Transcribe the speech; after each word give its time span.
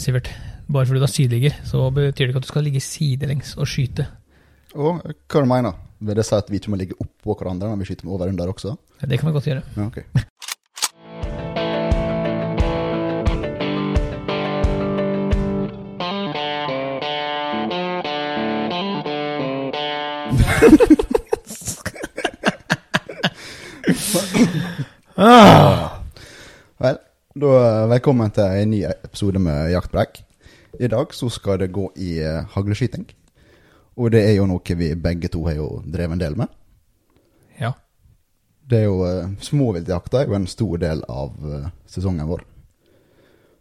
Sivert, 0.00 0.30
bare 0.72 0.86
fordi 0.88 1.00
du 1.00 1.04
er 1.04 1.12
sydligger, 1.12 1.56
så 1.68 1.90
betyr 1.92 2.24
det 2.24 2.28
ikke 2.32 2.40
at 2.40 2.46
du 2.46 2.48
skal 2.48 2.64
ligge 2.64 2.80
sidelengs 2.80 3.52
og 3.60 3.68
skyte. 3.68 4.06
Og 4.74 5.02
hva 5.04 5.42
du 5.42 5.48
mener 5.50 5.72
Vil 6.00 6.16
det 6.16 6.24
si 6.24 6.32
at 6.36 6.48
vi 6.48 6.56
ikke 6.56 6.70
må 6.72 6.78
ligge 6.80 6.96
oppå 7.02 7.34
hverandre 7.36 7.68
når 7.68 7.80
vi 7.82 7.88
skyter 7.90 8.06
med 8.08 8.14
over 8.14 8.30
under 8.32 8.48
også? 8.54 8.76
Ja, 9.02 9.06
Det 9.06 9.18
kan 9.20 9.28
vi 9.28 9.32
godt 9.32 9.44
gjøre. 9.44 9.62
Ja, 9.76 9.86
ok. 9.86 9.98
Vel, 10.14 10.24
da 27.40 27.50
eh, 27.56 27.86
velkommen 27.88 28.32
til 28.34 28.44
en 28.44 28.68
ny 28.68 28.80
episode 28.84 29.40
med 29.40 29.70
Jaktbrekk. 29.72 30.18
I 30.80 30.88
dag 30.92 31.12
så 31.16 31.30
skal 31.32 31.60
det 31.62 31.70
gå 31.72 31.86
i 31.96 32.18
eh, 32.20 32.46
hagleskyting. 32.52 33.06
Og 33.96 34.10
det 34.12 34.20
er 34.26 34.34
jo 34.36 34.48
noe 34.50 34.76
vi 34.76 34.90
begge 34.94 35.30
to 35.32 35.46
har 35.46 35.56
jo 35.56 35.68
drevet 35.86 36.18
en 36.18 36.20
del 36.20 36.36
med. 36.36 36.50
Ja. 37.60 37.72
Det 38.68 38.82
er 38.82 38.84
jo 38.86 39.00
uh, 39.02 39.30
Småviltjakta 39.42 40.20
er 40.20 40.30
jo 40.30 40.36
en 40.36 40.48
stor 40.50 40.80
del 40.82 41.00
av 41.08 41.32
eh, 41.48 41.70
sesongen 41.90 42.28
vår. 42.28 42.44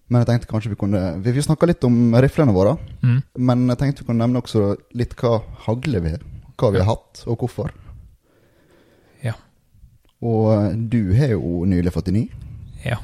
Men 0.10 0.24
jeg 0.24 0.30
tenkte 0.30 0.50
kanskje 0.50 0.72
vi 0.74 0.80
kunne 0.80 1.02
Vi, 1.22 1.34
vi 1.36 1.44
snakka 1.46 1.70
litt 1.70 1.86
om 1.86 2.16
riflene 2.20 2.56
våre. 2.56 2.76
Mm. 3.04 3.22
Men 3.38 3.68
jeg 3.72 3.82
tenkte 3.82 4.04
vi 4.04 4.10
kunne 4.10 4.26
nevne 4.26 4.42
også 4.44 4.74
litt 4.98 5.16
hva 5.22 5.40
hagle 5.68 6.04
vi 6.04 6.16
har. 6.18 6.26
Hva 6.60 6.74
vi 6.76 6.82
har 6.82 6.90
hatt, 6.90 7.24
og 7.30 7.46
hvorfor. 7.46 7.72
Ja. 9.24 9.38
Og 10.20 10.52
eh, 10.58 10.76
du 10.76 11.14
har 11.16 11.38
jo 11.38 11.64
nylig 11.70 11.96
fått 11.96 12.12
en 12.12 12.20
ny. 12.20 12.26
Ja. 12.84 13.00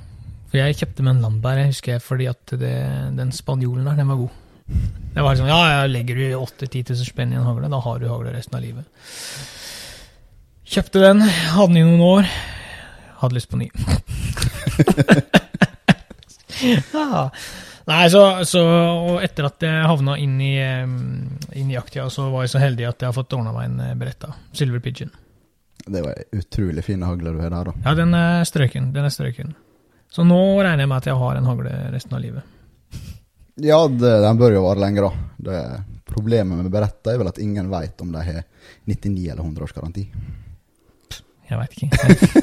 Jeg 0.55 0.77
kjøpte 0.80 1.05
med 1.05 1.16
en 1.16 1.23
Landberg, 1.26 1.62
jeg 1.62 1.73
husker 1.73 1.95
jeg, 1.95 2.04
fordi 2.04 2.27
at 2.32 2.55
det, 2.62 2.73
den 3.18 3.34
spanjolen 3.36 3.88
der, 3.88 4.00
den 4.00 4.12
var 4.12 4.22
god. 4.23 4.41
Det 4.66 5.23
var 5.23 5.36
liksom, 5.36 5.50
ja, 5.50 5.58
jeg 5.70 5.91
legger 5.94 6.18
du 6.18 6.23
8000-10 6.40 6.90
000 6.90 7.09
spenn 7.09 7.34
i 7.34 7.39
en 7.39 7.45
hagle, 7.45 7.70
da 7.72 7.80
har 7.84 8.00
du 8.02 8.08
hagle 8.09 8.34
resten 8.34 8.58
av 8.58 8.66
livet. 8.66 8.86
Kjøpte 10.66 11.03
den, 11.03 11.22
hadde 11.22 11.67
den 11.70 11.81
i 11.81 11.86
noen 11.86 12.06
år. 12.06 12.30
Hadde 13.22 13.38
lyst 13.38 13.52
på 13.52 13.59
ny. 13.61 13.67
ja. 16.95 17.30
Nei, 17.86 18.06
så, 18.09 18.22
så 18.50 18.61
Og 18.66 19.20
etter 19.22 19.45
at 19.45 19.61
jeg 19.61 19.86
havna 19.86 20.16
inn 20.17 20.39
i, 20.42 20.56
inn 20.58 21.70
i 21.70 21.76
jakttida, 21.76 22.08
så 22.09 22.31
var 22.33 22.48
jeg 22.48 22.56
så 22.56 22.64
heldig 22.64 22.88
at 22.89 23.03
jeg 23.03 23.11
har 23.11 23.17
fått 23.17 23.36
ordna 23.38 23.53
meg 23.53 23.70
en 23.70 23.83
eh, 23.86 23.94
Beretta. 24.00 24.31
Silver 24.58 24.81
Pigeon. 24.81 25.14
Det 25.86 26.02
var 26.02 26.17
ei 26.17 26.42
utrolig 26.42 26.81
fin 26.88 27.06
hagle 27.06 27.36
du 27.36 27.44
har 27.44 27.53
der, 27.53 27.70
da. 27.70 27.76
Ja, 27.86 27.94
den 28.00 28.17
er 28.17 28.42
strøken. 28.50 28.89
Den 28.95 29.06
er 29.06 29.14
strøken. 29.14 29.53
Så 30.16 30.23
nå 30.23 30.39
regner 30.63 30.85
jeg 30.85 30.88
med 30.88 31.02
at 31.02 31.09
jeg 31.09 31.19
har 31.19 31.35
en 31.35 31.49
hagle 31.49 31.73
resten 31.91 32.16
av 32.16 32.21
livet. 32.23 32.53
Ja, 33.59 33.81
det, 33.88 34.11
den 34.23 34.39
bør 34.39 34.53
jo 34.55 34.63
vare 34.63 34.83
lenger, 34.85 35.09
da. 35.09 35.27
Det, 35.47 35.59
problemet 36.08 36.59
med 36.61 36.71
Beretta 36.71 37.11
er 37.11 37.19
vel 37.19 37.31
at 37.31 37.41
ingen 37.44 37.67
veit 37.71 37.99
om 38.03 38.13
de 38.13 38.23
har 38.23 38.45
99 38.88 39.25
eller 39.25 39.43
100 39.43 39.66
års 39.66 39.75
garanti. 39.75 40.05
Jeg 41.45 41.59
veit 41.59 41.75
ikke. 41.75 41.89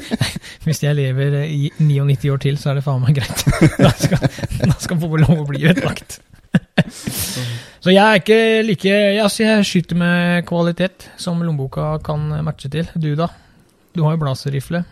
Hvis 0.65 0.83
jeg 0.85 0.95
lever 0.95 1.39
i 1.43 1.71
99 1.79 2.29
år 2.33 2.43
til, 2.45 2.59
så 2.61 2.71
er 2.71 2.79
det 2.79 2.85
faen 2.85 3.01
meg 3.03 3.17
greit. 3.17 3.41
Da 3.83 3.91
skal, 3.97 4.21
da 4.69 4.77
skal 4.79 5.01
få 5.01 5.09
lov 5.23 5.41
å 5.41 5.47
bli 5.49 5.65
ødelagt. 5.71 6.19
Så 7.83 7.91
jeg 7.91 7.99
er 7.99 8.21
ikke 8.21 8.37
like 8.63 8.87
jeg, 8.87 9.17
altså 9.19 9.43
jeg 9.43 9.65
skyter 9.67 9.97
med 9.99 10.45
kvalitet, 10.47 11.09
som 11.19 11.41
lommeboka 11.43 11.97
kan 12.05 12.29
matche 12.45 12.69
til. 12.71 12.87
Du, 12.93 13.09
da? 13.19 13.27
Du 13.97 14.05
har 14.05 14.15
jo 14.15 14.21
blazerrifle. 14.21 14.85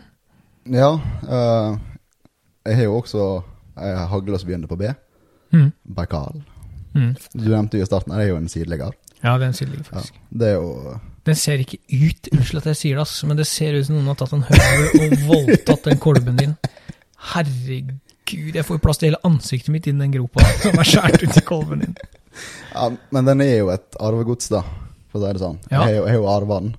Ja, 0.73 0.89
eh, 1.23 1.77
jeg 2.67 2.77
har 2.77 2.83
jo 2.89 2.97
også 2.99 3.27
ei 3.81 3.93
hagla 4.11 4.37
som 4.39 4.49
begynner 4.49 4.69
på 4.71 4.77
B. 4.79 4.89
Mm. 5.55 5.69
Baikal. 5.97 6.41
Mm. 6.93 7.13
Du 7.33 7.45
nevnte 7.47 7.79
jo 7.79 7.85
i 7.85 7.87
starten, 7.87 8.13
det 8.13 8.25
er 8.25 8.33
jo 8.33 8.37
en 8.41 8.49
sideligger. 8.51 8.93
Ja, 9.23 9.35
det 9.37 9.47
er 9.47 9.51
sideligger 9.55 9.85
Ja, 9.85 9.99
faktisk. 9.99 10.15
det 10.33 10.47
er 10.49 10.55
jo 10.57 10.99
Den 11.29 11.35
ser 11.37 11.59
ikke 11.61 11.77
ut, 11.93 12.29
unnskyld 12.33 12.57
at 12.63 12.69
jeg 12.71 12.77
sier 12.79 12.95
det, 12.97 13.03
ass, 13.05 13.19
men 13.29 13.37
det 13.37 13.45
ser 13.47 13.75
ut 13.77 13.85
som 13.85 13.95
noen 13.99 14.09
har 14.09 14.17
tatt 14.17 14.33
en 14.33 14.45
høvel 14.47 14.87
og 15.05 15.11
voldtatt 15.31 15.83
den 15.91 15.99
kolben 16.01 16.39
din. 16.39 16.55
Herregud, 17.35 18.55
jeg 18.55 18.65
får 18.65 18.79
jo 18.79 18.81
plass 18.81 18.97
til 19.01 19.11
hele 19.11 19.19
ansiktet 19.27 19.69
mitt 19.75 19.87
innen 19.91 20.07
den 20.07 20.15
gropa 20.15 20.41
som 20.63 20.79
er 20.81 20.89
skåret 20.89 21.21
ut 21.27 21.37
i 21.37 21.43
kolben 21.45 21.83
din. 21.85 21.95
Ja, 22.73 22.87
men 23.13 23.27
den 23.29 23.43
er 23.45 23.53
jo 23.59 23.69
et 23.73 23.97
arvegods, 24.01 24.49
da, 24.53 24.63
for 25.11 25.21
å 25.21 25.25
si 25.27 25.35
det 25.37 25.43
sånn. 25.43 25.59
Ja. 25.69 25.83
Jeg 25.91 26.01
har 26.07 26.17
jo 26.17 26.27
arva 26.31 26.61
den. 26.63 26.73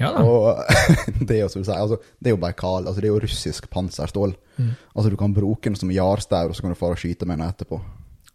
Ja 0.00 0.10
da. 0.12 0.22
Og 0.24 0.58
det 1.28 1.36
er 1.38 1.42
jo 1.44 1.48
som 1.52 1.62
du 1.62 1.68
sier, 1.68 1.78
altså, 1.80 1.96
det 2.20 2.30
er 2.30 2.34
jo 2.36 2.40
Baikal, 2.42 2.84
altså 2.86 3.00
det 3.00 3.08
er 3.08 3.14
jo 3.14 3.20
russisk 3.22 3.68
panserstål. 3.72 4.34
Mm. 4.58 4.72
Altså 4.94 5.10
du 5.12 5.16
kan 5.20 5.34
bruke 5.36 5.70
den 5.70 5.76
som 5.76 5.90
jarstaur, 5.94 6.50
og 6.50 6.56
så 6.56 6.62
kan 6.64 6.74
du 6.74 6.78
fare 6.78 6.96
og 6.96 7.00
skyte 7.00 7.26
med 7.28 7.38
den 7.40 7.48
etterpå. 7.48 7.80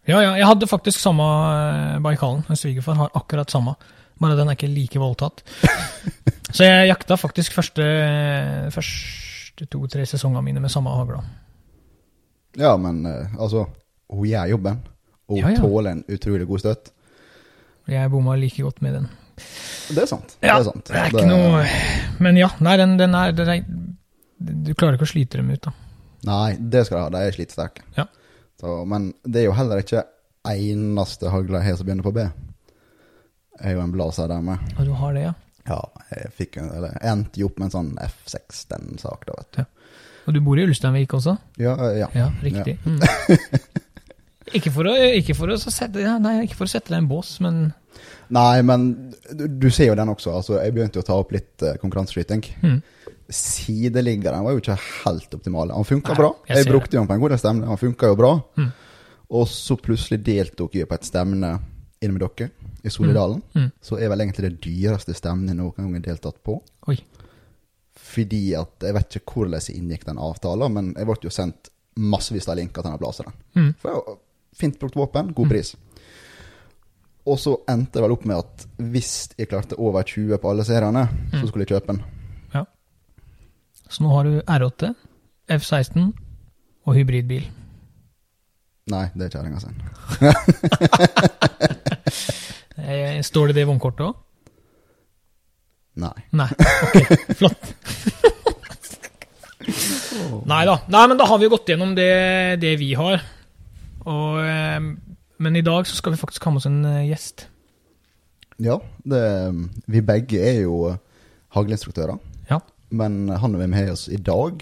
Ja, 0.09 0.17
ja, 0.23 0.31
jeg 0.39 0.47
hadde 0.49 0.67
faktisk 0.67 0.99
samme 0.99 1.23
eh, 1.23 1.99
Baikalen. 2.01 2.41
En 2.49 2.57
svigerfar 2.57 2.97
har 2.97 3.11
akkurat 3.15 3.51
samme, 3.53 3.75
bare 4.21 4.37
den 4.39 4.49
er 4.49 4.57
ikke 4.57 4.71
like 4.73 4.99
voldtatt. 5.01 5.43
Så 6.55 6.65
jeg 6.65 6.89
jakta 6.89 7.15
faktisk 7.15 7.53
første, 7.55 7.85
første 8.73 9.67
to-tre 9.71 10.03
sesongene 10.09 10.41
mine 10.43 10.59
med 10.63 10.73
samme 10.73 10.91
hagla. 10.97 11.21
Ja, 12.59 12.73
men 12.81 13.05
eh, 13.05 13.37
altså, 13.39 13.67
hun 14.11 14.25
gjør 14.27 14.49
jobben, 14.55 14.81
og 15.29 15.37
hun 15.37 15.45
Ja, 15.45 15.53
ja. 15.53 15.61
tåler 15.61 15.91
en 15.95 16.03
utrolig 16.11 16.47
god 16.49 16.59
støtt. 16.65 16.91
Jeg 17.87 18.11
bomma 18.11 18.35
like 18.35 18.61
godt 18.63 18.81
med 18.81 18.93
den. 18.97 19.07
Det 19.91 20.03
er 20.05 20.09
sant. 20.09 20.35
Ja, 20.39 20.55
det 20.55 20.61
er 20.61 20.67
sant. 20.69 20.87
Det 20.87 20.97
er 20.97 21.11
ikke 21.11 21.27
noe 21.27 21.63
Men 22.23 22.37
ja, 22.39 22.47
nei, 22.63 22.77
den, 22.79 22.95
den 22.99 23.15
er, 23.17 23.33
den 23.35 23.49
er 23.51 23.65
Du 24.37 24.71
klarer 24.73 24.95
ikke 24.95 25.09
å 25.09 25.11
slite 25.11 25.41
dem 25.41 25.51
ut, 25.51 25.65
da. 25.67 25.73
Nei, 26.29 26.55
det 26.59 26.85
skal 26.87 26.97
du 26.97 27.03
ha. 27.03 27.11
De 27.13 27.27
er 27.27 27.35
slitesterke. 27.35 27.83
Ja. 27.97 28.05
Så, 28.61 28.81
men 28.85 29.09
det 29.25 29.41
er 29.41 29.47
jo 29.49 29.57
heller 29.57 29.81
ikke 29.81 30.05
eneste 30.47 31.31
hagla 31.33 31.61
jeg 31.61 31.71
har 31.71 31.79
som 31.79 31.87
begynner 31.87 32.05
på 32.05 32.13
B. 32.15 32.25
Jeg 33.57 33.71
er 33.71 33.77
jo 33.77 33.83
en 33.83 33.93
blazer 33.93 34.29
der 34.29 34.43
med. 34.45 34.61
Og 34.77 34.85
du 34.85 34.93
har 34.97 35.17
det, 35.17 35.25
ja. 35.27 35.33
Ja, 35.69 35.79
jeg 36.09 36.31
fikk 36.37 36.57
en, 36.61 36.71
eller 36.73 36.95
jeg 36.95 37.11
endte 37.11 37.41
jo 37.41 37.49
opp 37.49 37.59
med 37.61 37.69
en 37.69 37.75
sånn 37.75 37.91
F16-sak, 38.01 39.27
da, 39.27 39.37
vet 39.37 39.59
du. 39.59 39.97
Og 40.29 40.35
du 40.37 40.41
bor 40.45 40.59
i 40.59 40.65
Ulsteinvik 40.65 41.13
også? 41.17 41.35
Ja, 41.61 41.75
eh, 41.87 41.99
ja. 42.01 42.09
Ja, 42.17 42.29
riktig. 42.41 42.77
Mm. 42.85 43.01
ikke, 44.57 44.73
for 44.73 44.89
å, 44.89 44.95
ikke, 45.17 45.35
for 45.37 45.53
å 45.53 45.57
sette, 45.61 46.01
ja, 46.01 46.17
nei, 46.21 46.43
ikke 46.45 46.57
for 46.59 46.69
å 46.69 46.73
sette 46.73 46.93
deg 46.93 47.01
i 47.01 47.03
en 47.03 47.09
bås, 47.09 47.35
men 47.45 47.61
Nei, 48.31 48.61
men 48.63 48.87
du, 49.35 49.45
du 49.47 49.67
ser 49.73 49.91
jo 49.91 49.97
den 49.99 50.11
også. 50.13 50.33
Altså, 50.39 50.57
jeg 50.61 50.75
begynte 50.75 50.99
jo 50.99 51.03
å 51.03 51.07
ta 51.07 51.17
opp 51.19 51.33
litt 51.35 51.65
uh, 51.65 51.75
konkurranseskyting. 51.81 52.45
mm. 52.63 52.81
Sideliggeren 53.31 54.43
var 54.43 54.51
jo 54.51 54.59
ikke 54.59 54.75
helt 54.75 55.35
optimal. 55.37 55.69
Han 55.71 55.87
funka 55.87 56.15
bra. 56.17 56.33
jeg 56.49 56.65
Jeg, 56.65 56.67
brukte 56.67 56.97
jo 56.97 57.03
han 57.03 57.07
på 57.07 57.15
en 57.15 57.21
god 57.21 57.37
stemmer. 57.39 57.69
Han 57.69 57.79
funka 57.79 58.09
jo 58.11 58.17
bra. 58.19 58.31
Mm. 58.59 58.71
Og 59.39 59.45
så 59.47 59.77
plutselig 59.79 60.19
deltok 60.25 60.75
jeg 60.75 60.89
på 60.89 60.97
et 60.97 61.07
stevne 61.07 61.53
inne 62.01 62.15
med 62.17 62.23
dere, 62.25 62.49
i 62.83 62.91
Solidalen. 62.91 63.39
Mm. 63.55 63.69
Så 63.79 63.99
er 64.01 64.11
vel 64.11 64.23
egentlig 64.25 64.47
det 64.49 64.59
dyreste 64.65 65.15
stevnet 65.15 65.55
noen 65.55 65.75
gang 65.77 65.93
har 65.95 66.05
deltatt 66.09 66.41
på. 66.43 66.57
Oi. 66.91 66.97
Fordi 68.01 68.41
at 68.57 68.87
jeg 68.87 68.97
vet 68.97 69.19
ikke 69.19 69.37
hvordan 69.37 69.61
jeg 69.61 69.77
inngikk 69.77 70.07
den 70.09 70.19
avtalen, 70.19 70.75
men 70.75 70.91
jeg 70.97 71.07
ble 71.07 71.17
jo 71.23 71.33
sendt 71.33 71.71
massevis 72.01 72.49
av 72.49 72.57
linker 72.57 72.81
til 72.81 72.89
denne 72.89 73.01
blazeren. 73.01 73.37
Mm. 73.55 73.71
For 73.79 73.91
jeg, 73.91 74.01
var 74.01 74.19
fint 74.57 74.79
brukt 74.81 74.97
våpen, 74.97 75.31
god 75.37 75.51
pris. 75.51 75.75
Og 77.29 77.37
så 77.37 77.53
endte 77.69 77.99
det 77.99 78.03
vel 78.05 78.15
opp 78.15 78.23
med 78.25 78.39
at 78.41 78.63
hvis 78.81 79.11
jeg 79.37 79.49
klarte 79.51 79.77
over 79.77 80.01
20 80.07 80.39
på 80.41 80.49
alle 80.49 80.63
seriene, 80.65 81.03
så 81.35 81.43
skulle 81.47 81.67
jeg 81.67 81.75
kjøpe 81.75 81.93
den. 81.93 81.99
Ja. 82.55 82.63
Så 83.87 84.01
nå 84.05 84.09
har 84.15 84.25
du 84.25 84.39
R8, 84.41 84.89
F16 85.53 86.07
og 86.87 86.95
hybridbil. 86.97 87.45
Nei, 88.91 89.03
det 89.13 89.27
er 89.27 89.35
kjerringa 89.37 89.59
sin. 89.61 89.77
Eh, 92.81 93.19
Står 93.21 93.51
det 93.51 93.59
det 93.59 93.61
i 93.61 93.67
vognkortet 93.69 94.01
òg? 94.07 94.15
Nei. 96.01 96.23
Nei. 96.33 96.47
Ok, 96.87 96.95
flott. 97.37 97.67
Nei 100.49 100.61
da. 100.65 100.75
Nei, 100.89 101.03
men 101.11 101.19
da 101.19 101.27
har 101.29 101.37
vi 101.43 101.49
gått 101.51 101.69
gjennom 101.69 101.91
det, 101.97 102.07
det 102.63 102.71
vi 102.81 102.87
har. 102.97 103.21
Og, 104.01 104.39
eh, 104.41 104.79
men 105.41 105.57
i 105.57 105.63
dag 105.65 105.87
så 105.89 105.97
skal 105.97 106.13
vi 106.13 106.21
faktisk 106.21 106.45
ha 106.45 106.53
med 106.53 106.61
oss 106.61 106.69
en 106.69 106.83
eh, 106.85 107.07
gjest. 107.09 107.47
Ja, 108.61 108.77
det, 109.09 109.21
vi 109.89 110.03
begge 110.05 110.41
er 110.45 110.59
jo 110.63 110.93
hagleinstruktører. 111.55 112.19
Ja. 112.49 112.59
Men 112.93 113.29
han 113.29 113.55
vi 113.55 113.63
har 113.63 113.71
med 113.71 113.91
oss 113.93 114.07
i 114.11 114.19
dag, 114.21 114.61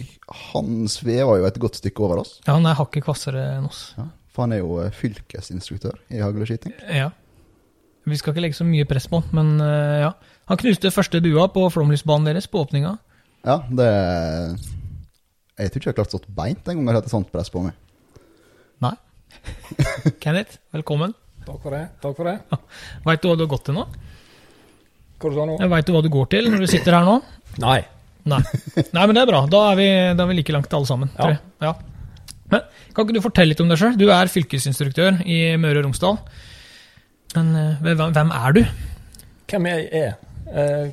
han 0.53 0.87
svever 0.91 1.41
jo 1.41 1.47
et 1.49 1.59
godt 1.59 1.79
stykke 1.81 2.05
over 2.05 2.21
oss. 2.23 2.37
ja 2.47 2.55
han 2.55 2.67
er 2.69 2.77
hakket 2.79 3.03
kvassere 3.07 3.41
enn 3.57 3.67
oss. 3.67 3.89
Ja, 3.97 4.07
for 4.31 4.45
han 4.45 4.55
er 4.55 4.61
jo 4.61 4.77
fylkesinstruktør 4.95 5.97
i 6.13 6.21
hagleskyting. 6.23 6.75
Ja. 6.93 7.09
Vi 8.09 8.17
skal 8.17 8.33
ikke 8.33 8.45
legge 8.45 8.57
så 8.57 8.65
mye 8.65 8.87
press 8.89 9.09
på 9.09 9.19
han, 9.19 9.29
men 9.35 9.65
eh, 9.65 9.99
ja. 10.05 10.13
Han 10.49 10.57
knuste 10.57 10.89
første 10.93 11.19
dua 11.21 11.49
på 11.53 11.67
flomlysbanen 11.69 12.25
deres 12.31 12.47
på 12.49 12.63
åpninga. 12.63 12.95
Ja, 13.45 13.59
det 13.69 13.89
Jeg 15.59 15.71
tror 15.71 15.79
ikke 15.79 15.87
jeg 15.89 15.93
har 15.93 15.99
klart 15.99 16.13
stått 16.13 16.31
beint 16.35 16.67
en 16.67 16.79
gang 16.79 16.87
jeg 16.87 16.93
har 16.93 17.01
hatt 17.01 17.09
et 17.09 17.13
sånt 17.13 17.31
press 17.33 17.51
på 17.53 17.61
meg. 17.65 17.75
Nei. 18.79 18.95
Kenneth, 20.23 20.59
velkommen. 20.75 21.13
Takk 21.45 21.61
for 21.63 21.73
det. 21.73 21.83
takk 22.03 22.17
for 22.17 22.29
det. 22.29 22.37
Veit 23.07 23.21
du 23.23 23.29
hva 23.29 23.37
du 23.39 23.45
har 23.45 23.51
gått 23.53 23.67
til 23.69 23.77
nå? 23.77 23.85
Hva 25.19 25.31
du 25.31 25.37
sa 25.39 25.45
nå? 25.49 25.55
Veit 25.73 25.87
du 25.87 25.93
hva 25.95 26.03
du 26.05 26.11
går 26.13 26.29
til 26.33 26.49
når 26.51 26.65
du 26.65 26.69
sitter 26.71 26.97
her 26.97 27.07
nå? 27.07 27.15
Nei. 27.61 27.79
Nei. 28.29 28.41
Nei, 28.93 29.03
men 29.05 29.15
det 29.15 29.23
er 29.23 29.29
bra. 29.31 29.43
Da 29.49 29.63
er 29.71 29.79
vi, 29.79 29.87
da 30.17 30.25
er 30.25 30.29
vi 30.31 30.37
like 30.37 30.53
langt 30.53 30.73
alle 30.75 30.89
sammen. 30.89 31.11
Ja. 31.17 31.31
Ja. 31.63 31.73
Men 32.49 32.65
Kan 32.93 33.05
ikke 33.05 33.17
du 33.17 33.23
fortelle 33.23 33.53
litt 33.53 33.61
om 33.63 33.69
deg 33.71 33.79
sjøl? 33.81 33.97
Du 33.99 34.07
er 34.13 34.31
fylkesinstruktør 34.31 35.21
i 35.25 35.39
Møre 35.61 35.81
og 35.81 35.87
Romsdal. 35.89 36.17
Men 37.35 37.51
eh, 37.57 37.81
hvem 37.85 38.13
hvem 38.15 38.31
er 38.35 38.55
du? 38.57 38.61
Hvem 39.49 39.67
jeg 39.69 39.87
er? 40.03 40.15
Eh, 40.49 40.85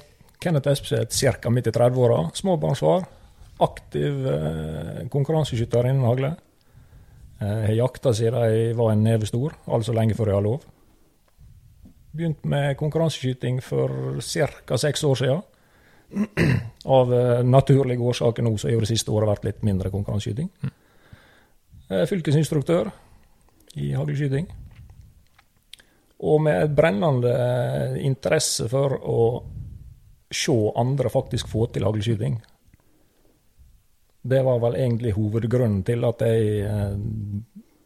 Kenneth 0.42 0.68
Espeseth, 0.70 1.16
ca. 1.40 1.50
midt 1.52 1.70
i 1.70 1.74
30-åra. 1.74 2.18
Småbarnsfar. 2.36 3.06
Aktiv 3.64 4.26
eh, 4.28 5.06
konkurranseskytter 5.12 5.88
innen 5.90 6.04
hagle. 6.06 6.34
Eh, 7.40 7.48
Jeg 7.48 7.66
har 7.66 7.74
jakta 7.82 8.12
siden 8.14 8.46
jeg 8.48 8.76
var 8.76 8.92
en 8.92 9.04
neve 9.04 9.26
stor, 9.26 9.52
altså 9.66 9.92
lenge 9.92 10.14
før 10.16 10.26
jeg 10.32 10.38
har 10.38 10.46
lov. 10.46 10.64
Begynt 12.16 12.44
med 12.44 12.76
konkurranseskyting 12.80 13.60
for 13.62 14.20
ca. 14.20 14.76
seks 14.76 15.04
år 15.04 15.14
siden. 15.20 15.42
Av 16.96 17.12
eh, 17.12 17.42
naturlige 17.44 18.00
årsaker 18.00 18.42
nå 18.42 18.56
så 18.56 18.70
har 18.70 18.80
det 18.80 18.88
siste 18.88 19.10
året 19.12 19.28
vært 19.28 19.44
litt 19.44 19.62
mindre 19.66 19.90
konkurranseskyting. 19.90 20.48
Eh, 21.90 22.06
Fylkesinstruktør 22.08 22.90
i 23.76 23.92
haglskyting. 23.92 24.48
Og 26.24 26.40
med 26.40 26.62
et 26.62 26.72
brennende 26.72 27.32
interesse 28.00 28.70
for 28.72 28.96
å 28.96 29.20
se 30.32 30.54
andre 30.80 31.10
faktisk 31.12 31.50
få 31.52 31.66
til 31.74 31.84
haglskyting. 31.84 32.38
Det 34.26 34.42
var 34.42 34.58
vel 34.62 34.78
egentlig 34.80 35.14
hovedgrunnen 35.16 35.82
til 35.86 36.04
at 36.08 36.24
jeg 36.26 36.66
eh, 36.66 36.96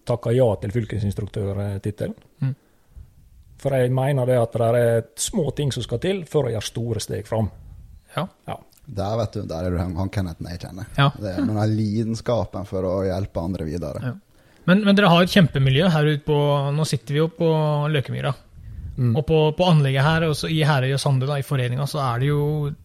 takka 0.09 0.33
ja 0.35 0.49
til 0.63 0.73
fylkesinstruktørtittelen. 0.75 2.17
Mm. 2.41 2.55
For 3.61 3.77
jeg 3.77 3.93
mener 3.93 4.29
det 4.29 4.39
at 4.41 4.57
det 4.57 4.81
er 4.81 5.07
små 5.21 5.51
ting 5.57 5.73
som 5.75 5.85
skal 5.85 6.01
til 6.01 6.25
for 6.29 6.49
å 6.49 6.55
gjøre 6.55 6.69
store 6.71 7.03
steg 7.05 7.29
fram. 7.29 7.51
Ja. 8.17 8.27
Ja. 8.49 8.57
Der 8.91 9.19
vet 9.21 9.37
du, 9.37 9.43
der 9.47 9.67
er 9.67 9.71
du 9.71 9.79
han 9.79 9.95
han 9.99 10.11
Kennethen 10.11 10.49
jeg 10.51 10.63
kjenner. 10.65 10.89
Ja. 10.97 11.11
Det 11.15 11.35
er 11.37 11.45
den 11.45 11.61
lidenskapen 11.77 12.67
for 12.67 12.87
å 12.89 12.95
hjelpe 13.07 13.45
andre 13.45 13.69
videre. 13.69 14.03
Ja. 14.03 14.15
Men, 14.69 14.85
men 14.85 14.97
dere 14.97 15.11
har 15.13 15.25
et 15.25 15.33
kjempemiljø 15.33 15.89
her 15.93 16.09
ute 16.11 16.25
på 16.27 16.39
Nå 16.77 16.85
sitter 16.89 17.17
vi 17.17 17.21
jo 17.23 17.29
på 17.33 17.49
Løkemyra. 17.91 18.33
Mm. 19.01 19.15
Og 19.17 19.23
på, 19.25 19.37
på 19.57 19.65
anlegget 19.65 20.05
her, 20.05 20.27
også 20.29 20.49
i 20.53 20.59
Herøy 20.69 20.91
og 20.93 21.01
Sande, 21.01 21.25
da, 21.25 21.39
i 21.41 21.45
foreninga, 21.47 21.87
så 21.89 22.03
er 22.05 22.19
det 22.21 22.27
jo 22.29 22.41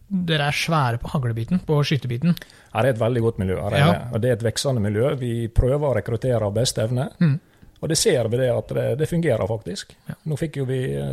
Dere 0.08 0.46
er 0.48 0.56
svære 0.56 1.00
på 1.02 1.10
haglebiten, 1.12 1.58
på 1.66 1.76
skytebiten. 1.84 2.32
Her 2.72 2.86
er 2.86 2.94
et 2.94 3.00
veldig 3.00 3.20
godt 3.26 3.40
miljø. 3.42 3.58
Her 3.60 3.74
er, 3.76 3.82
Ja. 3.84 3.96
Og 4.14 4.22
det 4.22 4.30
er 4.30 4.38
et 4.38 4.44
veksende 4.46 4.80
miljø. 4.80 5.10
Vi 5.20 5.48
prøver 5.52 5.84
å 5.90 5.94
rekruttere 5.98 6.40
av 6.46 6.54
beste 6.56 6.80
evne. 6.86 7.10
Mm. 7.20 7.34
Og 7.82 7.88
det 7.92 7.98
ser 8.00 8.28
vi 8.32 8.40
det 8.40 8.48
at 8.54 8.72
det, 8.78 8.86
det 9.02 9.08
fungerer 9.10 9.46
faktisk. 9.50 9.92
Ja. 10.08 10.14
Nå 10.24 10.38
fikk 10.40 10.56
jo 10.62 10.64
vi 10.64 10.78
eh, 10.96 11.12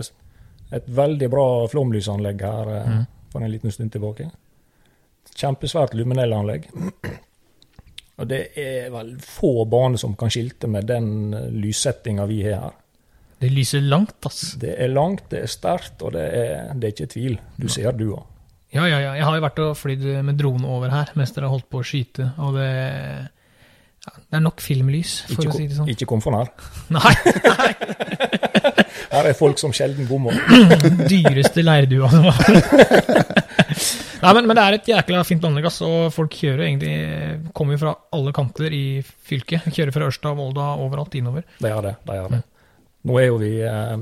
et 0.72 0.88
veldig 0.88 1.30
bra 1.30 1.48
flomlysanlegg 1.68 2.42
her 2.48 2.72
eh, 2.78 2.88
Mm. 2.94 3.04
for 3.34 3.42
en 3.44 3.52
liten 3.52 3.72
stund 3.76 3.92
tilbake. 3.92 4.30
Kjempesvært 5.36 5.94
luminellanlegg. 5.98 6.70
Og 8.22 8.28
det 8.30 8.42
er 8.62 8.90
vel 8.94 9.16
få 9.26 9.66
baner 9.66 9.98
som 9.98 10.14
kan 10.16 10.30
skilte 10.32 10.70
med 10.70 10.86
den 10.88 11.34
eh, 11.34 11.50
lyssettinga 11.50 12.26
vi 12.30 12.40
har 12.46 12.62
her. 12.70 12.80
Det 13.44 13.50
lyser 13.51 13.84
langt, 13.84 14.16
ass. 14.30 14.54
Det 14.62 14.72
er 14.80 14.92
langt, 14.94 15.25
det 15.34 15.42
er 15.44 15.50
sterkt, 15.51 16.00
og 16.06 16.13
det 16.16 16.24
er, 16.31 16.69
det 16.80 16.88
er 16.88 16.94
ikke 16.95 17.10
tvil. 17.12 17.34
Du 17.60 17.68
ser 17.72 17.92
du 18.00 18.06
òg. 18.13 18.24
Ja, 18.74 18.88
ja, 18.90 18.98
ja. 19.04 19.12
Jeg 19.19 19.25
har 19.28 19.36
jo 19.38 19.44
vært 19.44 19.60
og 19.62 19.75
flydd 19.78 20.06
med 20.25 20.40
drone 20.40 20.66
over 20.66 20.90
her 20.90 21.12
mens 21.19 21.34
dere 21.36 21.45
har 21.45 21.54
holdt 21.54 21.68
på 21.69 21.81
å 21.84 21.86
skyte, 21.86 22.31
og 22.42 22.56
det 22.57 22.69
ja, 24.04 24.13
Det 24.18 24.40
er 24.40 24.42
nok 24.44 24.63
filmlys, 24.63 25.12
for 25.30 25.44
Ikke, 25.45 25.51
å 25.51 25.57
si 25.60 25.68
det 25.69 25.78
sånn. 25.78 25.92
ikke 25.94 26.07
kom 26.10 26.24
for 26.24 26.34
nær. 26.36 26.50
Nei, 26.95 27.13
Her 29.13 29.30
er 29.30 29.36
folk 29.38 29.60
som 29.62 29.74
sjelden 29.75 30.07
bommer. 30.10 30.34
dyreste 31.12 31.62
leirdua 31.63 32.10
som 32.10 32.25
var. 32.25 32.40
Nei, 34.24 34.31
men, 34.40 34.48
men 34.48 34.56
det 34.57 34.63
er 34.63 34.78
et 34.80 34.90
jækla 34.90 35.22
fint 35.28 35.44
anlegg, 35.45 35.68
ass, 35.69 35.81
og 35.86 36.07
folk 36.16 36.34
kjører 36.40 36.66
egentlig 36.69 36.94
Kommer 37.56 37.75
jo 37.75 37.81
fra 37.84 37.94
alle 38.16 38.31
kanter 38.36 38.74
i 38.74 38.86
fylket. 39.04 39.68
Kjører 39.75 39.94
fra 39.95 40.07
Ørsta, 40.10 40.31
Volda, 40.38 40.72
overalt 40.81 41.13
innover. 41.19 41.45
De 41.60 41.69
gjør 41.69 41.90
det. 41.90 41.94
de 42.07 42.18
gjør 42.18 42.36
det. 42.38 42.42
Nå 43.06 43.18
er 43.20 43.26
jo 43.28 43.38
vi 43.42 43.52
eh, 43.62 43.98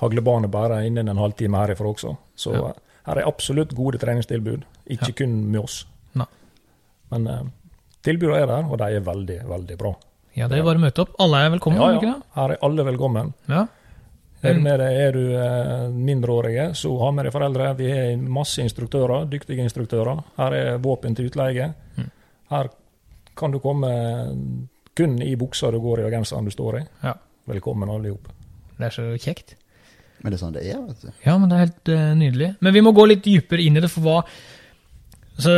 haglebane 0.00 0.48
bare 0.52 0.82
innen 0.86 1.08
en 1.08 1.16
halvtime 1.18 1.56
herifra 1.62 1.88
også, 1.94 2.16
så 2.36 2.52
Ja. 2.54 2.72
her 3.06 3.18
er 3.22 3.26
absolutt 3.28 3.74
gode 3.74 3.98
treningstilbud. 3.98 4.62
Ikke 4.88 5.08
Ja. 5.08 5.14
kun 5.16 5.50
med 5.50 5.60
oss. 5.60 5.86
Nei. 6.14 6.26
Men 7.10 7.26
eh, 7.26 7.42
tilbudene 8.02 8.42
er 8.42 8.46
der, 8.46 8.64
og 8.70 8.78
de 8.78 8.84
er 8.84 9.00
veldig, 9.00 9.40
veldig 9.48 9.78
bra. 9.78 9.94
Ja, 10.36 10.46
det 10.48 10.58
er 10.58 10.62
bare 10.62 10.76
å 10.78 10.80
møte 10.80 11.00
opp. 11.02 11.14
Alle 11.18 11.36
er 11.46 11.50
velkommen, 11.50 11.80
Ja, 11.80 12.00
ja. 12.02 12.14
Her 12.34 12.50
er 12.52 12.58
alle 12.62 12.84
velkommen. 12.84 13.32
Ja. 13.48 13.66
Er 14.40 14.52
du 14.54 14.60
Mm. 14.60 14.62
med 14.62 14.78
deg, 14.78 14.92
er 14.96 15.12
du 15.12 15.34
eh, 15.34 15.88
mindreårige, 15.90 16.70
så 16.76 16.96
ha 17.00 17.10
med 17.10 17.24
deg 17.24 17.32
foreldre. 17.32 17.76
Vi 17.76 17.90
har 17.90 18.16
masse 18.16 18.58
instruktører, 18.62 19.26
dyktige 19.28 19.64
instruktører. 19.64 20.22
Her 20.36 20.52
er 20.54 20.78
våpen 20.78 21.16
til 21.16 21.26
utleie. 21.28 21.74
Mm. 21.96 22.10
Her 22.50 22.68
kan 23.34 23.50
du 23.50 23.58
komme 23.58 23.88
kun 24.94 25.20
i 25.22 25.34
buksa 25.34 25.70
du 25.72 25.80
går 25.80 26.00
i 26.00 26.04
og 26.04 26.10
genseren 26.12 26.44
du 26.44 26.50
står 26.50 26.78
i. 26.80 26.86
Ja. 27.02 27.14
Velkommen 27.48 27.90
alle 27.90 28.12
sammen. 28.12 28.36
Det 28.78 28.86
er 28.86 28.94
så 28.94 29.08
kjekt. 29.18 29.56
Men 30.22 30.32
det 30.32 30.38
er 30.38 30.42
sånn 30.42 30.54
det 30.54 30.64
er, 30.66 30.78
vet 30.84 31.02
du. 31.02 31.10
Ja, 31.24 31.34
men 31.38 31.50
det 31.50 31.56
er 31.56 31.66
helt 31.66 31.90
uh, 31.90 32.06
nydelig. 32.18 32.48
Men 32.62 32.74
vi 32.74 32.82
må 32.84 32.92
gå 32.94 33.06
litt 33.08 33.24
dypere 33.24 33.64
inn 33.64 33.78
i 33.78 33.82
det, 33.82 33.90
for 33.90 34.06
hva 34.06 34.22
så, 35.38 35.52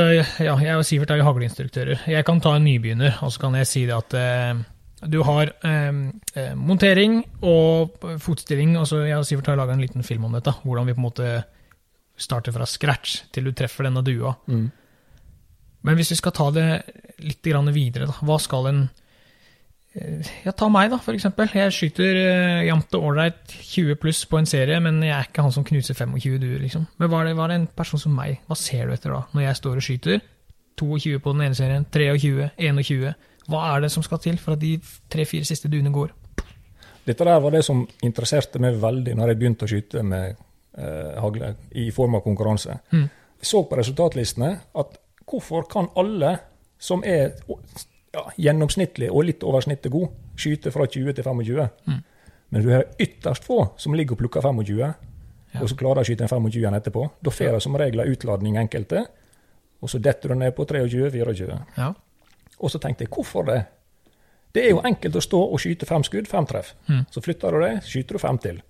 ja, 0.44 0.54
Jeg 0.60 0.76
og 0.76 0.84
Sivert 0.84 1.12
er 1.12 1.22
jo 1.22 1.24
hagleinstruktører. 1.24 2.02
Jeg 2.12 2.24
kan 2.28 2.40
ta 2.44 2.52
en 2.56 2.66
nybegynner, 2.68 3.16
og 3.24 3.32
så 3.32 3.46
kan 3.46 3.56
jeg 3.56 3.68
si 3.68 3.86
det 3.88 3.96
at 3.96 4.16
uh, 4.16 4.60
du 5.08 5.22
har 5.24 5.48
eh, 5.64 5.92
eh, 6.34 6.54
montering 6.56 7.22
og 7.40 8.02
fotstilling. 8.20 8.76
og 8.76 8.86
så 8.88 9.06
Jeg 9.06 9.16
og 9.16 9.26
Sivert 9.26 9.48
har 9.48 9.56
laga 9.56 9.72
en 9.72 9.80
liten 9.80 10.04
film 10.04 10.26
om 10.28 10.36
dette. 10.36 10.52
Hvordan 10.62 10.86
vi 10.86 10.92
på 10.92 11.00
en 11.00 11.06
måte 11.06 11.30
starter 12.20 12.52
fra 12.52 12.66
scratch 12.68 13.22
til 13.32 13.48
du 13.48 13.52
treffer 13.56 13.88
denne 13.88 14.04
dua. 14.04 14.34
Mm. 14.46 14.70
Men 15.88 15.96
hvis 15.96 16.12
vi 16.12 16.18
skal 16.20 16.36
ta 16.36 16.50
det 16.52 16.66
litt 17.24 17.40
grann 17.40 17.72
videre, 17.72 18.10
da. 18.10 18.18
Hva 18.20 18.36
skal 18.40 18.68
en 18.68 18.82
Ja, 19.90 20.52
ta 20.54 20.68
meg, 20.70 20.92
da, 20.92 21.00
for 21.02 21.16
eksempel. 21.18 21.48
Jeg 21.50 21.74
skyter 21.74 22.14
uh, 22.14 22.60
jevnt 22.62 22.94
og 22.94 23.08
ålreit 23.08 23.54
20 23.58 23.96
pluss 23.98 24.20
på 24.30 24.38
en 24.38 24.46
serie, 24.46 24.78
men 24.82 25.00
jeg 25.02 25.16
er 25.16 25.26
ikke 25.26 25.42
han 25.42 25.54
som 25.54 25.66
knuser 25.66 25.98
25 25.98 26.36
duer, 26.38 26.60
liksom. 26.62 26.84
Men 27.00 27.10
hva 27.10 27.24
er, 27.24 27.32
det, 27.32 27.48
det 27.50 27.56
en 27.58 27.66
person 27.80 28.02
som 28.02 28.14
meg? 28.14 28.38
Hva 28.46 28.58
ser 28.58 28.86
du 28.86 28.94
etter 28.94 29.16
da, 29.16 29.24
når 29.34 29.48
jeg 29.48 29.58
står 29.58 29.80
og 29.80 29.86
skyter? 29.86 30.22
22 30.80 31.18
på 31.20 31.34
den 31.34 31.42
ene 31.48 31.58
serien, 31.58 31.88
23, 31.90 32.52
21. 32.56 33.10
Hva 33.50 33.64
er 33.72 33.82
det 33.84 33.90
som 33.92 34.04
skal 34.06 34.22
til 34.22 34.38
for 34.40 34.54
at 34.54 34.62
de 34.62 34.76
tre-fire 35.10 35.48
siste 35.48 35.68
duene 35.72 35.92
går? 35.92 36.14
Dette 37.04 37.26
der 37.26 37.42
var 37.42 37.54
det 37.56 37.64
som 37.66 37.82
interesserte 38.06 38.60
meg 38.62 38.78
veldig 38.80 39.16
når 39.18 39.32
jeg 39.32 39.40
begynte 39.40 39.66
å 39.66 39.70
skyte 39.72 40.04
med 40.06 40.38
uh, 40.78 41.18
hagle 41.18 41.54
i 41.82 41.88
form 41.94 42.14
av 42.20 42.24
konkurranse. 42.24 42.78
Mm. 42.94 43.08
Jeg 43.40 43.50
så 43.50 43.64
på 43.66 43.80
resultatlistene 43.80 44.52
at 44.78 45.00
hvorfor 45.26 45.66
kan 45.70 45.90
alle 45.98 46.36
som 46.80 47.02
er 47.06 47.34
ja, 48.14 48.24
gjennomsnittlig 48.36 49.10
og 49.10 49.26
litt 49.28 49.44
over 49.46 49.64
snittet 49.64 49.92
god, 49.92 50.10
skyter 50.38 50.74
fra 50.74 50.86
20 50.86 51.16
til 51.16 51.26
25? 51.26 51.68
Mm. 51.86 52.00
Men 52.50 52.64
du 52.64 52.70
har 52.72 52.88
ytterst 52.98 53.46
få 53.46 53.60
som 53.78 53.94
ligger 53.94 54.16
og 54.16 54.24
plukker 54.24 54.44
25, 54.44 54.92
og 55.60 55.66
så 55.70 55.76
klarer 55.78 56.00
de 56.00 56.06
å 56.06 56.08
skyte 56.08 56.26
en 56.26 56.30
25 56.30 56.60
igjen 56.60 56.78
etterpå. 56.78 57.04
Da 57.22 57.32
får 57.34 57.56
de 57.56 57.60
som 57.64 57.76
regel 57.78 58.06
utladning 58.06 58.58
enkelte, 58.58 59.04
og 59.80 59.90
så 59.90 60.00
detter 60.02 60.32
du 60.32 60.40
ned 60.40 60.54
på 60.56 60.66
23-24. 60.68 61.58
Ja. 61.78 61.92
Og 62.60 62.72
så 62.72 62.80
tenkte 62.82 63.06
jeg, 63.06 63.12
hvorfor 63.14 63.46
det? 63.48 63.60
Det 64.52 64.64
er 64.66 64.74
jo 64.74 64.82
enkelt 64.84 65.16
å 65.16 65.22
stå 65.24 65.40
og 65.46 65.62
skyte 65.62 65.86
fem 65.88 66.04
skudd, 66.06 66.28
fem 66.28 66.46
treff. 66.48 66.74
Mm. 66.90 67.04
Så 67.14 67.22
flytter 67.24 67.54
du 67.54 67.64
det, 67.64 67.74
skyter 67.86 68.18
du 68.18 68.22
fem 68.22 68.38
til. 68.42 68.60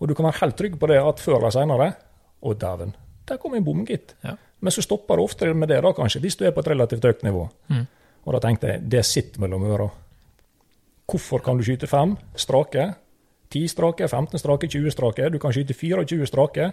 Og 0.00 0.08
du 0.08 0.16
kan 0.16 0.28
være 0.28 0.40
helt 0.40 0.56
trygg 0.58 0.78
på 0.80 0.88
det 0.90 0.98
at 1.00 1.22
før 1.22 1.38
eller 1.38 1.54
senere 1.54 1.92
Å, 2.36 2.52
dæven, 2.52 2.90
der 3.26 3.38
kom 3.40 3.54
en 3.56 3.64
bom, 3.64 3.78
gitt. 3.88 4.12
Ja. 4.22 4.34
Men 4.60 4.72
så 4.74 4.82
stopper 4.84 5.16
du 5.16 5.24
oftere 5.24 5.54
med 5.56 5.70
det, 5.72 5.78
da 5.82 5.90
kanskje, 5.96 6.20
hvis 6.22 6.36
du 6.36 6.44
er 6.46 6.52
på 6.54 6.60
et 6.62 6.68
relativt 6.68 7.04
høyt 7.08 7.24
nivå. 7.24 7.46
Mm. 7.72 7.86
Og 8.26 8.34
da 8.34 8.40
tenkte 8.42 8.66
jeg, 8.72 8.82
det 8.90 9.04
sitter 9.06 9.40
mellom 9.44 9.64
øra. 9.70 9.86
Hvorfor 11.06 11.38
kan 11.44 11.56
du 11.58 11.62
skyte 11.62 11.86
fem 11.86 12.16
strake? 12.36 12.88
10 13.54 13.68
strake, 13.70 14.08
15 14.10 14.38
strake, 14.42 14.66
20 14.68 14.90
strake. 14.90 15.28
Du 15.30 15.38
kan 15.38 15.52
skyte 15.54 15.74
24 15.78 16.26
strake. 16.26 16.72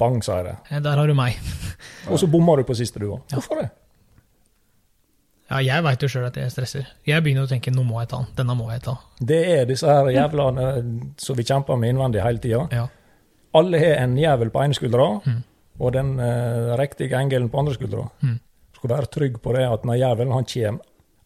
Bang, 0.00 0.22
sa 0.24 0.38
jeg 0.40 0.44
det. 0.48 0.54
Eh, 0.72 0.80
Der 0.82 0.96
har 0.96 1.06
du 1.06 1.14
meg. 1.14 1.36
Og 2.10 2.18
så 2.18 2.26
bommer 2.26 2.56
du 2.56 2.64
på 2.64 2.74
siste 2.74 2.98
du 2.98 3.10
òg. 3.12 3.20
Hvorfor 3.34 3.60
det? 3.60 3.68
Ja, 5.50 5.58
jeg 5.60 5.84
veit 5.84 6.02
jo 6.02 6.08
sjøl 6.08 6.24
at 6.30 6.36
jeg 6.40 6.50
stresser. 6.50 6.86
Jeg 7.06 7.20
begynner 7.22 7.44
å 7.44 7.50
tenke 7.50 7.70
nå 7.70 7.84
må 7.84 8.00
jeg 8.00 8.08
ta 8.14 8.22
den. 8.22 8.30
Denne 8.40 8.56
må 8.56 8.70
jeg 8.72 8.80
ta. 8.86 8.94
Det 9.20 9.42
er 9.58 9.66
disse 9.68 9.86
her 9.86 10.08
jævlene 10.14 10.68
som 11.20 11.36
vi 11.36 11.44
kjemper 11.44 11.76
med 11.78 11.92
innvendig 11.92 12.22
hele 12.24 12.40
tida. 12.42 12.62
Ja. 12.72 12.86
Alle 13.54 13.78
har 13.78 14.00
en 14.02 14.16
jævel 14.18 14.50
på 14.50 14.62
ene 14.64 14.74
skuldra, 14.74 15.10
Mm. 15.28 15.42
og 15.84 15.92
den 15.92 16.14
eh, 16.18 16.72
riktige 16.80 17.14
engelen 17.20 17.50
på 17.52 17.58
andre 17.60 17.74
skuldra. 17.76 18.08
Mm. 18.24 18.40
Skal 18.84 18.98
være 18.98 19.08
trygg 19.08 19.36
på 19.40 19.52
det 19.56 19.62
at 19.64 19.80
den 19.82 19.96
jævelen 19.96 20.32
han 20.36 20.44
kommer 20.44 20.80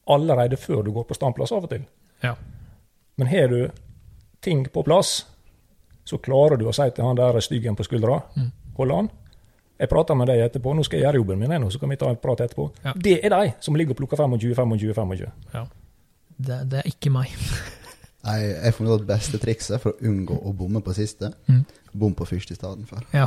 allerede 0.08 0.56
før 0.56 0.84
du 0.86 0.92
går 0.94 1.08
på 1.08 1.14
standplass 1.16 1.50
av 1.52 1.64
og 1.66 1.70
til. 1.72 1.82
Ja. 2.22 2.36
Men 3.18 3.26
har 3.26 3.48
du 3.50 3.70
ting 4.40 4.62
på 4.70 4.84
plass, 4.86 5.26
så 6.06 6.20
klarer 6.22 6.56
du 6.56 6.68
å 6.68 6.72
si 6.72 6.86
til 6.94 7.04
han 7.04 7.18
der 7.18 7.40
styggen 7.42 7.76
på 7.76 7.82
skuldra 7.84 8.22
Mm. 8.36 8.52
Hold 8.78 8.92
an. 8.94 9.08
Jeg 9.80 9.88
prater 9.90 10.14
med 10.14 10.28
deg 10.30 10.38
etterpå. 10.38 10.70
Nå 10.74 10.84
skal 10.86 11.00
jeg 11.00 11.04
gjøre 11.08 11.18
jobben 11.18 11.38
min, 11.38 11.50
nå, 11.60 11.70
så 11.70 11.80
kan 11.80 11.90
vi 11.90 11.96
ta 11.96 12.06
en 12.08 12.16
prat 12.22 12.40
etterpå. 12.40 12.70
Ja. 12.84 12.92
Det 12.94 13.18
er 13.24 13.28
de 13.34 13.52
som 13.60 13.74
ligger 13.74 13.90
og 13.90 13.96
plukker 13.96 14.16
25, 14.16 14.54
25, 14.54 14.94
25. 14.94 15.32
ja. 15.54 15.64
Det, 16.38 16.60
det 16.70 16.78
er 16.78 16.86
ikke 16.86 17.10
meg. 17.10 17.34
Nei, 18.28 18.38
jeg 18.44 18.74
får 18.74 18.86
det 19.02 19.06
beste 19.08 19.38
trikset 19.42 19.82
for 19.82 19.96
å 19.96 20.06
unngå 20.06 20.38
å 20.46 20.52
bomme 20.54 20.78
på 20.78 20.94
siste. 20.94 21.32
Mm. 21.50 21.64
Bom 21.98 22.14
på 22.14 22.24
første 22.24 22.54
i 22.54 22.58
stedet 22.58 22.86
for. 22.86 23.02
Ja. 23.10 23.26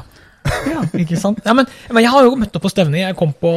ja, 0.72 0.86
ikke 0.96 1.20
sant? 1.20 1.44
Ja, 1.44 1.52
men, 1.58 1.68
men 1.92 2.06
jeg 2.06 2.12
har 2.16 2.24
jo 2.24 2.40
møtt 2.40 2.56
opp 2.56 2.64
på 2.64 2.72
stevne. 2.72 3.02
Jeg 3.02 3.18
kom 3.20 3.34
på, 3.36 3.52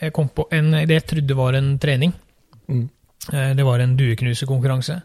jeg 0.00 0.12
kom 0.14 0.28
på 0.30 0.46
en, 0.54 0.70
det 0.86 0.94
jeg 1.00 1.06
trodde 1.10 1.36
var 1.38 1.56
en 1.58 1.72
trening. 1.82 2.12
Mm. 2.68 2.84
Eh, 3.32 3.54
Det 3.58 3.64
var 3.66 3.80
en 3.80 3.96
dueknusekonkurranse. 3.98 5.00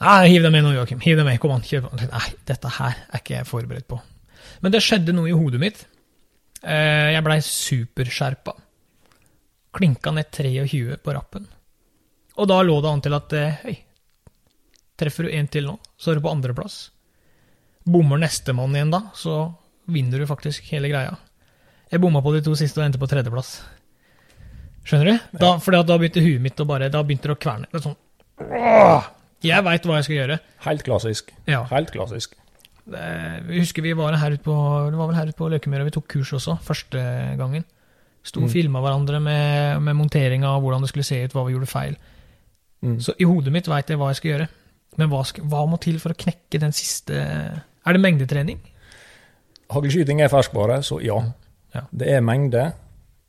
Nei, 0.00 0.28
hiv 0.28 0.42
deg 0.44 0.52
med 0.52 0.64
nå, 0.66 0.74
Joakim. 0.76 1.00
Hiv 1.00 1.16
deg 1.16 1.24
med. 1.24 1.38
Kom 1.40 1.54
an, 1.54 1.62
kjør 1.64 1.86
på. 1.86 1.96
Nei, 2.12 2.28
dette 2.46 2.68
her 2.78 2.98
er 3.08 3.22
ikke 3.22 3.38
jeg 3.38 3.48
forberedt 3.48 3.88
på. 3.88 3.98
Men 4.62 4.72
det 4.74 4.82
skjedde 4.84 5.14
noe 5.16 5.28
i 5.30 5.36
hodet 5.36 5.60
mitt. 5.60 5.86
Eh, 6.62 7.12
Jeg 7.14 7.24
blei 7.24 7.38
superskjerpa. 7.44 8.52
Klinka 9.76 10.12
ned 10.12 10.30
23 10.32 10.96
på 11.04 11.14
rappen. 11.16 11.46
Og 12.36 12.48
da 12.48 12.60
lå 12.62 12.76
det 12.84 12.90
an 12.92 13.00
til 13.04 13.14
at 13.16 13.32
eh, 13.36 13.56
Hei, 13.64 13.76
treffer 14.96 15.24
du 15.28 15.32
en 15.36 15.48
til 15.48 15.66
nå, 15.68 15.78
så 15.96 16.10
er 16.12 16.16
du 16.20 16.24
på 16.24 16.32
andreplass. 16.32 16.90
Bommer 17.86 18.18
nestemann 18.20 18.74
igjen 18.76 18.90
da, 18.92 19.02
så 19.14 19.52
vinner 19.92 20.18
du 20.20 20.26
faktisk 20.28 20.68
hele 20.72 20.88
greia. 20.92 21.16
Jeg 21.92 22.00
bomma 22.02 22.22
på 22.24 22.32
de 22.34 22.40
to 22.42 22.54
siste 22.58 22.80
og 22.80 22.86
endte 22.88 22.98
på 23.00 23.08
tredjeplass. 23.10 23.60
Skjønner 24.86 25.10
du? 25.12 25.38
Da, 25.42 25.52
fordi 25.62 25.78
at 25.80 25.86
da 25.88 25.96
begynte 25.98 26.22
huet 26.22 26.42
mitt 26.42 26.60
å 26.62 26.66
bare 26.68 26.88
Da 26.92 27.00
begynte 27.06 27.26
det 27.30 27.34
å 27.36 27.40
kverne. 27.42 27.68
Det 27.72 27.82
sånn, 27.84 27.96
Åh! 28.42 29.06
Jeg 29.46 29.62
veit 29.66 29.84
hva 29.86 29.98
jeg 29.98 30.06
skal 30.08 30.16
gjøre. 30.16 30.36
Helt 30.66 30.82
klassisk. 30.86 31.30
Ja. 31.48 31.62
Helt 31.70 31.90
klassisk. 31.94 32.34
Det, 32.86 33.02
Vi 33.48 33.60
husker 33.60 33.82
vi 33.82 33.92
var 33.98 34.14
her 34.18 34.34
ute 34.36 34.44
på 34.46 34.54
Det 34.90 34.98
var 34.98 35.08
vel 35.10 35.16
her 35.18 35.30
ute 35.30 35.38
på 35.38 35.48
Løkemyra 35.50 35.84
vi 35.86 35.94
tok 35.94 36.06
kurs 36.10 36.32
også, 36.38 36.58
første 36.64 37.02
gangen. 37.38 37.64
Sto 38.26 38.40
og 38.42 38.48
Mm. 38.48 38.52
filma 38.52 38.80
hverandre 38.82 39.20
med, 39.22 39.82
med 39.82 39.94
monteringa 39.96 40.50
og 40.56 40.62
hvordan 40.64 40.82
det 40.82 40.88
skulle 40.90 41.04
se 41.06 41.20
ut, 41.24 41.32
hva 41.32 41.44
vi 41.46 41.52
gjorde 41.54 41.66
feil. 41.70 41.96
Mm. 42.82 42.98
Så 43.00 43.14
i 43.18 43.24
hodet 43.24 43.52
mitt 43.54 43.68
veit 43.70 43.86
jeg 43.88 43.98
hva 43.98 44.08
jeg 44.10 44.16
skal 44.20 44.30
gjøre. 44.32 44.48
Men 44.98 45.08
hva, 45.12 45.24
skal, 45.24 45.44
hva 45.44 45.66
må 45.68 45.78
til 45.82 45.98
for 46.02 46.10
å 46.14 46.16
knekke 46.18 46.58
den 46.60 46.72
siste 46.72 47.14
Er 47.14 47.92
det 47.92 48.00
mengdetrening? 48.02 48.58
Haglskyting 49.70 50.20
er 50.22 50.28
ferskvare, 50.32 50.80
så 50.82 50.98
ja. 51.04 51.18
Ja. 51.76 51.84
Det 51.90 52.10
er 52.12 52.24
mengde 52.24 52.66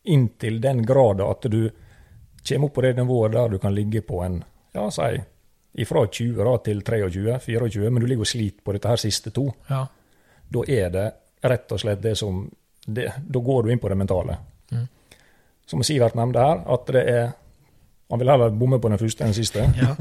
inntil 0.07 0.61
den 0.63 0.85
grad 0.87 1.21
at 1.21 1.47
du 1.51 1.67
kommer 2.47 2.69
opp 2.69 2.77
på 2.77 2.83
det 2.85 2.93
nivået 2.95 3.33
der 3.35 3.49
du 3.51 3.57
kan 3.59 3.75
ligge 3.75 4.01
på 4.07 4.21
en 4.23 4.39
ja, 4.73 4.87
si 4.93 5.17
ifra 5.77 6.07
20 6.07 6.43
da, 6.43 6.57
til 6.65 6.81
23-24, 6.81 7.89
men 7.89 8.01
du 8.01 8.07
ligger 8.07 8.25
og 8.25 8.29
sliter 8.29 8.63
på 8.65 8.73
dette 8.73 8.89
her 8.89 9.01
siste 9.01 9.33
to. 9.35 9.45
Ja. 9.69 9.83
Da 10.53 10.63
er 10.73 10.93
det 10.93 11.07
rett 11.45 11.73
og 11.75 11.81
slett 11.81 12.01
det 12.01 12.15
som 12.17 12.47
det, 12.87 13.11
Da 13.27 13.39
går 13.43 13.63
du 13.63 13.71
inn 13.71 13.81
på 13.83 13.89
det 13.91 13.97
mentale. 13.99 14.37
Mm. 14.71 14.87
Som 15.67 15.83
Sivert 15.83 16.15
nevnte 16.15 16.39
her, 16.39 16.63
at 16.65 16.87
det 16.95 17.03
er 17.11 17.27
Han 18.09 18.19
vil 18.19 18.29
heller 18.29 18.49
bomme 18.55 18.79
på 18.79 18.87
den 18.87 18.97
første 18.97 19.23
enn 19.23 19.33
den 19.33 19.35
siste. 19.35 19.59
ja. 19.83 19.95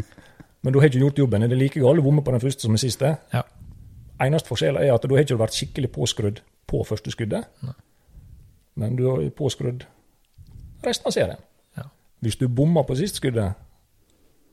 Men 0.62 0.72
du 0.72 0.78
har 0.78 0.86
ikke 0.86 1.00
gjort 1.00 1.18
jobben. 1.18 1.42
Er 1.42 1.48
det 1.50 1.58
like 1.58 1.80
galt 1.80 1.98
å 1.98 2.04
bomme 2.04 2.22
på 2.22 2.30
den 2.30 2.40
første 2.40 2.62
som 2.62 2.70
den 2.70 2.78
siste? 2.78 3.16
Ja. 3.32 3.42
Eneste 4.22 4.46
forskjellen 4.46 4.78
er 4.78 4.94
at 4.94 5.02
du 5.02 5.14
har 5.16 5.24
ikke 5.24 5.40
vært 5.40 5.56
skikkelig 5.58 5.90
påskrudd 5.90 6.38
på 6.70 6.84
første 6.86 7.10
skuddet. 7.10 7.48
Nei. 7.66 7.74
Men 8.76 8.96
du 8.96 9.04
har 9.08 9.22
påskrudd 9.30 9.84
resten 10.84 11.08
av 11.08 11.14
serien. 11.16 11.38
Ja. 11.76 11.86
Hvis 12.22 12.36
du 12.36 12.46
bommer 12.48 12.84
på 12.84 12.96
siste 12.98 13.16
skuddet, 13.22 13.54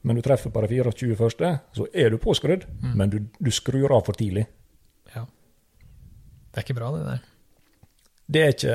men 0.04 0.16
du 0.16 0.22
treffer 0.26 0.52
på 0.52 0.62
de 0.66 0.68
24 0.84 1.16
første, 1.20 1.50
så 1.76 1.86
er 1.94 2.10
du 2.10 2.18
påskrudd, 2.18 2.66
Mm. 2.82 2.96
men 2.98 3.10
du, 3.10 3.20
du 3.40 3.52
skrur 3.52 3.92
av 3.96 4.06
for 4.06 4.14
tidlig. 4.14 4.46
ja. 5.16 5.26
Det 6.54 6.60
er 6.60 6.64
ikke 6.68 6.76
bra, 6.80 6.92
det 6.98 7.06
der. 7.06 7.22
Det 8.34 8.42
er 8.42 8.52
ikke, 8.54 8.74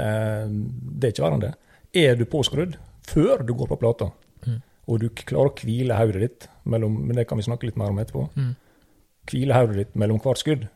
det 1.00 1.04
er 1.04 1.12
ikke 1.12 1.22
verre 1.24 1.34
enn 1.38 1.44
det. 1.44 1.54
Er 1.94 2.16
du 2.16 2.24
påskrudd 2.26 2.76
før 3.08 3.44
du 3.46 3.54
går 3.54 3.68
på 3.68 3.78
plata, 3.80 4.10
Mm. 4.46 4.60
og 4.88 5.00
du 5.00 5.08
klarer 5.10 5.50
å 5.50 5.54
hvile 5.64 5.94
hodet 5.98 6.20
ditt 6.20 6.48
mellom 6.64 6.94
Men 7.06 7.16
det 7.16 7.26
kan 7.28 7.38
vi 7.38 7.42
snakke 7.44 7.66
litt 7.66 7.76
mer 7.76 7.88
om 7.90 7.98
etterpå. 7.98 8.28
Mm. 8.36 8.54
Hvile 9.26 9.54
hodet 9.54 9.76
ditt 9.76 9.94
mellom 9.96 10.18
hvert 10.20 10.38
skudd, 10.38 10.68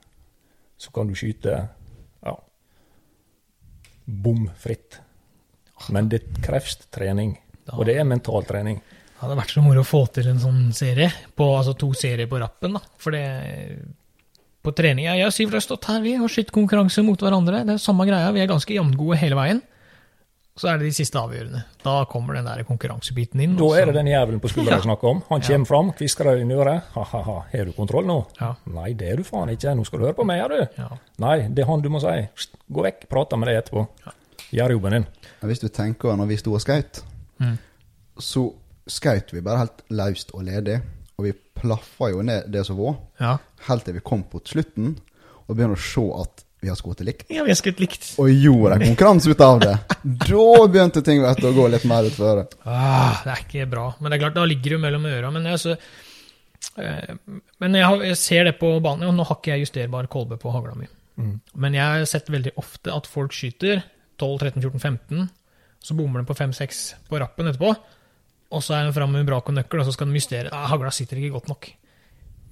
så 0.78 0.90
kan 0.92 1.06
du 1.06 1.14
skyte 1.14 1.68
bom 4.04 4.47
fritt. 4.59 5.00
Men 5.90 6.09
det 6.11 6.23
kreves 6.44 6.76
trening, 6.94 7.35
og 7.75 7.87
det 7.88 7.97
er 7.99 8.06
mental 8.06 8.44
trening. 8.47 8.78
hadde 9.23 9.38
vært 9.38 9.54
så 9.54 9.62
moro 9.62 9.82
å 9.82 9.87
få 9.87 10.04
til 10.14 10.28
en 10.30 10.40
sånn 10.42 10.62
serie, 10.75 11.11
på, 11.35 11.47
altså 11.56 11.75
to 11.78 11.92
serier 11.99 12.30
på 12.30 12.38
rappen. 12.42 12.78
da. 12.78 12.82
For 12.99 13.14
det 13.14 13.26
På 14.62 14.71
trening 14.71 15.09
Jeg 15.09 15.26
og 15.26 15.32
Sivert 15.35 15.56
har 15.59 15.62
stått 15.64 15.88
her 15.90 16.00
vi 16.04 16.12
har 16.14 16.30
skytt 16.30 16.52
konkurranse 16.54 17.02
mot 17.02 17.18
hverandre. 17.18 17.64
Det 17.66 17.75
er 17.75 17.82
samme 17.82 18.06
greia. 18.06 18.30
Vi 18.30 18.40
er 18.40 18.47
ganske 18.47 18.71
jevngode 18.71 19.18
hele 19.18 19.35
veien. 19.35 19.62
Så 20.56 20.68
er 20.68 20.76
det 20.78 20.85
de 20.90 20.92
siste 20.92 21.16
avgjørende. 21.16 21.62
Da 21.82 22.04
kommer 22.12 22.35
den 22.37 22.44
der 22.44 22.61
konkurransebiten 22.68 23.40
inn. 23.40 23.54
Da 23.56 23.71
er 23.80 23.87
det 23.88 23.94
den 23.97 24.11
jævelen 24.11 24.40
på 24.42 24.50
skuldra 24.52 24.76
jeg 24.76 24.85
snakker 24.85 25.09
om. 25.09 25.23
Han 25.30 25.40
Ja. 25.40 25.47
kommer 25.49 25.66
fram, 25.66 25.92
kvisker 25.97 26.25
deg 26.28 26.42
i 26.44 26.52
øret. 26.54 26.82
Ha-ha-ha, 26.92 27.37
har 27.52 27.64
du 27.64 27.73
kontroll 27.73 28.04
nå? 28.04 28.18
Ja. 28.40 28.54
Nei, 28.66 28.92
det 28.92 29.09
er 29.12 29.16
du 29.16 29.23
faen 29.25 29.49
ikke. 29.49 29.73
Nå 29.75 29.87
skal 29.87 29.99
du 29.99 30.04
høre 30.04 30.14
på 30.18 30.26
meg, 30.28 30.40
er 30.44 30.49
du? 30.49 30.68
Ja. 30.82 30.88
Nei, 31.18 31.49
det 31.49 31.62
er 31.64 31.66
han 31.71 31.80
du 31.80 31.88
må 31.88 32.00
si. 32.00 32.28
Pst, 32.37 32.50
Gå 32.71 32.82
vekk, 32.85 33.09
prate 33.09 33.37
med 33.38 33.49
deg 33.49 33.62
etterpå. 33.64 33.87
Gjør 34.52 34.71
jobben 34.76 34.92
din. 34.92 35.06
Hvis 35.42 35.61
du 35.61 35.68
tenker 35.68 36.16
når 36.16 36.26
vi 36.28 36.37
sto 36.37 36.52
og 36.52 36.61
skøyt, 36.61 37.02
Mm. 37.40 37.59
så 38.18 38.52
skøyt 38.87 39.32
vi 39.32 39.40
bare 39.40 39.59
helt 39.64 39.82
løst 39.90 40.30
og 40.35 40.44
ledig. 40.44 40.82
Og 41.18 41.25
vi 41.25 41.32
plaffa 41.32 42.11
jo 42.12 42.23
ned 42.23 42.50
det 42.52 42.66
som 42.66 42.76
var, 42.76 42.97
ja. 43.21 43.38
helt 43.68 43.85
til 43.85 43.94
vi 43.94 44.00
kom 44.00 44.23
på 44.25 44.40
slutten 44.44 44.99
og 45.49 45.56
begynner 45.56 45.76
å 45.76 45.78
se 45.78 46.04
at 46.23 46.44
vi 46.62 46.69
har 46.71 46.76
skutt 46.78 47.00
likt. 47.02 47.25
ja, 47.26 47.42
vi 47.42 47.50
har 47.50 47.59
skutt 47.59 47.81
likt. 47.83 48.04
Og 48.23 48.28
gjorde 48.31 48.76
en 48.76 48.85
konkurranse 48.92 49.33
ut 49.33 49.40
av 49.42 49.61
det. 49.64 49.75
Da 50.02 50.66
begynte 50.71 51.02
ting 51.02 51.19
vet 51.23 51.40
du, 51.42 51.49
å 51.50 51.57
gå 51.57 51.64
litt 51.73 51.85
mer 51.90 52.07
utfor. 52.07 52.45
Ah, 52.62 53.19
det 53.25 53.33
er 53.33 53.42
ikke 53.42 53.66
bra. 53.71 53.88
Men 53.99 54.11
det 54.11 54.16
er 54.16 54.23
klart, 54.23 54.37
da 54.38 54.45
ligger 54.47 54.76
du 54.76 54.83
mellom 54.85 55.09
øra. 55.11 55.33
Men, 55.35 55.49
jeg, 55.50 55.59
så, 55.62 55.75
eh, 56.78 57.16
men 57.62 57.78
jeg, 57.78 57.87
har, 57.87 58.04
jeg 58.07 58.21
ser 58.21 58.47
det 58.47 58.54
på 58.61 58.71
banen, 58.85 59.09
og 59.11 59.19
nå 59.19 59.26
har 59.26 59.40
ikke 59.40 59.57
jeg 59.57 59.66
justerbar 59.66 60.07
kolbe 60.12 60.38
på 60.38 60.54
hagla 60.54 60.76
mi. 60.78 60.87
Mm. 61.19 61.35
Men 61.64 61.78
jeg 61.78 61.83
har 61.83 62.07
sett 62.11 62.31
veldig 62.31 62.54
ofte 62.62 62.95
at 62.95 63.11
folk 63.11 63.35
skyter 63.35 63.83
12, 64.23 64.38
13, 64.38 64.62
14, 64.62 64.78
15, 64.87 65.28
så 65.83 65.99
bommer 65.99 66.23
de 66.23 66.31
på 66.31 66.38
5-6 66.38 66.83
på 67.11 67.23
rappen 67.23 67.50
etterpå. 67.50 67.75
Og 68.54 68.62
så 68.62 68.78
er 68.78 68.87
de 68.87 68.95
framme 68.95 69.19
med 69.19 69.26
brak 69.26 69.50
og 69.50 69.59
nøkkel, 69.59 69.83
og 69.83 69.90
så 69.90 69.97
skal 69.99 70.11
de 70.11 70.23
justere. 70.23 70.54
Ah, 70.54 70.69
hagla 70.71 70.95
sitter 70.95 71.19
ikke 71.19 71.40
godt 71.40 71.50
nok. 71.50 71.73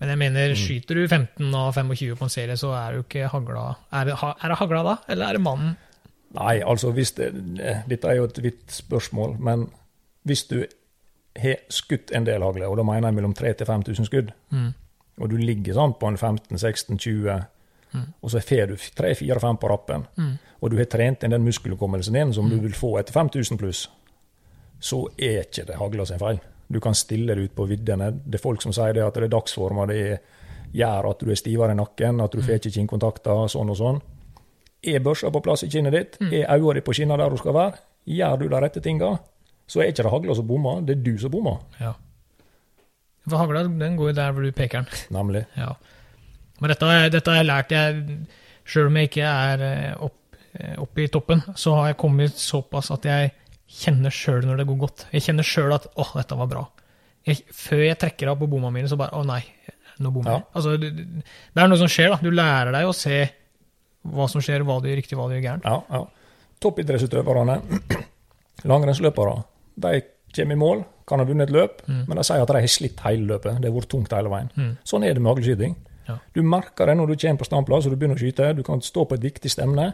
Men 0.00 0.09
jeg 0.09 0.19
mener, 0.19 0.54
skyter 0.57 0.95
du 0.97 1.02
15 1.09 1.54
av 1.54 1.75
25 1.76 2.16
på 2.16 2.25
en 2.25 2.30
serie, 2.33 2.57
så 2.57 2.71
er 2.73 2.92
du 2.97 3.02
ikke 3.02 3.28
hagla 3.28 3.64
Er 3.92 4.04
det, 4.09 4.14
er 4.23 4.49
det 4.49 4.57
hagla 4.59 4.83
da, 4.87 4.95
eller 5.12 5.26
er 5.28 5.33
det 5.37 5.42
mannen? 5.45 5.75
Nei, 6.33 6.61
altså 6.62 6.92
hvis 6.95 7.12
det, 7.19 7.33
Dette 7.90 8.09
er 8.09 8.16
jo 8.21 8.25
et 8.30 8.42
vidt 8.42 8.71
spørsmål, 8.73 9.37
men 9.42 9.66
hvis 10.25 10.45
du 10.49 10.64
har 11.40 11.57
skutt 11.71 12.11
en 12.16 12.25
del 12.26 12.42
hagle, 12.42 12.66
og 12.69 12.76
da 12.76 12.83
mener 12.87 13.09
jeg 13.09 13.14
mellom 13.19 13.35
3000-5000 13.35 14.07
skudd, 14.09 14.33
Mm. 14.50 14.73
og 15.21 15.28
du 15.30 15.37
ligger 15.37 15.75
sånn 15.75 15.92
på 16.00 16.09
en 16.09 16.16
15-16-20, 16.16 17.45
og 18.23 18.30
så 18.30 18.40
får 18.40 18.66
du 18.71 18.75
3-4-5 18.76 19.57
på 19.61 19.69
rappen, 19.71 20.07
Mm. 20.16 20.38
og 20.62 20.71
du 20.71 20.76
har 20.76 20.85
trent 20.87 21.23
inn 21.25 21.30
den 21.30 21.45
muskelhukommelsen 21.45 22.14
din 22.14 22.33
som 22.33 22.49
du 22.50 22.59
vil 22.61 22.73
få 22.73 22.99
etter 22.99 23.12
5000 23.12 23.59
pluss, 23.59 23.88
så 24.80 25.07
er 25.19 25.42
ikke 25.45 25.66
det 25.66 25.76
hagla 25.76 26.07
sin 26.07 26.19
feil. 26.19 26.40
Du 26.70 26.78
kan 26.80 26.94
stille 26.94 27.34
det 27.34 27.48
ut 27.50 27.54
på 27.56 27.66
viddene. 27.66 28.12
Det 28.24 28.38
er 28.38 28.42
folk 28.42 28.62
som 28.62 28.72
sier 28.74 28.94
det 28.94 29.02
at 29.02 29.16
det 29.18 29.26
er 29.26 29.32
dagsforma, 29.34 29.88
det 29.90 29.98
er, 30.06 30.20
gjør 30.70 31.10
at 31.10 31.22
du 31.24 31.32
er 31.32 31.38
stivere 31.38 31.74
i 31.74 31.78
nakken, 31.78 32.20
at 32.22 32.34
du 32.36 32.42
får 32.46 32.60
ikke 32.60 32.74
kinnkontakter, 32.76 33.48
sånn 33.50 33.72
og 33.72 33.78
sånn. 33.80 33.98
Er 34.86 35.02
børsa 35.04 35.32
på 35.34 35.42
plass 35.44 35.66
i 35.66 35.70
kinnet 35.72 35.96
ditt? 35.96 36.20
Er 36.30 36.46
øynene 36.46 36.76
dine 36.78 36.84
på 36.86 36.94
skinna 36.96 37.18
der 37.20 37.34
du 37.34 37.40
skal 37.40 37.56
være? 37.56 37.80
Gjør 38.08 38.38
du 38.40 38.46
de 38.48 38.60
rette 38.62 38.80
tinga, 38.84 39.10
så 39.68 39.82
er 39.82 39.90
ikke 39.90 40.06
det 40.06 40.12
hagla 40.14 40.36
som 40.38 40.46
bommer, 40.48 40.80
det 40.86 40.96
er 40.96 41.02
du 41.04 41.18
som 41.20 41.34
bommer, 41.34 41.58
Ja. 41.80 41.92
For 43.28 43.36
hagla, 43.36 43.66
den 43.68 43.98
går 43.98 44.10
jo 44.10 44.16
der 44.16 44.32
hvor 44.32 44.42
du 44.42 44.52
peker 44.56 44.80
den. 44.80 45.00
nemlig. 45.18 45.44
Ja. 45.56 45.74
Men 46.60 46.72
dette, 46.72 46.86
dette 47.12 47.30
har 47.30 47.36
jeg 47.40 47.48
lært. 47.48 47.74
Jeg, 47.74 48.16
selv 48.66 48.88
om 48.88 48.96
jeg 48.96 49.10
ikke 49.10 49.26
er 49.28 49.64
eh, 49.66 50.02
opp, 50.06 50.38
eh, 50.56 50.74
oppe 50.80 51.04
i 51.04 51.10
toppen, 51.12 51.42
så 51.56 51.74
har 51.76 51.90
jeg 51.90 51.98
kommet 52.00 52.40
såpass 52.40 52.90
at 52.96 53.06
jeg 53.08 53.32
kjenner 53.70 54.14
sjøl 54.14 54.44
når 54.46 54.60
det 54.60 54.68
går 54.68 54.78
godt. 54.80 55.06
Jeg 55.14 55.24
kjenner 55.28 55.46
sjøl 55.46 55.74
at 55.76 55.88
'åh, 55.94 56.12
dette 56.18 56.38
var 56.38 56.50
bra'. 56.50 56.66
Jeg, 57.26 57.42
før 57.52 57.84
jeg 57.84 57.98
trekker 58.00 58.30
av 58.32 58.38
på 58.40 58.48
bomma 58.50 58.70
mine, 58.70 58.88
så 58.88 58.96
bare 58.98 59.14
'å 59.14 59.26
nei, 59.26 59.42
nå 59.98 60.10
bommer 60.10 60.38
jeg'. 60.38 60.46
Altså, 60.54 60.76
det, 60.76 60.90
det 61.54 61.62
er 61.62 61.68
noe 61.68 61.78
som 61.78 61.90
skjer, 61.90 62.10
da. 62.10 62.18
Du 62.22 62.30
lærer 62.30 62.72
deg 62.72 62.88
å 62.88 62.96
se 62.96 63.28
hva 64.10 64.28
som 64.28 64.40
skjer, 64.40 64.64
hva 64.64 64.80
du 64.80 64.88
gjør 64.88 64.96
riktig, 65.02 65.18
hva 65.18 65.28
du 65.28 65.36
gjør 65.36 65.44
gærent. 65.44 65.64
Ja, 65.64 65.82
ja. 65.90 66.06
Toppidrettsutøverne, 66.60 67.60
langrennsløpere, 68.70 69.36
de 69.80 70.00
kommer 70.34 70.56
i 70.56 70.60
mål, 70.60 70.82
kan 71.08 71.18
ha 71.18 71.26
vunnet 71.26 71.48
et 71.48 71.54
løp, 71.54 71.80
men 71.88 72.16
de 72.16 72.22
sier 72.22 72.42
at 72.42 72.48
de 72.48 72.60
har 72.60 72.70
slitt 72.70 73.00
hele 73.02 73.26
løpet. 73.26 73.58
Det 73.58 73.66
har 73.66 73.74
vært 73.74 73.90
tungt 73.90 74.12
hele 74.14 74.30
veien. 74.30 74.50
Mm. 74.54 74.74
Sånn 74.86 75.02
er 75.02 75.16
det 75.16 75.22
med 75.24 75.32
haglskyting. 75.32 75.74
Ja. 76.06 76.18
Du 76.34 76.42
merker 76.46 76.86
det 76.86 76.96
når 76.98 77.10
du 77.10 77.16
kommer 77.16 77.40
på 77.40 77.48
standplass 77.48 77.86
og 77.86 77.94
du 77.94 77.98
begynner 77.98 78.18
å 78.18 78.22
skyte. 78.22 78.52
Du 78.54 78.62
kan 78.66 78.82
stå 78.84 79.06
på 79.08 79.18
et 79.18 79.24
viktig 79.24 79.50
stemne. 79.50 79.88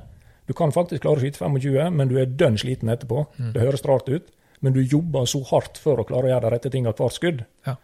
Du 0.47 0.53
kan 0.55 0.71
faktisk 0.73 1.03
klare 1.03 1.19
å 1.19 1.23
skyte 1.25 1.39
25, 1.43 1.91
men 1.97 2.09
du 2.09 2.17
er 2.21 2.27
dønn 2.31 2.57
sliten 2.61 2.89
etterpå. 2.93 3.25
Mm. 3.39 3.53
Det 3.55 3.63
høres 3.65 3.83
rart 3.85 4.09
ut, 4.09 4.29
men 4.63 4.73
du 4.73 4.81
jobber 4.83 5.27
så 5.27 5.41
hardt 5.51 5.79
for 5.83 5.99
å 5.99 6.05
klare 6.07 6.29
å 6.29 6.33
gjøre 6.35 6.47
de 6.47 6.53
rette 6.55 6.71
tinga 6.71 6.93
hvert 6.95 7.13
skudd 7.17 7.45
Ja. 7.67 7.75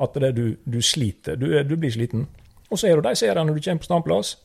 at 0.00 0.14
det, 0.14 0.30
du, 0.36 0.56
du 0.64 0.78
sliter. 0.82 1.36
Du, 1.36 1.46
du 1.64 1.76
blir 1.76 1.90
sliten. 1.90 2.26
Og 2.70 2.78
så 2.78 2.86
er 2.88 2.96
du 2.96 3.02
de 3.08 3.14
seriene 3.18 3.44
når 3.50 3.58
du 3.58 3.64
kommer 3.66 3.82
på 3.82 3.88
standplass. 3.90 4.36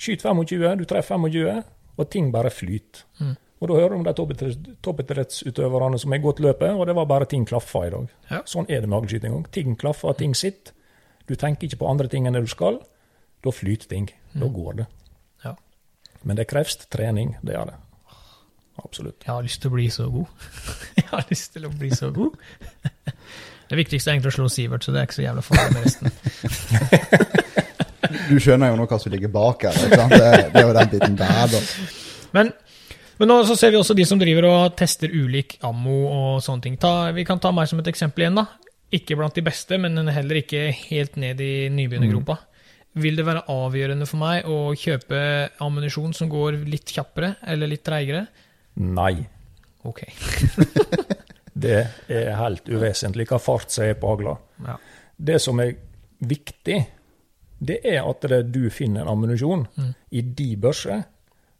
Skyt 0.00 0.24
25, 0.24 0.78
du 0.80 0.84
treffer 0.88 1.20
25, 1.20 1.62
og 1.98 2.08
ting 2.10 2.32
bare 2.34 2.50
flyter. 2.50 3.04
Mm. 3.20 3.34
Og 3.62 3.68
da 3.70 3.74
hører 3.78 3.92
du 3.94 3.96
om 4.00 4.04
de 4.04 4.12
toppidretts- 4.18 4.72
toppidrettsutøverne 4.82 5.98
som 6.00 6.12
har 6.12 6.18
gått 6.24 6.40
løpet, 6.42 6.72
og 6.74 6.86
det 6.88 6.96
var 6.96 7.06
bare 7.08 7.28
ting 7.30 7.44
klaffa 7.48 7.84
i 7.86 7.92
dag. 7.94 8.08
Ja. 8.30 8.40
Sånn 8.50 8.66
er 8.68 8.80
det 8.82 8.88
med 8.90 8.98
hagleskyting 8.98 9.36
òg. 9.36 9.46
Ting 9.54 9.76
klaffer, 9.80 10.16
ting 10.18 10.34
sitter. 10.36 10.72
Du 11.28 11.36
tenker 11.40 11.68
ikke 11.68 11.78
på 11.84 11.88
andre 11.88 12.08
ting 12.12 12.26
enn 12.26 12.34
det 12.36 12.42
du 12.44 12.50
skal. 12.50 12.80
Da 13.44 13.52
flyter 13.54 13.88
ting. 13.88 14.10
Da 14.34 14.48
går 14.52 14.80
det. 14.82 14.86
Mm. 16.24 16.28
Men 16.28 16.40
det 16.40 16.48
kreves 16.48 16.76
trening, 16.88 17.36
det 17.44 17.52
gjør 17.52 17.72
det. 17.72 17.80
Absolutt. 18.82 19.22
Jeg 19.22 19.30
har 19.30 19.44
lyst 19.44 19.60
til 19.62 19.70
å 19.70 19.74
bli 19.76 19.86
så 19.92 20.08
god. 20.10 20.48
jeg 20.98 21.06
har 21.10 21.26
lyst 21.30 21.52
til 21.54 21.66
å 21.68 21.72
bli 21.72 21.90
så 21.94 22.10
god. 22.14 22.38
Det 23.64 23.78
viktigste 23.78 24.10
er 24.10 24.18
egentlig 24.18 24.34
å 24.34 24.36
slå 24.36 24.46
Sivert, 24.52 24.84
så 24.84 24.92
det 24.92 25.00
er 25.00 25.06
ikke 25.08 25.16
så 25.16 25.22
jævla 25.24 25.42
farlig 25.42 25.72
med 25.72 25.86
resten. 25.86 26.10
Du 28.28 28.36
skjønner 28.40 28.70
jo 28.70 28.76
nå 28.76 28.84
hva 28.88 28.98
som 29.00 29.12
ligger 29.12 29.30
bak 29.32 29.64
her. 29.66 29.78
Ikke 29.86 29.96
sant? 29.98 30.12
Det, 30.12 30.28
det 30.52 30.60
er 30.60 30.66
jo 30.68 30.74
den 30.76 30.90
biten 30.92 31.16
der, 31.18 31.48
da. 31.50 31.60
Men, 32.36 32.50
men 33.18 33.30
nå 33.30 33.38
så 33.48 33.56
ser 33.58 33.72
vi 33.72 33.78
også 33.80 33.96
de 33.96 34.04
som 34.08 34.20
driver 34.20 34.46
og 34.50 34.76
tester 34.78 35.12
ulik 35.12 35.56
ammo 35.64 35.96
og 36.10 36.44
sånne 36.44 36.66
ting. 36.66 36.76
Ta, 36.80 36.92
vi 37.16 37.24
kan 37.26 37.40
ta 37.42 37.52
meg 37.56 37.68
som 37.70 37.80
et 37.80 37.88
eksempel 37.90 38.26
igjen, 38.26 38.38
da. 38.38 38.46
Ikke 38.94 39.16
blant 39.18 39.34
de 39.34 39.44
beste, 39.44 39.80
men 39.80 39.96
heller 40.12 40.40
ikke 40.42 40.68
helt 40.84 41.16
ned 41.20 41.40
i 41.42 41.52
nybegynnergropa. 41.74 42.38
Vil 42.94 43.16
det 43.18 43.24
være 43.26 43.42
avgjørende 43.50 44.06
for 44.06 44.20
meg 44.22 44.44
å 44.46 44.58
kjøpe 44.78 45.20
ammunisjon 45.64 46.12
som 46.14 46.28
går 46.30 46.60
litt 46.70 46.92
kjappere 46.94 47.32
eller 47.50 47.66
litt 47.72 47.82
treigere? 47.86 48.26
Nei. 48.76 49.16
Ok. 49.84 50.04
Det 51.54 51.76
er 52.10 52.32
helt 52.34 52.66
uvesentlig 52.66 53.28
hva 53.30 53.38
fart 53.38 53.70
som 53.70 53.84
er 53.86 53.94
på 53.98 54.08
hagla. 54.10 54.32
Ja. 54.66 54.74
Det 55.16 55.36
som 55.42 55.60
er 55.62 55.74
viktig, 56.26 56.78
det 57.64 57.76
er 57.86 58.00
at 58.10 58.26
det 58.30 58.40
du 58.52 58.64
finner 58.74 59.06
ammunisjon 59.10 59.66
Mm. 59.78 59.92
i 60.10 60.20
de 60.22 60.48
børser 60.56 61.04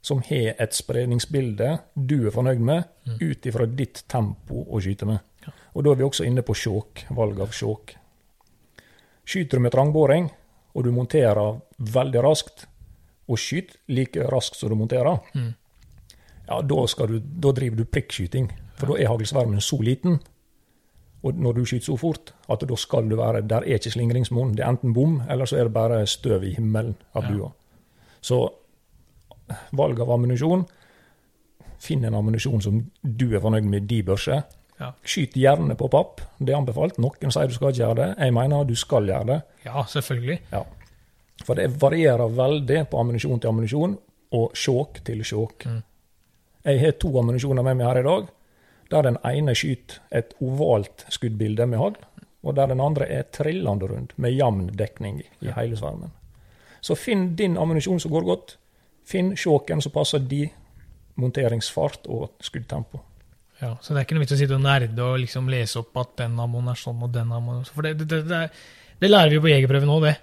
som 0.05 0.19
har 0.27 0.55
et 0.59 0.73
spredningsbilde 0.75 1.69
du 1.95 2.27
er 2.27 2.31
fornøyd 2.35 2.59
med, 2.59 2.83
Mm. 3.07 3.17
ut 3.21 3.45
ifra 3.47 3.65
ditt 3.65 4.03
tempo 4.11 4.65
å 4.69 4.81
skyte 4.83 5.05
med. 5.07 5.19
Og 5.75 5.83
da 5.83 5.91
er 5.91 5.95
vi 5.95 6.03
også 6.03 6.25
inne 6.27 6.41
på 6.43 6.53
sjåk, 6.55 7.05
valg 7.15 7.39
av 7.39 7.51
sjåk. 7.55 7.95
Skyter 9.25 9.57
du 9.57 9.59
med 9.63 9.71
trangbåring, 9.71 10.29
og 10.75 10.83
du 10.83 10.91
monterer 10.91 11.59
veldig 11.79 12.21
raskt, 12.23 12.65
og 13.27 13.39
skyter 13.41 13.77
like 13.89 14.27
raskt 14.29 14.55
som 14.59 14.69
du 14.69 14.75
monterer, 14.75 15.19
Mm. 15.33 15.53
ja, 16.47 16.61
da, 16.61 17.07
du, 17.07 17.19
da 17.19 17.51
driver 17.51 17.77
du 17.77 17.85
prikkskyting. 17.85 18.51
For 18.77 18.87
da 18.91 18.97
er 19.01 19.07
haglsvermen 19.07 19.61
så 19.61 19.79
liten, 19.81 20.19
og 21.23 21.33
når 21.41 21.53
du 21.55 21.65
skyter 21.65 21.85
så 21.85 21.97
fort, 21.97 22.33
at 22.49 22.59
da 22.67 22.75
skal 22.75 23.07
du 23.09 23.15
være 23.15 23.41
Der 23.47 23.63
er 23.63 23.79
ikke 23.79 23.91
slingringsmonn. 23.91 24.51
Det 24.55 24.59
er 24.65 24.69
enten 24.69 24.93
bom, 24.93 25.21
eller 25.29 25.45
så 25.45 25.57
er 25.57 25.63
det 25.63 25.73
bare 25.73 26.05
støv 26.07 26.43
i 26.43 26.53
himmelen 26.53 26.95
av 27.15 27.23
Ja. 27.23 27.31
bua. 27.31 27.51
Så 28.21 28.49
valg 29.73 29.99
av 30.01 30.09
ammunisjon 30.11 30.65
Finn 31.79 32.03
en 32.05 32.15
ammunisjon 32.15 32.61
som 32.61 32.79
du 33.03 33.35
er 33.35 33.39
fornøyd 33.43 33.63
med 33.69 33.83
i 33.83 33.85
de 33.85 34.03
børser. 34.03 34.43
Ja. 34.79 34.91
Skyt 35.07 35.37
gjerne 35.39 35.75
på 35.79 35.87
papp. 35.91 36.21
Det 36.37 36.51
er 36.51 36.57
anbefalt. 36.59 36.97
Noen 36.99 37.31
sier 37.31 37.47
du 37.47 37.55
skal 37.55 37.71
ikke 37.71 37.81
gjøre 37.83 37.99
det. 38.01 38.09
Jeg 38.19 38.33
mener 38.35 38.65
du 38.67 38.75
skal 38.75 39.07
gjøre 39.07 39.27
det. 39.29 39.41
ja, 39.65 39.85
selvfølgelig. 39.87 40.39
Ja. 40.51 40.63
For 41.45 41.59
det 41.59 41.67
varierer 41.81 42.31
veldig 42.31 42.85
på 42.89 42.99
ammunisjon 42.99 43.39
til 43.39 43.51
ammunisjon, 43.51 43.97
og 44.35 44.55
sjåk 44.57 45.03
til 45.05 45.21
sjåk. 45.23 45.65
Mm. 45.69 45.81
Jeg 46.65 46.81
har 46.81 46.95
to 46.99 47.11
ammunisjoner 47.19 47.63
med 47.63 47.77
meg 47.77 47.87
her 47.87 47.99
i 47.99 48.05
dag, 48.07 48.27
der 48.91 49.05
den 49.05 49.17
ene 49.25 49.55
skyter 49.55 49.99
et 50.11 50.33
ovalt 50.41 51.05
skuddbilde 51.13 51.67
med 51.69 51.81
hagl, 51.81 51.97
og 52.45 52.55
der 52.57 52.71
den 52.71 52.81
andre 52.81 53.07
er 53.09 53.27
trillende 53.33 53.87
rund, 53.89 54.13
med 54.15 54.33
jevn 54.33 54.69
dekning 54.77 55.21
i 55.41 55.53
hele 55.55 55.77
svermen. 55.77 56.13
Så 56.81 56.95
finn 56.95 57.35
din 57.35 57.57
ammunisjon 57.57 57.99
som 57.99 58.11
går 58.13 58.25
godt. 58.25 58.57
Finn 59.05 59.35
sjåken 59.37 59.81
som 59.81 59.93
passer 59.93 60.19
din 60.19 60.49
monteringsfart 61.15 62.07
og 62.11 62.31
skuddtempo. 62.43 62.99
Ja, 63.61 63.71
så 63.81 63.93
det 63.93 64.01
er 64.01 64.05
ikke 64.07 64.17
noe 64.17 64.25
vits 64.25 64.35
å 64.35 64.39
sitte 64.39 64.57
og 64.57 64.63
nerde 64.65 65.03
og 65.05 65.19
liksom 65.21 65.47
lese 65.51 65.79
opp 65.79 65.95
at 66.01 66.15
den 66.23 66.35
ammoen 66.43 66.67
er 66.71 66.79
sånn 66.79 67.03
og 67.05 67.13
den 67.15 67.31
ammoen. 67.31 67.63
For 67.69 67.87
det, 67.87 67.95
det, 68.01 68.07
det, 68.11 68.21
det, 68.27 68.41
det 68.99 69.11
lærer 69.11 69.31
vi 69.31 69.39
jo 69.39 69.45
på 69.45 69.51
jegerprøven 69.53 69.89
nå, 69.89 69.99
det. 70.03 70.15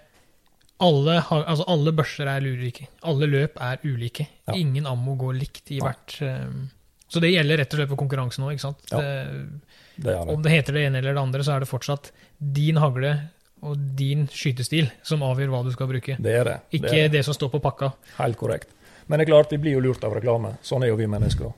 Alle, 0.83 1.19
har, 1.29 1.45
altså 1.47 1.67
alle 1.71 1.93
børser 1.95 2.29
er 2.29 2.45
ulike. 2.45 2.89
Alle 3.07 3.29
løp 3.31 3.61
er 3.63 3.83
ulike. 3.87 4.27
Ja. 4.49 4.57
Ingen 4.59 4.89
ammo 4.91 5.15
går 5.21 5.37
likt 5.39 5.71
i 5.71 5.79
hvert 5.83 6.17
um, 6.27 6.65
Så 7.07 7.23
det 7.23 7.31
gjelder 7.31 7.63
rett 7.63 7.77
og 7.77 7.81
slett 7.81 7.93
på 7.93 8.01
konkurranse 8.01 8.43
nå, 8.43 8.51
ikke 8.53 8.65
sant? 8.65 8.83
Ja. 8.91 8.99
Det, 8.99 9.71
Det 9.95 10.09
det. 10.11 10.19
om 10.35 10.43
det 10.43 10.57
heter 10.57 10.77
det 10.77 10.85
ene 10.89 10.99
eller 10.99 11.15
det 11.15 11.23
andre, 11.23 11.47
så 11.47 11.55
er 11.55 11.63
det 11.63 11.71
fortsatt 11.71 12.11
din 12.43 12.81
hagle 12.83 13.15
og 13.63 13.79
din 13.97 14.27
skytestil 14.27 14.89
som 15.07 15.23
avgjør 15.23 15.53
hva 15.53 15.63
du 15.63 15.71
skal 15.73 15.89
bruke. 15.89 16.17
Det 16.19 16.33
er 16.35 16.49
det. 16.49 16.59
Ikke 16.75 16.89
det, 16.91 17.03
er 17.05 17.13
det 17.15 17.25
som 17.29 17.37
står 17.37 17.53
på 17.53 17.63
pakka. 17.63 17.93
Helt 18.19 18.41
korrekt. 18.41 18.73
Men 19.07 19.21
det 19.21 19.29
er 19.29 19.35
klart, 19.37 19.53
vi 19.55 19.61
blir 19.63 19.77
jo 19.77 19.85
lurt 19.85 20.03
av 20.07 20.17
reklame. 20.17 20.57
Sånn 20.67 20.83
er 20.83 20.91
jo 20.91 20.99
vi 20.99 21.07
mennesker. 21.11 21.53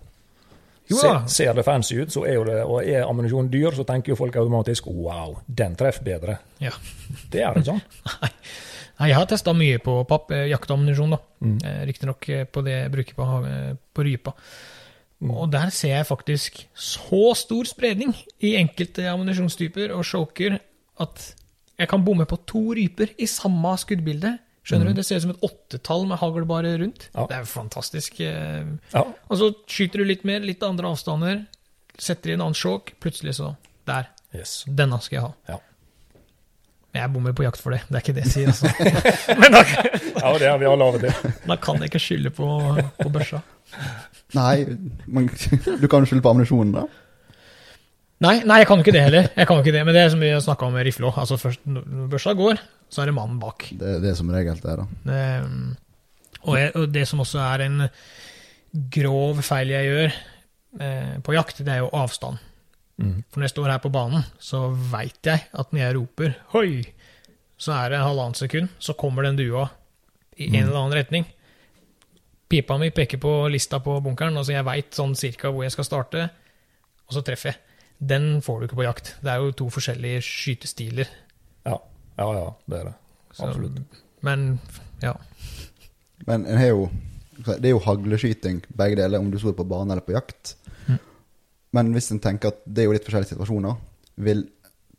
Jo 0.90 0.98
Se, 1.00 1.10
ser 1.32 1.54
det 1.56 1.64
fancy 1.64 1.96
ut, 2.02 2.12
så 2.12 2.26
er 2.28 2.36
jo 2.36 2.44
det, 2.44 2.58
og 2.68 2.84
er 2.84 3.06
ammunisjon 3.06 3.48
dyr, 3.52 3.72
så 3.72 3.86
tenker 3.88 4.12
jo 4.12 4.18
folk 4.20 4.36
automatisk 4.36 4.90
wow, 4.92 5.38
den 5.48 5.76
treffer 5.80 6.04
bedre. 6.04 6.36
Ja. 6.60 6.74
Det 7.32 7.40
er 7.40 7.56
ikke 7.56 7.70
sånn. 7.70 7.82
Nei, 9.00 9.08
jeg 9.10 9.18
har 9.18 9.26
testa 9.30 9.54
mye 9.56 9.80
på 9.82 9.96
papp, 10.08 10.30
eh, 10.36 10.46
jaktammunisjon, 10.52 11.16
da. 11.16 11.20
Mm. 11.42 11.56
Eh, 11.64 11.80
Riktignok 11.88 12.28
eh, 12.30 12.44
på 12.46 12.62
det 12.66 12.76
jeg 12.76 12.92
bruker 12.92 13.16
på, 13.18 13.28
på 13.96 14.06
rypa. 14.06 14.34
Mm. 15.24 15.32
Og 15.32 15.48
der 15.54 15.72
ser 15.74 15.96
jeg 15.96 16.10
faktisk 16.10 16.60
så 16.76 17.24
stor 17.38 17.70
spredning 17.70 18.12
i 18.44 18.54
enkelte 18.60 19.08
ammunisjonstyper 19.10 19.94
og 19.96 20.04
choker 20.06 20.58
at 21.00 21.30
jeg 21.74 21.90
kan 21.90 22.04
bomme 22.06 22.26
på 22.28 22.38
to 22.46 22.62
ryper 22.76 23.16
i 23.18 23.26
samme 23.26 23.72
skuddbilde. 23.80 24.36
Skjønner 24.64 24.88
du? 24.88 24.94
Det 24.96 25.05
ser 25.05 25.18
ut 25.20 25.24
som 25.27 25.35
et 25.35 25.42
åttetall 25.44 26.07
med 26.09 26.16
hagl 26.22 26.46
bare 26.48 26.70
rundt. 26.81 27.09
Mm. 27.11 27.18
Ja. 27.20 27.27
Det 27.29 27.37
er 27.37 27.42
jo 27.44 27.50
fantastisk. 27.53 28.20
eh. 28.24 28.64
Ja, 28.94 29.03
Og 29.29 29.37
så 29.40 29.50
skyter 29.68 30.00
du 30.00 30.05
litt 30.09 30.24
mer, 30.24 30.40
litt 30.40 30.62
andre 30.64 30.88
avstander, 30.94 31.42
setter 32.00 32.33
i 32.33 32.35
en 32.38 32.40
annen 32.46 32.57
sjåk, 32.59 32.94
plutselig 33.05 33.37
så 33.37 33.55
Der. 33.87 34.09
yes. 34.35 34.64
Denne 34.66 34.96
skal 35.05 35.16
jeg 35.18 35.24
ha. 35.27 35.33
Ja. 35.53 35.59
Men 36.94 37.03
jeg 37.03 37.12
bommer 37.12 37.33
på 37.37 37.42
jakt 37.44 37.59
for 37.61 37.74
det. 37.74 37.83
Det 37.90 37.98
er 37.98 38.03
ikke 38.05 38.14
det 38.16 38.24
jeg 38.24 38.33
sier, 38.33 38.48
altså. 38.55 38.70
Men 39.42 39.53
da, 39.53 39.62
ja, 39.66 40.33
det 40.38 40.46
er 40.48 40.59
vi 40.62 40.66
alle 40.70 40.85
av 40.88 40.94
og 40.96 41.00
til. 41.03 41.33
da 41.50 41.57
kan 41.61 41.81
jeg 41.83 41.90
ikke 41.90 42.00
skylde 42.05 42.31
på, 42.31 42.48
på 43.03 43.09
børsa. 43.11 43.40
Nei, 44.35 44.64
men 45.07 45.27
du 45.29 45.88
kan 45.90 46.03
jo 46.03 46.09
skylde 46.09 46.22
på 46.24 46.31
ammunisjonen, 46.33 46.72
da. 46.74 46.85
Nei, 48.24 48.37
nei, 48.46 48.61
jeg 48.62 48.68
kan 48.70 48.79
jo 48.79 48.85
ikke 48.87 48.94
det 48.94 49.03
heller. 49.05 49.27
Jeg 49.37 49.46
kan 49.50 49.59
jo 49.59 49.62
ikke 49.64 49.74
det, 49.74 49.83
Men 49.85 49.94
det 49.96 50.03
er 50.05 50.12
som 50.14 50.22
vi 50.22 50.31
snakka 50.40 50.66
om 50.68 50.72
med 50.79 50.87
rifle 50.87 51.11
òg. 51.11 51.18
Altså, 51.20 51.37
først 51.37 51.66
når 51.66 52.07
børsa 52.14 52.33
går, 52.38 52.62
så 52.94 53.02
er 53.02 53.11
det 53.11 53.16
mannen 53.16 53.40
bak. 53.42 53.66
Det 53.74 53.96
er 53.96 54.02
det 54.04 54.14
som 54.18 54.30
regel 54.30 54.61
det, 54.62 54.76
da. 54.78 54.87
Det, 55.09 55.22
og, 56.44 56.54
jeg, 56.61 56.72
og 56.78 56.88
det 56.94 57.04
som 57.11 57.22
også 57.24 57.42
er 57.42 57.66
en 57.66 57.87
grov 58.94 59.40
feil 59.46 59.72
jeg 59.72 59.90
gjør 59.90 60.11
eh, 60.85 61.14
på 61.24 61.35
jakt, 61.35 61.62
det 61.66 61.72
er 61.74 61.83
jo 61.83 61.92
avstand. 61.94 62.38
Mm. 63.02 63.22
For 63.26 63.40
når 63.40 63.48
jeg 63.48 63.54
står 63.54 63.70
her 63.72 63.83
på 63.83 63.92
banen, 63.94 64.26
så 64.38 64.68
veit 64.70 65.18
jeg 65.26 65.48
at 65.50 65.72
når 65.72 65.80
jeg 65.80 65.96
roper 65.98 66.37
'hoi', 66.52 66.85
så 67.59 67.74
er 67.78 67.90
det 67.90 68.02
halvannet 68.02 68.38
sekund, 68.38 68.68
så 68.78 68.94
kommer 68.98 69.26
den 69.26 69.38
dua 69.38 69.68
i 70.37 70.50
en 70.50 70.66
eller 70.66 70.80
annen 70.80 70.98
retning. 70.98 71.26
Pipa 72.50 72.76
mi 72.78 72.90
peker 72.90 73.18
på 73.18 73.33
lista 73.50 73.78
på 73.83 73.96
bunkeren, 74.04 74.37
altså 74.37 74.52
jeg 74.52 74.66
veit 74.66 74.94
sånn 74.94 75.14
cirka 75.18 75.50
hvor 75.50 75.64
jeg 75.64 75.74
skal 75.74 75.87
starte, 75.88 76.28
og 77.09 77.16
så 77.16 77.22
treffer 77.26 77.54
jeg. 77.54 77.61
Den 77.98 78.42
får 78.42 78.61
du 78.61 78.66
ikke 78.66 78.78
på 78.78 78.87
jakt. 78.87 79.14
Det 79.22 79.30
er 79.30 79.42
jo 79.42 79.54
to 79.57 79.68
forskjellige 79.72 80.22
skytestiler. 80.26 81.11
Ja. 81.64 81.78
Ja, 82.16 82.27
ja, 82.38 82.48
det 82.70 82.79
er 82.81 82.85
det. 82.90 82.94
Så, 83.35 83.48
Men 84.22 84.59
ja. 85.03 85.14
Men 86.27 86.46
en 86.46 86.57
har 86.61 86.68
jo 86.70 86.85
Det 87.35 87.64
er 87.66 87.72
jo 87.74 87.81
hagleskyting, 87.83 88.61
begge 88.68 88.96
deler, 89.00 89.18
om 89.18 89.31
du 89.33 89.38
står 89.42 89.57
på 89.59 89.64
bane 89.66 89.90
eller 89.92 90.05
på 90.07 90.14
jakt. 90.14 90.55
Mm. 90.87 90.98
Men 91.74 91.90
hvis 91.96 92.12
en 92.14 92.20
tenker 92.22 92.53
at 92.55 92.61
det 92.64 92.85
er 92.85 92.87
jo 92.87 92.92
litt 92.94 93.05
forskjellige 93.05 93.33
situasjoner, 93.35 93.74
vil 94.22 94.44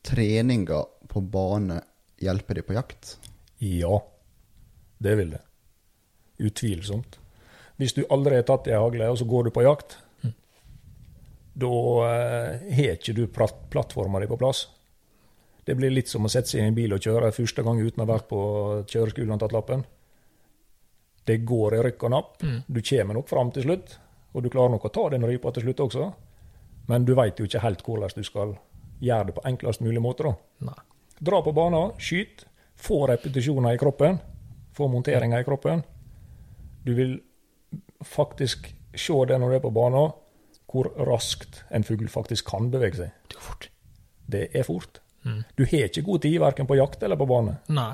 treninga 0.03 0.81
på 1.07 1.21
bane 1.31 1.79
hjelpe 2.21 2.57
deg 2.57 2.67
på 2.67 2.75
jakt? 2.75 3.15
Ja, 3.63 4.01
det 4.99 5.15
vil 5.17 5.31
det. 5.31 5.41
Utvilsomt. 6.43 7.15
Hvis 7.79 7.95
du 7.95 8.03
aldri 8.11 8.35
har 8.35 8.43
tatt 8.47 8.67
ei 8.67 8.75
hagle, 8.75 9.07
og 9.11 9.17
så 9.19 9.25
går 9.27 9.47
du 9.47 9.53
på 9.55 9.63
jakt, 9.65 9.95
da 11.55 11.71
eh, 12.11 12.67
har 12.75 12.97
ikke 12.99 13.15
du 13.15 13.25
plat- 13.31 13.63
plattforma 13.71 14.19
di 14.19 14.27
på 14.27 14.37
plass. 14.39 14.65
Det 15.65 15.75
blir 15.75 15.93
litt 15.93 16.11
som 16.11 16.25
å 16.25 16.29
sette 16.29 16.51
seg 16.51 16.61
i 16.61 16.69
en 16.69 16.77
bil 16.77 16.93
og 16.93 17.01
kjøre 17.01 17.33
første 17.33 17.63
gang 17.65 17.79
uten 17.81 18.01
å 18.01 18.05
ha 18.05 18.11
vært 18.11 18.27
på 18.29 18.39
kjøreskolen 18.91 19.33
og 19.33 19.41
tatt 19.41 19.55
lappen. 19.55 19.85
Det 21.25 21.39
går 21.41 21.75
i 21.75 21.83
rykk 21.87 22.05
og 22.05 22.13
napp. 22.13 22.35
Mm. 22.45 22.59
Du 22.67 22.81
kommer 22.85 23.17
nok 23.17 23.29
fram 23.31 23.49
til 23.53 23.65
slutt, 23.65 23.95
og 24.33 24.45
du 24.45 24.51
klarer 24.53 24.75
nok 24.75 24.85
å 24.85 24.93
ta 24.93 25.07
den 25.15 25.25
rypa 25.25 25.51
til 25.55 25.65
slutt 25.65 25.81
også, 25.87 26.09
men 26.91 27.05
du 27.07 27.15
veit 27.17 27.39
jo 27.41 27.47
ikke 27.49 27.63
helt 27.63 27.81
hvordan 27.81 28.13
du 28.13 28.27
skal 28.27 28.53
gjøre 29.01 29.29
det 29.29 29.35
på 29.39 29.45
enklest 29.49 29.81
mulig 29.81 30.03
måte. 30.05 30.29
da. 30.29 30.69
Nei. 30.69 30.81
Dra 31.25 31.39
på 31.41 31.53
banen, 31.55 31.95
skyt, 31.97 32.45
få 32.75 33.05
repetisjoner 33.09 33.73
i 33.73 33.79
kroppen, 33.81 34.19
få 34.75 34.89
monteringer 34.91 35.41
i 35.41 35.47
kroppen. 35.47 35.81
Du 36.85 36.93
vil 36.93 37.17
faktisk 38.05 38.69
se 38.93 39.17
det 39.25 39.39
når 39.41 39.49
du 39.49 39.57
er 39.57 39.63
på 39.63 39.73
banen, 39.73 40.13
hvor 40.69 40.91
raskt 41.07 41.63
en 41.71 41.85
fugl 41.87 42.09
faktisk 42.11 42.51
kan 42.51 42.69
bevege 42.69 42.99
seg. 42.99 43.15
Det 43.31 43.39
er 43.39 43.47
fort. 43.47 43.69
Det 44.27 44.43
er 44.51 44.67
fort. 44.67 44.99
Mm. 45.25 45.43
Du 45.55 45.63
har 45.65 45.87
ikke 45.89 46.05
god 46.05 46.21
tid 46.21 46.39
verken 46.39 46.67
på 46.69 46.77
jakt 46.77 47.03
eller 47.03 47.17
på 47.19 47.27
bane. 47.29 47.57
Nei. 47.73 47.93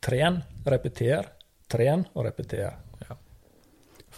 Tren, 0.00 0.40
repeter, 0.64 1.26
tren 1.68 2.06
og 2.14 2.24
repeter. 2.24 2.78
Ja. 3.04 3.18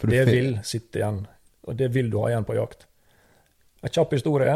Det 0.01 0.23
vil 0.29 0.53
sitte 0.63 1.01
igjen, 1.01 1.25
og 1.67 1.77
det 1.77 1.91
vil 1.93 2.11
du 2.11 2.19
ha 2.21 2.31
igjen 2.31 2.47
på 2.47 2.55
jakt. 2.57 2.87
En 3.81 3.91
kjapp 3.91 4.13
historie. 4.15 4.55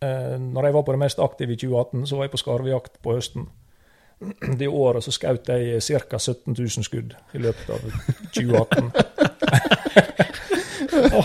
Eh, 0.00 0.34
når 0.38 0.68
jeg 0.68 0.76
var 0.78 0.84
på 0.86 0.94
det 0.94 1.02
mest 1.02 1.20
aktive 1.22 1.54
i 1.54 1.60
2018, 1.60 2.06
så 2.06 2.16
var 2.16 2.28
jeg 2.28 2.34
på 2.34 2.42
skarvejakt 2.44 3.00
på 3.02 3.16
høsten. 3.16 3.48
Det 4.58 4.66
året 4.66 5.04
så 5.04 5.12
skjøt 5.14 5.50
jeg 5.52 5.82
ca. 6.08 6.18
17 6.18 6.54
000 6.54 6.86
skudd 6.86 7.14
i 7.34 7.42
løpet 7.42 7.70
av 7.70 7.84
2018. 8.34 8.90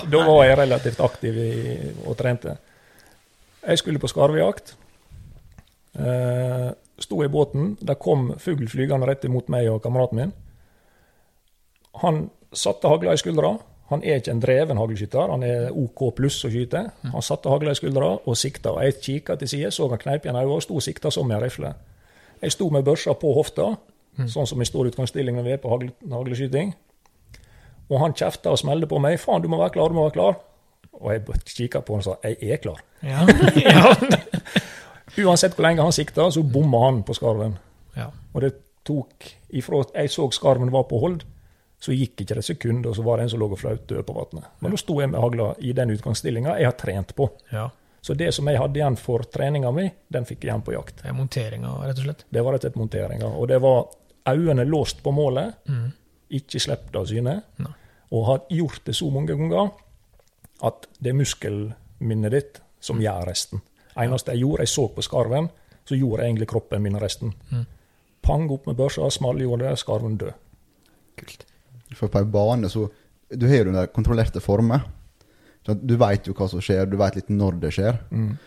da 0.14 0.22
var 0.28 0.44
jeg 0.46 0.60
relativt 0.60 1.02
aktiv 1.02 1.40
i, 1.42 1.52
og 2.06 2.18
trente. 2.20 2.58
Jeg 3.64 3.82
skulle 3.82 4.02
på 4.02 4.12
skarvejakt. 4.12 4.76
Eh, 5.94 6.72
sto 7.00 7.24
i 7.24 7.30
båten, 7.30 7.76
der 7.82 8.00
kom 8.02 8.32
fugl 8.42 8.68
flygende 8.70 9.08
rett 9.10 9.26
imot 9.26 9.50
meg 9.54 9.70
og 9.70 9.82
kameraten 9.84 10.20
min. 10.20 10.34
Han 12.02 12.26
satte 12.54 12.90
hagla 12.90 13.14
i 13.14 13.22
skuldra. 13.22 13.56
Han 13.92 14.02
er 14.02 14.18
ikke 14.18 14.32
en 14.34 14.42
dreven 14.42 14.80
haglskytter, 14.80 15.30
han 15.30 15.44
er 15.46 15.74
OK 15.78 16.08
pluss 16.18 16.40
å 16.48 16.50
skyte. 16.50 16.86
Han 17.12 17.26
satte 17.26 17.52
hagla 17.52 17.74
i 17.74 17.78
skuldra 17.78 18.14
og 18.16 18.38
sikta. 18.40 18.74
Jeg 18.82 19.02
kikka 19.02 19.36
til 19.38 19.52
side, 19.52 19.74
så 19.76 19.90
han 19.92 20.02
kneip 20.02 20.26
igjen 20.26 20.40
øynene 20.40 20.56
og 20.56 20.64
sto 20.66 20.80
og 20.80 20.86
sikta 20.86 21.12
som 21.14 21.28
med 21.28 21.38
en 21.38 21.44
rifle. 21.44 21.74
Jeg 22.42 22.56
sto 22.56 22.70
med 22.74 22.88
børsa 22.88 23.14
på 23.20 23.36
hofta, 23.36 23.76
sånn 24.18 24.50
som 24.50 24.62
i 24.62 24.66
stor 24.66 24.90
utgangsstilling 24.90 25.38
når 25.38 25.46
vi 25.46 25.54
er 25.54 25.62
på 25.62 25.74
hagleskyting. 25.74 26.74
Og 27.92 28.00
han 28.02 28.16
kjefta 28.18 28.54
og 28.56 28.60
smelte 28.64 28.90
på 28.90 29.00
meg. 29.04 29.20
'Faen, 29.20 29.44
du 29.44 29.48
må 29.52 29.60
være 29.60 29.76
klar, 29.76 29.90
du 29.90 30.00
må 30.00 30.08
være 30.08 30.18
klar'. 30.18 30.42
Og 30.94 31.12
jeg 31.12 31.22
kikka 31.46 31.82
på 31.82 31.94
han 31.94 32.00
og 32.00 32.04
sa 32.04 32.16
'jeg 32.24 32.38
er 32.42 32.58
klar'. 32.58 32.82
Ja. 33.04 33.28
ja. 33.68 33.94
Uansett 35.18 35.54
hvor 35.56 35.68
lenge 35.68 35.82
han 35.86 35.92
sikta, 35.94 36.30
så 36.32 36.42
bomma 36.44 36.86
han 36.86 37.04
på 37.04 37.14
skarven. 37.14 37.58
ja. 37.96 38.10
Og 38.34 38.42
det 38.42 38.54
tok 38.84 39.28
ifra 39.54 39.84
jeg 39.94 40.10
så 40.10 40.26
skarven 40.34 40.72
var 40.74 40.84
på 40.90 41.00
hold, 41.00 41.22
så 41.80 41.92
gikk 41.94 42.22
ikke 42.24 42.34
det 42.36 42.38
et 42.44 42.46
sekund, 42.46 42.86
og 42.86 42.96
så 42.96 43.04
var 43.04 43.18
det 43.18 43.24
en 43.24 43.30
som 43.30 43.40
lå 43.40 43.52
og 43.52 43.60
flaut 43.60 43.86
død 43.88 44.04
på 44.08 44.14
vannet. 44.16 44.46
Men 44.62 44.72
da 44.72 44.78
sto 44.78 45.00
jeg 45.00 45.10
med 45.12 45.20
hagla 45.22 45.54
i 45.60 45.72
den 45.74 45.92
utgangsstillinga 45.94 46.58
jeg 46.60 46.66
har 46.66 46.78
trent 46.80 47.16
på. 47.16 47.30
ja. 47.52 47.70
Så 48.04 48.14
det 48.20 48.34
som 48.36 48.48
jeg 48.48 48.58
hadde 48.60 48.76
igjen 48.76 48.98
for 49.00 49.24
treninga 49.24 49.70
mi, 49.72 49.86
den 50.12 50.26
fikk 50.26 50.42
jeg 50.44 50.50
igjen 50.50 50.62
på 50.68 50.74
jakt. 50.74 50.98
Det 51.02 51.06
er 51.08 51.14
monteringa, 51.16 51.70
rett 51.88 51.98
og 52.02 52.04
slett. 52.04 52.26
Det 52.30 52.42
var 52.44 52.52
rett 52.52 52.66
og 52.66 52.72
slett 52.74 52.76
monteringa. 52.82 53.30
Og 53.40 53.48
det 53.48 53.62
var 53.64 53.86
øynene 54.28 54.66
låst 54.68 55.00
på 55.04 55.12
målet, 55.16 55.54
Mm. 55.70 55.94
ikke 56.30 56.60
sluppet 56.60 56.96
av 57.00 57.06
syne. 57.08 57.44
Og 58.12 58.26
har 58.26 58.42
gjort 58.50 58.82
det 58.84 58.96
så 58.96 59.10
mange 59.10 59.28
ganger 59.38 59.72
at 60.64 60.88
det 61.00 61.10
er 61.14 61.16
muskelminnet 61.16 62.32
ditt 62.32 62.60
som 62.82 63.00
gjør 63.00 63.26
resten. 63.26 63.62
Eneste 64.00 64.34
jeg 64.34 64.44
gjorde, 64.44 64.66
jeg 64.66 64.74
så 64.74 64.88
på 64.90 65.06
skarven, 65.06 65.50
så 65.86 65.98
gjorde 65.98 66.24
jeg 66.24 66.32
egentlig 66.32 66.50
kroppen 66.50 66.84
min 66.84 67.00
resten. 67.02 67.34
Mm. 67.52 67.66
Pang 68.24 68.50
opp 68.52 68.68
med 68.70 68.78
børsa, 68.80 69.10
smallgjorde 69.12 69.68
det, 69.68 69.80
skarven 69.82 70.18
død. 70.18 70.34
Kult. 71.20 71.46
For 71.94 72.10
på 72.10 72.24
en 72.24 72.32
bane 72.34 72.70
så 72.70 72.90
Du 73.34 73.48
har 73.48 73.64
jo 73.64 73.66
den 73.66 73.78
der 73.78 73.88
kontrollerte 73.90 74.40
former. 74.42 74.84
Så 75.66 75.74
Du 75.74 75.96
veit 75.98 76.28
jo 76.28 76.36
hva 76.38 76.48
som 76.50 76.62
skjer, 76.62 76.86
du 76.86 76.98
veit 76.98 77.16
litt 77.16 77.30
når 77.30 77.60
det 77.64 77.72
skjer. 77.74 77.98
Mm. 78.12 78.38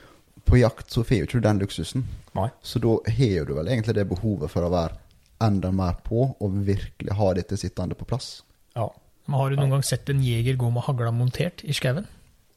På 0.46 0.60
jakt 0.60 0.90
så 0.90 1.02
får 1.02 1.18
jo 1.18 1.26
ikke 1.26 1.40
du 1.40 1.46
den 1.48 1.58
luksusen. 1.58 2.04
Nei. 2.38 2.50
Så 2.62 2.78
da 2.78 2.92
har 3.16 3.48
du 3.48 3.54
vel 3.56 3.66
egentlig 3.66 3.96
det 3.96 4.06
behovet 4.06 4.52
for 4.52 4.62
å 4.62 4.70
være 4.70 4.94
enda 5.42 5.72
mer 5.74 5.96
på, 6.04 6.28
og 6.40 6.60
virkelig 6.68 7.16
ha 7.18 7.32
dette 7.34 7.58
sittende 7.58 7.96
på 7.98 8.06
plass. 8.08 8.44
Ja. 8.76 8.86
Men 9.26 9.40
har 9.40 9.50
du 9.50 9.56
noen 9.58 9.74
gang 9.74 9.82
sett 9.82 10.08
en 10.12 10.22
jeger 10.22 10.56
gå 10.60 10.70
med 10.70 10.86
hagla 10.86 11.10
montert 11.10 11.64
i 11.66 11.74
skauen? 11.74 12.06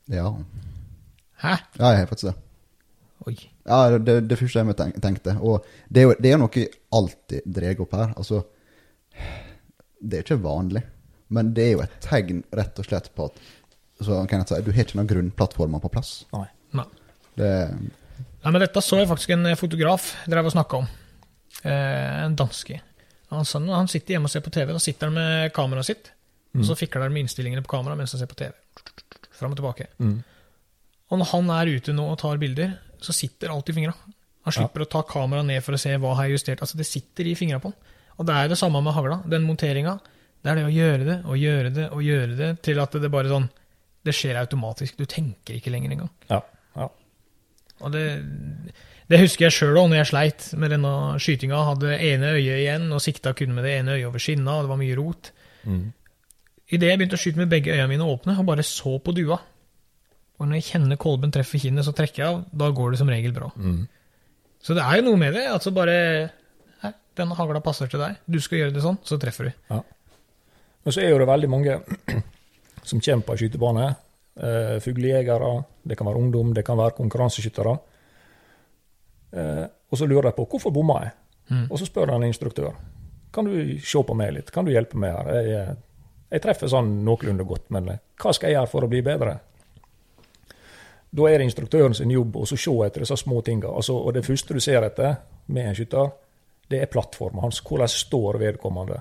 Ja. 0.06 0.30
Hæ? 1.42 1.56
Ja, 1.80 1.90
jeg 1.96 2.04
har 2.04 2.12
faktisk 2.12 2.30
det. 2.30 2.36
Oi. 3.28 3.36
Ja, 3.68 3.90
det, 3.92 4.00
det, 4.08 4.16
det 4.30 4.38
første 4.40 4.64
jeg 4.64 4.94
tenkte. 5.04 5.36
Og 5.44 5.66
det 5.90 6.02
er 6.02 6.08
jo 6.08 6.16
det 6.20 6.32
er 6.32 6.40
noe 6.40 6.56
jeg 6.56 6.72
alltid 6.96 7.48
drar 7.58 7.84
opp 7.84 7.96
her. 7.98 8.14
Altså, 8.16 8.44
det 10.00 10.20
er 10.20 10.26
ikke 10.26 10.42
vanlig, 10.44 10.84
men 11.36 11.54
det 11.56 11.66
er 11.66 11.74
jo 11.74 11.84
et 11.84 11.98
tegn 12.04 12.44
rett 12.56 12.80
og 12.80 12.88
slett 12.88 13.12
på 13.16 13.28
at 13.30 13.42
så 14.00 14.22
kan 14.32 14.40
jeg 14.40 14.48
si, 14.48 14.62
du 14.64 14.72
har 14.72 14.86
ikke 14.86 14.96
noen 14.96 15.10
grunnplattformer 15.10 15.82
på 15.84 15.92
plass. 15.92 16.14
Nei. 16.32 16.46
Nei. 16.80 16.86
Det, 17.36 17.50
Nei, 18.40 18.52
men 18.54 18.62
dette 18.64 18.84
så 18.84 19.02
jeg 19.02 19.10
faktisk 19.10 19.34
en 19.36 19.50
fotograf 19.60 20.14
drev 20.32 20.48
og 20.48 20.54
snakka 20.56 20.80
om. 20.80 20.88
Eh, 21.68 22.14
en 22.24 22.38
danske. 22.40 22.80
Han, 23.34 23.46
sa, 23.46 23.60
han 23.60 23.92
sitter 23.92 24.16
hjemme 24.16 24.30
og 24.30 24.34
ser 24.34 24.44
på 24.46 24.54
TV. 24.56 24.72
Da 24.72 24.82
sitter 24.82 25.12
han 25.12 25.18
med 25.18 25.54
kameraet 25.56 25.90
sitt, 25.90 26.12
og 26.56 26.64
så 26.66 26.78
fikler 26.80 27.06
han 27.06 27.14
med 27.14 27.26
innstillingene 27.26 27.64
på 27.66 27.74
kameraet 27.76 28.00
mens 28.00 28.16
han 28.16 28.24
ser 28.24 28.32
på 28.32 28.40
TV. 28.40 28.56
Fram 29.36 29.54
og 29.54 29.60
tilbake. 29.60 29.90
Mm. 30.00 30.22
Og 31.10 31.20
når 31.20 31.30
han 31.34 31.52
er 31.58 31.74
ute 31.76 31.96
nå 31.96 32.08
og 32.14 32.18
tar 32.22 32.40
bilder, 32.42 32.78
så 33.02 33.16
sitter 33.16 33.54
alt 33.54 33.70
i 33.72 33.76
fingra. 33.76 33.94
Han 34.48 34.56
slipper 34.56 34.86
å 34.86 34.90
ta 34.90 35.04
kameraet 35.08 35.48
ned 35.48 35.64
for 35.66 35.76
å 35.76 35.80
se 35.82 35.94
hva 36.00 36.16
har 36.18 36.28
jeg 36.28 36.40
justert. 36.40 36.64
Altså, 36.64 36.80
det 36.80 36.88
sitter 36.88 37.28
i 37.28 37.36
fingra 37.38 37.60
på 37.62 37.72
han. 37.72 37.96
Og 38.20 38.28
det 38.28 38.36
er 38.36 38.52
det 38.52 38.58
samme 38.60 38.82
med 38.84 38.96
hagla. 38.96 39.22
Den 39.30 39.46
monteringa. 39.48 39.98
Det 40.40 40.52
er 40.52 40.60
det 40.60 40.68
å 40.68 40.72
gjøre 40.72 41.06
det 41.08 41.18
og 41.28 41.40
gjøre 41.40 41.72
det 41.76 41.86
og 41.92 42.04
gjøre 42.04 42.38
det 42.40 42.50
til 42.64 42.80
at 42.80 42.94
det 42.96 43.10
bare 43.12 43.32
sånn 43.32 43.50
Det 44.08 44.14
skjer 44.16 44.38
automatisk. 44.40 44.96
Du 44.96 45.04
tenker 45.10 45.58
ikke 45.58 45.72
lenger 45.74 45.92
engang. 45.92 46.12
Ja. 46.30 46.40
ja. 46.80 46.88
Og 47.84 47.92
det, 47.92 48.04
det 49.12 49.20
husker 49.20 49.46
jeg 49.48 49.56
sjøl 49.58 49.76
òg, 49.82 49.90
når 49.92 50.00
jeg 50.00 50.10
sleit 50.14 50.46
med 50.56 50.72
denne 50.72 50.94
skytinga. 51.20 51.60
Hadde 51.74 51.98
ene 51.98 52.32
øyet 52.38 52.62
igjen 52.62 52.88
og 52.96 53.04
sikta 53.04 53.36
kun 53.36 53.52
med 53.58 53.68
det 53.68 53.76
ene 53.82 53.98
øyet 53.98 54.08
over 54.08 54.24
skinna, 54.24 54.56
og 54.56 54.66
det 54.66 54.72
var 54.72 54.80
mye 54.80 54.98
rot. 54.98 55.32
Mm. 55.68 55.84
Idet 56.70 56.92
jeg 56.94 57.02
begynte 57.02 57.20
å 57.20 57.22
skyte 57.22 57.42
med 57.42 57.52
begge 57.52 57.76
øynene 57.76 57.92
mine 57.92 58.08
åpne 58.08 58.38
og 58.40 58.48
bare 58.48 58.66
så 58.66 58.96
på 59.04 59.14
dua 59.18 59.40
Og 60.40 60.48
når 60.48 60.60
jeg 60.60 60.68
kjenner 60.72 61.00
kolben 61.00 61.34
treffer 61.36 61.62
kinnet, 61.62 61.86
så 61.88 61.94
trekker 61.96 62.24
jeg 62.24 62.32
av. 62.32 62.42
Da 62.56 62.70
går 62.76 62.94
det 62.94 63.00
som 63.02 63.12
regel 63.12 63.34
bra. 63.36 63.50
Mm. 63.60 63.84
Så 64.64 64.76
det 64.76 64.84
er 64.84 65.00
jo 65.00 65.08
noe 65.10 65.20
med 65.20 65.36
det. 65.36 65.46
Altså 65.52 65.72
bare 65.76 65.96
Her, 66.84 66.96
denne 67.20 67.36
hagla 67.36 67.62
passer 67.64 67.92
til 67.92 68.02
deg. 68.02 68.20
Du 68.24 68.40
skal 68.44 68.64
gjøre 68.64 68.76
det 68.76 68.84
sånn, 68.86 69.00
så 69.04 69.20
treffer 69.20 69.50
du. 69.50 69.80
Men 70.84 70.96
så 70.96 71.04
er 71.04 71.12
jo 71.12 71.20
det 71.20 71.28
veldig 71.30 71.50
mange 71.52 71.80
som 72.90 73.04
kommer 73.04 73.28
på 73.28 73.40
skytebane. 73.42 73.90
Eh, 74.40 74.76
fuglejegere, 74.84 75.52
det 75.84 75.98
kan 76.00 76.08
være 76.08 76.24
ungdom, 76.24 76.54
det 76.56 76.64
kan 76.68 76.80
være 76.80 76.96
konkurranseskyttere. 77.02 77.76
Eh, 79.36 79.66
og 79.92 80.00
så 80.00 80.08
lurer 80.08 80.30
de 80.30 80.38
på 80.38 80.48
hvorfor 80.48 80.72
bomma 80.72 81.02
jeg. 81.04 81.18
Mm. 81.50 81.68
Og 81.68 81.76
så 81.82 81.90
spør 81.90 82.12
de 82.12 82.16
en 82.16 82.30
instruktør 82.30 82.78
kan 83.32 83.46
du 83.46 83.80
se 83.80 84.02
på 84.04 84.16
meg 84.18 84.34
litt, 84.34 84.52
kan 84.54 84.66
du 84.66 84.74
hjelpe 84.74 84.98
meg 85.00 85.14
her. 85.14 85.30
Jeg, 85.46 85.76
jeg 86.34 86.44
treffer 86.44 86.72
sånn 86.72 87.00
noenlunde 87.06 87.46
godt, 87.48 87.68
men 87.74 87.92
eh, 87.94 88.02
hva 88.22 88.34
skal 88.36 88.52
jeg 88.52 88.60
gjøre 88.60 88.72
for 88.72 88.86
å 88.86 88.92
bli 88.92 89.02
bedre? 89.06 89.38
Da 91.10 91.26
er 91.30 91.42
det 91.42 91.48
instruktøren 91.50 91.96
sin 91.98 92.12
jobb 92.14 92.36
å 92.38 92.46
se 92.46 92.58
etter 92.86 93.02
disse 93.02 93.18
små 93.18 93.42
tingene. 93.42 93.72
Altså, 93.74 93.96
og 93.98 94.14
det 94.14 94.26
første 94.26 94.54
du 94.54 94.60
ser 94.62 94.86
etter 94.86 95.16
med 95.48 95.72
en 95.72 95.78
skytter, 95.78 96.12
det 96.70 96.84
er 96.84 96.92
plattformen 96.92 97.42
hans. 97.42 97.64
Hvordan 97.66 97.90
står 97.90 98.38
vedkommende? 98.38 99.00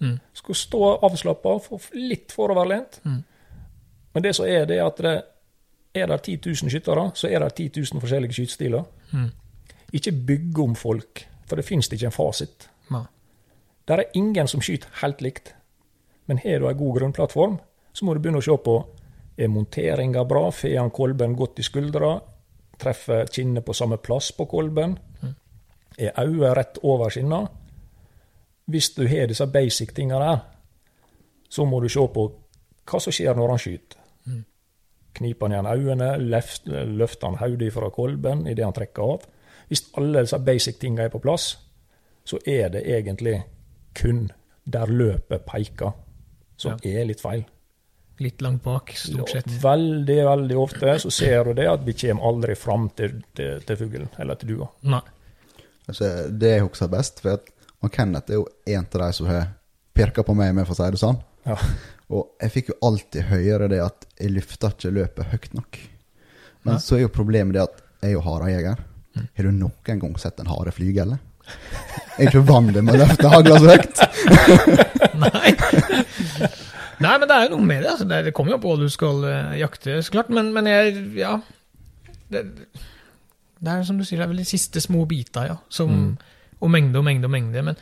Mm. 0.00 0.14
Skal 0.32 0.54
stå 0.54 0.92
avslappa, 1.02 1.56
litt 1.98 2.32
foroverlent. 2.32 3.00
Mm. 3.04 3.18
Men 4.14 4.22
det 4.22 4.34
som 4.38 4.46
er, 4.46 4.68
det 4.70 4.78
er 4.78 4.86
at 4.86 5.02
det 5.02 5.16
er 5.98 6.06
det 6.06 6.20
10 6.22 6.38
000 6.46 6.70
skyttere, 6.70 7.10
så 7.14 7.28
er 7.28 7.42
det 7.42 7.54
10 7.54 7.82
000 7.92 8.02
forskjellige 8.04 8.38
skytestiler. 8.38 8.84
Mm. 9.12 9.30
Ikke 9.92 10.12
bygge 10.12 10.62
om 10.62 10.76
folk, 10.76 11.24
for 11.48 11.56
det 11.56 11.64
finnes 11.66 11.90
ikke 11.92 12.06
en 12.06 12.14
fasit. 12.14 12.68
Ne. 12.90 13.02
Der 13.88 14.04
er 14.04 14.14
ingen 14.14 14.48
som 14.48 14.62
skyter 14.62 14.88
helt 15.02 15.22
likt. 15.24 15.54
Men 16.26 16.38
har 16.38 16.58
du 16.58 16.68
en 16.68 16.78
god 16.78 16.98
grunnplattform, 17.00 17.58
så 17.92 18.04
må 18.04 18.14
du 18.14 18.20
begynne 18.20 18.38
å 18.38 18.44
se 18.44 18.54
på 18.64 18.76
er 19.38 19.48
monteringa 19.48 20.24
bra, 20.24 20.50
får 20.50 20.76
han 20.78 20.90
kolben 20.90 21.36
godt 21.36 21.58
i 21.58 21.66
skuldra, 21.66 22.16
treffer 22.78 23.26
kinnet 23.30 23.64
på 23.66 23.74
samme 23.74 23.98
plass 24.02 24.32
på 24.32 24.46
kolben, 24.50 24.96
er 25.98 26.14
øyet 26.22 26.56
rett 26.56 26.78
over 26.82 27.10
skinna. 27.10 27.40
Hvis 28.68 28.90
du 28.94 29.06
har 29.08 29.26
disse 29.26 29.46
basic 29.46 29.94
tinga 29.94 30.18
der, 30.18 30.38
så 31.48 31.64
må 31.64 31.80
du 31.80 31.88
se 31.88 32.04
på 32.14 32.26
hva 32.88 33.00
som 33.00 33.12
skjer 33.12 33.34
når 33.36 33.48
han 33.54 33.58
skyter. 33.62 33.98
Mm. 34.26 34.44
Kniper 35.18 35.48
han 35.48 35.54
igjen 35.66 35.70
øynene, 35.72 36.10
løft- 36.30 36.68
løfter 36.68 37.26
han 37.28 37.38
hodet 37.40 37.72
fra 37.72 37.90
kolben 37.90 38.46
idet 38.46 38.64
han 38.64 38.76
trekker 38.76 39.02
av. 39.02 39.24
Hvis 39.68 39.88
alle 39.98 40.22
disse 40.24 40.38
basic 40.38 40.78
tinga 40.78 41.04
er 41.04 41.12
på 41.12 41.18
plass, 41.18 41.58
så 42.24 42.38
er 42.46 42.68
det 42.68 42.84
egentlig 42.86 43.42
kun 43.94 44.30
der 44.64 44.86
løpet 44.86 45.46
peker, 45.48 45.92
som 46.56 46.78
er 46.84 47.04
litt 47.08 47.20
feil. 47.20 47.44
Litt 48.18 48.42
langt 48.42 48.64
bak, 48.64 48.90
stort 48.98 49.30
sett. 49.30 49.50
Veldig, 49.62 50.16
veldig 50.26 50.56
ofte 50.58 50.96
så 50.98 51.10
ser 51.14 51.44
du 51.46 51.52
det 51.60 51.68
at 51.70 51.84
vi 51.86 51.94
kommer 52.00 52.32
aldri 52.32 52.56
fram 52.58 52.88
til, 52.98 53.20
til, 53.38 53.60
til 53.66 53.78
fuglen 53.78 54.08
eller 54.18 54.40
til 54.40 54.56
dua. 54.56 54.66
Nei. 54.90 55.04
altså, 55.86 56.10
det 56.30 56.56
jeg 56.56 56.64
husker 56.66 56.90
best, 56.90 57.22
for 57.22 57.36
at 57.38 57.52
og 57.78 57.92
Kenneth 57.94 58.32
er 58.32 58.40
jo 58.40 58.48
en 58.66 58.86
av 58.86 59.00
de 59.04 59.12
som 59.14 59.28
har 59.30 59.52
pirka 59.94 60.24
på 60.26 60.34
meg 60.34 60.50
med, 60.56 60.66
for 60.66 60.74
å 60.74 60.80
si 60.80 60.90
det 60.94 60.98
sånn. 60.98 61.20
Ja. 61.46 61.54
Og 62.10 62.42
jeg 62.42 62.54
fikk 62.54 62.72
jo 62.72 62.78
alltid 62.88 63.28
høre 63.30 63.68
det 63.70 63.80
at 63.84 64.06
jeg 64.18 64.34
løfta 64.34 64.72
ikke 64.74 64.94
løpet 64.96 65.32
høyt 65.32 65.54
nok. 65.54 65.78
Men 66.66 66.74
Nei. 66.74 66.82
så 66.82 66.96
er 66.96 67.04
jo 67.04 67.14
problemet 67.14 67.54
det 67.54 67.66
at 67.68 67.82
jeg 68.02 68.10
er 68.10 68.16
jo 68.16 68.24
harejeger. 68.26 68.82
Har 69.18 69.46
du 69.46 69.54
noen 69.54 70.00
gang 70.02 70.18
sett 70.18 70.40
en 70.42 70.50
hare 70.50 70.74
flyge, 70.74 71.04
eller? 71.04 71.22
Jeg 72.18 72.26
er 72.26 72.32
ikke 72.32 72.44
vant 72.48 72.74
til 72.74 72.90
å 72.90 72.98
løfte 72.98 73.30
hagla 73.32 73.60
så 73.62 73.68
høyt. 73.72 73.96
Nei. 75.22 75.54
Nei, 76.98 77.14
men 77.14 77.28
det 77.30 77.34
er 77.36 77.46
jo 77.46 77.56
noe 77.56 77.66
med 77.66 77.84
det. 77.84 77.90
Altså. 77.94 78.06
Det, 78.10 78.34
kommer 78.36 78.56
jo 78.56 78.60
på 78.62 78.72
hva 78.72 78.80
du 78.80 78.88
skal 78.92 79.24
eh, 79.28 79.58
jakte, 79.60 80.00
så 80.02 80.14
klart. 80.14 80.32
Men, 80.34 80.52
men 80.56 80.70
jeg 80.70 80.96
Ja. 81.18 81.38
Det, 82.28 82.42
det 83.58 83.72
er 83.72 83.86
som 83.86 83.98
du 83.98 84.04
sier, 84.04 84.20
det 84.20 84.26
er 84.26 84.32
vel 84.34 84.42
de 84.42 84.48
siste 84.48 84.82
små 84.82 85.04
bita, 85.08 85.46
ja. 85.48 85.56
Som, 85.68 85.94
Mm. 85.94 86.16
Og 86.58 86.70
mengde 86.74 86.98
og 86.98 87.04
mengde 87.06 87.28
og 87.28 87.30
mengde. 87.30 87.62
Men, 87.62 87.76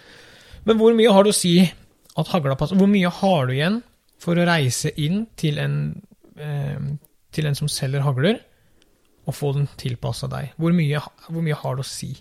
men 0.68 0.76
hvor 0.76 0.92
mye 0.92 1.12
har 1.12 1.24
du 1.24 1.30
å 1.30 1.36
si 1.36 1.54
at 1.64 2.28
hagla 2.28 2.58
passer? 2.60 2.76
Hvor 2.76 2.90
mye 2.92 3.08
har 3.08 3.46
du 3.48 3.54
igjen 3.54 3.78
for 4.20 4.36
å 4.36 4.44
reise 4.44 4.92
inn 5.00 5.22
til 5.40 5.56
en, 5.62 5.78
eh, 6.36 6.76
til 7.32 7.48
en 7.48 7.56
som 7.56 7.70
selger 7.72 8.04
hagler, 8.04 8.42
og 9.26 9.34
få 9.34 9.54
den 9.56 9.64
tilpassa 9.80 10.28
deg? 10.28 10.52
Hvor 10.60 10.76
mye, 10.76 11.00
hvor 11.28 11.42
mye 11.42 11.56
har 11.56 11.78
du 11.78 11.82
å 11.82 11.88
si? 11.88 12.12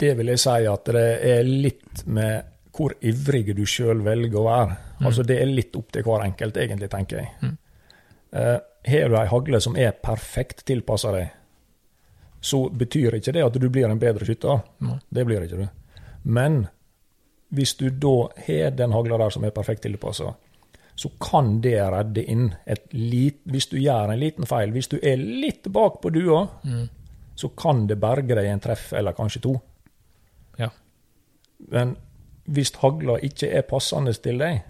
Det 0.00 0.16
vil 0.16 0.32
jeg 0.32 0.40
si 0.40 0.66
at 0.72 0.88
det 0.88 1.04
er 1.36 1.44
litt 1.44 2.06
med 2.06 2.48
hvor 2.72 2.94
ivrig 3.04 3.52
du 3.54 3.66
sjøl 3.68 4.00
velger 4.02 4.40
å 4.40 4.46
være. 4.48 4.78
Altså 5.04 5.22
Det 5.26 5.40
er 5.42 5.46
litt 5.46 5.76
opp 5.76 5.92
til 5.92 6.02
hver 6.06 6.24
enkelt, 6.24 6.56
egentlig, 6.56 6.90
tenker 6.90 7.16
jeg. 7.22 7.28
Mm. 7.42 7.56
Uh, 8.32 8.58
Har 8.88 9.08
du 9.08 9.16
ei 9.16 9.26
hagle 9.30 9.60
som 9.60 9.76
er 9.76 9.92
perfekt 9.92 10.64
tilpassa 10.66 11.12
deg, 11.12 11.28
så 12.40 12.64
betyr 12.70 13.14
ikke 13.14 13.32
det 13.36 13.44
at 13.44 13.54
du 13.60 13.68
blir 13.70 13.86
en 13.90 13.98
bedre 14.02 14.24
skytter. 14.26 14.62
Mm. 14.82 14.96
Det 15.14 15.24
blir 15.28 15.42
ikke 15.44 15.60
du. 15.60 15.68
Men 16.24 16.66
hvis 17.54 17.74
du 17.78 17.90
da 17.90 18.14
har 18.46 18.70
den 18.74 18.92
hagla 18.96 19.18
der 19.18 19.30
som 19.30 19.44
er 19.44 19.50
perfekt 19.54 19.82
tilpassa, 19.86 20.32
så 20.96 21.08
kan 21.22 21.60
det 21.64 21.76
redde 21.92 22.24
inn 22.28 22.54
et 22.66 22.82
lit, 22.92 23.38
Hvis 23.44 23.66
du 23.70 23.76
gjør 23.78 24.10
en 24.12 24.18
liten 24.20 24.44
feil, 24.46 24.70
hvis 24.72 24.88
du 24.88 24.98
er 25.02 25.16
litt 25.16 25.68
bak 25.72 26.00
på 26.02 26.10
dua, 26.12 26.48
Mm. 26.64 26.88
så 27.36 27.48
kan 27.56 27.86
det 27.86 27.98
berge 28.00 28.34
deg 28.34 28.46
en 28.46 28.60
treff, 28.60 28.92
eller 28.92 29.12
kanskje 29.12 29.40
to. 29.42 29.54
Ja. 30.58 30.68
Men 31.70 31.96
hvis 32.46 32.72
hagla 32.82 33.18
ikke 33.22 33.48
er 33.56 33.62
passende 33.62 34.12
til 34.12 34.38
deg, 34.38 34.62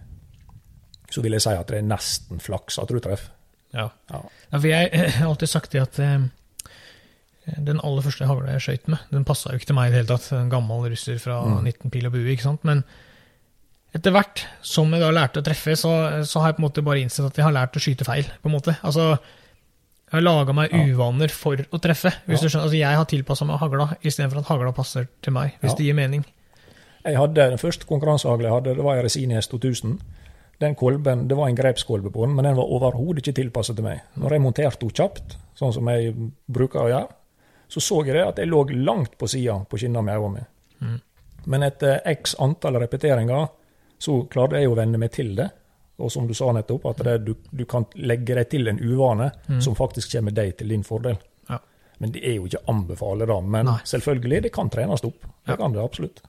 så 1.13 1.23
vil 1.25 1.37
jeg 1.37 1.45
si 1.45 1.53
at 1.55 1.69
det 1.69 1.79
er 1.83 1.87
nesten 1.89 2.41
flaks 2.43 2.79
at 2.83 2.89
du 2.93 2.99
treffer. 3.05 3.31
Ja. 3.77 3.91
Ja. 4.13 4.23
For 4.53 4.67
jeg, 4.75 4.89
har 5.19 5.29
alltid 5.29 5.49
sagt 5.53 5.73
det 5.77 5.83
at 5.85 5.99
eh, 6.03 6.25
den 7.59 7.81
aller 7.83 8.05
første 8.05 8.27
hagla 8.29 8.53
jeg 8.57 8.63
skøyt 8.67 8.91
med, 8.93 8.99
den 9.13 9.25
passa 9.29 9.51
jo 9.53 9.59
ikke 9.61 9.71
til 9.73 9.77
meg 9.79 9.89
i 9.91 9.95
det 9.95 10.03
hele 10.03 10.13
tatt. 10.15 10.29
En 10.39 10.51
gammel 10.53 10.85
russer 10.93 11.19
fra 11.23 11.41
Mm. 11.43 11.65
19 11.67 11.91
pil 11.95 12.07
og 12.09 12.13
bue, 12.15 12.29
ikke 12.33 12.47
sant. 12.47 12.65
Men 12.69 12.85
etter 13.95 14.15
hvert 14.15 14.45
som 14.65 14.93
jeg 14.95 15.03
da 15.03 15.11
lærte 15.13 15.43
å 15.43 15.45
treffe, 15.45 15.75
så, 15.77 15.91
så 16.25 16.41
har 16.41 16.53
jeg 16.53 16.57
på 16.59 16.63
en 16.63 16.69
måte 16.69 16.85
bare 16.87 17.03
innsett 17.03 17.27
at 17.29 17.37
jeg 17.41 17.45
har 17.45 17.53
lært 17.57 17.77
å 17.77 17.83
skyte 17.83 18.07
feil, 18.09 18.29
på 18.43 18.49
en 18.49 18.55
måte. 18.57 18.77
Altså, 18.87 19.09
jeg 20.13 20.15
har 20.19 20.25
laga 20.25 20.53
meg 20.57 20.73
Ja. 20.73 20.85
uvaner 20.93 21.29
for 21.33 21.57
å 21.57 21.81
treffe. 21.83 22.13
hvis 22.29 22.43
Ja. 22.47 22.61
Altså, 22.63 22.77
jeg 22.77 22.97
har 23.01 23.05
tilpassa 23.11 23.45
meg 23.49 23.59
hagla 23.61 23.97
istedenfor 24.05 24.39
at 24.45 24.49
hagla 24.53 24.73
passer 24.77 25.09
til 25.23 25.33
meg, 25.33 25.59
hvis 25.61 25.73
Ja. 25.73 25.77
det 25.77 25.85
gir 25.91 25.95
mening. 25.99 26.25
Jeg 27.05 27.17
hadde, 27.19 27.35
Den 27.51 27.59
første 27.59 27.85
konkurransehagla 27.87 28.45
jeg 28.49 28.53
hadde, 28.53 28.77
det 28.77 28.85
var 28.85 28.97
en 28.97 29.05
Resini 29.05 29.35
S2000. 29.35 29.99
Den 30.63 30.75
kolben, 30.79 31.25
Det 31.29 31.35
var 31.37 31.49
en 31.51 31.57
grepskolbe 31.59 32.11
på 32.15 32.25
den, 32.27 32.35
men 32.37 32.45
den 32.47 32.57
var 32.57 32.71
overhodet 32.71 33.23
ikke 33.25 33.35
tilpasset 33.41 33.77
til 33.79 33.85
meg. 33.87 34.03
Når 34.21 34.37
jeg 34.37 34.43
monterte 34.45 34.85
henne 34.87 34.95
kjapt, 34.99 35.37
sånn 35.59 35.73
som 35.75 35.89
jeg 35.91 36.15
bruker 36.47 36.85
å 36.85 36.91
gjøre, 36.93 37.09
så 37.73 37.81
så 37.83 38.03
jeg 38.07 38.15
det 38.15 38.27
at 38.29 38.39
jeg 38.39 38.51
lå 38.53 38.61
langt 38.85 39.17
på 39.19 39.27
sida 39.33 39.57
på 39.69 39.79
skinna 39.81 40.03
med 40.05 40.15
øynene 40.21 40.35
mine. 40.37 40.47
Mm. 40.83 41.01
Men 41.47 41.63
etter 41.67 42.01
x 42.13 42.37
antall 42.39 42.77
repeteringer 42.79 43.49
så 43.99 44.21
klarte 44.31 44.61
jeg 44.61 44.69
å 44.71 44.77
venne 44.79 44.99
meg 45.01 45.11
til 45.15 45.35
det. 45.39 45.49
Og 46.03 46.11
som 46.11 46.27
du 46.27 46.35
sa 46.35 46.51
nettopp, 46.53 46.87
at 46.91 47.03
det, 47.07 47.17
du, 47.27 47.35
du 47.51 47.65
kan 47.69 47.85
legge 47.95 48.35
deg 48.35 48.49
til 48.51 48.69
en 48.69 48.79
uvane 48.81 49.31
som 49.63 49.75
faktisk 49.79 50.13
kommer 50.17 50.35
deg 50.35 50.57
til 50.59 50.69
din 50.73 50.83
fordel. 50.87 51.17
Ja. 51.51 51.59
Men 52.03 52.13
det 52.15 52.23
er 52.27 52.37
jo 52.39 52.47
ikke 52.49 52.63
anbefale 52.73 53.27
da. 53.29 53.41
Men 53.41 53.67
Nei. 53.67 53.79
selvfølgelig, 53.87 54.43
det 54.47 54.53
kan 54.53 54.71
trenes 54.73 55.05
opp. 55.05 55.23
Det 55.47 55.53
Ja. 55.55 55.57
kan 55.57 55.73
det 55.73 55.83
absolutt. 55.83 56.23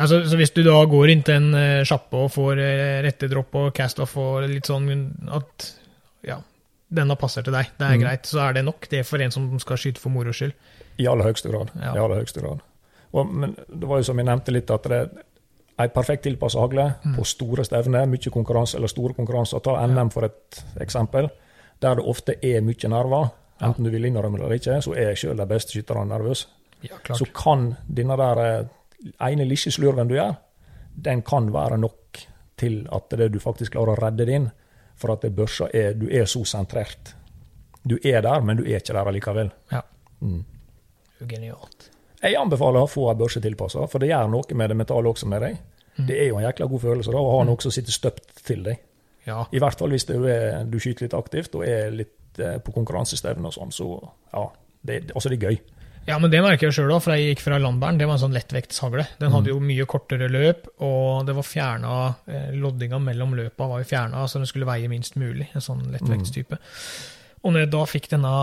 Ja. 0.00 0.06
Altså, 0.06 0.22
så 0.24 0.38
hvis 0.40 0.54
du 0.56 0.62
da 0.64 0.78
går 0.88 1.12
inn 1.12 1.22
til 1.26 1.36
en 1.36 1.50
uh, 1.52 1.82
sjappe 1.84 2.16
og 2.16 2.30
får 2.32 2.56
uh, 2.56 3.00
rettedropp 3.04 3.58
og 3.60 3.72
cast-off 3.76 4.16
og 4.20 4.46
litt 4.48 4.70
sånn 4.70 4.88
at 5.36 5.66
ja, 6.24 6.38
denne 6.88 7.16
passer 7.20 7.44
til 7.44 7.52
deg, 7.52 7.74
det 7.76 7.84
er 7.84 7.98
mm. 7.98 8.04
greit, 8.06 8.30
så 8.30 8.40
er 8.46 8.56
det 8.56 8.64
nok 8.64 8.88
det 8.90 9.04
for 9.08 9.20
en 9.20 9.34
som 9.34 9.50
skal 9.60 9.80
skyte 9.80 10.00
for 10.00 10.14
moro 10.14 10.32
skyld. 10.32 10.56
I 11.00 11.08
aller 11.10 11.28
høyeste 11.28 11.52
grad. 11.52 11.74
Ja. 11.76 11.92
I 11.92 12.00
aller 12.00 12.22
høyeste 12.22 12.40
grad. 12.40 12.64
Og, 13.12 13.28
men 13.28 13.52
det 13.68 13.90
var 13.90 14.00
jo 14.00 14.08
som 14.08 14.18
jeg 14.20 14.28
nevnte 14.30 14.54
litt, 14.54 14.72
at 14.72 14.88
det 14.88 15.02
er 15.02 15.12
ei 15.80 15.88
perfekt 15.92 16.26
tilpassa 16.26 16.60
hagle 16.60 16.94
Mm. 17.04 17.14
på 17.16 17.24
store 17.24 17.64
stevner, 17.64 18.06
mye 18.06 18.30
konkurranse, 18.32 18.76
eller 18.76 18.88
store 18.88 19.14
konkurranser. 19.14 19.60
Ta 19.60 19.86
NM 19.86 20.10
for 20.10 20.24
et 20.24 20.64
eksempel, 20.80 21.30
der 21.80 21.94
det 21.94 22.04
ofte 22.04 22.36
er 22.42 22.60
mye 22.60 22.88
nerver. 22.88 23.30
Enten 23.60 23.84
du 23.84 23.90
vil 23.90 24.04
innrømme 24.04 24.38
det 24.38 24.44
eller 24.44 24.56
ikke, 24.56 24.82
så 24.82 24.94
er 24.96 25.14
sjøl 25.14 25.36
de 25.36 25.46
beste 25.46 25.72
skytterne 25.72 26.08
nervøse. 26.08 26.48
Ja. 26.82 26.96
Så 27.12 27.26
kan 27.36 27.74
denne 27.88 28.16
der 28.16 28.38
eh, 28.44 28.66
ene 29.20 29.46
lille 29.48 29.72
slurven 29.72 30.10
du 30.10 30.16
gjør, 30.16 30.34
den 31.00 31.22
kan 31.26 31.48
være 31.52 31.78
nok 31.80 32.20
til 32.60 32.82
at 32.92 33.16
det 33.16 33.30
du 33.32 33.40
faktisk 33.40 33.76
klarer 33.76 33.94
å 33.94 34.00
redde 34.00 34.26
din. 34.28 34.50
For 35.00 35.14
at 35.14 35.24
børsa 35.32 35.70
er, 35.72 35.94
du 35.96 36.10
er 36.12 36.26
så 36.28 36.42
sentrert. 36.44 37.14
Du 37.82 37.96
er 38.04 38.20
der, 38.20 38.42
men 38.44 38.58
du 38.58 38.66
er 38.66 38.82
ikke 38.82 38.92
der 38.92 39.08
allikevel. 39.08 39.52
Ja. 39.72 39.80
Mm. 40.20 40.42
Genialt. 41.28 41.88
Jeg 42.20 42.36
anbefaler 42.36 42.84
å 42.84 42.90
få 42.90 43.06
ei 43.08 43.16
børse 43.16 43.40
tilpassa, 43.40 43.86
for 43.88 44.02
det 44.02 44.10
gjør 44.10 44.28
noe 44.28 44.56
med 44.60 44.72
det 44.72 44.76
mentale 44.76 45.08
også 45.08 45.28
med 45.30 45.40
deg. 45.46 45.56
Det 46.06 46.16
er 46.20 46.30
jo 46.30 46.38
en 46.38 46.44
jækla 46.44 46.68
god 46.68 46.82
følelse 46.84 47.12
da, 47.12 47.20
å 47.20 47.32
ha 47.38 47.44
noe 47.48 47.64
som 47.64 47.72
sitter 47.74 47.96
støpt 47.96 48.42
til 48.46 48.64
deg. 48.66 48.80
Ja. 49.26 49.42
I 49.52 49.60
hvert 49.60 49.80
fall 49.80 49.92
hvis 49.92 50.06
du, 50.08 50.16
er, 50.28 50.62
du 50.68 50.78
skyter 50.80 51.06
litt 51.06 51.16
aktivt 51.16 51.56
og 51.58 51.64
er 51.66 51.90
litt 51.92 52.40
eh, 52.40 52.56
på 52.64 52.72
konkurransestevne 52.76 53.50
og 53.50 53.56
sånn, 53.56 53.72
så 53.74 53.88
ja. 54.32 54.46
Det, 54.80 55.02
altså, 55.12 55.28
det 55.28 55.36
er 55.40 55.50
gøy. 55.50 55.58
Ja, 56.10 56.18
men 56.20 56.30
det 56.32 56.40
merker 56.44 56.68
jeg 56.68 56.76
sjøl 56.76 56.92
òg, 56.94 57.00
for 57.04 57.14
jeg 57.16 57.30
gikk 57.34 57.42
fra 57.44 57.58
Landbæren. 57.62 57.98
Det 58.00 58.06
var 58.08 58.16
en 58.18 58.22
sånn 58.24 58.34
lettvektshagle. 58.36 59.04
Den 59.20 59.32
hadde 59.34 59.52
jo 59.52 59.60
mye 59.64 59.86
kortere 59.90 60.28
løp, 60.30 60.66
og 60.84 61.24
det 61.28 61.34
var 61.38 61.46
fjerna 61.46 61.94
eh, 62.26 62.50
Loddinga 62.58 62.98
mellom 63.02 63.32
løpa 63.38 63.68
var 63.70 63.82
jo 63.82 63.88
fjerna, 63.90 64.26
så 64.28 64.42
den 64.42 64.50
skulle 64.50 64.68
veie 64.68 64.90
minst 64.92 65.16
mulig. 65.20 65.48
En 65.56 65.64
sånn 65.64 65.86
lettvektstype. 65.94 66.58
Og 67.44 67.54
når 67.54 67.64
jeg 67.64 67.72
da 67.72 67.82
fikk 67.88 68.10
denne 68.12 68.34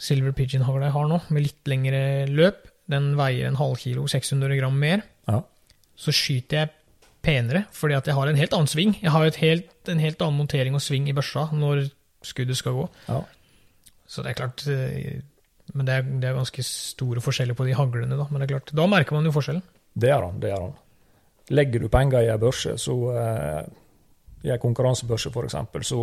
Silver 0.00 0.32
Pigeon-hagla 0.34 0.88
jeg 0.88 0.96
har 0.96 1.08
nå, 1.12 1.20
med 1.30 1.44
litt 1.46 1.70
lengre 1.70 2.02
løp, 2.30 2.66
den 2.90 3.12
veier 3.18 3.46
en 3.50 3.58
halvkilo, 3.60 4.06
600 4.10 4.56
gram 4.58 4.78
mer, 4.80 5.04
Ja. 5.30 5.42
så 6.00 6.10
skyter 6.16 6.56
jeg 6.64 6.70
penere, 7.22 7.66
fordi 7.76 7.94
at 7.98 8.06
jeg 8.08 8.16
har 8.16 8.26
en 8.30 8.38
helt 8.40 8.54
annen 8.56 8.70
sving. 8.72 8.94
Jeg 9.02 9.12
har 9.12 9.26
jo 9.28 9.34
helt, 9.42 9.70
en 9.92 10.00
helt 10.00 10.22
annen 10.24 10.38
montering 10.40 10.74
og 10.74 10.80
sving 10.82 11.06
i 11.08 11.14
børsa 11.14 11.50
når 11.52 11.90
skuddet 12.24 12.56
skal 12.58 12.72
gå. 12.78 12.88
Ja. 13.08 13.20
Så 14.10 14.24
det 14.24 14.32
er 14.32 14.38
klart 14.40 14.64
eh, 14.66 15.20
Men 15.74 15.86
det 15.86 15.94
er, 15.94 16.02
det 16.22 16.28
er 16.30 16.38
ganske 16.38 16.62
store 16.66 17.20
forskjeller 17.24 17.54
på 17.58 17.66
de 17.68 17.74
haglene, 17.78 18.16
da. 18.18 18.26
Men 18.30 18.40
det 18.42 18.48
er 18.48 18.54
klart, 18.58 18.72
da 18.74 18.86
merker 18.90 19.16
man 19.16 19.28
jo 19.28 19.32
forskjellen. 19.34 19.62
Det 19.94 20.10
er 20.10 20.22
han. 20.24 20.40
det 20.42 20.50
er 20.50 20.60
han. 20.60 20.72
Legger 21.50 21.82
du 21.82 21.88
penger 21.90 22.22
i 22.22 22.30
ei 22.30 22.38
børse, 22.38 22.76
så 22.78 22.94
eh, 23.14 23.62
i 24.46 24.52
ei 24.54 24.58
konkurransebørse 24.62 25.30
f.eks., 25.34 25.56
så, 25.88 26.00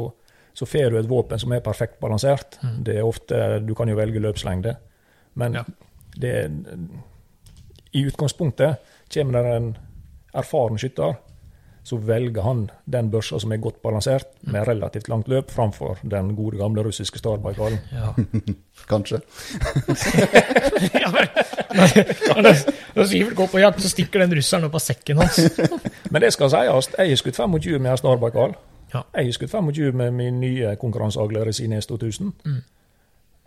så 0.54 0.66
får 0.68 0.92
du 0.92 1.00
et 1.00 1.10
våpen 1.10 1.40
som 1.40 1.54
er 1.56 1.64
perfekt 1.66 2.00
balansert. 2.04 2.60
Mm. 2.64 2.78
Det 2.84 2.98
er 2.98 3.08
ofte, 3.08 3.42
Du 3.66 3.74
kan 3.76 3.90
jo 3.90 3.96
velge 3.96 4.20
løpslengde, 4.24 4.76
men 5.36 5.54
Ja. 5.60 5.64
det 6.18 6.36
i 7.94 8.04
utgangspunktet 8.06 8.78
kommer 9.14 9.44
det 9.44 9.56
en 9.56 9.70
erfaren 10.34 10.78
skytter, 10.78 11.16
så 11.88 11.96
velger 12.04 12.44
han 12.44 12.66
den 12.86 13.08
børsa 13.12 13.40
som 13.40 13.52
er 13.56 13.62
godt 13.64 13.78
balansert, 13.82 14.28
med 14.42 14.68
relativt 14.68 15.08
langt 15.08 15.30
løp, 15.32 15.52
framfor 15.52 16.02
den 16.04 16.34
gode, 16.36 16.58
gamle 16.60 16.84
russiske 16.84 17.20
Starbaikalen. 17.22 17.80
Ja. 17.94 18.10
Kanskje. 18.92 19.22
ja, 21.02 21.12
men, 21.14 22.44
når, 22.96 23.06
Sivert 23.06 23.36
går 23.36 23.48
på 23.52 23.62
jakt, 23.64 23.82
så 23.82 23.90
stikker 23.94 24.20
den 24.20 24.36
russeren 24.36 24.68
opp 24.68 24.76
av 24.76 24.84
sekken 24.84 25.22
hans. 25.24 25.40
Men 26.12 26.22
det 26.24 26.34
skal 26.36 26.52
sies, 26.52 26.92
jeg 26.98 27.08
har 27.08 27.22
skutt 27.24 27.40
25 27.40 27.80
med 27.80 27.92
en 27.92 28.04
Starbaikal. 28.04 28.58
Ja. 28.94 29.06
Jeg 29.16 29.32
har 29.32 29.40
skutt 29.40 29.56
25 29.56 29.96
med 29.96 30.12
min 30.20 30.44
nye 30.44 30.76
konkurranseagler 30.82 31.48
Resines 31.48 31.88
S2000. 31.88 32.36
Mm. 32.46 32.62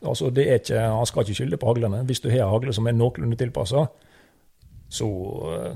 Altså, 0.08 0.32
det 0.32 0.48
er 0.48 0.60
ikke, 0.62 0.80
han 0.80 1.06
skal 1.06 1.28
ikke 1.28 1.34
skylde 1.42 1.60
på 1.60 1.66
haglene. 1.74 2.02
Hvis 2.08 2.20
du 2.24 2.30
har 2.32 2.46
en 2.46 2.52
hagle 2.56 2.72
som 2.72 2.88
er 2.88 2.96
noenlunde 2.96 3.36
tilpassa, 3.36 3.84
så, 4.88 5.08
eh, 5.54 5.72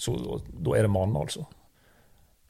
så 0.00 0.40
da 0.64 0.78
er 0.78 0.88
det 0.88 0.96
mannen, 0.96 1.16
altså. 1.20 1.44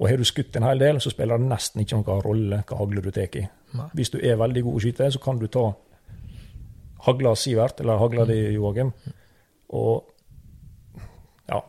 Og 0.00 0.08
har 0.08 0.16
du 0.16 0.24
skutt 0.24 0.56
en 0.56 0.64
hel 0.64 0.80
del, 0.80 1.00
så 1.04 1.12
spiller 1.12 1.38
det 1.40 1.50
nesten 1.50 1.82
ikke 1.82 1.98
noen 2.00 2.22
rolle 2.24 2.62
hva 2.64 2.78
hagle 2.80 3.02
du 3.04 3.10
tar 3.12 3.36
i. 3.36 3.44
Hvis 3.96 4.10
du 4.14 4.18
er 4.18 4.38
veldig 4.40 4.62
god 4.66 4.78
å 4.78 4.82
skyte, 4.82 5.10
så 5.12 5.20
kan 5.22 5.38
du 5.38 5.46
ta 5.52 5.66
hagla 7.04 7.34
Sivert, 7.36 7.80
eller 7.80 8.00
hagla 8.00 8.24
di, 8.28 8.38
Joakim, 8.56 8.90
og 9.76 10.08
ja, 11.48 11.60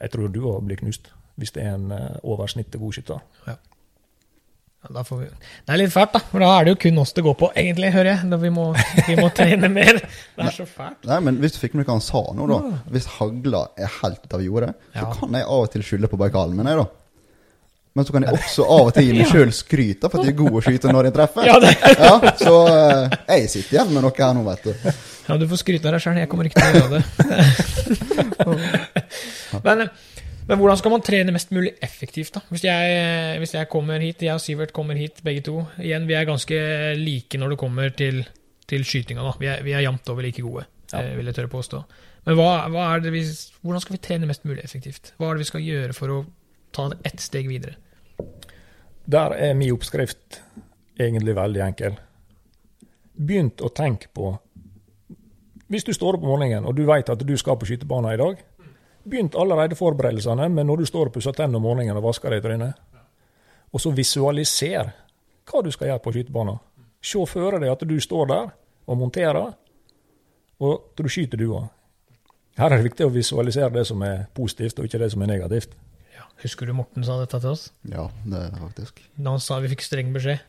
jeg 0.00 0.12
tror 0.12 0.30
du 0.32 0.42
òg 0.46 0.62
blir 0.68 0.80
knust 0.80 1.10
hvis 1.36 1.52
det 1.52 1.64
er 1.66 1.74
en 1.74 1.90
oversnittet 2.24 2.78
over 2.78 2.86
god 2.86 2.96
skytter. 2.96 3.24
Ja, 3.50 3.56
da 4.94 5.02
får 5.04 5.18
vi. 5.20 5.26
Det 5.66 5.74
er 5.74 5.80
litt 5.82 5.92
fælt, 5.92 6.14
da. 6.14 6.20
For 6.30 6.40
da 6.40 6.48
er 6.54 6.64
det 6.64 6.72
jo 6.72 6.78
kun 6.86 7.00
oss 7.02 7.12
det 7.16 7.24
går 7.26 7.34
på, 7.36 7.50
egentlig, 7.60 7.90
hører 7.92 8.10
jeg. 8.14 8.30
Da 8.30 8.38
vi, 8.40 8.52
må, 8.54 8.66
vi 9.08 9.16
må 9.18 9.26
trene 9.36 9.68
mer. 9.72 9.98
Det 10.00 10.46
er 10.46 10.54
så 10.54 10.64
fælt. 10.70 11.04
Nei, 11.10 11.18
men 11.26 11.40
hvis 11.42 11.56
du 11.56 11.60
fikk 11.60 11.74
med 11.74 11.84
deg 11.84 11.90
hva 11.90 11.98
han 11.98 12.06
sa 12.06 12.22
nå, 12.38 12.46
da. 12.52 12.60
Hvis 12.94 13.08
hagla 13.18 13.66
er 13.76 13.92
helt 13.98 14.24
ut 14.24 14.38
av 14.38 14.46
jordet, 14.46 14.72
så 14.94 15.10
kan 15.18 15.36
jeg 15.36 15.48
av 15.48 15.66
og 15.66 15.74
til 15.74 15.84
skylde 15.84 16.12
på 16.12 16.20
Baikalen 16.24 16.56
min, 16.56 16.70
jeg, 16.72 16.80
da. 16.84 17.05
Men 17.96 18.04
så 18.04 18.12
kan 18.12 18.26
jeg 18.26 18.36
også 18.36 18.64
av 18.68 18.90
og 18.90 18.94
til 18.96 19.06
gi 19.08 19.12
meg 19.16 19.30
sjøl 19.30 19.52
skryt 19.56 20.02
for 20.04 20.18
at 20.20 20.26
jeg 20.28 20.34
er 20.34 20.38
god 20.42 20.56
å 20.58 20.62
skyte 20.66 20.90
når 20.92 21.06
jeg 21.08 21.14
treffer. 21.16 21.46
Ja, 21.48 21.54
det. 21.62 21.70
Ja, 21.96 22.32
så 22.42 22.54
eh, 22.68 23.14
jeg 23.38 23.48
sitter 23.54 23.78
igjen 23.78 23.94
med 23.94 24.04
noe 24.04 24.12
her 24.18 24.34
nå, 24.36 24.42
vet 24.50 24.66
du. 24.68 24.90
ja, 25.30 25.38
du 25.40 25.46
får 25.48 25.62
skryte 25.62 25.88
av 25.88 25.96
deg 25.96 26.04
sjøl. 26.04 26.20
Jeg 26.20 26.28
kommer 26.28 26.50
ikke 26.50 26.60
til 26.60 26.68
å 26.68 26.82
gjøre 26.82 26.92
det. 26.98 27.02
men, 29.66 29.86
men 30.46 30.60
hvordan 30.60 30.80
skal 30.80 30.92
man 30.94 31.04
trene 31.06 31.34
mest 31.34 31.52
mulig 31.56 31.72
effektivt, 31.84 32.34
da? 32.36 32.42
Hvis 32.52 32.64
jeg, 32.66 33.38
hvis 33.42 33.54
jeg 33.56 33.70
kommer 33.72 34.02
hit, 34.04 34.22
jeg 34.26 34.36
og 34.36 34.42
Sivert 34.44 34.74
kommer 34.76 34.98
hit, 35.00 35.22
begge 35.26 35.44
to. 35.48 35.56
Igjen, 35.82 36.04
vi 36.08 36.18
er 36.18 36.28
ganske 36.28 36.60
like 37.00 37.40
når 37.40 37.54
det 37.54 37.60
kommer 37.64 37.96
til, 37.96 38.20
til 38.70 38.84
skytinga, 38.86 39.24
da. 39.26 39.32
Vi 39.40 39.50
er, 39.54 39.64
vi 39.66 39.72
er 39.76 39.86
jevnt 39.86 40.12
over 40.12 40.26
like 40.26 40.44
gode, 40.44 40.66
Ja. 40.92 41.00
eh, 41.00 41.16
vil 41.18 41.26
jeg 41.32 41.34
tørre 41.40 41.50
påstå. 41.56 41.80
Men 42.26 42.36
hva, 42.38 42.50
hva 42.74 42.84
er 42.92 43.02
det 43.06 43.10
vi, 43.14 43.24
hvordan 43.64 43.82
skal 43.82 43.96
vi 43.96 44.02
trene 44.02 44.28
mest 44.28 44.44
mulig 44.46 44.62
effektivt? 44.66 45.12
Hva 45.16 45.30
er 45.30 45.36
det 45.38 45.44
vi 45.46 45.50
skal 45.54 45.64
gjøre 45.66 45.94
for 45.96 46.12
å 46.12 46.20
ta 46.74 46.88
det 46.92 47.00
ett 47.08 47.22
steg 47.22 47.46
videre? 47.50 47.74
Der 49.06 49.30
er 49.30 49.54
min 49.54 49.70
oppskrift 49.70 50.40
egentlig 50.98 51.36
veldig 51.36 51.62
enkel. 51.62 51.94
Begynt 53.16 53.62
å 53.62 53.70
tenke 53.70 54.10
på 54.12 54.34
Hvis 55.70 55.84
du 55.86 55.92
står 55.94 56.18
opp 56.18 56.22
om 56.22 56.30
morgenen 56.30 56.66
og 56.66 56.76
du 56.78 56.84
vet 56.86 57.08
at 57.10 57.22
du 57.26 57.32
skal 57.38 57.56
på 57.58 57.66
skytebanen 57.66 58.12
i 58.12 58.18
dag, 58.20 58.42
begynt 59.02 59.34
allerede 59.34 59.74
forberedelsene 59.74 60.46
med 60.48 60.66
når 60.66 60.82
du 60.82 60.86
står 60.86 61.08
og 61.08 61.16
pusser 61.16 61.34
tennene 61.34 61.58
om 61.58 61.64
morgenen 61.66 61.98
og 61.98 62.04
vasker 62.04 62.30
deg 62.30 62.38
i 62.38 62.44
trynet. 62.44 62.76
Og 63.74 63.82
så 63.82 63.90
visualiser 63.90 64.92
hva 65.46 65.62
du 65.62 65.72
skal 65.74 65.90
gjøre 65.90 66.04
på 66.04 66.12
skytebanen. 66.14 66.60
Se 67.02 67.22
for 67.26 67.58
deg 67.58 67.70
at 67.72 67.82
du 67.82 67.96
står 67.98 68.30
der 68.30 68.52
og 68.86 68.98
monterer, 68.98 69.56
og 70.62 70.86
du 70.94 71.08
skyter 71.10 71.42
dua. 71.42 71.64
Her 72.56 72.70
er 72.70 72.78
det 72.78 72.86
viktig 72.86 73.06
å 73.06 73.12
visualisere 73.12 73.74
det 73.74 73.84
som 73.90 74.02
er 74.06 74.28
positivt, 74.34 74.78
og 74.78 74.86
ikke 74.86 75.02
det 75.02 75.10
som 75.12 75.22
er 75.22 75.34
negativt. 75.34 75.74
Ja. 76.16 76.26
Husker 76.42 76.68
du 76.68 76.74
Morten 76.76 77.04
sa 77.06 77.18
dette 77.20 77.40
til 77.42 77.52
oss? 77.52 77.68
Ja, 77.90 78.08
det 78.24 78.40
er 78.40 78.52
det 78.54 78.62
faktisk. 78.62 79.02
Da 79.16 79.34
han 79.36 79.42
sa 79.42 79.60
vi 79.62 79.70
fikk 79.74 79.84
streng 79.84 80.12
beskjed. 80.14 80.42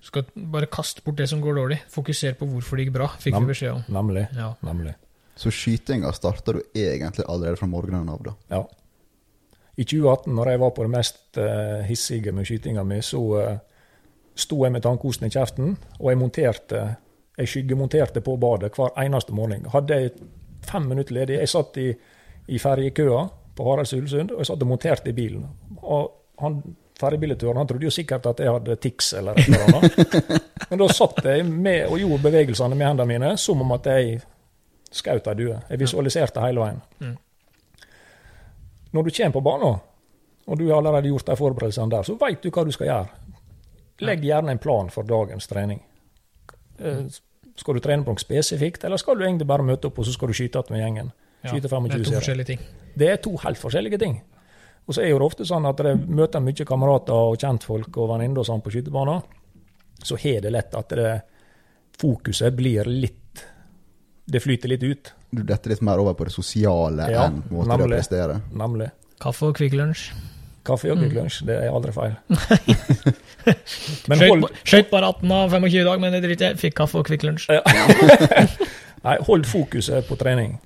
Du 0.00 0.10
skal 0.10 0.26
bare 0.52 0.68
kaste 0.68 1.00
bort 1.04 1.16
det 1.16 1.30
som 1.30 1.40
går 1.40 1.56
dårlig. 1.56 1.80
Fokuser 1.92 2.36
på 2.36 2.48
hvorfor 2.50 2.76
det 2.76 2.86
gikk 2.86 2.96
bra, 2.98 3.08
fikk 3.20 3.36
Nam- 3.36 3.46
vi 3.46 3.54
beskjed 3.54 3.72
om. 3.72 3.84
Nemlig. 3.96 4.26
Ja. 4.36 4.52
Nemlig. 4.66 4.94
Så 5.40 5.50
skytinga 5.50 6.12
starter 6.14 6.58
du 6.58 6.62
egentlig 6.78 7.24
allerede 7.26 7.58
fra 7.58 7.66
morgenen 7.66 8.10
av, 8.12 8.20
da. 8.22 8.34
Ja. 8.52 8.64
I 9.74 9.82
2018, 9.82 10.34
når 10.36 10.50
jeg 10.52 10.60
var 10.60 10.74
på 10.76 10.84
det 10.86 10.92
mest 10.92 11.38
eh, 11.42 11.80
hissige 11.88 12.32
med 12.32 12.46
skytinga 12.46 12.84
mi, 12.86 13.00
så 13.02 13.22
uh, 13.34 13.56
sto 14.38 14.60
jeg 14.62 14.70
med 14.76 14.84
tannkosten 14.84 15.26
i 15.26 15.32
kjeften, 15.34 15.72
og 15.98 16.12
jeg 16.12 16.20
monterte 16.20 16.84
jeg 17.34 17.50
skyggemonterte 17.50 18.22
på 18.22 18.36
badet 18.38 18.76
hver 18.76 18.92
eneste 19.02 19.34
morgen. 19.34 19.66
Hadde 19.72 19.96
jeg 19.98 20.12
fem 20.64 20.86
minutter 20.88 21.16
ledig 21.18 21.40
Jeg 21.40 21.50
satt 21.50 21.76
i, 21.82 21.88
i 22.48 22.60
ferjekøa 22.62 23.24
på 23.54 23.66
Haraldsulsund, 23.68 24.32
og 24.34 24.42
jeg 24.42 24.46
satt 24.50 24.62
og 24.62 24.68
monterte 24.68 25.10
i 25.10 25.16
bilen. 25.16 25.44
Og 25.82 26.10
han 26.42 26.62
ferjebilletøren 26.98 27.58
han 27.58 27.66
trodde 27.68 27.88
jo 27.88 27.92
sikkert 27.94 28.26
at 28.30 28.40
jeg 28.42 28.52
hadde 28.54 28.76
tics 28.82 29.12
eller 29.18 29.38
et 29.38 29.48
eller 29.48 29.64
annet. 29.66 30.36
Men 30.70 30.80
da 30.80 30.88
satt 30.94 31.18
jeg 31.26 31.46
med 31.48 31.88
og 31.88 31.98
gjorde 32.00 32.22
bevegelsene 32.28 32.78
med 32.78 32.86
hendene 32.86 33.08
mine 33.10 33.32
som 33.40 33.62
om 33.64 33.74
at 33.76 33.88
jeg 33.90 34.20
skjøt 34.94 35.30
ei 35.32 35.36
due. 35.40 35.58
Jeg 35.70 35.80
visualiserte 35.82 36.44
hele 36.44 36.62
veien. 36.62 36.80
Mm. 37.02 37.16
Når 38.94 39.08
du 39.08 39.10
kommer 39.16 39.34
på 39.34 39.42
banen, 39.42 39.82
og 40.46 40.58
du 40.60 40.68
har 40.68 40.78
allerede 40.78 41.10
gjort 41.10 41.26
de 41.26 41.36
forberedelsene 41.40 41.90
der, 41.90 42.06
så 42.06 42.14
veit 42.20 42.42
du 42.44 42.50
hva 42.54 42.64
du 42.64 42.70
skal 42.74 42.90
gjøre. 42.90 43.34
Legg 44.06 44.24
gjerne 44.26 44.54
en 44.54 44.62
plan 44.62 44.90
for 44.90 45.06
dagens 45.08 45.50
trening. 45.50 45.82
Eh, 46.78 47.04
Skal 47.56 47.76
du 47.76 47.80
trene 47.82 48.02
på 48.02 48.10
noe 48.10 48.18
spesifikt, 48.18 48.84
eller 48.84 48.98
skal 48.98 49.18
du 49.18 49.22
egentlig 49.22 49.46
bare 49.46 49.62
møte 49.62 49.86
opp 49.86 49.98
og 50.02 50.06
så 50.08 50.14
skal 50.14 50.30
du 50.30 50.34
skyte 50.34 50.58
igjen 50.58 50.74
med 50.74 50.80
gjengen? 50.82 51.10
Ja, 51.44 51.52
Skyte 51.52 51.68
det 51.68 51.94
er 51.94 52.02
to 52.04 52.14
forskjellige 52.16 52.48
ting. 52.48 52.64
Det 52.98 53.08
er 53.10 53.16
to 53.22 53.36
helt 53.42 53.58
forskjellige 53.60 53.98
ting. 53.98 54.20
Og 54.86 54.94
så 54.94 55.00
er 55.02 55.14
det 55.14 55.24
ofte 55.24 55.46
sånn 55.48 55.64
at 55.66 55.78
jeg 55.80 55.96
møter 56.12 56.42
mye 56.44 56.66
kamerater 56.68 57.14
og 57.16 57.38
kjentfolk 57.40 57.96
og 57.96 58.10
venninner 58.12 58.42
og 58.42 58.46
sånn 58.50 58.60
på 58.64 58.70
skytebanen. 58.74 59.22
Så 60.04 60.18
har 60.20 60.42
det 60.44 60.50
lett 60.52 60.74
at 60.76 60.92
det, 60.92 61.12
fokuset 62.00 62.52
blir 62.58 62.84
litt 62.90 63.44
Det 64.26 64.40
flyter 64.42 64.68
litt 64.72 64.82
ut, 64.82 65.12
Du 65.30 65.42
detter 65.44 65.70
litt 65.70 65.82
mer 65.84 65.98
over 66.00 66.14
på 66.16 66.24
det 66.24 66.32
sosiale 66.32 67.06
Ja, 67.12 67.26
enn 67.28 67.42
på 67.42 67.60
det 67.62 67.70
å 67.70 67.76
nemlig. 67.76 67.96
prestere. 67.98 68.40
nemlig. 68.52 68.90
Kaffe 69.20 69.46
og 69.50 69.56
Kvikk 69.58 69.74
Lunsj. 69.78 70.12
Kaffe 70.64 70.90
og 70.92 70.98
Kvikk 70.98 71.12
Lunsj, 71.18 71.42
det 71.44 71.58
er 71.60 71.68
aldri 71.70 71.92
feil. 71.92 72.14
Men 74.08 74.18
hold, 74.24 74.40
ba- 74.46 74.82
bare 74.90 75.06
18 75.12 75.32
av 75.32 75.50
25 75.52 75.66
i 75.80 75.84
dag, 75.84 76.00
men 76.00 76.12
det 76.16 76.22
driter 76.24 76.46
jeg. 76.48 76.58
Fikk 76.62 76.76
kaffe 76.78 76.98
og 77.02 77.06
Kvikk 77.08 77.26
Lunsj. 77.28 77.50
nei, 79.06 79.16
hold 79.28 79.44
fokuset 79.48 80.06
på 80.08 80.16
trening. 80.20 80.56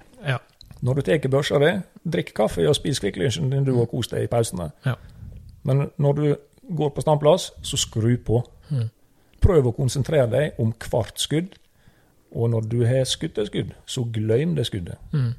Når 0.80 0.94
du 0.94 1.02
tar 1.02 1.30
børsa 1.30 1.58
di, 1.58 1.72
drikk 2.04 2.34
kaffe 2.36 2.68
og 2.68 2.76
spis 2.76 3.00
Kvikk 3.02 3.16
Lunsjen 3.18 3.50
din 3.50 3.64
du 3.66 3.74
og 3.80 3.90
kos 3.90 4.10
deg 4.12 4.26
i 4.26 4.30
pausene. 4.30 4.70
Ja. 4.86 4.94
Men 5.66 5.90
når 5.98 6.12
du 6.12 6.36
går 6.76 6.92
på 6.94 7.00
standplass, 7.00 7.52
så 7.62 7.76
skru 7.76 8.16
på. 8.24 8.42
Mm. 8.70 8.86
Prøv 9.42 9.70
å 9.70 9.74
konsentrere 9.74 10.28
deg 10.30 10.60
om 10.62 10.72
hvert 10.90 11.18
skudd. 11.18 11.58
Og 12.30 12.50
når 12.52 12.68
du 12.68 12.80
har 12.86 13.04
skutt 13.08 13.38
et 13.38 13.48
skudd, 13.48 13.74
så 13.86 14.04
glem 14.12 14.54
det 14.54 14.66
skuddet. 14.68 14.98
Mm. 15.12 15.32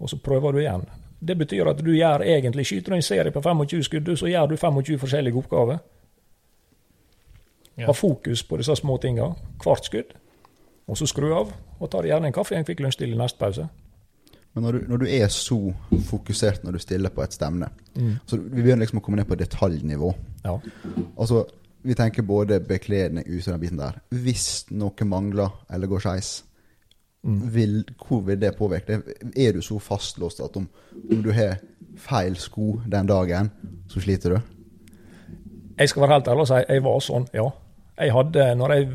Og 0.00 0.10
så 0.10 0.18
prøver 0.18 0.52
du 0.52 0.60
igjen. 0.60 0.84
Det 1.26 1.38
betyr 1.38 1.70
at 1.70 1.80
du 1.84 1.92
gjør 1.94 2.24
egentlig 2.26 2.66
skyter 2.66 2.92
du 2.92 2.96
en 2.98 3.02
serie 3.02 3.32
på 3.32 3.40
25 3.40 3.82
skudd, 3.86 4.10
så 4.18 4.28
gjør 4.28 4.50
du 4.50 4.56
25 4.56 4.98
forskjellige 5.00 5.38
oppgaver. 5.38 5.78
Ja. 7.76 7.86
Ha 7.86 7.92
fokus 7.92 8.42
på 8.44 8.56
disse 8.56 8.76
små 8.76 8.96
tinga 8.98 9.32
hvert 9.62 9.84
skudd. 9.84 10.12
Og 10.86 10.98
så 10.98 11.06
skru 11.06 11.32
av, 11.34 11.50
og 11.80 11.90
ta 11.90 12.02
gjerne 12.04 12.30
en 12.30 12.34
kaffe 12.34 12.54
og 12.54 12.60
en 12.60 12.66
Kvikk 12.66 12.80
Lunsj 12.84 13.00
til 13.00 13.14
i 13.14 13.18
neste 13.18 13.38
pause. 13.38 13.68
Men 14.56 14.64
når 14.64 14.72
du, 14.72 14.84
når 14.88 15.02
du 15.02 15.06
er 15.12 15.28
så 15.28 15.58
fokusert 16.08 16.62
når 16.64 16.78
du 16.78 16.80
stiller 16.80 17.12
på 17.12 17.20
et 17.20 17.34
stevne 17.36 17.68
så 18.24 18.38
Vi 18.40 18.62
begynner 18.62 18.86
liksom 18.86 19.02
å 19.02 19.04
komme 19.04 19.20
ned 19.20 19.28
på 19.28 19.36
detaljnivå. 19.36 20.08
Ja. 20.46 20.54
Altså, 21.16 21.44
Vi 21.84 21.94
tenker 21.94 22.24
både 22.26 22.58
bekledning, 22.64 23.24
utseende, 23.28 23.60
den 23.60 23.62
biten 23.62 23.78
der. 23.78 24.00
Hvis 24.10 24.66
noe 24.72 25.06
mangler 25.06 25.52
eller 25.70 25.86
går 25.86 26.02
skeis, 26.02 26.30
vil, 27.22 27.84
hvor 28.00 28.24
vil 28.26 28.40
det 28.40 28.56
påvirke? 28.56 29.02
Er 29.36 29.52
du 29.52 29.62
så 29.62 29.78
fastlåst 29.78 30.40
at 30.40 30.56
om, 30.56 30.66
om 31.12 31.22
du 31.22 31.30
har 31.36 31.60
feil 32.00 32.36
sko 32.40 32.80
den 32.86 33.06
dagen, 33.06 33.52
så 33.92 34.02
sliter 34.02 34.34
du? 34.34 34.40
Jeg 35.78 35.88
skal 35.92 36.02
være 36.02 36.18
helt 36.18 36.28
ærlig 36.32 36.46
og 36.46 36.50
si 36.50 36.60
jeg 36.64 36.84
var 36.84 37.00
sånn, 37.04 37.30
ja. 37.36 37.46
Jeg 37.96 38.12
hadde, 38.12 38.50
når 38.60 38.74
jeg 38.74 38.88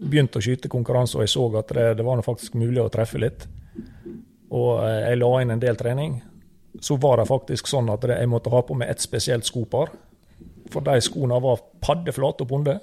begynte 0.00 0.40
å 0.40 0.44
skyte 0.44 0.70
konkurranse 0.72 1.18
og 1.18 1.24
jeg 1.24 1.32
så 1.32 1.48
at 1.60 1.74
det, 1.76 1.86
det 1.98 2.04
var 2.06 2.22
faktisk 2.24 2.56
mulig 2.60 2.80
å 2.84 2.90
treffe 2.92 3.20
litt, 3.20 3.48
og 4.54 4.82
eh, 4.84 5.10
jeg 5.10 5.20
la 5.20 5.30
inn 5.42 5.54
en 5.54 5.62
del 5.62 5.78
trening, 5.78 6.18
så 6.80 6.96
var 7.00 7.20
det 7.20 7.28
faktisk 7.28 7.68
sånn 7.68 7.88
at 7.92 8.04
jeg 8.08 8.30
måtte 8.30 8.52
ha 8.52 8.62
på 8.64 8.76
meg 8.78 8.92
et 8.92 9.02
spesielt 9.02 9.46
skopar. 9.48 9.90
For 10.72 10.84
de 10.84 11.00
skoene 11.02 11.40
var 11.42 11.62
paddeflate 11.82 12.44
og 12.44 12.50
bonde. 12.50 12.76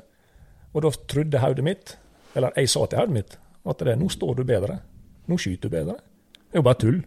Og 0.73 0.83
da 0.83 0.91
trodde 1.07 1.41
hodet 1.41 1.65
mitt, 1.65 1.95
eller 2.35 2.55
jeg 2.59 2.71
sa 2.73 2.83
til 2.89 2.99
hodet 2.99 3.15
mitt, 3.15 3.37
at 3.65 3.85
det, 3.87 3.95
nå 3.97 4.09
står 4.11 4.41
du 4.41 4.43
bedre. 4.47 4.79
Nå 5.29 5.37
skyter 5.41 5.69
du 5.69 5.77
bedre. 5.77 5.95
Det 6.35 6.57
er 6.57 6.61
jo 6.61 6.67
bare 6.67 6.81
tull. 6.81 6.99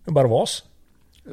Det 0.00 0.12
er 0.12 0.16
bare 0.16 0.32
vas. 0.32 0.60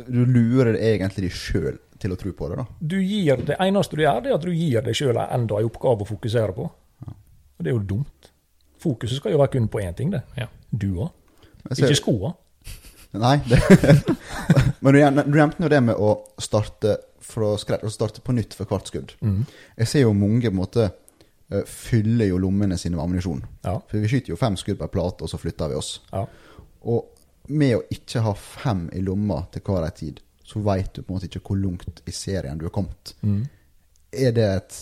Du 0.08 0.22
lurer 0.28 0.76
egentlig 0.76 1.28
deg 1.28 1.36
sjøl 1.36 1.80
til 1.98 2.14
å 2.14 2.18
tro 2.20 2.32
på 2.38 2.50
det, 2.52 2.60
da. 2.60 2.66
Du 2.80 2.98
gir, 3.02 3.42
det 3.48 3.58
eneste 3.64 3.98
du 3.98 4.04
gjør, 4.04 4.22
det 4.22 4.32
er 4.32 4.38
at 4.38 4.46
du 4.46 4.54
gir 4.54 4.86
deg 4.86 4.98
sjøl 4.98 5.18
enda 5.24 5.58
en 5.58 5.70
oppgave 5.70 6.06
å 6.06 6.10
fokusere 6.12 6.54
på. 6.54 6.68
Og 7.08 7.66
det 7.66 7.72
er 7.72 7.78
jo 7.80 7.86
dumt. 7.96 8.30
Fokuset 8.82 9.18
skal 9.18 9.34
jo 9.34 9.42
være 9.42 9.56
kun 9.56 9.70
på 9.72 9.82
én 9.82 9.96
ting, 9.98 10.12
det. 10.14 10.22
Ja. 10.38 10.46
Du 10.70 10.92
òg. 11.02 11.10
Ikke 11.76 11.98
skoa. 12.00 12.34
Nei, 13.18 13.38
det, 13.48 13.58
men 14.84 14.94
du, 14.94 15.00
du 15.00 15.38
nevnte 15.38 15.64
jo 15.64 15.72
det 15.72 15.80
med 15.82 15.96
å 15.96 16.14
starte 16.44 16.98
fra 17.24 17.54
skrett, 17.60 17.84
og 17.88 17.94
starte 17.94 18.24
på 18.24 18.36
nytt 18.36 18.56
for 18.56 18.70
hvert 18.70 18.92
skudd. 18.92 19.14
Jeg 19.22 19.90
ser 19.90 20.06
jo 20.06 20.16
mange 20.16 20.48
på 20.48 20.54
en 20.54 20.60
måte 20.60 20.86
eh, 20.88 21.64
fyller 21.68 22.30
jo 22.30 22.40
lommene 22.44 22.78
sine 22.80 22.98
med 22.98 23.06
ammunisjon. 23.06 23.44
Ja. 23.66 23.78
For 23.90 24.04
vi 24.04 24.12
skyter 24.12 24.36
jo 24.36 24.40
fem 24.40 24.60
skudd 24.60 24.80
per 24.80 24.92
plate, 24.94 25.26
og 25.26 25.32
så 25.32 25.40
flytter 25.42 25.74
vi 25.74 25.80
oss. 25.80 25.98
ja. 26.14 26.26
Og 26.88 27.14
med 27.48 27.78
å 27.78 27.84
ikke 27.92 28.22
ha 28.26 28.34
fem 28.36 28.88
i 28.96 29.02
lomma 29.04 29.42
til 29.54 29.64
hver 29.64 29.86
ei 29.88 29.94
tid, 29.96 30.20
så 30.48 30.60
veit 30.64 30.94
du 30.94 31.02
på 31.02 31.12
en 31.12 31.18
måte 31.18 31.30
ikke 31.30 31.44
hvor 31.48 31.60
langt 31.60 32.02
i 32.08 32.14
serien 32.16 32.60
du 32.60 32.68
er 32.68 32.74
kommet. 32.76 33.14
Mm. 33.24 33.42
Er 34.12 34.36
det 34.36 34.48
et 34.52 34.78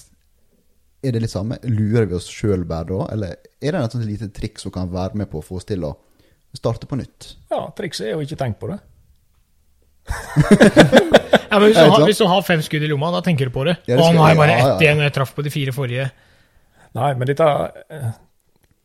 er 1.06 1.14
det 1.14 1.22
litt 1.22 1.34
samme? 1.34 1.60
Lurer 1.70 2.08
vi 2.10 2.18
oss 2.18 2.28
sjøl 2.32 2.64
bare 2.66 2.88
da, 2.90 3.00
eller 3.14 3.36
er 3.62 3.76
det 3.76 3.82
et 3.82 3.94
sånt 3.94 4.08
lite 4.10 4.32
triks 4.34 4.66
som 4.66 4.74
kan 4.74 4.90
være 4.90 5.20
med 5.22 5.30
på 5.30 5.38
å 5.38 5.46
få 5.46 5.60
oss 5.60 5.68
til 5.70 5.86
å 5.86 5.92
starte 6.58 6.90
på 6.90 7.00
nytt? 7.00 7.36
ja 7.52 7.62
trikset 7.78 8.12
er 8.12 8.20
å 8.20 8.26
ikke 8.26 8.40
tenke 8.40 8.62
på 8.64 8.72
det. 8.74 8.80
Ja, 11.56 11.60
men 11.60 11.70
hvis, 11.70 11.78
du 11.78 11.90
har, 11.90 12.04
hvis 12.04 12.20
du 12.20 12.26
har 12.28 12.42
fem 12.44 12.62
skudd 12.66 12.84
i 12.84 12.88
lomma, 12.92 13.14
da 13.16 13.22
tenker 13.24 13.48
du 13.48 13.54
på 13.56 13.64
det. 13.64 13.78
Ja, 13.88 13.96
det 13.96 14.04
Å, 14.04 14.12
nå 14.12 14.24
har 14.24 14.34
jeg 14.34 14.40
bare 14.42 14.56
ja, 14.56 14.60
ett 14.60 14.68
ja. 14.68 14.78
igjen, 14.84 15.00
og 15.00 15.06
jeg 15.08 15.14
traff 15.16 15.32
på 15.38 15.46
de 15.46 15.52
fire 15.54 15.74
forrige. 15.76 16.08
Nei, 16.96 17.12
men 17.16 17.30
dette 17.30 17.48
eh, 17.96 18.10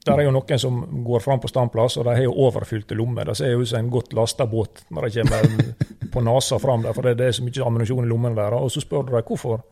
Der 0.06 0.20
er 0.20 0.26
jo 0.28 0.34
noen 0.36 0.60
som 0.62 0.78
går 1.06 1.24
fram 1.24 1.42
på 1.42 1.50
standplass, 1.50 1.98
og 1.98 2.06
de 2.06 2.14
har 2.14 2.22
jo 2.22 2.36
overfylte 2.46 2.94
lommer. 2.98 3.26
Det 3.26 3.40
ser 3.40 3.54
jo 3.54 3.64
ut 3.64 3.70
som 3.72 3.80
en 3.80 3.90
godt 3.90 4.14
lasta 4.14 4.46
båt 4.50 4.84
når 4.94 5.08
de 5.08 5.24
kommer 5.24 6.06
på 6.14 6.22
nesa 6.26 6.58
fram 6.62 6.86
der, 6.86 6.94
for 6.94 7.06
det, 7.06 7.16
det 7.18 7.26
er 7.26 7.36
så 7.40 7.46
mye 7.46 7.66
ammunisjon 7.66 8.06
i 8.06 8.10
lommen 8.12 8.38
der. 8.38 8.54
Og 8.54 8.70
så 8.70 8.82
spør 8.84 9.08
du 9.08 9.14
dem 9.16 9.26
hvorfor. 9.26 9.64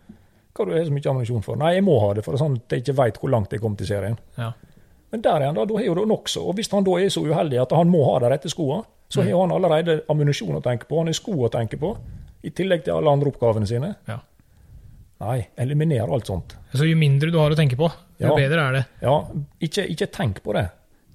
Hva 0.58 0.66
du 0.66 0.74
har 0.74 0.86
så 0.88 0.94
mye 0.94 1.12
ammunisjon 1.12 1.46
for? 1.46 1.60
Nei, 1.60 1.76
jeg 1.76 1.86
må 1.86 2.00
ha 2.02 2.10
det, 2.18 2.26
for 2.26 2.34
det 2.34 2.40
er 2.40 2.44
sånn 2.48 2.58
at 2.58 2.74
jeg 2.74 2.82
ikke 2.82 2.98
veit 2.98 3.22
hvor 3.22 3.34
langt 3.36 3.54
jeg 3.54 3.62
kom 3.62 3.78
til 3.78 3.90
serien. 3.90 4.18
Ja. 4.38 4.52
Men 5.12 5.22
der 5.24 5.40
igjen, 5.44 5.54
da, 5.56 5.64
da 5.64 5.74
har 5.78 5.84
jo 5.86 5.94
det 5.94 6.06
nokså. 6.10 6.42
Og 6.50 6.54
hvis 6.58 6.70
han 6.72 6.84
da 6.84 6.96
er 7.00 7.08
så 7.12 7.22
uheldig 7.24 7.60
at 7.62 7.72
han 7.72 7.88
må 7.88 8.02
ha 8.10 8.18
de 8.20 8.28
rette 8.34 8.50
skoene, 8.52 8.84
så 9.08 9.22
har 9.24 9.38
han 9.40 9.52
allerede 9.56 10.02
ammunisjon 10.12 10.58
å 10.58 10.62
tenke 10.64 10.84
på, 10.88 10.98
han 11.00 11.08
har 11.08 11.16
sko 11.16 11.32
å 11.46 11.48
tenke 11.52 11.78
på, 11.80 11.94
i 12.44 12.50
tillegg 12.52 12.84
til 12.84 12.92
alle 12.98 13.10
andre 13.16 13.30
oppgavene 13.32 13.66
sine. 13.66 13.94
Ja. 14.08 14.18
Nei, 15.24 15.38
eliminer 15.58 16.12
alt 16.14 16.28
sånt. 16.28 16.52
Så 16.76 16.86
jo 16.86 16.96
mindre 16.98 17.32
du 17.34 17.38
har 17.40 17.50
å 17.50 17.56
tenke 17.58 17.76
på, 17.80 17.88
jo 18.20 18.28
Ja. 18.28 18.34
bedre 18.36 18.66
er 18.68 18.72
det. 18.76 18.84
Ja, 19.02 19.16
ikke, 19.60 19.86
ikke 19.90 20.06
tenk 20.12 20.42
på 20.44 20.52
det. 20.54 20.68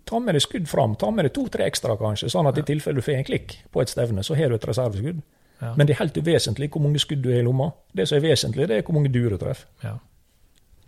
Ta 0.05 0.19
med 0.19 0.35
deg 0.35 0.41
skudd 0.41 0.67
fram. 0.67 0.95
Ta 0.99 1.11
med 1.11 1.25
deg 1.25 1.33
to-tre 1.33 1.63
ekstra, 1.69 1.95
kanskje, 1.95 2.27
sånn 2.33 2.47
at 2.49 2.57
i 2.57 2.61
tilfelle 2.67 2.95
du 2.95 3.01
får 3.05 3.15
en 3.21 3.23
klikk 3.29 3.55
på 3.71 3.81
et 3.81 3.87
stevne, 3.93 4.23
så 4.25 4.35
har 4.35 4.49
du 4.49 4.55
et 4.55 4.65
reserveskudd. 4.67 5.21
Ja. 5.61 5.75
Men 5.77 5.87
det 5.87 5.95
er 5.95 6.01
helt 6.03 6.17
uvesentlig 6.17 6.69
hvor 6.73 6.81
mange 6.83 6.99
skudd 6.99 7.21
du 7.23 7.29
har 7.31 7.39
i 7.39 7.45
lomma. 7.45 7.69
Det 7.95 8.07
som 8.09 8.17
er 8.17 8.25
vesentlig, 8.25 8.67
det 8.67 8.77
er 8.77 8.81
hvor 8.83 8.97
mange 8.97 9.11
duer 9.13 9.29
du 9.29 9.37
treffer. 9.37 9.69
Ja. 9.83 9.93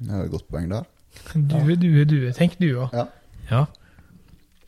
Det 0.01 0.11
er 0.11 0.25
et 0.25 0.31
godt 0.33 0.49
poeng 0.51 0.67
der. 0.73 0.83
Due, 1.33 1.75
due, 1.75 2.05
due. 2.05 2.33
Tenk 2.33 2.57
dua. 2.61 2.89
Ja. 2.93 3.05
Ja. 3.49 3.65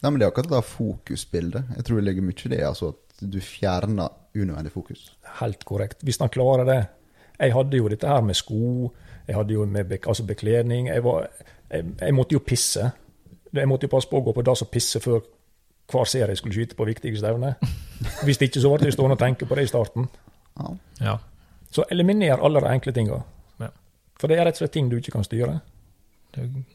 Nei, 0.02 0.12
men 0.12 0.20
Det 0.20 0.28
er 0.28 0.32
akkurat 0.32 0.50
det 0.52 0.64
fokusbildet. 0.70 1.64
Jeg 1.76 1.86
tror 1.86 2.00
det 2.00 2.06
ligger 2.06 2.26
mye 2.28 2.46
i 2.46 2.50
det. 2.54 2.62
altså 2.64 2.94
At 2.94 3.32
du 3.32 3.40
fjerner 3.42 4.10
unødvendig 4.36 4.72
fokus. 4.72 5.12
Helt 5.40 5.66
korrekt. 5.66 6.04
Hvis 6.04 6.20
han 6.22 6.30
klarer 6.30 6.66
det. 6.66 6.88
Jeg 7.40 7.54
hadde 7.54 7.78
jo 7.78 7.88
dette 7.88 8.08
her 8.08 8.22
med 8.22 8.36
sko, 8.36 8.94
jeg 9.28 9.36
hadde 9.36 9.54
jo 9.54 9.66
med 9.66 9.86
bek 9.86 10.08
altså 10.08 10.24
bekledning. 10.26 10.88
Jeg, 10.88 11.04
var, 11.04 11.28
jeg, 11.70 11.86
jeg 12.02 12.14
måtte 12.14 12.34
jo 12.34 12.40
pisse. 12.40 12.92
Jeg 13.54 13.68
måtte 13.68 13.86
jo 13.86 13.94
passe 13.94 14.10
på 14.10 14.18
å 14.18 14.26
gå 14.26 14.34
på 14.34 14.42
dass 14.46 14.64
og 14.66 14.72
pisse 14.74 15.00
før 15.00 15.22
hver 15.88 16.10
serie 16.10 16.34
jeg 16.34 16.42
skulle 16.42 16.56
skyte 16.58 16.76
på 16.76 16.86
viktige 16.88 17.18
stevner. 17.20 17.56
Hvis 18.26 18.42
ikke 18.42 18.62
så 18.62 18.74
ble 18.74 18.90
jeg 18.90 18.98
stående 18.98 19.16
og 19.16 19.22
tenke 19.22 19.48
på 19.48 19.56
det 19.56 19.68
i 19.68 19.72
starten. 19.72 20.08
Ja. 20.58 20.74
ja. 21.02 21.18
Så 21.72 21.86
eliminer 21.92 22.42
alle 22.44 22.62
de 22.64 22.74
enkle 22.74 22.94
tinga. 22.94 23.22
Ja. 23.62 23.70
For 24.20 24.32
det 24.32 24.40
er 24.40 24.50
rett 24.50 24.58
og 24.58 24.66
slett 24.66 24.76
ting 24.76 24.90
du 24.90 24.98
ikke 24.98 25.14
kan 25.16 25.28
styre. 25.28 25.60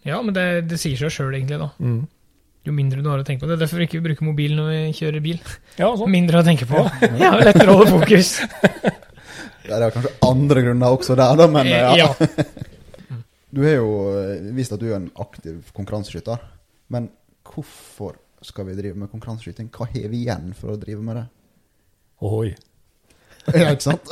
Ja, 0.06 0.18
men 0.24 0.34
det, 0.34 0.46
det 0.70 0.78
sier 0.80 0.98
seg 0.98 1.12
sjøl, 1.14 1.34
egentlig, 1.36 1.58
da. 1.60 1.68
Mm. 1.78 2.02
jo 2.66 2.72
mindre 2.74 3.02
du 3.02 3.08
har 3.10 3.22
å 3.22 3.26
tenke 3.26 3.44
på. 3.44 3.50
Det 3.50 3.56
er 3.56 3.62
derfor 3.64 3.82
vi 3.82 3.86
ikke 3.88 4.02
bruker 4.04 4.26
mobil 4.26 4.56
når 4.58 4.70
vi 4.72 4.82
kjører 4.98 5.22
bil. 5.24 5.38
Ja, 5.78 5.92
sånn. 5.98 6.10
Mindre 6.14 6.42
å 6.42 6.46
tenke 6.46 6.66
på. 6.70 6.82
Ja, 7.20 7.32
lettere 7.46 7.74
å 7.74 7.80
holde 7.80 7.94
fokus. 8.00 8.36
Det 9.62 9.76
er 9.78 9.92
kanskje 9.94 10.10
andre 10.26 10.62
grunner 10.66 10.90
også 10.96 11.14
der, 11.14 11.36
da, 11.38 11.46
men 11.46 11.68
Eh, 11.70 11.78
ja. 11.78 12.08
ja. 12.08 12.08
Du 13.54 13.60
har 13.62 13.76
jo 13.76 13.92
eh, 14.16 14.48
vist 14.56 14.72
at 14.74 14.80
du 14.80 14.88
er 14.88 14.96
en 14.96 15.10
aktiv 15.22 15.68
konkurranseskytter. 15.76 16.40
Men 16.90 17.10
hvorfor 17.46 18.16
skal 18.42 18.66
vi 18.70 18.74
drive 18.78 18.98
med 18.98 19.10
konkurranseskyting? 19.12 19.68
Hva 19.70 19.86
har 19.92 20.08
vi 20.10 20.24
igjen 20.24 20.50
for 20.58 20.72
å 20.74 20.78
drive 20.80 21.04
med 21.04 21.20
det? 21.20 21.24
Ohoi. 22.24 22.50
Ja, 23.58 23.72
ikke 23.74 23.88
sant? 23.88 24.06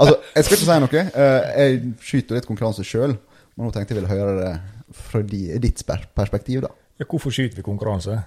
altså, 0.00 0.14
jeg 0.34 0.46
skal 0.46 0.56
ikke 0.56 0.66
si 0.66 0.78
noe. 0.82 1.02
Eh, 1.06 1.44
Jeg 1.60 1.76
skyter 2.02 2.38
litt 2.38 2.48
konkurranse 2.48 2.82
sjøl, 2.86 3.14
men 3.54 3.68
nå 3.68 3.72
tenkte 3.74 3.94
jeg 3.94 4.00
ville 4.00 4.10
høre 4.10 4.34
det 4.40 4.52
fra 4.96 5.22
ditt 5.26 5.82
perspektiv, 6.16 6.64
da. 6.66 6.70
Ja, 6.98 7.06
hvorfor 7.08 7.34
skyter 7.34 7.60
vi 7.60 7.64
konkurranse? 7.66 8.18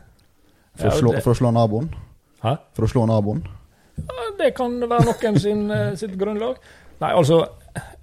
For, 0.80 0.92
å 0.92 0.96
slå, 0.96 1.16
for 1.24 1.34
å 1.34 1.38
slå 1.40 1.52
naboen. 1.56 1.90
Hæ? 2.44 2.56
For 2.78 2.88
å 2.88 2.92
slå 2.92 3.06
naboen. 3.10 3.42
Ja, 4.00 4.28
det 4.40 4.54
kan 4.56 4.78
være 4.80 5.10
noen 5.10 5.40
sin, 5.42 5.66
eh, 5.72 5.96
sitt 6.00 6.16
grunnlag. 6.20 6.56
Nei, 7.00 7.14
altså, 7.16 7.42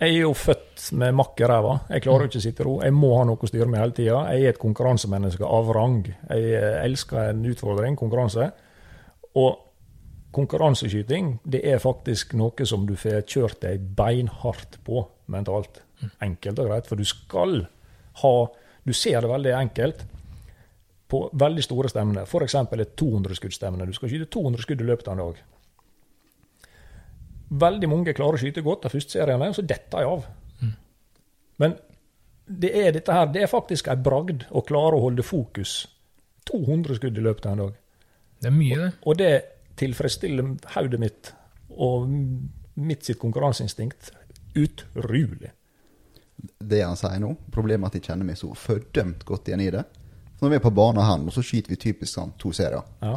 jeg 0.01 0.09
er 0.09 0.23
jo 0.23 0.33
født 0.37 0.91
med 0.97 1.15
makk 1.17 1.41
i 1.41 1.49
ræva. 1.49 1.75
Jeg 1.93 2.05
klarer 2.05 2.29
ikke 2.29 2.41
å 2.41 2.45
sitte 2.45 2.65
i 2.65 2.67
ro. 2.69 2.75
Jeg 2.85 2.93
må 2.97 3.13
ha 3.19 3.25
noe 3.29 3.41
å 3.41 3.49
styre 3.49 3.69
med 3.69 3.81
hele 3.81 3.97
tida. 3.97 4.23
Jeg 4.33 4.45
er 4.45 4.49
et 4.55 4.61
konkurransemenneske 4.61 5.45
av 5.45 5.73
rang. 5.77 6.03
Jeg 6.31 6.43
eh, 6.57 6.81
elsker 6.85 7.31
en 7.31 7.45
utfordring, 7.53 7.97
konkurranse. 8.01 8.51
Og 9.37 9.66
konkurranseskyting, 10.37 11.39
det 11.45 11.63
er 11.67 11.81
faktisk 11.83 12.37
noe 12.39 12.67
som 12.69 12.85
du 12.89 12.95
får 13.01 13.25
kjørt 13.25 13.63
deg 13.65 13.89
beinhardt 13.97 14.79
på 14.87 15.07
mentalt. 15.33 15.81
Enkelt 16.23 16.61
og 16.61 16.71
greit. 16.71 16.89
For 16.91 17.01
du 17.01 17.09
skal 17.09 17.65
ha 18.23 18.37
Du 18.87 18.93
ser 18.95 19.19
det 19.19 19.27
veldig 19.27 19.51
enkelt 19.51 20.05
på 21.11 21.25
veldig 21.35 21.63
store 21.65 21.89
stevner. 21.91 22.23
F.eks. 22.23 22.55
et 22.55 22.93
200-skuddstevne. 23.01 23.87
Du 23.87 23.93
skal 23.97 24.13
skyte 24.13 24.29
200 24.31 24.63
skudd 24.63 24.85
i 24.85 24.87
løpet 24.87 25.09
av 25.09 25.17
en 25.17 25.23
dag. 25.25 25.41
Veldig 27.67 27.91
mange 27.91 28.15
klarer 28.15 28.39
å 28.39 28.43
skyte 28.43 28.63
godt 28.63 28.87
de 28.87 28.93
første 28.95 29.19
seriene, 29.19 29.49
og 29.51 29.59
så 29.59 29.65
detter 29.67 30.03
de 30.03 30.13
av. 30.13 30.29
Men 31.63 31.75
det 32.47 32.71
er 32.79 32.95
dette 32.95 33.15
her, 33.15 33.27
det 33.35 33.43
er 33.43 33.51
faktisk 33.51 33.91
ei 33.91 33.99
bragd 33.99 34.47
å 34.55 34.63
klare 34.67 34.99
å 34.99 35.05
holde 35.09 35.27
fokus. 35.27 35.81
200 36.47 36.99
skudd 37.01 37.19
i 37.19 37.27
løpet 37.27 37.47
av 37.47 37.57
en 37.57 37.63
dag. 37.65 37.77
Det 38.43 38.51
er 38.51 38.55
mye, 38.55 38.79
det. 38.79 38.91
Og 39.03 39.19
det 39.19 39.31
tilfredsstiller 39.81 40.55
hodet 40.75 41.01
mitt 41.03 41.33
og 41.77 42.09
mitt 42.77 43.05
sitt 43.05 43.19
konkurranseinstinkt 43.21 44.11
utrolig. 44.57 45.53
Det 46.59 46.83
han 46.85 46.97
sier 46.99 47.21
nå, 47.23 47.33
problemet 47.53 47.89
er 47.89 47.93
at 47.93 47.99
jeg 48.01 48.09
kjenner 48.11 48.29
meg 48.29 48.39
så 48.41 48.51
fordømt 48.57 49.25
godt 49.29 49.49
igjen 49.51 49.65
i 49.65 49.71
det. 49.73 49.85
Når 50.41 50.53
vi 50.53 50.59
er 50.59 50.65
på 50.65 50.73
banen 50.77 51.05
her 51.05 51.21
nå, 51.21 51.33
så 51.33 51.45
skyter 51.45 51.73
vi 51.73 51.79
typisk 51.81 52.13
sånn 52.13 52.35
to 52.41 52.53
serier. 52.57 52.85
Ja. 53.01 53.17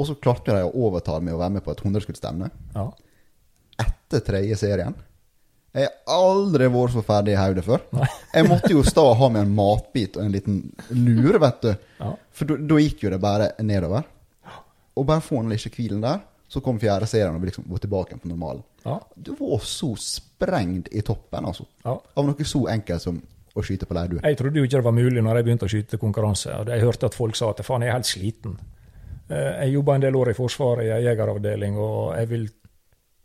Og 0.00 0.08
så 0.08 0.16
klarte 0.16 0.56
de 0.56 0.64
å 0.64 0.74
overtale 0.88 1.24
meg 1.24 1.36
å 1.36 1.40
være 1.40 1.56
med 1.58 1.64
på 1.64 1.72
et 1.74 1.84
100-skuddstevne. 1.84 2.50
ja. 2.76 2.90
Etter 3.80 4.20
tredje 4.20 4.58
serien. 4.60 4.92
Jeg 5.72 5.86
har 5.86 6.12
aldri 6.12 6.66
vært 6.68 6.92
så 6.92 7.02
ferdig 7.06 7.32
i 7.32 7.38
hodet 7.38 7.62
før. 7.64 7.84
Nei. 7.96 8.08
Jeg 8.34 8.48
måtte 8.50 8.72
jo 8.74 8.82
stå 8.84 9.04
og 9.06 9.14
ha 9.22 9.28
med 9.32 9.46
en 9.46 9.54
matbit 9.56 10.18
og 10.18 10.24
en 10.26 10.34
liten 10.34 10.56
lure, 10.90 11.38
vet 11.40 11.62
du. 11.64 11.70
Ja. 12.00 12.10
For 12.36 12.58
da 12.58 12.80
gikk 12.82 13.04
jo 13.06 13.12
det 13.14 13.20
bare 13.22 13.52
nedover. 13.64 14.04
Og 15.00 15.06
bare 15.08 15.24
få 15.24 15.40
den 15.40 15.50
lille 15.54 15.72
hvilen 15.74 16.02
der, 16.04 16.20
så 16.50 16.60
kom 16.64 16.80
fjerde 16.82 17.06
serien 17.08 17.34
og 17.36 17.40
vi 17.44 17.48
liksom 17.48 17.64
var 17.70 17.80
tilbake 17.82 18.16
på 18.20 18.28
normalen. 18.28 18.62
Ja. 18.84 18.96
Du 19.16 19.32
var 19.38 19.62
så 19.64 19.92
sprengt 20.02 20.88
i 20.92 21.02
toppen, 21.06 21.46
altså. 21.46 21.64
ja. 21.84 21.94
Av 22.16 22.26
noe 22.26 22.46
så 22.48 22.64
enkelt 22.72 23.04
som 23.04 23.20
å 23.56 23.62
skyte 23.66 23.86
på 23.86 23.94
leirdue. 23.96 24.20
Jeg 24.22 24.38
trodde 24.38 24.58
jo 24.60 24.66
ikke 24.66 24.78
det 24.80 24.86
var 24.86 24.94
mulig 24.96 25.22
når 25.26 25.40
jeg 25.40 25.46
begynte 25.48 25.66
å 25.66 25.70
skyte 25.72 25.98
konkurranse. 26.02 26.52
og 26.60 26.68
Jeg 26.70 26.82
hørte 26.84 27.08
at 27.10 27.16
folk 27.18 27.38
sa 27.38 27.50
at 27.50 27.62
faen, 27.66 27.82
jeg 27.82 27.90
er 27.90 27.96
helt 27.98 28.10
sliten. 28.10 28.58
Eh, 29.30 29.64
Jeg 29.64 29.72
jobba 29.74 29.94
en 29.94 30.04
del 30.04 30.16
år 30.18 30.30
i 30.30 30.36
Forsvaret 30.38 30.84
i 30.86 30.92
en 30.94 31.02
jegeravdeling, 31.06 31.78
og 31.78 32.14
jeg 32.18 32.28
vil 32.30 32.48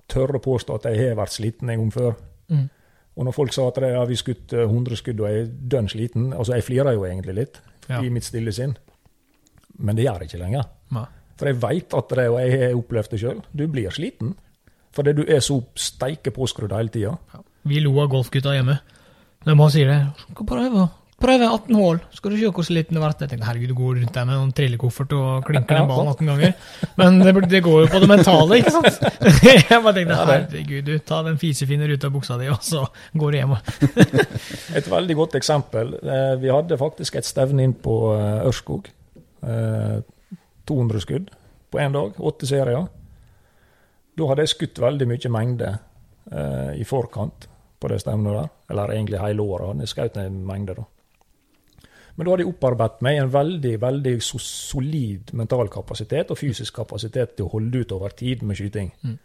tørre 0.07 0.37
å 0.39 0.43
påstå 0.45 0.75
at 0.79 0.87
jeg 0.91 1.09
har 1.09 1.15
vært 1.17 1.33
sliten 1.33 1.69
en 1.69 1.79
gang 1.83 1.91
før. 1.93 2.15
Mm. 2.49 2.65
Og 3.17 3.25
når 3.25 3.33
folk 3.37 3.53
sa 3.55 3.67
at 3.69 3.77
jeg 3.81 3.95
har 3.95 4.15
skutt 4.21 4.53
eh, 4.53 4.65
100 4.69 4.95
skudd 5.01 5.21
og 5.21 5.29
jeg 5.31 5.43
er 5.45 5.51
dønn 5.71 5.87
sliten 5.89 6.33
Altså, 6.33 6.53
jeg 6.57 6.63
flirer 6.67 6.93
jo 6.97 7.05
egentlig 7.07 7.35
litt 7.37 7.61
Ja. 7.89 8.01
i 8.01 8.09
mitt 8.09 8.23
stille 8.25 8.51
sinn, 8.51 8.75
men 9.77 9.95
det 9.95 10.05
gjør 10.05 10.19
jeg 10.25 10.29
ikke 10.33 10.41
lenger. 10.41 10.65
Nei. 10.91 11.05
For 11.35 11.49
jeg 11.51 11.59
veit 11.61 11.93
at 11.97 12.11
det, 12.15 12.27
og 12.31 12.39
jeg 12.39 12.59
har 12.61 12.75
opplevd 12.79 13.11
det 13.15 13.21
sjøl, 13.21 13.39
du 13.51 13.65
blir 13.67 13.91
sliten. 13.91 14.35
Fordi 14.95 15.11
du 15.17 15.25
er 15.27 15.41
så 15.43 15.57
steike 15.75 16.31
påskrudd 16.31 16.71
hele 16.71 16.93
tida. 16.93 17.17
Vi 17.67 17.81
lo 17.83 17.97
av 17.99 18.07
golfgutta 18.13 18.53
hjemme. 18.55 18.77
De 19.45 19.55
bare 19.59 19.73
sier 19.73 19.89
det. 19.91 19.97
Skal 20.21 20.47
prøve, 20.47 20.85
prøve 21.21 21.49
18 21.51 21.75
hull, 21.77 21.99
skal 22.15 22.31
du 22.31 22.37
se 22.39 22.47
hvor 22.55 22.65
sliten 22.65 22.95
det 22.95 23.01
blir. 23.03 23.17
Jeg 23.25 23.31
tenkte 23.33 23.49
herregud, 23.49 23.73
du 23.73 23.75
går 23.81 23.99
rundt 23.99 24.15
der 24.15 24.25
med 24.29 24.39
en 24.39 24.53
trillekoffert 24.55 25.13
og 25.17 25.43
klinker 25.49 25.81
den 25.81 25.87
ballen 25.91 26.13
18 26.13 26.31
ganger. 26.31 26.55
Men 27.01 27.19
det, 27.19 27.35
det 27.51 27.61
går 27.67 27.83
jo 27.83 27.91
på 27.91 28.01
det 28.05 28.09
mentale, 28.13 28.61
ikke 28.61 28.73
sant? 28.77 29.05
Jeg 29.51 29.81
bare 29.83 29.95
tenkte 29.99 30.17
herregud, 30.21 30.81
du, 30.87 30.95
ta 31.11 31.19
den 31.27 31.37
fisefinner 31.43 31.91
ut 31.91 32.07
av 32.07 32.15
buksa 32.15 32.39
di, 32.39 32.47
og 32.55 32.63
så 32.63 32.85
går 33.19 33.35
du 33.35 33.41
hjem. 33.41 33.55
Et 34.79 34.89
veldig 34.95 35.19
godt 35.19 35.37
eksempel. 35.43 35.97
Eh, 35.99 36.33
Vi 36.41 36.55
hadde 36.55 36.79
faktisk 36.79 37.19
et 37.19 37.27
stevne 37.27 37.67
inn 37.67 37.75
på 37.83 37.99
eh, 38.15 38.47
Ørskog. 38.47 38.87
Eh, 40.65 40.67
200 40.67 40.99
skudd 40.99 41.31
på 41.71 41.79
én 41.79 41.93
dag. 41.93 42.13
Åtte 42.19 42.47
serier. 42.47 42.87
Da 44.17 44.27
hadde 44.27 44.41
jeg 44.41 44.49
skutt 44.49 44.79
veldig 44.79 45.07
mye 45.07 45.29
mengde 45.29 45.77
eh, 46.31 46.79
i 46.79 46.83
forkant 46.83 47.47
på 47.79 47.87
det 47.87 48.01
stevnet 48.01 48.33
der. 48.33 48.49
Eller 48.69 48.93
egentlig 48.93 49.19
hele 49.19 49.41
året. 49.41 49.79
Jeg 49.79 49.87
skjøt 49.87 50.17
en 50.17 50.45
mengde, 50.45 50.75
da. 50.75 50.83
Men 52.15 52.25
da 52.25 52.31
hadde 52.31 52.45
jeg 52.45 52.53
opparbeidet 52.53 53.01
meg 53.03 53.17
en 53.19 53.31
veldig 53.33 53.81
veldig 53.81 54.21
so 54.23 54.39
solid 54.39 55.33
mental 55.33 55.67
kapasitet 55.67 56.29
og 56.31 56.37
fysisk 56.39 56.77
kapasitet 56.77 57.35
til 57.35 57.45
å 57.45 57.51
holde 57.57 57.81
ut 57.83 57.91
over 57.91 58.15
tid 58.15 58.43
med 58.43 58.55
skyting. 58.55 58.93
Mm. 59.03 59.17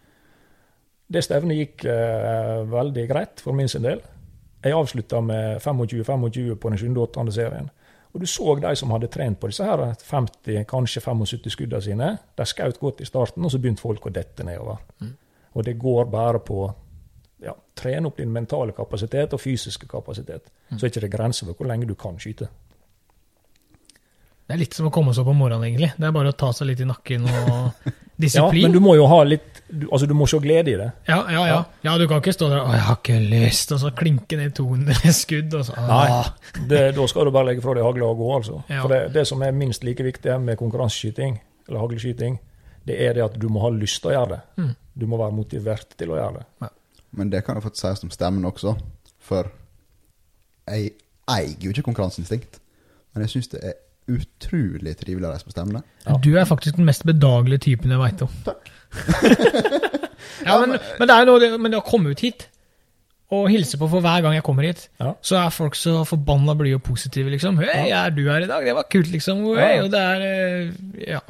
Det 1.11 1.23
stevnet 1.23 1.57
gikk 1.57 1.85
eh, 1.91 2.65
veldig 2.71 3.05
greit 3.07 3.43
for 3.43 3.55
min 3.55 3.69
sin 3.71 3.87
del. 3.87 4.03
Jeg 4.65 4.75
avslutta 4.75 5.21
med 5.23 5.63
25-25 5.63 6.59
på 6.59 6.71
den 6.71 6.79
7. 6.79 6.89
og 6.91 7.05
8. 7.09 7.33
serien. 7.33 7.71
Og 8.13 8.21
du 8.21 8.27
så 8.27 8.55
de 8.59 8.75
som 8.77 8.91
hadde 8.91 9.07
trent 9.13 9.39
på 9.41 9.51
disse 9.51 9.65
her 9.65 9.83
50, 10.03 10.65
kanskje 10.69 11.03
75 11.05 11.53
skuddene 11.55 11.83
sine. 11.83 12.09
De 12.37 12.47
skjøt 12.47 12.81
godt 12.81 13.01
i 13.01 13.07
starten, 13.07 13.45
og 13.45 13.53
så 13.53 13.61
begynte 13.63 13.83
folk 13.85 14.07
å 14.07 14.15
dette 14.15 14.47
nedover. 14.47 14.81
Mm. 15.01 15.13
Og 15.55 15.67
det 15.67 15.77
går 15.79 16.09
bare 16.11 16.41
på 16.43 16.65
ja, 17.45 17.55
trene 17.75 18.11
opp 18.11 18.19
din 18.19 18.33
mentale 18.33 18.75
kapasitet 18.77 19.35
og 19.35 19.41
fysiske 19.41 19.87
kapasitet. 19.89 20.51
Så 20.75 20.85
er 20.85 20.91
ikke 20.91 21.05
det 21.07 21.13
grenser 21.13 21.47
for 21.47 21.61
hvor 21.61 21.71
lenge 21.71 21.89
du 21.89 21.95
kan 21.99 22.19
skyte. 22.21 22.51
Det 24.51 24.57
er 24.57 24.65
litt 24.65 24.75
som 24.75 24.89
å 24.89 24.91
komme 24.91 25.13
seg 25.15 25.23
opp 25.23 25.31
om 25.31 25.37
morgenen, 25.45 25.63
egentlig. 25.69 25.93
Det 25.95 26.07
er 26.09 26.15
bare 26.15 26.33
å 26.33 26.35
ta 26.35 26.49
seg 26.51 26.67
litt 26.73 26.81
i 26.83 26.87
nakken 26.89 27.23
og 27.23 27.85
disiplin. 28.25 28.65
Ja, 28.65 28.67
men 28.67 28.73
du 28.75 28.81
må 28.83 28.97
jo 28.99 29.05
ha 29.07 29.21
litt 29.23 29.61
du, 29.71 29.85
Altså, 29.87 30.09
du 30.11 30.17
må 30.19 30.27
se 30.27 30.41
glede 30.43 30.73
i 30.73 30.79
det. 30.81 30.89
Ja, 31.07 31.21
ja, 31.31 31.45
ja. 31.47 31.59
Ja, 31.87 31.93
du 32.01 32.09
kan 32.11 32.19
ikke 32.19 32.33
stå 32.35 32.49
der 32.51 32.65
og 32.65 32.73
'jeg 32.75 32.83
har 32.83 32.97
ikke 32.99 33.19
lyst', 33.31 33.75
og 33.77 33.79
så 33.79 33.93
klinke 33.95 34.39
ned 34.41 34.57
200 34.59 35.13
skudd, 35.15 35.55
og 35.55 35.63
så 35.69 35.77
ah. 35.79 36.33
Det, 36.67 36.81
da 36.97 37.07
skal 37.07 37.31
du 37.31 37.31
bare 37.31 37.53
legge 37.53 37.63
fra 37.63 37.77
deg 37.79 37.87
hagla 37.87 38.09
og 38.11 38.19
gå, 38.19 38.31
altså. 38.41 38.57
Ja. 38.67 38.81
For 38.83 38.91
det, 38.91 39.15
det 39.15 39.25
som 39.31 39.43
er 39.47 39.55
minst 39.55 39.87
like 39.87 40.03
viktig 40.03 40.41
med 40.43 40.59
konkurranseskyting, 40.59 41.39
eller 41.69 41.85
haglskyting, 41.85 42.41
det 42.91 42.97
er 43.07 43.15
det 43.15 43.23
at 43.23 43.39
du 43.39 43.47
må 43.49 43.63
ha 43.63 43.71
lyst 43.71 44.03
til 44.03 44.11
å 44.11 44.17
gjøre 44.17 44.33
det. 44.35 44.41
Mm. 44.57 44.73
Du 44.99 45.07
må 45.07 45.21
være 45.21 45.37
motivert 45.37 45.95
til 45.95 46.11
å 46.11 46.19
gjøre 46.19 46.43
det. 46.43 46.71
Men 47.13 47.31
det 47.31 47.45
kan 47.47 47.55
jo 47.55 47.63
faktisk 47.63 47.87
sies 47.87 48.03
om 48.03 48.11
stemmen 48.11 48.51
også, 48.51 48.75
for 49.23 49.47
jeg 50.67 50.91
eier 51.31 51.55
jo 51.63 51.71
ikke 51.71 51.87
konkurranseinstinkt. 51.87 52.59
Men 53.15 53.23
jeg 53.23 53.37
syns 53.37 53.55
det 53.55 53.63
er 53.63 53.79
utrolig 54.09 54.97
trivelig 54.99 55.27
å 55.29 55.33
reise 55.33 55.47
på 55.47 55.53
stevne. 55.55 55.83
Ja. 56.07 56.17
Du 56.23 56.31
er 56.39 56.49
faktisk 56.49 56.77
den 56.77 56.89
mest 56.89 57.05
bedagelige 57.07 57.67
typen 57.69 57.91
jeg 57.95 58.01
veit 58.01 58.23
om. 58.25 58.33
Takk. 58.47 58.71
ja, 60.47 60.57
men, 60.63 60.79
men 60.99 61.11
det 61.11 61.17
er 61.17 61.29
noe 61.29 61.43
det, 61.43 61.51
men 61.61 61.71
det 61.73 61.79
å 61.81 61.87
komme 61.87 62.15
ut 62.15 62.23
hit 62.25 62.49
og 63.31 63.47
hilse 63.53 63.79
på 63.79 63.87
for 63.87 64.03
hver 64.03 64.25
gang 64.25 64.35
jeg 64.35 64.43
kommer 64.43 64.67
hit, 64.67 64.89
Ja. 64.99 65.13
så 65.23 65.37
er 65.39 65.53
folk 65.55 65.77
så 65.79 66.01
forbanna 66.09 66.57
blide 66.59 66.81
og 66.81 66.83
positive, 66.83 67.31
liksom. 67.31 67.61
'Hei, 67.63 67.93
er 67.95 68.11
du 68.11 68.25
her 68.27 68.43
i 68.43 68.49
dag? 68.51 68.65
Det 68.67 68.75
var 68.75 68.89
kult', 68.91 69.13
liksom. 69.13 69.45
Hey, 69.55 69.77
Ja. 69.77 69.85
og 69.85 69.91
det 69.93 70.01
er 70.01 70.21
eh, 70.27 70.73
Ja. 71.15 71.21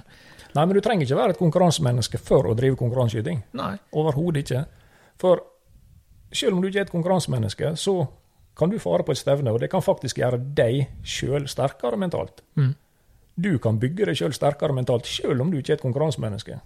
Nei, 0.55 0.65
men 0.65 0.75
du 0.75 0.81
trenger 0.81 1.05
ikke 1.07 1.17
være 1.19 1.31
et 1.31 1.39
konkurransemenneske 1.39 2.19
for 2.19 2.49
å 2.49 2.57
drive 2.57 2.77
konkurranseskyting. 2.77 3.43
Overhodet 3.93 4.43
ikke. 4.43 4.65
For 5.21 5.43
selv 6.33 6.57
om 6.57 6.63
du 6.63 6.69
ikke 6.69 6.81
er 6.81 6.89
et 6.89 6.91
konkurransemenneske, 6.91 7.77
så 7.77 8.09
kan 8.61 8.71
du 8.73 8.77
fare 8.83 9.07
på 9.07 9.15
et 9.15 9.21
stevne, 9.21 9.53
og 9.53 9.63
det 9.63 9.71
kan 9.73 9.85
faktisk 9.85 10.21
gjøre 10.21 10.41
deg 10.57 10.91
sjøl 11.07 11.49
sterkere 11.49 11.97
mentalt. 12.01 12.45
Mm. 12.61 12.75
Du 13.41 13.55
kan 13.63 13.79
bygge 13.81 14.11
deg 14.11 14.19
sjøl 14.21 14.35
sterkere 14.37 14.77
mentalt, 14.77 15.09
selv 15.09 15.41
om 15.41 15.51
du 15.51 15.57
ikke 15.61 15.75
er 15.75 15.81
et 15.81 15.87
konkurransemenneske. 15.87 16.59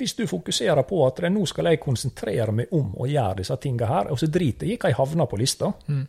Hvis 0.00 0.16
du 0.16 0.24
fokuserer 0.26 0.80
på 0.88 1.02
at 1.06 1.20
nå 1.28 1.44
skal 1.46 1.68
jeg 1.70 1.82
konsentrere 1.82 2.54
meg 2.56 2.72
om 2.74 2.94
å 2.96 3.06
gjøre 3.06 3.42
disse 3.42 3.56
tinga 3.60 3.86
her, 3.86 4.10
og 4.10 4.18
så 4.18 4.30
driter 4.32 4.66
jeg 4.66 4.78
i 4.78 4.80
hva 4.80 4.90
jeg 4.90 4.98
havner 4.98 5.28
på 5.28 5.38
lista. 5.38 5.70
Mm. 5.86 6.06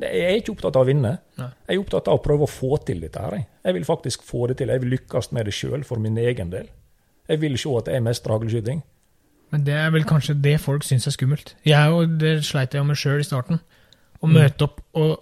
Jeg 0.00 0.24
er 0.24 0.38
ikke 0.38 0.52
opptatt 0.52 0.76
av 0.76 0.84
å 0.84 0.88
vinne. 0.88 1.12
Nei. 1.40 1.48
Jeg 1.66 1.74
er 1.74 1.82
opptatt 1.82 2.08
av 2.12 2.18
å 2.18 2.22
prøve 2.22 2.44
å 2.46 2.50
få 2.50 2.76
til 2.84 3.00
dette. 3.02 3.20
her. 3.20 3.34
jeg. 3.34 3.46
Jeg 3.64 3.74
vil 3.74 3.86
faktisk 3.88 4.22
få 4.28 4.46
det 4.46 4.58
til. 4.60 4.68
Jeg 4.68 4.84
vil 4.84 4.92
lykkes 4.94 5.32
med 5.32 5.48
det 5.48 5.54
sjøl, 5.56 5.84
for 5.84 5.98
min 5.98 6.18
egen 6.20 6.52
del. 6.52 6.68
Jeg 7.28 7.40
vil 7.40 7.58
se 7.58 7.72
at 7.78 7.88
jeg 7.88 8.04
mestrer 8.04 8.36
haglskyting. 8.36 8.82
Men 9.54 9.62
det 9.64 9.74
er 9.78 9.92
vel 9.94 10.04
kanskje 10.08 10.34
det 10.42 10.56
folk 10.60 10.82
syns 10.84 11.06
er 11.06 11.14
skummelt. 11.14 11.54
Jeg 11.66 11.92
og 11.94 12.16
det 12.20 12.40
sleit 12.44 12.72
jeg 12.74 12.80
jo 12.82 12.88
med 12.88 12.98
sjøl 12.98 13.20
i 13.22 13.28
starten. 13.28 13.60
Å 14.20 14.26
Mm. 14.26 14.32
møte 14.34 14.64
opp 14.64 14.80
og, 14.96 15.12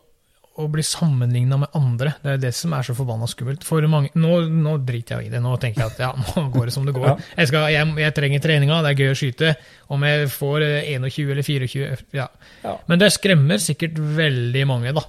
og 0.56 0.68
bli 0.70 0.82
sammenligna 0.86 1.56
med 1.58 1.68
andre. 1.74 2.12
Det 2.22 2.30
er 2.32 2.36
det 2.44 2.52
som 2.54 2.72
er 2.72 2.82
så 2.86 2.94
forbanna 2.94 3.26
skummelt. 3.26 3.64
For 3.66 3.82
mange, 3.90 4.08
nå, 4.14 4.36
nå 4.48 4.76
driter 4.86 5.18
jeg 5.20 5.26
i 5.26 5.32
det. 5.34 5.42
Nå 5.42 5.56
tenker 5.60 5.82
jeg 5.82 5.92
at 5.92 5.98
ja, 5.98 6.12
nå 6.36 6.44
går 6.54 6.70
det 6.70 6.74
som 6.76 6.86
det 6.86 6.94
går. 6.94 7.18
Jeg, 7.36 7.48
skal, 7.50 7.66
jeg, 7.74 7.90
jeg 8.00 8.14
trenger 8.16 8.40
treninga, 8.46 8.78
det 8.86 8.92
er 8.94 9.02
gøy 9.02 9.10
å 9.12 9.18
skyte. 9.18 9.50
Om 9.92 10.06
jeg 10.08 10.28
får 10.32 10.62
eh, 10.68 10.92
21 10.94 11.32
eller 11.34 11.42
24 11.50 11.98
ja. 12.16 12.28
Ja. 12.64 12.76
Men 12.88 13.02
det 13.02 13.10
skremmer 13.12 13.58
sikkert 13.60 13.98
veldig 13.98 14.64
mange, 14.70 14.94
da. 14.96 15.04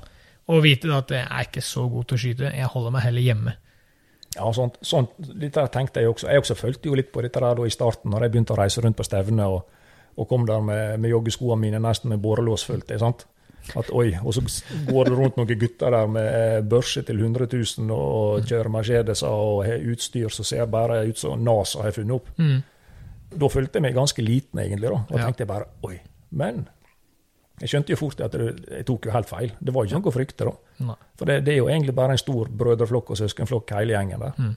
Å 0.46 0.60
vite 0.62 0.90
da 0.92 1.00
at 1.02 1.10
jeg 1.14 1.24
er 1.30 1.46
ikke 1.48 1.64
så 1.66 1.88
god 1.90 2.10
til 2.10 2.18
å 2.18 2.22
skyte. 2.26 2.52
Jeg 2.54 2.74
holder 2.74 2.92
meg 2.98 3.06
heller 3.08 3.22
hjemme. 3.26 3.56
Ja, 4.36 4.50
sånt, 4.54 4.78
sånt, 4.82 5.10
litt 5.40 5.54
der 5.56 5.68
tenkte 5.72 6.02
jeg 6.02 6.10
også. 6.10 6.28
Jeg 6.28 6.40
også 6.44 6.56
følte 6.60 6.90
jo 6.90 6.96
litt 6.96 7.12
på 7.14 7.22
dette 7.24 7.40
der 7.40 7.56
da 7.56 7.64
i 7.66 7.70
starten, 7.72 8.12
når 8.12 8.22
jeg 8.26 8.32
begynte 8.34 8.54
å 8.54 8.58
reise 8.60 8.82
rundt 8.84 8.98
på 9.00 9.06
stevner 9.08 9.48
og, 9.48 9.62
og 10.18 10.28
kom 10.28 10.46
der 10.46 10.60
med, 10.62 11.00
med 11.00 11.10
joggeskoene 11.14 11.60
mine 11.62 11.80
nesten 11.80 12.10
med 12.12 12.20
borrelås, 12.24 12.66
fullt. 12.68 12.92
sant? 13.00 13.26
At 13.76 13.90
oi, 13.96 14.12
Og 14.24 14.34
så 14.36 14.42
går 14.86 15.06
det 15.10 15.16
rundt 15.18 15.38
noen 15.40 15.58
gutter 15.60 15.90
der 15.96 16.08
med 16.08 16.28
eh, 16.28 16.62
børse 16.62 17.02
til 17.02 17.18
100 17.20 17.48
000 17.80 17.90
og 17.96 18.44
kjører 18.46 18.70
Mercedeser 18.70 19.28
og 19.28 19.64
har 19.66 19.82
utstyr 19.90 20.30
som 20.30 20.46
ser 20.46 20.66
bare 20.70 21.00
ut 21.10 21.18
som 21.18 21.42
NASA 21.44 21.82
har 21.82 21.92
funnet 21.96 22.14
opp. 22.20 22.28
Mm. 22.38 22.60
Da 23.36 23.48
følte 23.50 23.80
jeg 23.80 23.82
meg 23.88 23.96
ganske 23.98 24.22
liten, 24.22 24.60
egentlig. 24.62 24.90
da, 24.90 25.00
Og 25.10 25.18
Ja. 25.20 25.26
tenkte 25.26 25.48
bare 25.50 25.66
oi. 25.84 25.98
Men 26.32 26.68
jeg 27.62 27.72
skjønte 27.72 27.94
jo 27.94 27.98
fort 28.00 28.22
at 28.26 28.34
det, 28.36 28.48
jeg 28.68 28.86
tok 28.88 29.08
jo 29.08 29.14
helt 29.16 29.30
feil. 29.30 29.54
Det 29.60 29.74
var 29.74 29.86
jo 29.86 29.90
ikke 29.90 30.00
noe 30.02 30.12
å 30.12 30.16
frykte. 30.16 30.48
da. 30.48 30.84
Nei. 30.90 30.96
For 31.16 31.30
det, 31.30 31.38
det 31.46 31.54
er 31.54 31.62
jo 31.62 31.70
egentlig 31.72 31.96
bare 31.96 32.16
en 32.16 32.20
stor 32.20 32.50
brødreflokk 32.52 33.14
og 33.16 33.20
søskenflokk, 33.22 33.72
hele 33.78 33.96
gjengen 33.96 34.26
der. 34.26 34.34
Mm. 34.36 34.56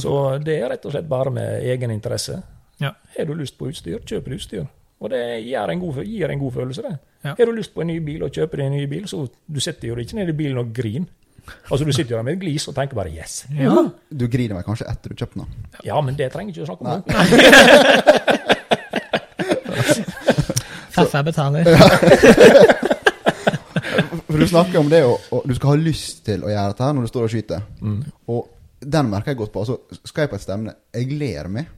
Så 0.00 0.16
det 0.42 0.56
er 0.58 0.72
rett 0.74 0.84
og 0.86 0.94
slett 0.94 1.08
bare 1.10 1.32
med 1.34 1.68
egen 1.70 1.94
interesse. 1.94 2.40
Ja. 2.82 2.94
Har 3.16 3.28
du 3.28 3.34
lyst 3.38 3.58
på 3.58 3.70
utstyr, 3.70 4.02
kjøp 4.06 4.30
utstyr. 4.34 4.66
Og 5.00 5.12
det 5.12 5.22
gir 5.46 5.72
en 5.72 5.80
god, 5.80 6.02
gir 6.04 6.32
en 6.32 6.42
god 6.42 6.52
følelse, 6.58 6.82
det. 6.84 6.96
Ja. 7.24 7.34
Har 7.38 7.46
du 7.46 7.54
lyst 7.56 7.74
på 7.74 7.84
en 7.84 7.90
ny 7.92 8.00
bil 8.04 8.26
og 8.26 8.34
kjøper 8.34 8.60
deg 8.60 8.70
en 8.70 8.76
ny 8.76 8.84
bil, 8.90 9.06
så 9.08 9.22
du 9.28 9.60
sitter 9.62 9.88
jo 9.92 9.96
ikke 9.96 10.18
nede 10.18 10.34
i 10.34 10.36
bilen 10.36 10.60
og 10.60 10.74
griner. 10.76 11.08
Altså, 11.70 11.86
du 11.86 11.92
sitter 11.92 12.12
jo 12.12 12.18
der 12.18 12.26
med 12.26 12.36
et 12.36 12.42
glis 12.42 12.68
og 12.68 12.74
tenker 12.76 12.94
bare 12.94 13.10
'yes'. 13.10 13.46
Ja. 13.56 13.88
Du 14.12 14.28
griner 14.28 14.54
vel 14.54 14.64
kanskje 14.64 14.90
etter 14.90 15.10
du 15.10 15.16
kjøper 15.16 15.40
den? 15.40 15.46
Ja, 15.84 16.00
men 16.00 16.14
det 16.14 16.32
trenger 16.32 16.52
ikke 16.52 16.62
å 16.62 16.66
snakke 16.66 16.84
om. 16.84 18.56
Faffa 20.94 21.22
betaler. 21.26 21.64
For 24.30 24.38
du 24.38 24.46
snakker 24.48 24.78
om 24.78 24.88
det, 24.90 25.02
og, 25.06 25.18
og 25.34 25.46
du 25.48 25.54
skal 25.56 25.72
ha 25.74 25.78
lyst 25.80 26.22
til 26.26 26.44
å 26.46 26.50
gjøre 26.50 26.72
dette 26.72 26.86
her 26.86 26.94
når 26.96 27.06
du 27.06 27.10
står 27.10 27.26
og 27.26 27.32
skyter. 27.32 27.64
Mm. 27.82 28.00
Og 28.30 28.40
den 28.80 29.10
merker 29.12 29.32
jeg 29.34 29.40
godt 29.42 29.52
på. 29.54 29.62
Altså, 29.64 30.00
skal 30.06 30.24
jeg 30.24 30.30
på 30.32 30.38
et 30.38 30.44
stevne, 30.44 30.74
jeg 30.96 31.16
ler 31.20 31.48
meg. 31.52 31.70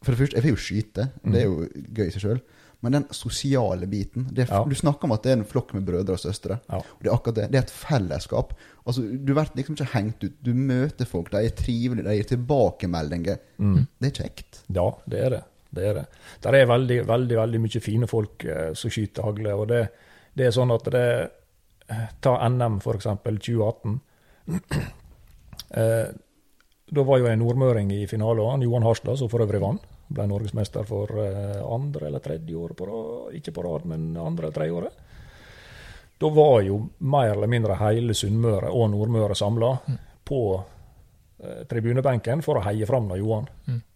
For 0.00 0.14
det 0.14 0.20
første, 0.22 0.38
jeg 0.38 0.44
får 0.46 0.54
jo 0.54 0.64
skyte, 0.64 1.06
det 1.28 1.42
er 1.42 1.46
jo 1.46 1.68
gøy 1.96 2.06
i 2.08 2.14
seg 2.14 2.24
sjøl. 2.24 2.40
Men 2.80 2.94
den 2.96 3.04
sosiale 3.12 3.84
biten 3.92 4.24
det, 4.32 4.46
er- 4.46 4.54
Ja. 4.54 4.62
Du 4.64 4.72
snakker 4.74 5.04
om 5.04 5.12
at 5.12 5.22
det 5.26 5.32
er 5.34 5.36
en 5.36 5.44
flokk 5.44 5.74
med 5.76 5.84
brødre 5.84 6.14
og 6.16 6.20
søstre. 6.22 6.56
Ja. 6.70 6.78
Og 6.80 7.02
det 7.04 7.10
er 7.10 7.14
akkurat 7.18 7.36
det. 7.36 7.48
Det 7.52 7.58
er 7.60 7.66
et 7.66 7.74
fellesskap. 7.76 8.54
Altså, 8.88 9.02
Du 9.04 9.34
blir 9.34 9.50
liksom 9.58 9.76
ikke 9.76 9.90
hengt 9.92 10.24
ut. 10.24 10.32
Du 10.42 10.54
møter 10.56 11.04
folk, 11.06 11.28
de 11.30 11.42
er 11.44 11.50
trivelige, 11.58 12.06
de 12.08 12.16
gir 12.16 12.30
tilbakemeldinger. 12.32 13.36
Det 14.00 14.08
er 14.08 14.16
kjekt. 14.24 14.62
Ja, 14.72 14.86
det 15.12 15.20
er 15.26 15.30
det. 15.36 15.42
Det 15.70 15.84
er 15.86 16.00
det. 16.00 16.06
Der 16.42 16.56
er 16.58 16.70
veldig, 16.70 17.02
veldig 17.06 17.36
veldig 17.38 17.60
mye 17.62 17.82
fine 17.82 18.08
folk 18.10 18.44
eh, 18.44 18.72
som 18.74 18.90
skyter 18.90 19.26
hagle. 19.28 19.54
Og 19.54 19.68
det, 19.70 19.84
det 20.34 20.48
er 20.48 20.56
sånn 20.56 20.72
at 20.74 20.90
det 20.90 21.04
eh, 21.90 22.08
Ta 22.22 22.36
NM, 22.48 22.80
eksempel, 22.94 23.38
2018. 23.38 24.00
eh, 25.80 26.10
da 26.90 27.06
var 27.06 27.20
jo 27.22 27.30
en 27.30 27.38
nordmøring 27.38 27.92
i 27.94 28.06
finalen, 28.10 28.50
han 28.50 28.62
Johan 28.66 28.82
Harstad, 28.82 29.18
som 29.18 29.30
for 29.30 29.44
øvrig 29.44 29.60
vant. 29.62 29.86
Ble 30.10 30.26
norgesmester 30.26 30.86
for 30.88 31.12
eh, 31.22 31.60
andre 31.62 32.08
eller 32.08 32.22
tredje 32.24 32.56
året 32.58 32.78
på 32.78 32.88
rad. 32.88 33.36
Ikke 33.38 33.54
på 33.54 33.62
rad, 33.62 33.86
men 33.86 34.10
andre 34.18 34.48
eller 34.48 34.56
tredje 34.56 34.78
året. 34.80 35.06
Da 36.20 36.28
var 36.34 36.60
jo 36.66 36.82
mer 36.98 37.30
eller 37.30 37.48
mindre 37.48 37.78
hele 37.80 38.14
Sunnmøre 38.14 38.72
og 38.74 38.90
Nordmøre 38.92 39.38
samla 39.38 39.70
på 40.26 40.40
eh, 40.58 40.79
tribunebenken 41.68 42.42
for 42.44 42.60
å 42.60 42.64
heie 42.66 42.86
fram 42.88 43.08
da 43.08 43.16
Johan. 43.16 43.46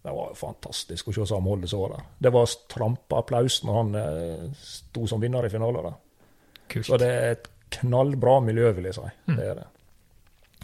Det 0.01 0.13
var 0.13 0.31
jo 0.31 0.37
fantastisk 0.39 1.09
å 1.09 1.13
se 1.13 1.27
samholdet 1.29 1.69
så 1.69 1.83
der. 1.91 2.05
Det 2.17 2.31
var 2.33 2.55
trampa 2.71 3.19
applaus 3.21 3.59
når 3.65 3.77
han 3.79 3.95
eh, 4.01 4.45
sto 4.61 5.05
som 5.09 5.21
vinner 5.21 5.45
i 5.45 5.51
finalen. 5.53 5.93
Så 6.81 6.97
det 7.01 7.09
er 7.09 7.35
et 7.35 7.49
knallbra 7.79 8.39
miljø, 8.41 8.71
vil 8.77 8.89
jeg 8.89 8.97
si. 8.97 9.09
Det 9.29 9.45
er 9.45 9.59
det. 9.59 9.67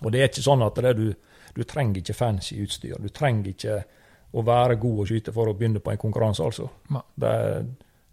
Og 0.02 0.12
det 0.14 0.22
er 0.22 0.32
ikke 0.32 0.46
sånn 0.46 0.66
at 0.66 0.82
det 0.82 0.94
du, 0.98 1.08
du 1.54 1.64
trenger 1.70 2.02
ikke 2.02 2.18
fancy 2.18 2.58
utstyr. 2.64 2.98
Du 3.02 3.10
trenger 3.14 3.52
ikke 3.52 3.78
å 4.32 4.44
være 4.48 4.80
god 4.82 5.04
å 5.04 5.08
skyte 5.10 5.34
for 5.36 5.52
å 5.52 5.56
begynne 5.58 5.82
på 5.84 5.92
en 5.92 6.02
konkurranse, 6.02 6.46
altså. 6.46 6.70
Nei. 6.96 7.04
Der, 7.22 7.66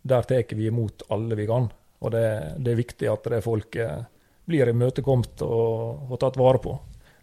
der 0.03 0.29
tar 0.29 0.57
vi 0.59 0.67
imot 0.69 1.07
alle 1.15 1.39
vi 1.39 1.47
kan. 1.49 1.69
Og 1.99 2.13
det, 2.15 2.27
det 2.59 2.73
er 2.73 2.81
viktig 2.83 3.09
at 3.11 3.31
det 3.33 3.43
folk 3.45 3.79
eh, 3.81 4.03
blir 4.49 4.71
imøtekommet 4.73 5.43
og, 5.47 6.11
og 6.11 6.21
tatt 6.21 6.39
vare 6.41 6.61
på. 6.63 6.75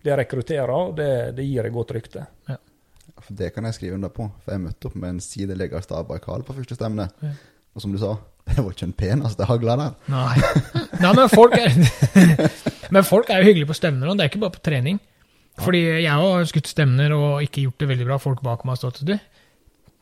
Det 0.06 0.14
rekrutterer, 0.20 0.94
det, 1.00 1.10
det 1.40 1.46
gir 1.48 1.66
et 1.66 1.74
godt 1.74 1.96
rykte. 1.98 2.28
For 3.26 3.34
Det 3.34 3.48
kan 3.56 3.66
jeg 3.66 3.74
skrive 3.78 3.96
under 3.98 4.12
på. 4.14 4.28
For 4.44 4.54
jeg 4.54 4.62
møtte 4.68 4.90
opp 4.90 4.96
med 5.02 5.16
en 5.16 5.20
sideleggerstad 5.24 6.06
Baikal 6.10 6.44
på 6.46 6.54
første 6.58 6.76
stevne. 6.78 7.08
Ja. 7.24 7.32
Og 7.76 7.82
som 7.84 7.92
du 7.96 7.98
sa, 8.02 8.12
det 8.52 8.60
var 8.62 8.72
ikke 8.76 8.86
den 8.86 8.94
peneste 9.00 9.48
hagla 9.50 9.76
der. 9.82 9.96
Nei. 10.12 10.36
Nei, 11.02 11.14
men 11.18 11.30
folk 11.32 11.56
er 11.58 11.74
Men 12.94 13.04
folk 13.08 13.32
er 13.34 13.42
jo 13.42 13.48
hyggelige 13.50 13.70
på 13.72 13.78
stevner, 13.80 14.12
og 14.12 14.18
det 14.20 14.26
er 14.28 14.30
ikke 14.34 14.44
bare 14.46 14.54
på 14.60 14.62
trening. 14.68 15.00
Fordi 15.64 15.82
jeg 16.04 16.12
har 16.12 16.46
skutt 16.52 16.68
stevner 16.70 17.14
og 17.16 17.42
ikke 17.46 17.64
gjort 17.64 17.80
det 17.82 17.88
veldig 17.94 18.06
bra. 18.12 18.18
Folk 18.22 18.44
bak 18.46 18.66
meg 18.68 18.76
har 18.76 18.82
stått 18.84 19.02
Du, 19.08 19.16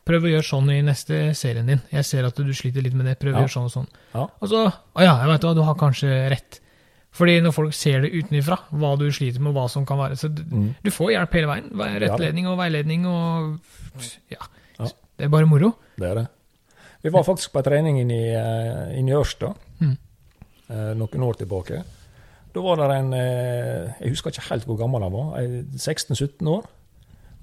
prøv 0.04 0.26
å 0.26 0.32
gjøre 0.34 0.44
sånn 0.50 0.68
i 0.74 0.80
neste 0.84 1.20
serien 1.38 1.70
din. 1.70 1.80
Jeg 1.94 2.04
ser 2.10 2.26
at 2.28 2.36
du 2.36 2.50
sliter 2.52 2.84
litt 2.84 2.96
med 2.98 3.06
det. 3.08 3.14
Prøv 3.22 3.32
å 3.32 3.38
Ja. 3.38 3.44
gjøre 3.46 3.54
sånn 3.54 3.70
og 3.70 3.72
sånn. 3.72 3.88
Ja. 4.12 4.26
Og 4.42 4.50
så 4.50 4.64
Å 4.68 5.00
ja, 5.06 5.14
jeg 5.22 5.30
vet 5.32 5.46
hva, 5.46 5.54
du 5.56 5.62
har 5.64 5.78
kanskje 5.80 6.10
rett. 6.34 6.60
Fordi 7.14 7.36
når 7.40 7.52
folk 7.54 7.74
ser 7.78 8.00
det 8.02 8.10
utenfra, 8.12 8.56
hva 8.74 8.96
du 8.98 9.04
sliter 9.14 9.38
med, 9.40 9.52
og 9.52 9.54
hva 9.60 9.68
som 9.70 9.84
kan 9.86 9.98
være 10.00 10.16
Så 10.18 10.28
du, 10.34 10.42
Mm. 10.42 10.74
du 10.82 10.90
får 10.90 11.12
hjelp 11.14 11.32
hele 11.38 11.46
veien. 11.46 11.68
Rettledning 12.02 12.46
og 12.50 12.58
veiledning 12.58 13.06
og 13.06 13.60
Ja. 14.30 14.42
Ja. 14.80 14.88
Det 15.18 15.24
er 15.26 15.28
bare 15.28 15.46
moro. 15.46 15.74
Det 15.96 16.08
er 16.10 16.14
det. 16.14 16.26
Vi 17.04 17.10
var 17.12 17.22
faktisk 17.22 17.52
på 17.52 17.58
en 17.58 17.64
trening 17.64 18.00
inne 18.00 18.14
i, 18.14 18.98
inn 18.98 19.08
i 19.08 19.12
Ørsta 19.12 19.54
Mm. 19.80 19.96
eh, 20.70 20.94
noen 20.94 21.22
år 21.22 21.34
tilbake. 21.38 21.84
Da 22.54 22.60
var 22.60 22.76
det 22.76 22.96
en 22.96 23.12
eh, 23.14 23.94
Jeg 24.00 24.10
husker 24.10 24.30
ikke 24.30 24.48
helt 24.50 24.64
hvor 24.66 24.76
gammel 24.78 25.02
han 25.02 25.12
var. 25.12 25.38
eh, 25.40 25.62
16-17 25.76 26.46
år. 26.48 26.64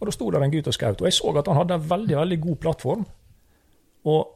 Og 0.02 0.06
Da 0.08 0.12
sto 0.12 0.32
der 0.32 0.42
en 0.44 0.52
gutt 0.52 0.68
og 0.68 0.74
skjøt. 0.74 1.00
Og 1.02 1.06
jeg 1.08 1.14
så 1.14 1.38
at 1.38 1.48
han 1.48 1.56
hadde 1.56 1.76
en 1.76 1.90
veldig 1.90 2.16
veldig 2.18 2.42
god 2.42 2.56
plattform. 2.60 3.06
Og 4.06 4.28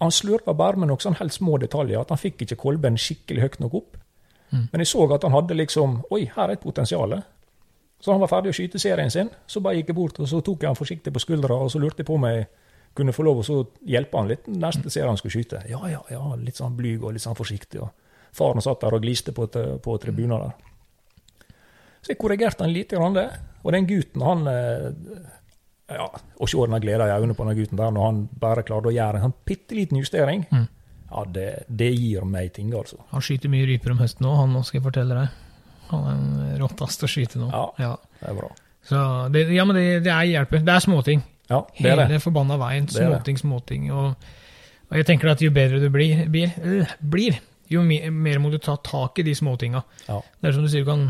han 0.00 0.10
slurva 0.10 0.52
bare 0.56 0.76
med 0.76 0.88
noen 0.88 0.98
sånn 1.00 1.16
helt 1.16 1.32
små 1.32 1.58
detaljer. 1.60 2.00
At 2.00 2.08
han 2.10 2.18
fikk 2.18 2.42
ikke 2.42 2.56
kolben 2.56 2.96
skikkelig 2.98 3.40
høyt 3.40 3.60
nok 3.60 3.74
opp. 3.74 3.96
Mm. 4.50 4.64
Men 4.72 4.82
jeg 4.82 4.90
så 4.90 5.04
at 5.14 5.22
han 5.26 5.34
hadde 5.36 5.54
liksom 5.58 6.00
Oi, 6.10 6.24
her 6.34 6.48
er 6.48 6.56
et 6.56 6.62
potensial. 6.62 7.14
Så 8.00 8.12
han 8.12 8.20
var 8.22 8.30
ferdig 8.32 8.50
å 8.50 8.56
skyte 8.56 8.80
serien 8.80 9.10
sin. 9.12 9.30
Så 9.46 9.60
bare 9.60 9.78
gikk 9.78 9.92
jeg 9.92 9.98
bort 9.98 10.20
og 10.20 10.28
så 10.28 10.40
tok 10.44 10.64
jeg 10.64 10.70
han 10.72 10.78
forsiktig 10.78 11.12
på 11.12 11.22
skuldra 11.22 11.58
og 11.60 11.70
så 11.70 11.78
lurte 11.82 12.02
jeg 12.02 12.08
på 12.08 12.16
om 12.16 12.26
jeg 12.30 12.46
kunne 12.96 13.14
få 13.14 13.22
lov 13.22 13.42
å 13.42 13.46
så 13.46 13.60
hjelpe 13.86 14.18
han 14.18 14.30
litt 14.30 14.48
neste 14.50 14.90
serie 14.90 15.08
han 15.10 15.18
skulle 15.20 15.36
skyte. 15.36 15.62
Ja, 15.70 15.80
ja, 15.88 16.00
ja, 16.10 16.22
litt 16.40 16.58
sånn 16.58 16.74
blyg 16.78 17.04
og 17.04 17.14
litt 17.14 17.22
sånn 17.22 17.38
forsiktig. 17.38 17.82
Og 17.84 17.90
faren 18.34 18.64
satt 18.64 18.82
der 18.82 18.96
og 18.96 19.04
gliste 19.04 19.34
på, 19.36 19.46
på 19.46 19.98
tribunen 20.02 20.42
der. 20.42 20.56
Så 22.00 22.14
jeg 22.14 22.18
korrigerte 22.18 22.64
han 22.64 22.72
lite 22.74 22.96
grann 22.98 23.14
det. 23.14 23.28
Og 23.62 23.74
den 23.76 23.86
gutten, 23.86 24.24
han 24.24 24.46
eh, 24.48 24.88
ja, 25.90 26.06
Å 26.08 26.46
se 26.48 26.64
den 26.64 26.82
gleda 26.82 27.06
i 27.08 27.14
øynene 27.18 27.36
på 27.36 27.44
den 27.48 27.58
gutten 27.58 27.78
der 27.80 27.90
når 27.92 28.06
han 28.06 28.20
bare 28.40 28.64
klarte 28.66 28.88
å 28.88 28.94
gjøre 28.94 29.20
en 29.20 29.26
sånn 29.28 29.40
bitte 29.46 29.76
liten 29.76 30.00
justering, 30.00 30.46
Mm. 30.50 30.68
Ja, 31.10 31.24
det, 31.34 31.46
det 31.68 31.90
gir 31.96 32.24
meg 32.28 32.52
ting, 32.56 32.72
altså. 32.76 33.00
Han 33.10 33.24
skyter 33.24 33.50
mye 33.52 33.66
ryper 33.68 33.94
om 33.94 34.00
høsten 34.02 34.28
òg, 34.30 34.36
han 34.44 34.52
nå 34.54 34.62
skal 34.66 34.80
jeg 34.80 34.86
fortelle 34.86 35.16
deg. 35.18 35.38
Han 35.90 36.06
er 36.06 36.14
en 36.14 36.58
råttast 36.62 37.02
å 37.02 37.10
skyte 37.10 37.40
nå. 37.42 37.48
Ja. 37.50 37.64
Ja. 37.82 37.94
Det 38.20 38.28
er 38.30 38.36
bra. 38.38 38.50
Så 38.86 39.00
det, 39.34 39.44
ja, 39.52 39.64
men 39.66 39.76
det, 39.76 39.86
det 40.06 40.12
er 40.14 40.28
hjelper. 40.30 40.62
Det 40.66 40.74
er 40.74 40.84
småting. 40.84 41.24
Ja, 41.50 41.64
det 41.74 41.82
er 41.82 41.90
Hele 41.90 42.06
det. 42.12 42.20
forbanna 42.22 42.56
veien. 42.60 42.86
Er. 42.86 43.10
Småting, 43.10 43.40
småting. 43.40 43.88
Og, 43.90 44.28
og 44.90 44.98
jeg 45.00 45.08
tenker 45.08 45.32
at 45.32 45.42
jo 45.42 45.50
bedre 45.54 45.80
du 45.82 45.88
blir, 45.92 46.22
blir, 46.30 46.54
øh, 46.62 46.94
blir 47.02 47.40
jo 47.70 47.82
mer, 47.86 48.06
mer 48.14 48.38
må 48.42 48.50
du 48.50 48.58
ta 48.62 48.76
tak 48.86 49.18
i 49.18 49.26
de 49.26 49.34
småtinga. 49.34 49.82
Ja. 50.08 50.20
Det 50.40 50.50
er 50.50 50.56
som 50.56 50.66
du 50.66 50.70
sier, 50.70 50.86
du 50.86 50.90
kan 50.90 51.08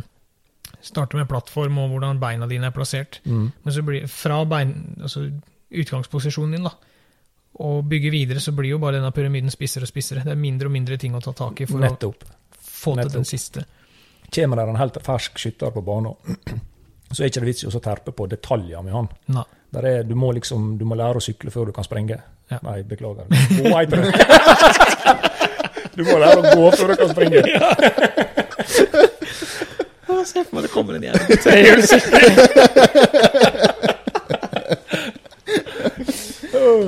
starte 0.85 1.19
med 1.19 1.29
plattform 1.29 1.79
og 1.83 1.93
hvordan 1.93 2.21
beina 2.23 2.49
dine 2.49 2.69
er 2.71 2.75
plassert. 2.77 3.21
Mm. 3.29 3.51
Men 3.65 3.75
så 3.77 3.85
blir 3.85 4.09
fra 4.09 4.41
bein, 4.49 4.75
altså 5.01 5.27
utgangsposisjonen 5.71 6.57
din, 6.57 6.67
da, 6.69 6.73
og 7.61 7.85
bygge 7.89 8.11
videre, 8.15 8.41
så 8.41 8.53
blir 8.57 8.71
jo 8.75 8.79
bare 8.81 8.97
denne 8.99 9.11
pyramiden 9.13 9.53
spissere 9.53 9.85
og 9.85 9.91
spissere. 9.91 10.23
Det 10.25 10.33
er 10.33 10.41
mindre 10.41 10.71
og 10.71 10.75
mindre 10.75 10.97
ting 11.01 11.13
å 11.17 11.21
ta 11.25 11.33
tak 11.37 11.61
i 11.61 11.67
for 11.69 11.83
Nettopp. 11.83 12.25
å 12.25 12.27
få 12.61 12.95
til 12.95 13.01
Nettopp. 13.03 13.17
den 13.19 13.29
siste. 13.29 13.65
Kommer 14.35 14.57
det 14.61 14.69
en 14.71 14.79
helt 14.81 14.97
fersk 15.05 15.39
skytter 15.43 15.71
på 15.75 15.83
banen, 15.85 16.15
så 17.13 17.23
er 17.23 17.27
ikke 17.33 17.43
det 17.45 17.51
vits 17.51 17.65
i 17.67 17.69
å 17.69 17.83
terpe 17.85 18.15
på 18.17 18.27
detaljer 18.31 18.81
med 18.87 18.93
han. 18.97 19.09
Nei. 19.35 19.45
Der 19.71 19.87
er, 19.87 20.03
du, 20.07 20.15
må 20.19 20.33
liksom, 20.35 20.73
du 20.81 20.85
må 20.89 20.97
lære 20.99 21.21
å 21.21 21.23
sykle 21.23 21.51
før 21.55 21.65
du 21.71 21.73
kan 21.77 21.85
sprenge. 21.87 22.17
Ja. 22.51 22.59
Nei, 22.67 22.81
beklager. 22.83 23.25
Gå. 23.31 23.65
Du 25.91 26.05
må 26.07 26.15
lære 26.23 26.39
å 26.39 26.43
gå 26.55 26.69
før 26.79 26.87
du 26.93 26.97
kan 27.01 27.09
springe. 27.11 27.41
Se 30.31 30.43
for 30.45 30.53
meg 30.55 30.63
det 30.67 30.71
kommer 30.73 30.95
en 30.97 31.03
jævla 31.03 31.37
trehjulssykkel. 31.45 32.25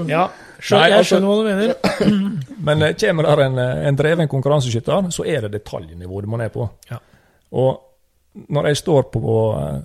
ja. 0.09 0.25
Nei, 0.71 0.89
jeg 0.89 0.99
altså- 0.99 1.17
skjønner 1.17 1.29
hva 1.29 1.37
du 1.37 1.45
mener. 1.49 1.75
Men 2.67 2.83
eh, 2.83 2.95
kommer 2.95 3.23
der 3.23 3.45
en, 3.47 3.59
eh, 3.59 3.87
en 3.89 3.97
dreven 3.97 4.29
konkurranseskytter, 4.29 5.11
så 5.11 5.27
er 5.27 5.47
det 5.47 5.53
detaljnivået 5.59 6.25
du 6.25 6.31
må 6.31 6.39
ned 6.39 6.53
på. 6.55 6.69
Ja. 6.91 6.99
Og 7.53 7.81
når 8.49 8.67
jeg 8.71 8.77
står 8.77 9.03
på, 9.13 9.23
eh, 9.59 9.81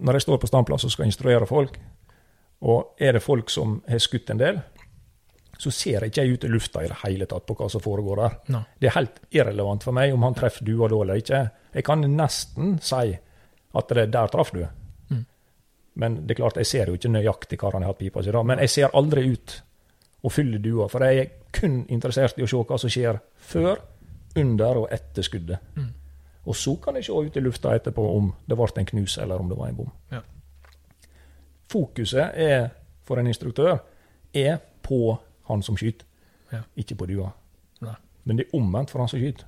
når 0.00 0.12
jeg 0.18 0.22
står 0.22 0.38
på 0.38 0.46
standplass 0.46 0.84
og 0.84 0.94
skal 0.94 1.06
instruere 1.06 1.46
folk, 1.46 1.78
og 2.62 2.94
er 3.00 3.12
det 3.12 3.22
folk 3.22 3.50
som 3.50 3.82
har 3.88 3.98
skutt 3.98 4.30
en 4.30 4.38
del, 4.38 4.60
så 5.58 5.70
ser 5.70 6.00
jeg 6.00 6.10
ikke 6.10 6.22
jeg 6.24 6.34
ut 6.34 6.44
i 6.44 6.50
lufta 6.50 6.82
i 6.82 6.88
det 6.90 7.00
hele 7.04 7.26
tatt 7.30 7.44
på 7.46 7.54
hva 7.54 7.68
som 7.70 7.82
foregår 7.82 8.22
der. 8.22 8.38
Nei. 8.54 8.62
Det 8.80 8.88
er 8.88 8.96
helt 8.96 9.20
irrelevant 9.30 9.84
for 9.86 9.94
meg 9.94 10.14
om 10.14 10.24
han 10.26 10.34
treffer 10.34 10.66
dua 10.66 10.88
da 10.90 11.02
eller 11.04 11.20
ikke. 11.22 11.42
Jeg 11.76 11.84
kan 11.86 12.02
nesten 12.16 12.78
si 12.82 13.12
at 13.72 13.92
det 13.94 14.08
der 14.12 14.32
traff 14.32 14.50
du. 14.54 14.64
Mm. 15.10 15.20
Men 16.02 16.16
det 16.26 16.34
er 16.34 16.40
klart, 16.40 16.58
jeg 16.58 16.66
ser 16.66 16.90
jo 16.90 16.96
ikke 16.98 17.12
nøyaktig 17.12 17.60
hva 17.60 17.70
han 17.76 17.86
har 17.86 17.92
hatt 17.92 18.00
pipa 18.00 18.24
si 18.24 18.34
da. 18.34 18.42
Men 18.42 18.62
jeg 18.64 18.74
ser 18.74 18.96
aldri 18.98 19.28
ut 19.30 19.54
og 20.22 20.32
fyller 20.32 20.58
dua, 20.62 20.86
for 20.88 21.04
jeg 21.04 21.18
er 21.18 21.30
kun 21.52 21.84
interessert 21.88 22.38
i 22.38 22.42
å 22.42 22.46
se 22.48 22.56
hva 22.56 22.78
som 22.78 22.90
skjer 22.90 23.18
før, 23.36 23.76
under 24.36 24.78
og 24.84 24.88
etter 24.94 25.22
skuddet. 25.22 25.58
Mm. 25.76 25.88
Og 26.46 26.56
så 26.56 26.76
kan 26.82 26.94
jeg 26.96 27.04
se 27.04 27.12
ut 27.12 27.36
i 27.36 27.40
lufta 27.40 27.74
etterpå 27.76 28.04
om 28.16 28.32
det 28.48 28.56
ble 28.56 28.66
en 28.80 28.86
knus 28.86 29.18
eller 29.18 29.40
om 29.40 29.48
det 29.50 29.58
var 29.58 29.68
en 29.68 29.76
bom. 29.76 29.90
Ja. 30.10 30.20
Fokuset 31.72 32.30
er, 32.34 32.68
for 33.04 33.18
en 33.20 33.26
instruktør 33.26 33.78
er 34.34 34.58
på 34.82 35.18
han 35.48 35.62
som 35.62 35.76
skyter, 35.76 36.06
Ja. 36.52 36.62
ikke 36.76 36.94
på 36.94 37.06
dua. 37.06 37.30
Nei. 37.80 37.94
Men 38.24 38.36
det 38.36 38.46
er 38.46 38.56
omvendt 38.58 38.90
for 38.90 38.98
han 38.98 39.08
som 39.08 39.18
skyter. 39.20 39.44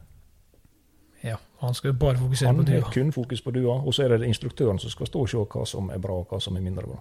Ja, 1.25 1.37
han 1.61 1.75
skal 1.75 1.93
bare 1.95 2.17
fokusere 2.17 2.47
Han 2.47 2.57
på 2.65 2.71
har 2.71 2.81
dua. 2.81 2.91
kun 2.93 3.13
fokus 3.13 3.41
på 3.43 3.51
dua, 3.51 3.75
og 3.83 3.95
så 3.95 4.03
er 4.05 4.09
det 4.19 4.27
instruktøren 4.29 4.79
som 4.79 4.91
skal 4.91 5.07
stå 5.07 5.21
og 5.21 5.29
se 5.29 5.37
hva 5.37 5.67
som 5.67 5.91
er 5.91 5.99
bra 5.99 6.13
og 6.19 6.27
hva 6.29 6.41
som 6.41 6.57
er 6.57 6.61
mindre 6.61 6.83
bra. 6.87 6.99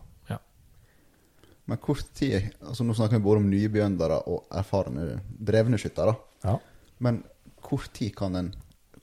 Men 1.70 1.80
hvor 1.80 1.99
tid 2.16 2.49
altså 2.59 2.84
Nå 2.84 2.95
snakker 2.97 3.20
vi 3.20 3.24
både 3.24 3.39
om 3.39 3.49
nybegynnere 3.51 4.20
og 4.32 4.49
erfarne 4.51 5.20
drevne 5.39 5.80
skyttere. 5.80 6.16
Ja. 6.43 6.57
Men 7.03 7.22
hvor 7.64 7.86
tid 7.93 8.11
kan 8.18 8.36
en 8.36 8.51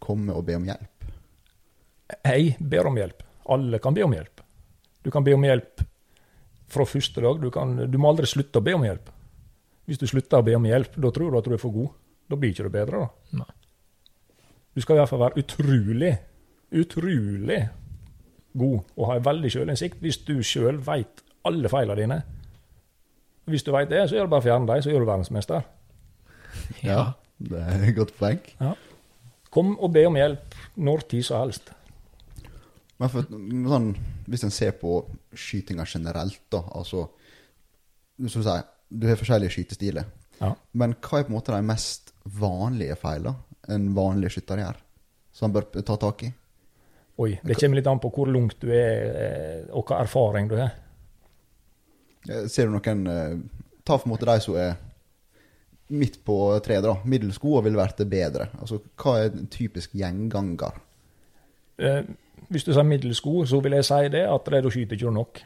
komme 0.00 0.34
og 0.36 0.44
be 0.48 0.58
om 0.58 0.66
hjelp? 0.68 1.06
Jeg 2.26 2.56
ber 2.60 2.90
om 2.90 2.98
hjelp. 2.98 3.22
Alle 3.50 3.80
kan 3.82 3.96
be 3.96 4.04
om 4.04 4.12
hjelp. 4.14 4.42
Du 5.00 5.10
kan 5.12 5.24
be 5.24 5.34
om 5.34 5.44
hjelp 5.46 5.84
fra 6.70 6.86
første 6.86 7.22
dag. 7.24 7.40
Du, 7.40 7.48
kan, 7.54 7.76
du 7.90 7.96
må 7.98 8.10
aldri 8.10 8.28
slutte 8.28 8.60
å 8.60 8.64
be 8.64 8.74
om 8.76 8.84
hjelp. 8.84 9.08
Hvis 9.88 10.00
du 10.00 10.06
slutter 10.10 10.42
å 10.42 10.46
be 10.46 10.54
om 10.58 10.68
hjelp, 10.68 10.94
da 11.00 11.10
tror 11.14 11.32
du 11.32 11.38
at 11.40 11.48
du 11.48 11.56
er 11.56 11.62
for 11.62 11.74
god. 11.74 11.94
Da 12.30 12.38
blir 12.38 12.52
ikke 12.52 12.68
du 12.68 12.74
bedre. 12.74 13.06
da. 13.06 13.40
Nei. 13.40 13.48
Du 14.70 14.82
skal 14.84 14.96
i 14.96 15.00
hvert 15.00 15.10
fall 15.10 15.24
være 15.24 15.42
utrolig, 15.42 16.12
utrolig 16.70 17.62
god 18.60 18.76
og 18.96 19.08
ha 19.08 19.16
en 19.16 19.24
veldig 19.26 19.50
sjølinnsikt 19.50 20.00
hvis 20.02 20.20
du 20.26 20.36
sjøl 20.46 20.78
veit 20.86 21.24
alle 21.46 21.70
feilene 21.72 21.98
dine. 21.98 22.20
Hvis 23.50 23.66
du 23.66 23.72
veit 23.74 23.90
det, 23.90 24.04
så 24.08 24.16
gjør 24.16 24.28
det 24.28 24.32
bare 24.34 24.44
å 24.44 24.46
fjerne 24.46 24.70
dem, 24.70 24.84
så 24.84 24.92
gjør 24.92 25.04
du 25.04 25.10
verdensmester. 25.10 25.66
Ja. 26.86 27.02
Det 27.40 27.56
er 27.56 27.84
et 27.88 27.96
godt 27.96 28.12
poeng. 28.18 28.40
Kom 29.50 29.72
og 29.80 29.92
be 29.94 30.04
om 30.06 30.18
hjelp 30.18 30.56
når 30.76 31.06
tid 31.10 31.24
som 31.26 31.40
helst. 31.40 31.70
Men 33.00 33.08
for, 33.08 33.24
sånn, 33.72 33.88
hvis 34.28 34.44
en 34.44 34.52
ser 34.52 34.74
på 34.76 34.98
skytinga 35.32 35.86
generelt, 35.88 36.42
da, 36.52 36.60
altså 36.76 37.06
Som 38.28 38.42
sier, 38.44 38.66
du 38.92 39.06
har 39.08 39.16
forskjellige 39.16 39.54
skytestiler. 39.54 40.04
Ja. 40.42 40.50
Men 40.76 40.92
hva 41.00 41.20
er 41.20 41.24
på 41.24 41.32
en 41.32 41.38
måte 41.38 41.54
de 41.54 41.64
mest 41.64 42.10
vanlige 42.36 42.98
feilene 43.00 43.72
en 43.72 43.86
vanlig 43.96 44.34
skytter 44.34 44.60
gjør? 44.60 44.82
Som 45.32 45.46
han 45.48 45.54
bør 45.54 45.86
ta 45.88 45.96
tak 46.02 46.26
i? 46.26 46.28
Oi, 47.20 47.30
det 47.40 47.56
kommer 47.56 47.80
litt 47.80 47.88
an 47.88 48.00
på 48.02 48.10
hvor 48.12 48.28
langt 48.28 48.60
du 48.60 48.68
er, 48.72 49.08
eh, 49.24 49.64
og 49.72 49.88
hva 49.88 50.02
erfaring 50.04 50.50
du 50.50 50.58
har. 50.60 50.74
Eh, 52.28 52.46
Ser 52.50 52.68
du 52.68 52.76
noen 52.76 53.06
eh, 53.08 53.36
Ta 53.86 53.96
for 53.96 54.08
en 54.08 54.12
måte 54.14 54.28
de 54.28 54.36
som 54.44 54.56
er 54.60 54.74
midt 55.90 56.20
på 56.22 56.36
treet, 56.62 56.84
da. 56.84 56.92
Middels 57.08 57.40
gode 57.42 57.64
vil 57.66 57.78
vært 57.78 57.98
det 57.98 58.06
bedre. 58.10 58.50
Altså, 58.60 58.78
hva 59.00 59.16
er 59.18 59.32
en 59.32 59.48
typisk 59.50 59.96
gjenganger? 59.98 60.76
Eh, 61.80 62.04
hvis 62.52 62.66
du 62.66 62.70
sier 62.74 62.86
middels 62.86 63.22
så 63.24 63.60
vil 63.64 63.74
jeg 63.78 63.88
si 63.88 64.12
det 64.12 64.22
at 64.28 64.52
det, 64.52 64.62
da 64.62 64.70
skyter 64.70 64.94
ikke 64.98 65.08
du 65.08 65.16
nok. 65.16 65.40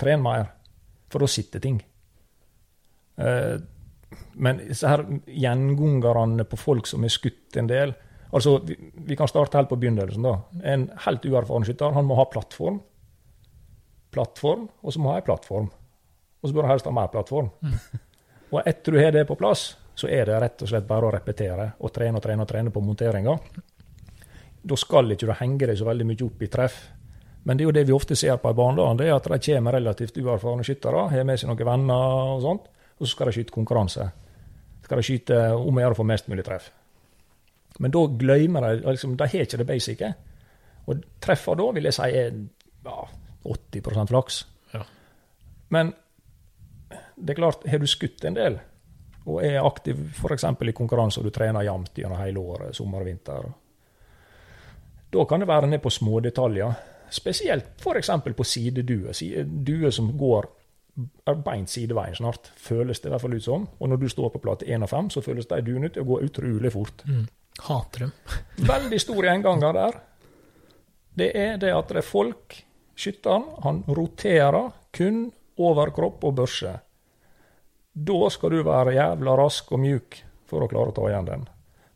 Tren 0.00 0.22
mer, 0.24 0.50
for 1.12 1.22
da 1.22 1.28
sitter 1.30 1.60
ting. 1.62 1.80
Men 4.34 4.60
så 4.72 4.88
her 4.88 5.02
gjengangerne 5.28 6.46
på 6.48 6.56
folk 6.56 6.88
som 6.88 7.04
har 7.04 7.12
skutt 7.12 7.58
en 7.60 7.68
del 7.68 7.92
Altså, 8.30 8.58
vi, 8.62 8.76
vi 8.94 9.16
kan 9.18 9.28
starte 9.28 9.58
helt 9.58 9.68
på 9.68 9.76
begynnelsen. 9.80 10.22
da. 10.22 10.36
En 10.62 10.86
helt 11.06 11.24
uerfaren 11.26 11.64
skytter 11.66 11.96
han 11.96 12.06
må 12.06 12.14
ha 12.14 12.28
plattform. 12.30 12.78
Plattform, 14.10 14.68
og 14.82 14.92
så 14.92 15.00
må 15.00 15.10
jeg 15.10 15.20
ha 15.20 15.22
ei 15.22 15.26
plattform. 15.26 15.68
Og 16.40 16.48
så 16.48 16.56
bør 16.56 16.66
jeg 16.66 16.72
helst 16.74 16.88
ha 16.88 16.94
mer 16.94 17.10
plattform. 17.12 17.50
Og 18.50 18.66
etter 18.66 18.92
du 18.92 18.98
har 18.98 19.12
det 19.14 19.26
på 19.28 19.36
plass, 19.38 19.76
så 19.94 20.08
er 20.10 20.26
det 20.26 20.38
rett 20.42 20.62
og 20.64 20.70
slett 20.70 20.86
bare 20.88 21.06
å 21.06 21.12
repetere 21.14 21.66
og 21.78 21.92
trene 21.94 22.18
og 22.18 22.24
trene 22.24 22.42
og 22.42 22.48
trene 22.50 22.72
på 22.74 22.82
monteringa. 22.82 23.36
Da 24.60 24.78
skal 24.80 25.14
ikke 25.14 25.28
du 25.28 25.36
henge 25.38 25.68
deg 25.68 25.78
så 25.78 25.86
veldig 25.86 26.06
mye 26.08 26.24
opp 26.26 26.42
i 26.42 26.48
treff. 26.50 26.80
Men 27.44 27.56
det 27.56 27.64
er 27.64 27.68
jo 27.68 27.76
det 27.76 27.84
vi 27.88 27.94
ofte 27.96 28.16
ser 28.18 28.40
på 28.40 28.50
en 28.50 28.56
bane, 28.56 28.88
det 28.98 29.06
er 29.06 29.14
at 29.14 29.28
de 29.30 29.38
kommer 29.46 29.76
relativt 29.76 30.18
uerfarne 30.20 30.66
skyttere, 30.66 31.06
har 31.12 31.24
med 31.24 31.40
seg 31.40 31.48
noen 31.48 31.68
venner 31.68 32.16
og 32.34 32.42
sånt, 32.44 32.66
og 32.98 33.06
så 33.06 33.12
skal 33.14 33.30
de 33.30 33.36
skyte 33.38 33.54
konkurranse. 33.54 34.08
Skal 34.84 35.00
de 35.00 35.06
skyte 35.06 35.38
om 35.56 35.78
å 35.78 35.84
gjøre 35.84 35.96
å 35.96 36.00
få 36.00 36.08
mest 36.10 36.28
mulig 36.28 36.44
treff. 36.44 36.68
Men 37.80 37.94
da 37.94 38.02
glemmer 38.20 38.66
de 38.66 38.90
liksom, 38.90 39.14
De 39.16 39.28
har 39.30 39.46
ikke 39.46 39.60
det 39.62 39.68
basice. 39.68 40.12
Og 40.90 41.04
treffer 41.22 41.56
da 41.56 41.70
vil 41.76 41.88
jeg 41.88 41.96
si 41.96 42.08
er 42.10 42.34
ja, 42.84 42.98
80 43.42 44.06
flaks. 44.08 44.44
Ja. 44.72 44.84
Men 45.68 45.94
det 47.16 47.34
er 47.34 47.40
klart, 47.40 47.66
har 47.68 47.78
du 47.78 47.86
skutt 47.86 48.24
en 48.24 48.36
del, 48.36 48.58
og 49.26 49.42
er 49.44 49.60
aktiv 49.62 49.98
f.eks. 50.16 50.44
i 50.44 50.76
konkurranse, 50.76 51.20
og 51.20 51.28
du 51.28 51.34
trener 51.34 51.66
jevnt 51.66 51.98
gjennom 51.98 52.20
hele 52.20 52.40
året, 52.40 52.76
sommer 52.76 53.04
og 53.04 53.10
vinter, 53.10 53.50
da 55.10 55.24
kan 55.26 55.42
det 55.42 55.48
være 55.50 55.66
ned 55.66 55.82
på 55.82 55.90
smådetaljer. 55.90 56.72
Spesielt 57.10 57.82
f.eks. 57.82 58.10
på 58.36 58.46
sideduer. 58.46 59.10
Duer 59.10 59.44
Due 59.44 59.90
som 59.92 60.12
går 60.18 60.46
beint 61.44 61.70
sideveien 61.70 62.14
snart, 62.14 62.50
føles 62.56 63.00
det 63.00 63.08
i 63.08 63.12
hvert 63.12 63.22
fall 63.22 63.34
ut 63.34 63.44
som. 63.44 63.66
Og 63.78 63.90
når 63.90 64.00
du 64.00 64.08
står 64.10 64.30
på 64.34 64.42
plate 64.42 64.66
1 64.66 64.86
og 64.86 64.90
5, 64.90 65.10
så 65.14 65.22
føles 65.24 65.48
de 65.50 65.60
duene 65.66 65.90
ut 65.90 65.96
til 65.96 66.04
å 66.04 66.10
gå 66.10 66.20
utrolig 66.26 66.72
fort. 66.74 67.04
Mm. 67.06 67.26
Hater 67.66 68.06
dem. 68.06 68.12
Veldig 68.68 69.00
stor 69.02 69.28
gjenganger 69.28 69.76
der. 69.76 70.00
Det 71.20 71.30
er 71.36 71.56
det 71.60 71.72
at 71.74 71.90
det 71.90 72.00
er 72.00 72.06
folk, 72.06 72.56
skytteren, 73.00 73.46
han 73.64 73.82
roterer 73.88 74.70
kun 74.94 75.24
overkropp 75.60 76.24
og 76.28 76.36
børse. 76.40 76.74
Da 77.92 78.20
skal 78.30 78.54
du 78.54 78.62
være 78.66 78.94
jævla 78.96 79.36
rask 79.40 79.72
og 79.74 79.82
mjuk 79.82 80.20
for 80.50 80.64
å 80.64 80.70
klare 80.70 80.92
å 80.92 80.96
ta 80.96 81.08
igjen 81.10 81.28
den. 81.28 81.48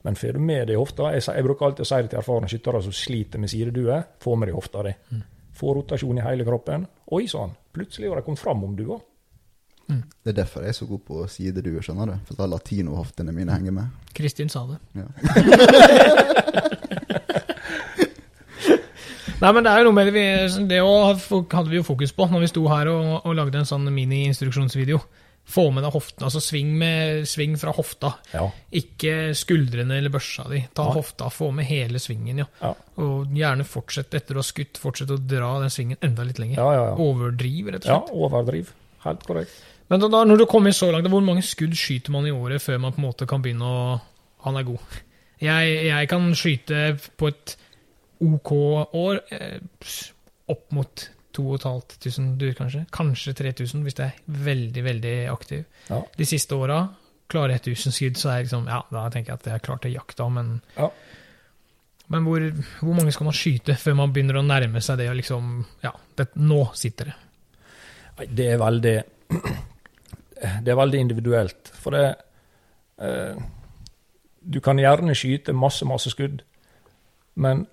Men 0.05 0.19
får 0.21 0.37
du 0.37 0.43
med 0.45 0.67
deg 0.69 0.77
hofta 0.77 1.15
Jeg, 1.15 1.23
jeg 1.25 1.45
bruker 1.47 1.65
alltid 1.65 1.87
å 1.87 1.89
si 1.89 2.01
det 2.03 2.11
til 2.13 2.21
erfarne 2.21 2.51
skyttere 2.51 2.83
som 2.85 2.93
sliter 2.93 3.41
med 3.41 3.49
sidedue, 3.49 4.03
få 4.21 4.37
med 4.37 4.51
deg 4.51 4.59
hofta 4.59 4.85
di. 4.85 4.93
Få 5.55 5.73
rotasjon 5.79 6.19
i 6.21 6.25
hele 6.27 6.45
kroppen. 6.45 6.85
Oi 7.17 7.25
sann, 7.31 7.55
plutselig 7.73 8.11
har 8.11 8.21
de 8.21 8.27
kommet 8.27 8.43
fram 8.43 8.65
om 8.67 8.77
dua. 8.77 8.99
Det 9.87 10.33
er 10.33 10.37
derfor 10.41 10.65
jeg 10.65 10.73
er 10.73 10.77
så 10.77 10.87
god 10.89 11.03
på 11.05 11.27
sideduer, 11.29 11.83
skjønner 11.85 12.13
du. 12.13 12.15
For 12.29 12.41
da 12.41 12.49
latinohoftene 12.49 13.33
mine 13.37 13.53
henger 13.53 13.77
med. 13.77 14.05
Kristin 14.17 14.53
sa 14.53 14.65
det. 14.69 14.81
Ja. 14.97 15.07
Nei, 19.43 19.51
men 19.53 19.65
det 19.67 19.71
er 19.73 19.83
jo 19.83 19.89
noe 19.91 19.97
med 19.97 20.09
det 20.09 20.15
vi, 20.15 20.25
Det 20.71 20.79
hadde 20.81 21.71
vi 21.73 21.77
jo 21.81 21.85
fokus 21.87 22.13
på 22.17 22.27
når 22.31 22.45
vi 22.45 22.49
sto 22.53 22.63
her 22.71 22.89
og, 22.93 23.11
og 23.27 23.35
lagde 23.37 23.59
en 23.61 23.69
sånn 23.69 23.89
mini-instruksjonsvideo. 23.93 25.01
Få 25.45 25.67
med 25.75 25.85
deg 25.85 25.93
hoften, 25.93 26.25
altså 26.25 26.41
sving, 26.41 26.71
med, 26.81 27.27
sving 27.29 27.59
fra 27.61 27.75
hofta. 27.77 28.15
Ja. 28.33 28.47
Ikke 28.81 29.35
skuldrene 29.37 29.99
eller 30.01 30.09
børsa 30.15 30.47
di. 30.49 30.63
Ta 30.73 30.87
Ja. 30.89 30.95
hofta, 30.97 31.29
få 31.29 31.51
med 31.53 31.67
hele 31.69 32.01
svingen, 32.01 32.39
ja. 32.41 32.47
Ja. 32.63 32.71
Og 33.05 33.29
gjerne 33.37 33.67
fortsett 33.69 34.15
etter 34.17 34.39
du 34.39 34.41
har 34.41 34.47
skutt, 34.49 34.81
fortsett 34.81 35.13
å 35.13 35.19
dra 35.21 35.51
den 35.61 35.69
svingen 35.75 36.01
enda 36.01 36.25
litt 36.25 36.41
lenger. 36.41 36.57
Ja, 36.63 36.71
ja, 36.79 36.87
ja. 36.93 36.97
Overdriv, 36.97 37.69
rett 37.75 37.85
og 37.85 37.91
slett. 37.91 38.09
ja, 38.15 38.25
overdriv. 38.25 38.71
Helt 39.05 39.27
korrekt. 39.29 39.59
Men 39.93 40.01
da, 40.01 40.09
da, 40.09 40.23
når 40.25 40.41
du 40.41 40.47
kommer 40.49 40.73
så 40.73 40.89
langt, 40.95 41.11
hvor 41.13 41.21
mange 41.27 41.45
skudd 41.45 41.77
skyter 41.77 42.15
man 42.15 42.25
i 42.25 42.33
året 42.33 42.63
før 42.65 42.81
man 42.81 42.95
på 42.97 43.03
en 43.03 43.09
måte 43.11 43.27
kan 43.29 43.43
begynne 43.45 43.69
å 43.69 44.01
Han 44.47 44.57
er 44.57 44.65
god. 44.65 44.97
Jeg, 45.41 45.77
jeg 45.91 46.09
kan 46.09 46.25
skyte 46.37 46.81
på 47.21 47.29
et 47.29 47.55
OK 48.25 48.53
år 48.55 49.21
eh, 49.35 49.59
opp 50.53 50.73
mot 50.77 51.09
2500 51.35 52.37
dyr, 52.39 52.53
kanskje. 52.55 52.85
Kanskje 52.95 53.35
3000, 53.35 53.83
hvis 53.83 53.97
det 53.99 54.05
er 54.07 54.21
veldig, 54.47 54.85
veldig 54.85 55.15
aktiv. 55.33 55.65
Ja. 55.89 56.01
De 56.19 56.27
siste 56.29 56.55
åra 56.55 56.85
klarer 57.31 57.57
jeg 57.57 57.75
1000 57.75 57.97
skudd, 57.97 58.21
så 58.21 58.31
er 58.31 58.39
jeg 58.39 58.49
liksom, 58.49 58.69
ja, 58.71 58.81
da 58.93 59.05
tenker 59.11 59.33
jeg 59.33 59.41
at 59.41 59.49
jeg 59.49 59.57
har 59.57 59.65
klart 59.65 59.83
til 59.87 59.97
jakte, 59.97 60.31
men 60.31 60.57
Ja. 60.79 60.91
Men 62.13 62.27
hvor, 62.29 62.43
hvor 62.81 62.95
mange 62.95 63.13
skal 63.17 63.25
man 63.25 63.37
skyte 63.37 63.75
før 63.81 63.95
man 63.97 64.13
begynner 64.13 64.37
å 64.37 64.45
nærme 64.45 64.83
seg 64.85 64.99
det 65.01 65.07
og 65.09 65.17
liksom 65.17 65.65
Ja, 65.81 65.95
det, 66.19 66.27
nå 66.37 66.67
sitter 66.77 67.09
det. 67.11 68.27
Det 68.29 68.49
er 68.53 68.61
veldig 68.61 68.97
Det 70.65 70.69
er 70.69 70.77
veldig 70.77 71.01
individuelt. 71.01 71.71
For 71.81 71.97
det 71.97 72.05
eh, 73.01 73.41
Du 74.45 74.61
kan 74.61 74.79
gjerne 74.79 75.17
skyte 75.17 75.57
masse, 75.57 75.89
masse 75.89 76.13
skudd, 76.13 76.45
men 77.41 77.65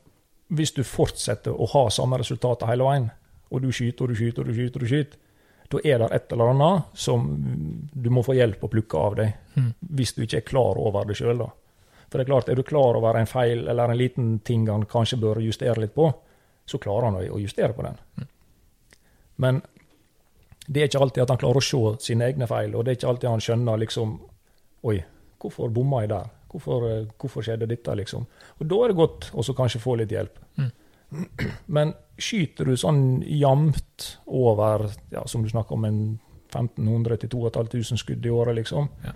hvis 0.52 0.74
du 0.76 0.84
fortsetter 0.84 1.56
å 1.56 1.68
ha 1.74 1.86
samme 1.94 2.18
resultater 2.20 2.68
hele 2.68 2.84
veien, 2.88 3.10
og 3.52 3.62
du 3.64 3.72
skyter 3.72 4.04
og 4.06 4.12
du 4.12 4.16
skyter 4.20 4.44
og 4.44 4.48
du 4.52 4.54
skyter, 4.58 4.76
og 4.76 4.82
du 4.82 4.92
skyter, 4.92 5.18
da 5.72 5.80
er 5.88 6.02
det 6.04 6.10
et 6.12 6.34
eller 6.36 6.52
annet 6.52 6.98
som 7.00 7.28
du 7.94 8.10
må 8.12 8.24
få 8.28 8.36
hjelp 8.36 8.64
å 8.64 8.70
plukke 8.72 8.98
av 9.00 9.16
deg, 9.16 9.34
Mm. 9.56 9.74
hvis 9.96 10.14
du 10.16 10.22
ikke 10.24 10.38
er 10.38 10.48
klar 10.48 10.78
over 10.80 11.04
det 11.06 11.16
sjøl. 11.20 11.42
For 12.10 12.18
det 12.18 12.24
er 12.26 12.30
klart, 12.32 12.50
er 12.50 12.56
du 12.56 12.64
klar 12.64 12.96
over 12.96 13.18
en 13.20 13.26
feil 13.28 13.68
eller 13.68 13.92
en 13.92 13.98
liten 13.98 14.40
ting 14.40 14.68
han 14.68 14.86
kanskje 14.86 15.20
bør 15.20 15.42
justere 15.44 15.80
litt 15.80 15.94
på, 15.96 16.14
så 16.66 16.78
klarer 16.80 17.06
han 17.06 17.16
å 17.16 17.40
justere 17.40 17.74
på 17.74 17.84
den. 17.84 17.98
Men 19.38 19.62
det 20.68 20.82
er 20.82 20.88
ikke 20.88 21.02
alltid 21.02 21.24
at 21.24 21.30
han 21.30 21.38
klarer 21.38 21.60
å 21.60 21.64
se 21.64 22.06
sine 22.06 22.28
egne 22.32 22.48
feil, 22.48 22.76
og 22.76 22.86
det 22.86 22.92
er 22.92 22.96
ikke 23.00 23.10
alltid 23.10 23.30
han 23.30 23.40
skjønner 23.40 23.80
liksom 23.86 24.20
Oi, 24.84 25.04
hvorfor 25.40 25.70
bomma 25.70 26.02
jeg 26.02 26.10
der? 26.10 26.30
Hvorfor, 26.52 26.86
eh, 26.90 27.06
hvorfor 27.20 27.46
skjedde 27.46 27.68
dette, 27.72 27.94
liksom? 27.96 28.26
Og 28.60 28.68
da 28.68 28.80
er 28.84 28.92
det 28.92 28.98
godt 29.00 29.30
å 29.34 29.46
kanskje 29.56 29.80
få 29.84 29.96
litt 30.02 30.12
hjelp. 30.12 30.40
Men 31.76 31.94
skyter 32.22 32.68
du 32.70 32.76
sånn 32.80 33.22
jevnt 33.28 34.18
over, 34.28 34.90
ja, 35.12 35.24
som 35.28 35.44
du 35.44 35.50
snakker 35.52 35.76
om, 35.76 35.86
en 35.88 36.02
1500 36.52 37.18
til 37.24 37.30
2500 37.32 37.98
skudd 38.02 38.26
i 38.28 38.30
året, 38.36 38.56
liksom, 38.60 38.90
Ja. 39.06 39.14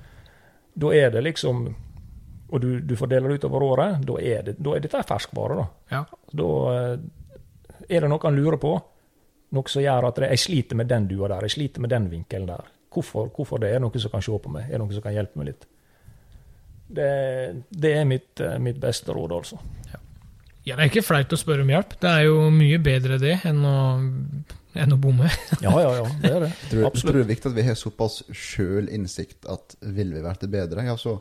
da 0.76 0.92
er 0.96 1.10
det 1.12 1.24
liksom 1.24 1.76
Og 2.52 2.62
du, 2.62 2.80
du 2.80 2.96
fordeler 2.96 3.30
det 3.30 3.40
utover 3.42 3.64
året, 3.66 4.04
da 4.06 4.14
er, 4.22 4.44
det, 4.46 4.54
da 4.62 4.76
er 4.76 4.80
dette 4.84 5.00
ferskvare, 5.04 5.56
da. 5.58 5.64
Ja. 5.92 6.02
Da 6.32 6.50
eh, 6.76 7.00
er 7.90 8.02
det 8.06 8.10
noe 8.12 8.22
han 8.22 8.36
lurer 8.38 8.60
på. 8.62 8.76
Noe 9.58 9.72
som 9.72 9.82
gjør 9.82 10.06
at 10.12 10.20
jeg 10.30 10.38
sliter 10.44 10.78
med 10.78 10.88
den 10.88 11.08
dua 11.10 11.28
der, 11.34 11.48
jeg 11.50 11.56
sliter 11.56 11.82
med 11.82 11.90
den 11.90 12.06
vinkelen 12.12 12.46
der. 12.46 12.70
Hvorfor, 12.94 13.32
hvorfor 13.34 13.58
det? 13.60 13.72
Er 13.74 13.80
det 13.80 13.82
noen 13.88 14.00
som 14.00 14.14
kan 14.14 14.22
se 14.22 14.38
på 14.38 14.54
meg? 14.54 14.68
Er 14.70 14.78
det 14.78 14.82
noen 14.84 14.94
som 14.94 15.02
kan 15.08 15.18
hjelpe 15.18 15.42
meg 15.42 15.50
litt? 15.50 15.66
Det, 16.88 17.64
det 17.72 17.94
er 17.98 18.06
mitt, 18.06 18.40
eh, 18.40 18.58
mitt 18.62 18.78
beste 18.82 19.14
råd, 19.16 19.32
altså. 19.40 19.58
ja, 20.66 20.76
det 20.76 20.84
er 20.84 20.90
ikke 20.92 21.06
flaut 21.06 21.34
å 21.34 21.40
spørre 21.40 21.66
om 21.66 21.72
hjelp. 21.74 21.96
Det 22.02 22.10
er 22.12 22.26
jo 22.28 22.50
mye 22.54 22.78
bedre 22.82 23.18
det 23.22 23.40
enn 23.50 23.64
å, 23.66 23.78
enn 24.78 24.94
å 24.94 25.00
bomme. 25.02 25.30
Ja, 25.66 25.74
ja, 25.82 25.94
ja, 25.98 26.06
det 26.22 26.32
er 26.32 26.46
det. 26.46 26.52
Tror, 26.70 26.86
Absolutt. 26.92 27.12
tror 27.12 27.20
det 27.22 27.26
er 27.26 27.32
viktig 27.34 27.52
at 27.52 27.58
vi 27.58 27.66
har 27.70 27.80
såpass 27.80 28.20
sjølinnsikt 28.30 29.50
at 29.50 29.78
vil 29.82 30.14
vi 30.14 30.22
bli 30.26 30.52
bedre, 30.60 30.86
ja, 30.86 30.98
så 31.00 31.18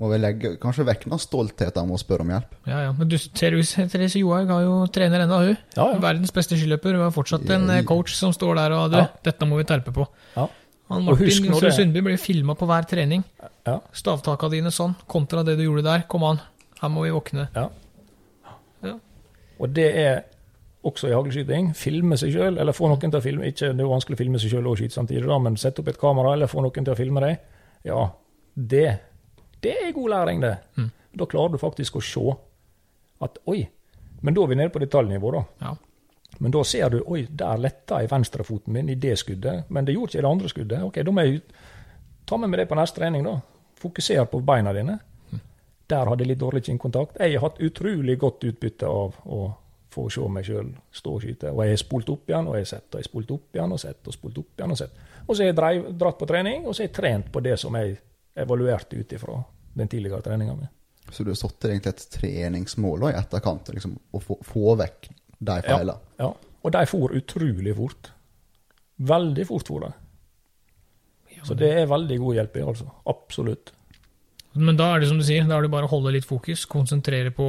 må 0.00 0.08
vi 0.14 0.16
legge 0.20 0.54
kanskje 0.62 0.86
vekk 0.88 1.02
noen 1.10 1.20
stolthet 1.20 1.76
av 1.76 1.90
å 1.92 1.98
spørre 2.00 2.24
om 2.24 2.30
hjelp. 2.32 2.54
Ja, 2.70 2.78
ja. 2.86 2.92
Men 2.96 3.10
du, 3.10 3.18
Therese 3.36 3.84
Therese 3.92 4.16
Johaug 4.22 4.48
har 4.48 4.62
jo 4.64 4.78
trener 4.94 5.26
ennå, 5.26 5.40
hun. 5.44 5.58
Ja, 5.76 5.90
ja. 5.92 5.98
Verdens 6.00 6.32
beste 6.32 6.56
skiløper. 6.56 6.96
Hun 6.96 7.04
har 7.04 7.12
fortsatt 7.12 7.44
en 7.52 7.66
eh, 7.74 7.82
coach 7.88 8.14
som 8.16 8.32
står 8.32 8.56
der 8.62 8.76
og 8.78 8.94
du, 8.94 8.96
Ja. 9.02 9.10
dette 9.26 9.48
må 9.50 9.58
vi 9.60 9.66
terpe 9.68 9.92
på. 9.92 10.06
Ja. 10.38 10.46
Han 10.90 11.08
Og 11.08 11.16
husk 11.20 11.42
Martin 11.44 11.52
Jonsrud 11.52 11.68
det- 11.68 11.76
Sundby 11.76 12.00
blir 12.02 12.16
filma 12.18 12.54
på 12.58 12.66
hver 12.66 12.86
trening. 12.90 13.22
Ja. 13.66 13.76
Stavtaka 13.92 14.48
dine 14.50 14.70
sånn, 14.74 14.96
kontra 15.06 15.44
det 15.46 15.56
du 15.56 15.62
gjorde 15.64 15.84
der. 15.86 16.02
Kom 16.08 16.24
an, 16.24 16.40
her 16.80 16.88
må 16.88 17.04
vi 17.04 17.10
våkne. 17.14 17.48
Ja. 17.54 17.68
Ja. 18.82 18.94
Og 19.60 19.72
det 19.74 19.86
er 19.96 20.22
også 20.84 21.08
i 21.10 21.12
haglskyting. 21.14 21.74
Filme 21.76 22.16
seg 22.16 22.32
sjøl, 22.32 22.58
eller 22.58 22.72
få 22.72 22.88
noen 22.88 22.98
til 23.10 23.20
å 23.20 23.22
filme. 23.22 23.44
Ikke, 23.46 23.68
det 23.70 23.80
er 23.80 23.86
jo 23.86 23.92
vanskelig 23.92 24.16
å 24.16 24.22
filme 24.22 24.38
seg 24.40 24.50
sjøl 24.54 24.66
og 24.66 24.78
skyte 24.80 24.96
samtidig, 24.96 25.26
da, 25.28 25.38
men 25.38 25.56
sette 25.60 25.78
opp 25.82 25.88
et 25.92 25.98
kamera 26.00 26.32
eller 26.32 26.46
få 26.50 26.62
noen 26.64 26.72
til 26.84 26.92
å 26.94 26.96
filme 26.98 27.20
deg. 27.20 27.38
Ja, 27.84 28.08
det, 28.56 28.86
det 29.62 29.76
er 29.86 29.92
god 29.92 30.10
læring, 30.10 30.40
det. 30.42 30.56
Mm. 30.76 30.90
Da 31.20 31.26
klarer 31.26 31.52
du 31.52 31.58
faktisk 31.58 31.96
å 32.00 32.02
se 32.02 32.36
at 33.22 33.38
oi, 33.46 33.68
men 34.22 34.34
da 34.34 34.42
er 34.42 34.46
vi 34.48 34.54
nede 34.56 34.72
på 34.72 34.80
detaljnivå, 34.82 35.32
da. 35.36 35.44
Ja. 35.60 35.74
Men 36.40 36.54
da 36.54 36.62
ser 36.64 36.88
du 36.90 37.02
oi, 37.04 37.26
der 37.28 37.60
letta 37.60 37.98
jeg 38.00 38.08
venstrefoten 38.08 38.72
min 38.72 38.88
i 38.88 38.96
det 38.96 39.18
skuddet, 39.20 39.68
men 39.68 39.84
det 39.84 39.92
gjorde 39.92 40.14
ikke 40.14 40.18
i 40.18 40.24
det 40.24 40.30
andre 40.30 40.48
skuddet. 40.48 40.84
Ok, 40.86 41.00
da 41.04 41.12
må 41.12 41.24
jeg 41.26 41.42
ta 42.24 42.38
med 42.40 42.48
meg 42.48 42.62
det 42.62 42.68
på 42.70 42.78
neste 42.78 42.96
trening, 42.96 43.26
da. 43.26 43.34
Fokuser 43.80 44.24
på 44.30 44.40
beina 44.44 44.72
dine. 44.72 44.96
Der 45.90 46.08
hadde 46.08 46.24
jeg 46.24 46.30
litt 46.30 46.40
dårlig 46.40 46.62
kinnkontakt. 46.64 47.20
Jeg 47.20 47.36
har 47.36 47.44
hatt 47.44 47.60
utrolig 47.60 48.16
godt 48.22 48.46
utbytte 48.48 48.88
av 48.88 49.20
å 49.28 49.42
få 49.92 50.06
se 50.08 50.24
meg 50.32 50.46
sjøl 50.46 50.72
stå 50.96 51.14
og 51.18 51.26
skyte. 51.26 51.52
Og 51.52 51.62
jeg 51.66 51.74
har 51.74 51.82
spolt 51.82 52.12
opp 52.14 52.32
igjen, 52.32 52.48
og 52.48 52.56
jeg 52.56 52.64
har 52.64 52.72
sett, 52.72 52.88
og 52.88 52.96
jeg 52.96 53.04
har 53.04 53.10
spolt 53.10 53.36
opp 53.36 53.60
igjen, 53.60 53.76
og 53.76 53.84
sett, 53.84 54.00
og 54.06 54.16
spolt 54.16 54.40
opp 54.40 54.50
igjen, 54.62 54.74
og 54.74 54.80
sett. 54.80 54.98
Og 55.26 55.32
så 55.34 55.42
har 55.42 55.50
jeg 55.50 55.60
dreiv, 55.60 55.86
dratt 56.00 56.20
på 56.20 56.28
trening, 56.30 56.64
og 56.64 56.72
så 56.72 56.84
har 56.84 56.88
jeg 56.88 56.96
trent 57.02 57.32
på 57.34 57.44
det 57.44 57.56
som 57.60 57.76
jeg 57.76 57.96
evaluerte 58.40 58.96
ut 58.96 59.16
ifra 59.18 59.36
den 59.76 59.92
tidligere 59.92 60.24
treninga 60.24 60.56
mi. 60.56 60.70
Så 61.10 61.26
du 61.26 61.34
har 61.34 61.40
satt 61.40 61.68
egentlig 61.68 61.92
et 61.92 62.06
treningsmål 62.14 63.10
i 63.10 63.16
etterkant, 63.18 63.72
liksom, 63.74 63.98
å 64.14 64.22
få, 64.22 64.38
få 64.46 64.76
vekk 64.78 65.10
de 65.40 65.58
feilene. 65.64 65.98
Ja, 66.20 66.30
og 66.60 66.72
de 66.76 66.86
for 66.90 67.14
utrolig 67.16 67.72
fort. 67.78 68.10
Veldig 69.00 69.46
fort 69.48 69.68
for 69.72 69.80
de. 69.86 69.92
Så 71.46 71.54
det 71.56 71.70
er 71.80 71.86
veldig 71.88 72.18
god 72.20 72.34
hjelp 72.36 72.56
i, 72.60 72.64
altså. 72.68 72.90
Absolutt. 73.08 73.70
Men 74.60 74.74
da 74.76 74.88
er 74.92 75.00
det 75.00 75.08
som 75.08 75.16
du 75.20 75.22
sier, 75.24 75.44
da 75.46 75.56
er 75.56 75.62
det 75.64 75.70
bare 75.72 75.86
å 75.86 75.90
holde 75.92 76.10
litt 76.12 76.26
fokus, 76.26 76.64
konsentrere 76.68 77.30
på 77.32 77.46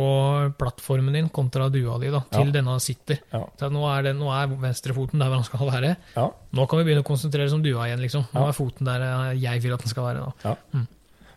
plattformen 0.60 1.16
din 1.18 1.28
kontra 1.34 1.66
dua 1.74 1.96
di, 2.00 2.12
da, 2.14 2.22
til 2.32 2.46
Ja. 2.52 2.54
denne 2.60 2.76
sitter. 2.80 3.18
Ja. 3.34 3.42
Nå 3.74 3.82
er, 3.89 4.04
det, 4.06 4.14
nå 4.20 4.30
er 4.32 4.48
venstrefoten 4.62 5.20
der 5.20 5.28
hvor 5.32 5.42
den 5.42 5.48
skal 5.50 5.72
være. 5.72 5.96
Ja. 6.16 6.28
Nå 6.54 6.68
kan 6.70 6.80
vi 6.80 6.86
begynne 6.86 7.02
å 7.04 7.08
konsentrere 7.10 7.50
som 7.50 7.60
om 7.60 7.66
dua 7.66 7.88
igjen, 7.89 8.04
liksom. 8.06 8.28
Nå 8.38 8.46
er 8.48 8.54
foten 8.56 8.86
der 8.88 9.02
eh, 9.08 9.39
jeg 9.42 9.64
vil 9.66 9.74
at 9.74 9.82
den 9.84 9.89
skal 9.92 10.08
være. 10.08 10.30
da. 10.46 10.86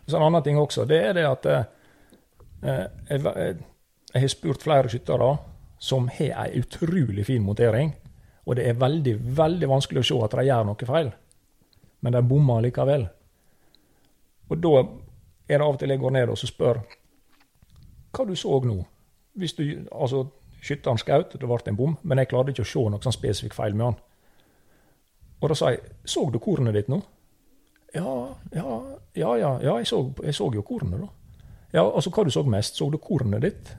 Så 0.07 0.15
en 0.19 0.27
annen 0.29 0.43
ting 0.45 0.61
også, 0.61 0.85
det 0.87 1.01
er 1.09 1.17
det 1.17 1.25
at 1.27 1.45
eh, 1.49 1.65
jeg, 2.61 3.23
jeg, 3.25 3.57
jeg 4.13 4.21
har 4.21 4.31
spurt 4.37 4.63
flere 4.63 4.87
skyttere 4.93 5.31
som 5.85 6.07
har 6.09 6.47
ei 6.47 6.59
utrolig 6.59 7.25
fin 7.27 7.43
montering, 7.45 7.93
og 8.45 8.57
det 8.57 8.65
er 8.69 8.79
veldig, 8.81 9.15
veldig 9.37 9.69
vanskelig 9.69 10.01
å 10.01 10.07
se 10.09 10.17
at 10.25 10.37
de 10.37 10.45
gjør 10.47 10.65
noe 10.65 10.87
feil. 10.89 11.11
Men 12.01 12.15
de 12.15 12.21
bommer 12.25 12.65
likevel. 12.65 13.05
Og 14.49 14.57
da 14.61 14.73
er 14.81 15.59
det 15.59 15.65
av 15.65 15.73
og 15.73 15.79
til 15.81 15.93
jeg 15.93 16.01
går 16.01 16.13
ned 16.15 16.33
og 16.33 16.37
så 16.37 16.49
spør 16.49 16.81
hva 18.15 18.25
du 18.25 18.35
så 18.39 18.59
nå. 18.63 18.79
Hvis 19.35 19.53
du, 19.57 19.63
altså, 19.91 20.25
Skytteren 20.65 20.97
skjøt, 20.97 21.35
det 21.37 21.45
ble 21.45 21.57
en 21.69 21.77
bom, 21.77 21.97
men 22.01 22.17
jeg 22.17 22.31
klarte 22.31 22.53
ikke 22.53 22.63
å 22.65 22.69
se 22.69 22.83
noe 22.89 23.03
sånn 23.03 23.13
spesifikk 23.13 23.53
feil 23.53 23.75
med 23.77 23.85
han. 23.85 23.97
Og 25.43 25.51
da 25.51 25.57
sa 25.59 25.69
jeg 25.75 25.83
så 26.09 26.23
du 26.33 26.39
kornet 26.41 26.73
ditt 26.73 26.89
nå? 26.89 26.97
Ja, 27.93 28.13
ja, 28.55 28.71
ja, 29.13 29.35
ja, 29.37 29.51
ja 29.61 29.75
jeg, 29.77 29.89
så, 29.91 29.99
jeg 30.23 30.33
så 30.33 30.47
jo 30.55 30.63
kornet, 30.65 31.03
da. 31.03 31.41
Ja, 31.75 31.83
altså 31.83 32.09
hva 32.09 32.23
du 32.25 32.31
så 32.33 32.41
mest? 32.47 32.79
Så 32.79 32.87
du 32.89 32.97
kornet 33.03 33.43
ditt? 33.45 33.75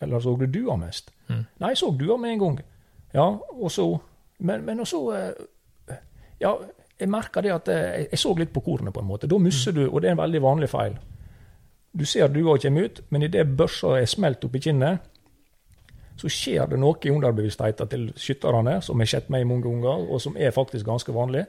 Eller 0.00 0.20
så 0.20 0.36
du 0.36 0.46
dua 0.46 0.76
mest? 0.76 1.10
Mm. 1.28 1.44
Nei, 1.60 1.72
jeg 1.72 1.80
så 1.80 1.90
dua 1.96 2.16
med 2.20 2.34
en 2.34 2.42
gang. 2.42 2.60
Ja, 3.14 3.30
og 3.36 3.70
så 3.72 3.98
Men, 4.38 4.64
men 4.66 4.80
også 4.80 4.98
eh, 5.16 5.96
Ja, 6.40 6.50
jeg 7.00 7.08
merka 7.08 7.40
det 7.40 7.52
at 7.52 7.68
eh, 7.68 8.00
jeg, 8.00 8.08
jeg 8.10 8.18
så 8.18 8.34
litt 8.36 8.52
på 8.52 8.60
kornet, 8.60 8.92
på 8.92 9.00
en 9.00 9.08
måte. 9.08 9.26
Da 9.26 9.38
misser 9.40 9.72
du, 9.72 9.86
og 9.88 10.02
det 10.02 10.10
er 10.10 10.16
en 10.16 10.20
veldig 10.20 10.42
vanlig 10.42 10.68
feil. 10.68 10.98
Du 11.96 12.04
ser 12.04 12.28
dua 12.28 12.58
kommer 12.60 12.84
ut, 12.84 13.00
men 13.10 13.22
idet 13.22 13.56
børsa 13.56 13.94
er 13.96 14.04
smelt 14.04 14.44
opp 14.44 14.56
i 14.56 14.60
kinnet, 14.60 14.98
så 16.16 16.28
skjer 16.32 16.68
det 16.70 16.78
noe 16.80 16.96
i 17.04 17.12
underbevisstheten 17.12 17.88
til 17.92 18.06
skytterne, 18.16 18.78
som 18.82 19.00
har 19.00 19.08
skjedd 19.08 19.28
meg 19.32 19.46
mange 19.48 19.64
ganger, 19.68 20.04
og 20.08 20.20
som 20.20 20.36
er 20.36 20.52
faktisk 20.52 20.86
ganske 20.86 21.12
vanlig. 21.12 21.44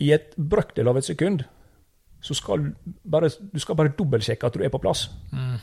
I 0.00 0.12
et 0.16 0.32
brøkdel 0.36 0.88
av 0.88 1.00
et 1.00 1.08
sekund 1.08 1.44
så 2.20 2.36
skal 2.36 2.70
bare, 3.04 3.30
du 3.52 3.60
skal 3.60 3.76
bare 3.76 3.92
dobbeltsjekke 3.96 4.46
at 4.46 4.56
du 4.56 4.64
er 4.64 4.72
på 4.72 4.80
plass. 4.80 5.06
Mm. 5.32 5.56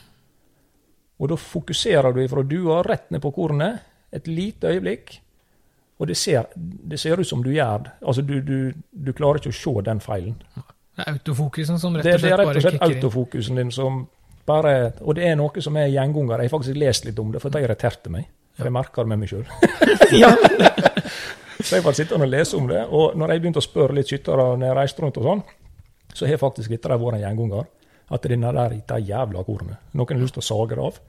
Og 1.18 1.30
da 1.32 1.38
fokuserer 1.38 2.14
du 2.14 2.20
fra 2.30 2.44
dua 2.46 2.82
rett 2.86 3.08
ned 3.10 3.22
på 3.22 3.32
kornet 3.34 3.80
et 4.14 4.28
lite 4.30 4.70
øyeblikk, 4.72 5.18
og 5.98 6.06
det 6.06 6.16
ser, 6.16 6.46
det 6.54 7.00
ser 7.00 7.18
ut 7.20 7.26
som 7.26 7.42
du 7.42 7.50
gjør 7.50 7.82
det. 7.84 7.92
Altså, 8.06 8.22
du, 8.22 8.40
du, 8.40 8.72
du 8.90 9.12
klarer 9.12 9.40
ikke 9.40 9.50
å 9.50 9.58
se 9.58 9.72
den 9.88 10.00
feilen. 10.00 10.36
Det 10.98 11.04
er 11.04 11.16
autofokusen 11.16 11.80
som 11.82 11.96
rett 11.98 12.06
og 12.06 12.22
slett 12.22 12.38
bare 12.38 12.54
kicker 12.54 12.54
inn? 12.54 12.54
det 12.54 12.62
er 12.62 12.62
rett 12.62 12.62
og 12.62 12.66
slett 12.68 12.86
autofokusen 12.86 13.58
din 13.58 13.74
som 13.74 14.06
bare 14.48 14.92
Og 15.04 15.12
det 15.18 15.26
er 15.28 15.34
noe 15.36 15.60
som 15.60 15.76
er 15.76 15.90
gjenganger. 15.92 16.40
Jeg 16.40 16.48
har 16.48 16.54
faktisk 16.54 16.78
lest 16.80 17.04
litt 17.04 17.18
om 17.20 17.34
det, 17.34 17.42
for 17.42 17.52
det 17.52 17.60
irriterte 17.66 18.12
meg. 18.12 18.30
For 18.56 18.64
jeg 18.64 18.74
merker 18.74 19.04
det 19.04 19.10
med 19.12 19.20
meg 19.20 19.28
sjøl. 19.28 19.44
så 21.66 21.76
jeg 21.76 21.84
var 21.84 21.96
sittende 21.98 22.24
og 22.24 22.32
lese 22.32 22.56
om 22.56 22.70
det. 22.70 22.80
Og 22.88 23.18
når 23.18 23.34
jeg 23.34 23.42
begynte 23.42 23.60
å 23.60 23.66
spørre 23.66 23.98
litt 23.98 24.08
skyttere 24.08 24.46
når 24.54 24.70
jeg 24.70 24.78
reiste 24.78 25.04
rundt 25.04 25.20
og 25.20 25.28
sånn, 25.28 25.42
så 26.16 26.30
har 26.30 26.40
faktisk 26.40 26.72
dette 26.72 26.96
vært 26.96 27.18
en 27.18 27.24
gjenganger. 27.26 27.68
At 28.10 28.24
denne 28.24 28.52
der 28.56 28.76
ikke 28.78 28.98
er 28.98 29.08
jævla 29.10 29.44
kornet. 29.44 29.80
Noen 29.92 30.16
har 30.16 30.22
lyst 30.22 30.38
til 30.38 30.44
å 30.44 30.48
sage 30.48 30.76
det 30.76 30.84
av. 30.84 31.00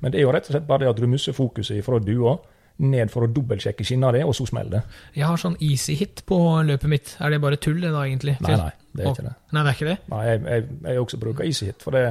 Men 0.00 0.12
det 0.12 0.20
er 0.20 0.26
jo 0.26 0.34
rett 0.34 0.48
og 0.50 0.54
slett 0.54 0.66
bare 0.68 0.84
det 0.84 0.92
at 0.92 1.00
du 1.00 1.06
mister 1.10 1.34
fokuset 1.34 1.80
fra 1.84 1.98
dua 2.02 2.36
ned 2.82 3.10
for 3.12 3.26
å 3.26 3.30
dobbeltsjekke 3.30 3.84
skinna 3.86 4.10
di, 4.14 4.20
og 4.26 4.34
så 4.34 4.46
smeller 4.48 4.80
det. 4.80 5.00
Jeg 5.14 5.28
har 5.30 5.38
sånn 5.38 5.54
easy 5.62 5.94
hit 5.98 6.24
på 6.26 6.38
løpet 6.66 6.90
mitt. 6.90 7.12
Er 7.22 7.30
det 7.30 7.38
bare 7.44 7.58
tull, 7.62 7.78
det 7.82 7.92
da, 7.94 8.02
egentlig? 8.02 8.34
Nei, 8.42 8.56
nei, 8.58 8.70
det 8.92 9.04
er 9.04 9.12
ikke 9.12 9.26
det. 9.28 9.34
Nei, 9.52 9.62
det 9.62 9.70
er 9.70 9.78
ikke 9.78 9.90
det? 9.90 9.96
Nei, 10.10 10.22
jeg, 10.26 10.40
jeg, 10.48 10.64
jeg 10.88 11.04
også 11.04 11.20
bruker 11.22 11.46
Easy 11.46 11.68
Hit, 11.70 11.84
for 11.86 11.94
det, 11.94 12.02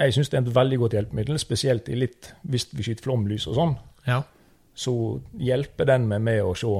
jeg 0.00 0.16
syns 0.16 0.30
det 0.32 0.38
er 0.38 0.44
et 0.44 0.54
veldig 0.60 0.80
godt 0.84 0.96
hjelpemiddel, 0.98 1.40
spesielt 1.40 1.88
i 1.88 1.96
litt, 1.98 2.30
hvis 2.52 2.68
vi 2.76 2.84
skyter 2.84 3.08
flomlys 3.08 3.48
og 3.48 3.56
sånn. 3.56 3.74
Ja. 4.06 4.20
Så 4.76 4.94
hjelper 5.40 5.88
den 5.88 6.06
meg 6.08 6.22
med 6.24 6.44
å 6.44 6.54
se 6.56 6.70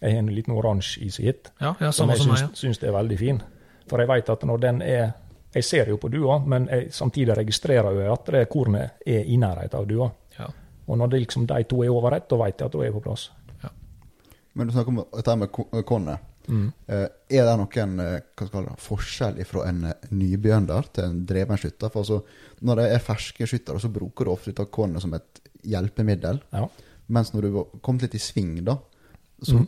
Jeg 0.00 0.14
har 0.14 0.22
en 0.22 0.32
liten 0.32 0.56
oransje 0.56 1.04
Easy 1.04 1.26
Hit, 1.28 1.52
Ja, 1.60 1.74
ja 1.80 1.92
som 1.92 2.08
jeg 2.08 2.24
meg. 2.24 2.38
syns, 2.40 2.56
syns 2.58 2.80
det 2.80 2.88
er 2.88 2.96
veldig 2.96 3.18
fin. 3.20 3.42
For 3.88 4.00
jeg 4.00 4.08
veit 4.08 4.32
at 4.32 4.44
når 4.48 4.62
den 4.64 4.80
er 4.82 5.12
Jeg 5.54 5.66
ser 5.66 5.88
jo 5.90 5.96
på 5.98 6.08
dua, 6.12 6.38
men 6.46 6.68
jeg 6.70 6.92
samtidig 6.94 7.34
registrerer 7.36 7.96
jeg 7.98 8.12
at 8.12 8.32
det 8.34 8.46
kornet 8.52 9.02
er 9.06 9.26
i 9.26 9.36
nærheten 9.40 9.80
av 9.80 9.86
dua. 9.88 10.10
Ja. 10.38 10.46
Og 10.86 10.98
når 10.98 11.10
det 11.10 11.24
liksom 11.24 11.46
de 11.50 11.62
to 11.66 11.82
er 11.82 11.90
over 11.90 12.14
ett, 12.16 12.28
da 12.30 12.38
vet 12.38 12.60
jeg 12.60 12.70
at 12.70 12.74
da 12.74 12.82
er 12.82 12.90
jeg 12.90 12.96
på 12.98 13.04
plass. 13.08 13.30
Men 14.52 14.66
du 14.66 14.74
snakker 14.74 14.92
om 14.92 15.04
dette 15.04 15.36
med 15.38 15.84
kornet. 15.86 16.26
Mm. 16.50 16.72
er 16.88 17.44
det 17.46 17.52
noen 17.60 18.00
eh, 18.02 18.22
hva 18.34 18.46
skal 18.48 18.64
det, 18.66 18.72
forskjell 18.82 19.36
fra 19.46 19.66
en 19.68 19.84
eh, 19.86 20.08
nybegynner 20.10 20.88
til 20.90 21.04
en 21.04 21.20
dreven 21.28 21.60
skytter? 21.60 21.92
For 21.92 22.02
altså, 22.02 22.16
når 22.66 22.80
det 22.80 22.86
er 22.90 23.04
ferske 23.04 23.46
skyttere, 23.46 23.78
så 23.78 23.90
bruker 23.92 24.26
du 24.26 24.32
ofte 24.32 24.50
dette 24.50 24.66
kornet 24.72 25.04
som 25.04 25.14
et 25.14 25.42
hjelpemiddel. 25.70 26.40
Ja. 26.56 26.64
Mens 27.14 27.30
når 27.34 27.46
du 27.46 27.50
har 27.58 27.68
kommet 27.84 28.08
litt 28.08 28.16
i 28.18 28.22
sving, 28.22 28.56
da, 28.66 28.80
så 29.46 29.60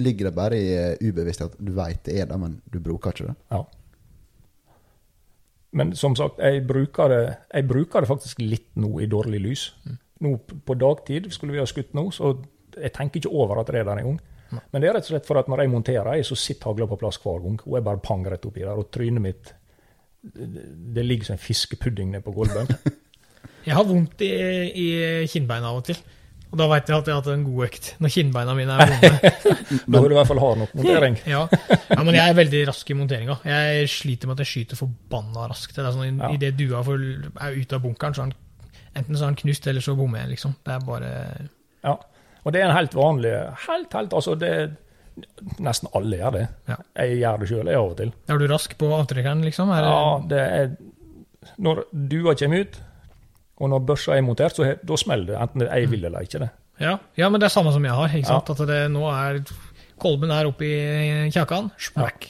ligger 0.00 0.28
det 0.28 0.34
bare 0.36 0.56
i 0.56 0.70
ubevissthet 0.70 1.04
ubevisst 1.10 1.44
at 1.44 1.60
du 1.60 1.74
veit 1.76 2.02
det 2.08 2.16
er 2.20 2.30
det, 2.30 2.38
men 2.40 2.56
du 2.72 2.80
bruker 2.84 3.12
ikke 3.12 3.28
det? 3.28 3.36
Ja. 3.52 3.60
Men 5.76 5.92
som 5.98 6.14
sagt, 6.16 6.40
jeg 6.40 6.64
bruker, 6.66 7.12
det, 7.12 7.22
jeg 7.52 7.68
bruker 7.68 8.02
det 8.02 8.08
faktisk 8.08 8.40
litt 8.40 8.70
nå 8.80 8.94
i 9.04 9.08
dårlig 9.10 9.40
lys. 9.44 9.64
Nå 10.24 10.36
på 10.64 10.76
dagtid 10.80 11.28
skulle 11.34 11.56
vi 11.56 11.60
ha 11.60 11.68
skutt 11.68 11.92
nå, 11.96 12.08
så 12.14 12.32
jeg 12.76 12.92
tenker 12.96 13.20
ikke 13.20 13.34
over 13.36 13.60
at 13.60 13.70
det 13.72 13.82
er 13.82 13.88
der 13.88 14.00
engang. 14.00 14.18
Men 14.72 14.80
det 14.80 14.88
er 14.88 14.96
rett 14.96 15.08
og 15.08 15.12
slett 15.12 15.28
for 15.28 15.40
at 15.40 15.48
når 15.50 15.64
jeg 15.64 15.72
monterer, 15.72 16.12
jeg 16.16 16.28
så 16.28 16.38
sitter 16.38 16.70
hagla 16.70 16.88
på 16.88 16.98
plass 17.00 17.18
hver 17.22 17.42
gang. 17.44 17.58
Og 17.66 17.76
jeg 17.76 17.86
bare 17.88 18.02
pang 18.04 18.24
rett 18.30 18.46
oppi 18.48 18.62
der, 18.62 18.78
og 18.78 18.90
trynet 18.94 19.24
mitt 19.24 19.54
Det 20.26 20.62
det 20.96 21.04
ligger 21.04 21.28
som 21.28 21.36
en 21.36 21.42
fiskepudding 21.42 22.10
nede 22.10 22.24
på 22.24 22.32
gulvet. 22.34 22.72
Jeg 23.66 23.74
har 23.74 23.84
vondt 23.86 24.22
i, 24.22 24.30
i 24.78 24.86
kinnbeina 25.26 25.72
av 25.72 25.80
og 25.80 25.84
til. 25.88 25.98
Og 26.52 26.60
da 26.60 26.66
veit 26.70 26.88
jeg 26.88 26.94
at 26.96 27.08
jeg 27.10 27.14
har 27.16 27.22
hatt 27.24 27.32
en 27.32 27.44
god 27.44 27.66
økt. 27.66 27.88
Når 28.00 28.12
kinnbeina 28.14 28.52
mine 28.56 28.76
er 28.76 28.90
vonde. 28.92 29.30
Da 29.92 30.00
vil 30.00 30.12
du 30.12 30.14
i 30.14 30.18
hvert 30.20 30.30
fall 30.30 30.40
ha 30.40 30.50
nok 30.62 30.74
montering. 30.78 31.16
Ja. 31.26 31.42
ja, 31.90 31.98
men 32.06 32.14
jeg 32.14 32.22
er 32.22 32.38
veldig 32.38 32.60
rask 32.70 32.90
i 32.92 32.96
monteringa. 32.96 33.38
Jeg 33.50 33.90
sliter 33.90 34.30
med 34.30 34.38
at 34.38 34.44
jeg 34.46 34.52
skyter 34.52 34.78
forbanna 34.78 35.48
raskt. 35.50 35.74
Det 35.74 35.82
er 35.84 35.94
sånn, 35.96 36.22
Ja. 36.22 36.30
Idet 36.36 36.56
dua 36.60 36.84
er 36.86 37.58
ute 37.58 37.76
av 37.78 37.82
bunkeren, 37.82 38.14
så 38.16 38.24
er 38.24 38.30
den 38.30 38.36
enten 38.96 39.18
så 39.18 39.26
er 39.26 39.34
den 39.34 39.40
knust, 39.42 39.66
eller 39.68 39.84
så 39.84 39.96
bommer 39.98 40.22
jeg, 40.22 40.36
liksom. 40.36 40.56
Det 40.64 40.74
er 40.76 40.84
bare 40.86 41.12
Ja. 41.84 41.96
Og 42.46 42.52
det 42.54 42.62
er 42.62 42.68
en 42.70 42.76
helt 42.76 42.94
vanlig 42.94 43.32
Helt, 43.66 43.92
helt, 43.92 44.12
altså 44.14 44.36
det 44.38 44.52
Nesten 45.64 45.88
alle 45.96 46.18
gjør 46.20 46.34
det. 46.34 46.42
Ja. 46.68 46.76
Jeg 47.00 47.20
gjør 47.22 47.38
det 47.40 47.46
sjøl, 47.48 47.68
jeg, 47.70 47.76
av 47.80 47.86
og 47.90 47.96
til. 47.96 48.10
Er 48.28 48.40
du 48.40 48.46
rask 48.50 48.74
på 48.76 48.90
avtrekkeren, 48.92 49.40
liksom? 49.46 49.70
Er 49.72 49.86
Ja, 49.86 50.00
det 50.28 50.40
er 50.44 50.74
Når 51.56 51.86
dua 51.92 52.34
kommer 52.36 52.66
ut, 52.66 52.76
og 53.56 53.70
når 53.72 53.84
børsa 53.88 54.16
er 54.16 54.22
montert, 54.26 54.56
så 54.56 54.74
da 54.84 54.96
smeller 55.00 55.32
det. 55.32 55.36
Enten 55.40 55.64
jeg 55.66 55.90
vil 55.90 56.04
eller 56.04 56.26
ikke. 56.26 56.38
det. 56.44 56.50
ja. 56.82 56.98
ja, 57.16 57.28
men 57.32 57.40
det 57.40 57.46
er 57.48 57.54
samme 57.54 57.72
som 57.72 57.84
jeg 57.84 57.92
har. 57.96 58.08
ikke 58.18 58.28
sant? 58.28 58.50
At 58.52 58.64
det 58.68 58.82
nå 58.92 59.06
er 59.12 59.40
Kolben 59.96 60.28
er 60.30 60.44
oppi 60.44 60.68
kjakan, 61.32 61.70
Smack. 61.80 62.26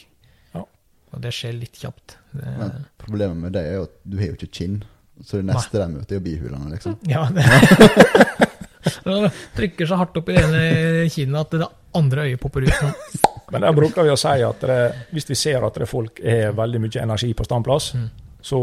Ja. 0.54 0.60
Og 0.62 1.18
det 1.24 1.32
skjer 1.34 1.56
litt 1.58 1.74
kjapt. 1.82 2.14
Det, 2.30 2.44
Men 2.60 2.76
problemet 3.02 3.36
med 3.42 3.56
det 3.56 3.64
er 3.66 3.80
jo 3.80 3.88
at 3.88 3.96
du 4.06 4.18
har 4.20 4.28
jo 4.30 4.36
ikke 4.38 4.52
kinn. 4.60 4.76
Så 5.24 5.40
det 5.40 5.48
neste 5.48 5.80
de 5.80 5.88
møter, 5.96 6.20
er 6.20 6.22
bihulene, 6.22 6.70
liksom. 6.76 6.94
Ja, 7.10 7.24
det 7.34 7.42
Det 8.86 9.30
trykker 9.56 9.88
så 9.90 9.96
hardt 9.98 10.16
opp 10.20 10.28
i 10.30 10.36
det 10.36 10.42
ene 10.46 11.08
kinnet 11.10 11.40
at 11.40 11.54
det 11.58 11.66
andre 11.98 12.26
øyet 12.28 12.38
popper 12.42 12.66
ut. 12.68 12.74
Sånn. 12.78 12.94
Men 13.52 13.62
der 13.66 13.74
bruker 13.74 14.06
vi 14.06 14.12
å 14.14 14.18
si 14.18 14.34
at 14.46 14.62
det, 14.66 14.78
hvis 15.14 15.26
vi 15.30 15.36
ser 15.38 15.64
at 15.66 15.74
det 15.82 15.88
folk 15.90 16.20
har 16.22 16.54
veldig 16.58 16.80
mye 16.84 17.02
energi 17.02 17.32
på 17.38 17.46
standplass, 17.46 17.92
Mm. 17.98 18.06
så 18.46 18.60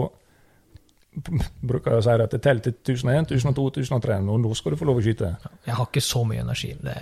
bruker 1.62 1.92
jeg 1.92 2.00
å 2.00 2.04
si 2.04 2.10
at 2.10 2.32
det 2.32 2.42
teller 2.42 2.62
til 2.66 2.74
1001, 2.96 3.32
1002, 3.38 3.68
1003, 3.84 4.18
og 4.34 4.40
nå 4.42 4.54
skal 4.58 4.72
du 4.74 4.78
få 4.80 4.86
lov 4.90 4.98
å 5.00 5.06
skyte. 5.06 5.30
Jeg 5.68 5.76
har 5.78 5.86
ikke 5.90 6.02
så 6.02 6.24
mye 6.26 6.42
energi. 6.42 6.74
Det, 6.82 6.96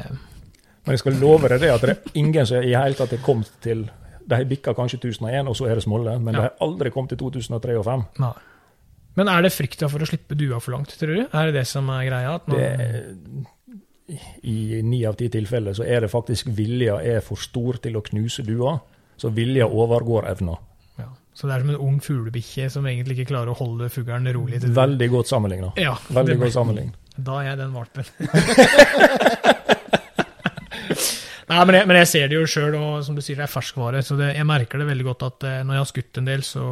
Men 0.86 0.96
jeg 0.96 1.00
skal 1.00 1.20
love 1.22 1.48
deg 1.50 1.62
det 1.62 1.72
at 1.72 1.82
det 1.82 1.90
er 1.96 2.16
ingen 2.20 2.46
som 2.46 2.64
i 2.64 2.74
hele 2.76 2.98
tatt 2.98 3.12
har 3.16 3.22
kommet 3.26 3.52
til 3.62 3.88
De 4.28 4.36
har 4.38 4.46
bikka 4.46 4.74
kanskje 4.78 5.00
1001, 5.02 5.48
og 5.50 5.56
så 5.58 5.66
er 5.68 5.76
det 5.76 5.84
smolle, 5.84 6.20
men 6.20 6.34
Ja. 6.36 6.40
de 6.40 6.44
har 6.48 6.54
aldri 6.62 6.92
kommet 6.94 7.10
til 7.10 7.18
2003 7.18 7.78
og 7.80 7.84
2005. 7.86 8.04
nei. 8.20 8.34
Men 9.16 9.28
er 9.28 9.42
det 9.42 9.52
frykta 9.52 9.90
for 9.90 10.00
å 10.00 10.08
slippe 10.08 10.38
dua 10.38 10.60
for 10.60 10.72
langt, 10.72 10.94
tror 10.98 11.16
du? 11.16 11.26
Er 11.34 11.46
det 11.52 11.54
det 11.54 11.68
som 11.68 11.90
er 11.90 12.06
greia? 12.06 12.40
Nå, 12.48 12.56
Det, 12.56 14.22
I 14.44 14.82
ni 14.84 15.06
av 15.06 15.16
ti 15.16 15.28
tilfeller 15.30 15.74
så 15.74 15.84
er 15.88 16.02
det 16.02 16.10
faktisk 16.12 16.48
vilja 16.56 16.98
er 17.04 17.20
for 17.22 17.36
stor 17.40 17.78
til 17.82 17.98
å 18.00 18.02
knuse 18.04 18.44
dua, 18.44 18.78
så 19.18 19.30
vilja 19.34 19.68
overgår 19.68 20.30
evna. 20.32 20.56
Så 21.42 21.48
det 21.50 21.56
er 21.56 21.64
som 21.64 21.72
en 21.74 21.80
ung 21.82 21.96
fuglebikkje 22.06 22.68
som 22.70 22.86
egentlig 22.86 23.16
ikke 23.18 23.32
klarer 23.32 23.50
å 23.50 23.58
holde 23.58 23.88
fuglen 23.90 24.28
rolig. 24.36 24.60
til 24.62 24.76
Veldig 24.78 25.08
godt 25.10 25.32
sammenligna. 25.32 25.72
Ja, 25.82 25.96
Veldig 26.14 26.36
godt 26.44 26.54
sammenlign. 26.54 26.92
Da 27.18 27.40
er 27.42 27.48
jeg 27.50 27.58
den 27.64 27.74
valpen. 27.74 28.06
Nei, 31.52 31.64
men 31.68 31.76
jeg, 31.76 31.88
men 31.90 31.98
jeg 32.00 32.08
ser 32.08 32.30
det 32.32 32.38
jo 32.38 32.46
sjøl, 32.48 32.76
og 32.80 33.02
som 33.04 33.18
du 33.18 33.24
sier, 33.26 33.40
det 33.42 33.44
er 33.48 33.52
ferskvare. 33.52 34.04
Så 34.06 34.16
det, 34.20 34.30
jeg 34.38 34.48
merker 34.48 34.80
det 34.80 34.88
veldig 34.88 35.08
godt 35.10 35.26
at 35.28 35.48
eh, 35.50 35.58
når 35.66 35.76
jeg 35.76 35.84
har 35.84 35.90
skutt 35.90 36.22
en 36.22 36.30
del, 36.30 36.46
så 36.48 36.68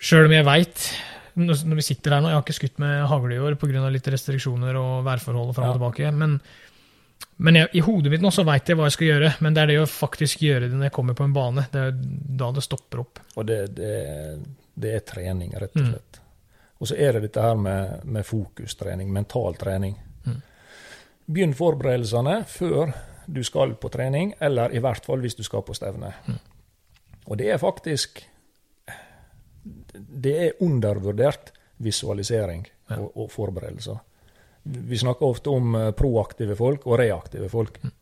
Sjøl 0.00 0.26
om 0.30 0.32
jeg 0.32 0.46
veit 0.48 0.84
når 1.40 1.76
vi 1.78 1.84
sitter 1.84 2.14
her 2.16 2.22
nå, 2.24 2.30
jeg 2.32 2.36
har 2.38 2.42
ikke 2.44 2.56
skutt 2.56 2.78
med 2.82 3.04
hagle 3.08 3.36
i 3.36 3.40
år 3.40 3.54
pga. 3.60 3.82
litt 3.92 4.08
restriksjoner 4.12 4.76
og 4.80 5.04
værforhold 5.06 5.52
fram 5.56 5.68
og 5.68 5.70
Ja. 5.70 5.76
tilbake, 5.78 6.10
men, 6.16 6.40
men 7.40 7.56
jeg, 7.56 7.68
i 7.78 7.80
hodet 7.84 8.10
mitt 8.12 8.22
nå 8.24 8.30
så 8.34 8.44
veit 8.44 8.68
jeg 8.68 8.76
hva 8.78 8.86
jeg 8.90 8.94
skal 8.98 9.06
gjøre, 9.10 9.30
men 9.40 9.54
det 9.56 9.62
er 9.62 9.70
det 9.72 9.76
å 9.80 9.86
faktisk 9.88 10.42
gjøre 10.44 10.68
det 10.68 10.76
når 10.76 10.88
jeg 10.90 10.94
kommer 10.96 11.16
på 11.18 11.24
en 11.24 11.32
bane. 11.36 11.64
Det 11.72 11.80
er 11.88 11.94
da 12.40 12.50
det 12.56 12.64
stopper 12.66 13.00
opp. 13.04 13.20
Og 13.40 13.46
det, 13.48 13.58
det, 13.76 13.94
det 14.80 14.92
er 14.98 15.06
trening, 15.08 15.54
rett 15.56 15.76
og 15.76 15.82
Mm. 15.86 15.92
slett. 15.94 16.20
Og 16.80 16.88
så 16.88 16.96
er 16.96 17.12
det 17.12 17.20
dette 17.26 17.42
her 17.44 17.58
med, 17.60 18.04
med 18.08 18.24
fokustrening, 18.24 19.10
mental 19.12 19.54
trening. 19.60 19.98
Mm. 20.24 20.38
Begynn 21.28 21.52
forberedelsene 21.56 22.38
før 22.48 22.92
du 23.30 23.42
skal 23.44 23.74
på 23.78 23.90
trening, 23.92 24.32
eller 24.40 24.72
i 24.74 24.80
hvert 24.80 25.04
fall 25.04 25.20
hvis 25.20 25.36
du 25.36 25.42
skal 25.44 25.62
på 25.62 25.76
stevne. 25.76 26.14
Mm. 26.26 26.38
Og 27.26 27.36
det 27.38 27.50
er 27.52 27.60
faktisk 27.62 28.22
Det 30.24 30.32
er 30.46 30.62
undervurdert 30.64 31.52
visualisering 31.84 32.66
og, 32.96 33.10
og 33.16 33.30
forberedelser. 33.32 33.98
Vi 34.62 34.98
snakker 34.98 35.26
ofte 35.26 35.50
om 35.50 35.74
eh, 35.74 35.90
proaktive 35.96 36.56
folk 36.56 36.86
og 36.86 36.98
reaktive 37.00 37.48
folk. 37.48 37.78
Mm. 37.82 37.94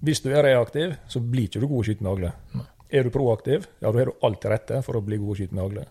Hvis 0.00 0.20
du 0.22 0.30
er 0.30 0.44
reaktiv, 0.46 0.94
så 1.08 1.20
blir 1.20 1.48
ikke 1.48 1.62
du 1.62 1.66
god 1.66 1.80
å 1.80 1.86
skyte 1.88 2.04
med 2.04 2.12
hagle. 2.12 2.32
Er 2.88 3.04
du 3.04 3.10
proaktiv, 3.12 3.66
ja, 3.80 3.90
da 3.90 3.98
har 3.98 4.10
du 4.10 4.26
alt 4.26 4.40
til 4.42 4.52
rette 4.52 4.82
for 4.86 4.96
å 4.96 5.04
bli 5.04 5.18
god 5.20 5.32
å 5.34 5.38
skyte 5.38 5.56
med 5.56 5.64
hagle. 5.64 5.86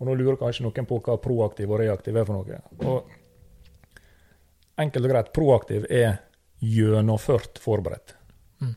Og 0.00 0.08
nå 0.08 0.16
lurer 0.18 0.40
kanskje 0.40 0.64
noen 0.66 0.88
på 0.88 0.98
hva 1.04 1.16
proaktiv 1.22 1.70
og 1.70 1.80
reaktiv 1.80 2.16
er 2.18 2.26
for 2.26 2.34
noe. 2.40 2.58
Og 2.84 2.98
enkelt 4.82 5.06
og 5.06 5.12
greit, 5.12 5.30
proaktiv 5.36 5.86
er 5.88 6.18
gjennomført 6.64 7.60
forberedt. 7.62 8.16
Mm. 8.60 8.74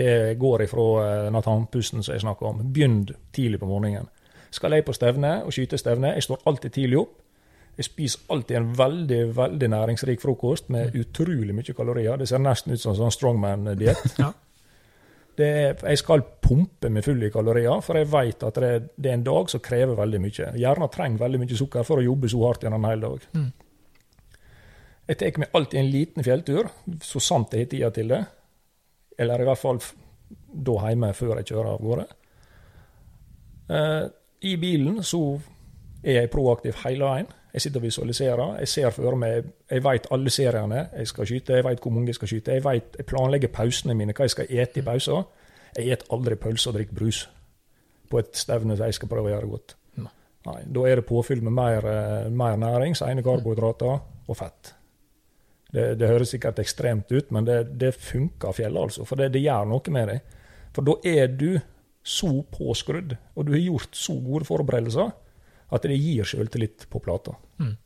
Det 0.00 0.38
går 0.40 0.64
ifra 0.64 0.86
eh, 1.04 1.28
nattandpusten 1.34 2.02
som 2.02 2.14
jeg 2.14 2.24
snakka 2.24 2.48
om. 2.48 2.64
Begynn 2.72 3.02
tidlig 3.36 3.60
på 3.60 3.68
morgenen. 3.68 4.08
Skal 4.50 4.74
jeg 4.74 4.86
på 4.86 4.96
stevne 4.96 5.42
og 5.44 5.54
skyte 5.54 5.78
stevne, 5.78 6.14
jeg 6.16 6.26
står 6.26 6.46
alltid 6.48 6.74
tidlig 6.74 6.98
opp. 7.04 7.18
Jeg 7.80 7.86
spiser 7.86 8.26
alltid 8.34 8.58
en 8.58 8.70
veldig 8.76 9.20
veldig 9.36 9.68
næringsrik 9.72 10.20
frokost 10.20 10.68
med 10.68 10.96
utrolig 11.00 11.54
mye 11.56 11.72
kalorier. 11.72 12.18
Det 12.20 12.26
ser 12.28 12.42
nesten 12.44 12.74
ut 12.74 12.82
som 12.82 12.92
en 12.92 12.98
sånn 13.04 13.18
strongman-diett. 13.18 14.06
Ja. 14.20 14.34
Jeg 15.40 15.96
skal 15.96 16.20
pumpe 16.44 16.90
meg 16.92 17.06
full 17.06 17.22
i 17.24 17.30
kalorier, 17.32 17.78
for 17.80 17.96
jeg 17.96 18.10
vet 18.12 18.42
at 18.44 18.58
det, 18.60 18.70
det 19.00 19.08
er 19.08 19.14
en 19.16 19.22
dag 19.24 19.48
som 19.48 19.62
krever 19.64 19.96
veldig 19.96 20.18
mye. 20.20 20.48
Hjernen 20.60 20.92
trenger 20.92 21.22
veldig 21.22 21.40
mye 21.40 21.56
sukker 21.56 21.86
for 21.88 22.02
å 22.02 22.04
jobbe 22.04 22.28
så 22.28 22.42
hardt 22.42 22.66
gjennom 22.66 22.84
en 22.84 22.90
hel 22.90 23.06
dag. 23.06 23.24
Mm. 23.32 23.46
Jeg 25.08 25.18
tar 25.22 25.40
meg 25.40 25.56
alltid 25.56 25.80
en 25.80 25.90
liten 25.94 26.26
fjelltur, 26.26 26.68
så 27.00 27.22
sant 27.24 27.56
jeg 27.56 27.64
har 27.64 27.72
tida 27.72 27.90
til 27.96 28.12
det. 28.12 28.20
Eller 29.16 29.40
i 29.40 29.48
hvert 29.48 29.62
fall 29.62 29.80
da 30.68 30.76
hjemme 30.90 31.14
før 31.16 31.40
jeg 31.40 31.48
kjører 31.54 31.72
av 31.72 31.88
gårde. 31.88 32.06
Eh, 33.78 34.04
I 34.52 34.54
bilen 34.60 35.00
så 35.06 35.24
er 36.04 36.20
jeg 36.20 36.34
proaktiv 36.36 36.76
hele 36.84 37.08
veien. 37.08 37.32
Jeg 37.52 37.64
sitter 37.64 37.80
og 37.80 37.84
visualiserer. 37.84 38.54
Jeg 38.62 38.68
ser 38.68 38.90
for 38.94 39.18
meg 39.18 39.50
Jeg 39.70 39.84
vet 39.84 40.06
alle 40.10 40.30
seriene 40.30 40.86
jeg 40.96 41.10
skal 41.10 41.26
skyte, 41.26 41.56
jeg 41.58 41.66
vet 41.66 41.82
hvor 41.82 41.92
mange 41.94 42.12
jeg 42.12 42.20
skal 42.20 42.28
skyte. 42.28 42.52
Jeg, 42.52 42.64
vet, 42.64 42.96
jeg 42.98 43.06
planlegger 43.06 43.52
pausene 43.54 43.94
mine, 43.94 44.14
hva 44.14 44.28
jeg 44.28 44.36
skal 44.36 44.50
ete 44.50 44.80
i 44.80 44.86
pausen. 44.86 45.26
Jeg 45.76 45.92
et 45.94 46.06
aldri 46.10 46.36
pølse 46.36 46.70
og 46.70 46.78
drikker 46.78 46.94
brus 46.94 47.28
på 48.10 48.18
et 48.18 48.34
stevne 48.36 48.76
som 48.76 48.86
jeg 48.86 48.98
skal 48.98 49.10
prøve 49.10 49.30
å 49.30 49.34
gjøre 49.34 49.50
godt. 49.50 49.76
Nei. 50.46 50.60
Da 50.72 50.84
er 50.88 51.00
det 51.00 51.06
påfyll 51.08 51.42
med 51.44 51.52
mer, 51.52 51.86
eh, 51.86 52.28
mer 52.32 52.56
næring, 52.56 52.96
sene 52.96 53.22
karbohydrater 53.22 54.00
og 54.28 54.36
fett. 54.36 54.74
Det, 55.70 55.98
det 56.00 56.08
høres 56.08 56.32
sikkert 56.34 56.58
ekstremt 56.58 57.12
ut, 57.12 57.30
men 57.30 57.46
det, 57.46 57.58
det 57.78 57.92
funker 57.94 58.54
fjellet, 58.56 58.88
altså. 58.88 59.04
For 59.06 59.20
det, 59.20 59.30
det 59.34 59.44
gjør 59.44 59.68
noe 59.70 59.94
med 59.94 60.08
deg. 60.10 60.38
For 60.74 60.86
da 60.86 60.96
er 61.06 61.28
du 61.28 61.60
så 62.02 62.30
påskrudd, 62.50 63.14
og 63.36 63.46
du 63.46 63.52
har 63.52 63.62
gjort 63.62 63.98
så 64.00 64.16
gode 64.24 64.48
forberedelser, 64.48 65.12
at 65.70 65.82
det 65.86 65.96
gir 66.00 66.24
selvtillit 66.26 66.86
på 66.90 67.00
plata. 67.02 67.34
Mm. 67.60 67.76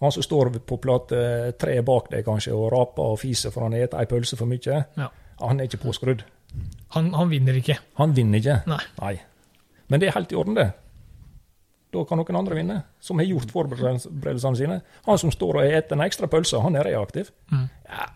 Han 0.00 0.12
som 0.12 0.22
står 0.24 0.50
på 0.68 0.76
plate 0.82 1.18
tre 1.60 1.78
bak 1.84 2.10
deg 2.12 2.24
kanskje 2.26 2.52
og 2.56 2.70
raper 2.72 3.12
og 3.14 3.20
fiser 3.20 3.52
for 3.54 3.64
han 3.64 3.72
har 3.76 3.86
spist 3.86 3.94
ei 3.96 4.08
pølse 4.10 4.36
for 4.36 4.46
mye, 4.50 4.82
Ja. 4.96 5.08
han 5.40 5.60
er 5.60 5.68
ikke 5.70 5.80
påskrudd. 5.86 6.24
Han, 6.96 7.12
han 7.16 7.28
vinner 7.32 7.56
ikke. 7.56 7.78
Han 8.00 8.12
vinner 8.16 8.38
ikke. 8.38 8.58
Nei. 9.00 9.14
Men 9.88 10.00
det 10.00 10.08
er 10.10 10.16
helt 10.18 10.32
i 10.32 10.36
orden, 10.36 10.54
det. 10.56 10.70
Da 11.94 12.04
kan 12.04 12.18
noen 12.20 12.36
andre 12.36 12.56
vinne, 12.58 12.76
som 13.00 13.18
har 13.20 13.28
gjort 13.28 13.52
forberedelsene 13.54 14.56
sine. 14.58 14.80
Han 15.06 15.18
som 15.18 15.30
står 15.32 15.60
og 15.62 15.68
spiser 15.70 15.92
en 15.94 16.02
ekstra 16.04 16.28
pølse, 16.28 16.60
han 16.60 16.76
er 16.76 16.84
reaktiv. 16.90 17.30
Mm. 17.52 17.68
Ja, 17.88 18.08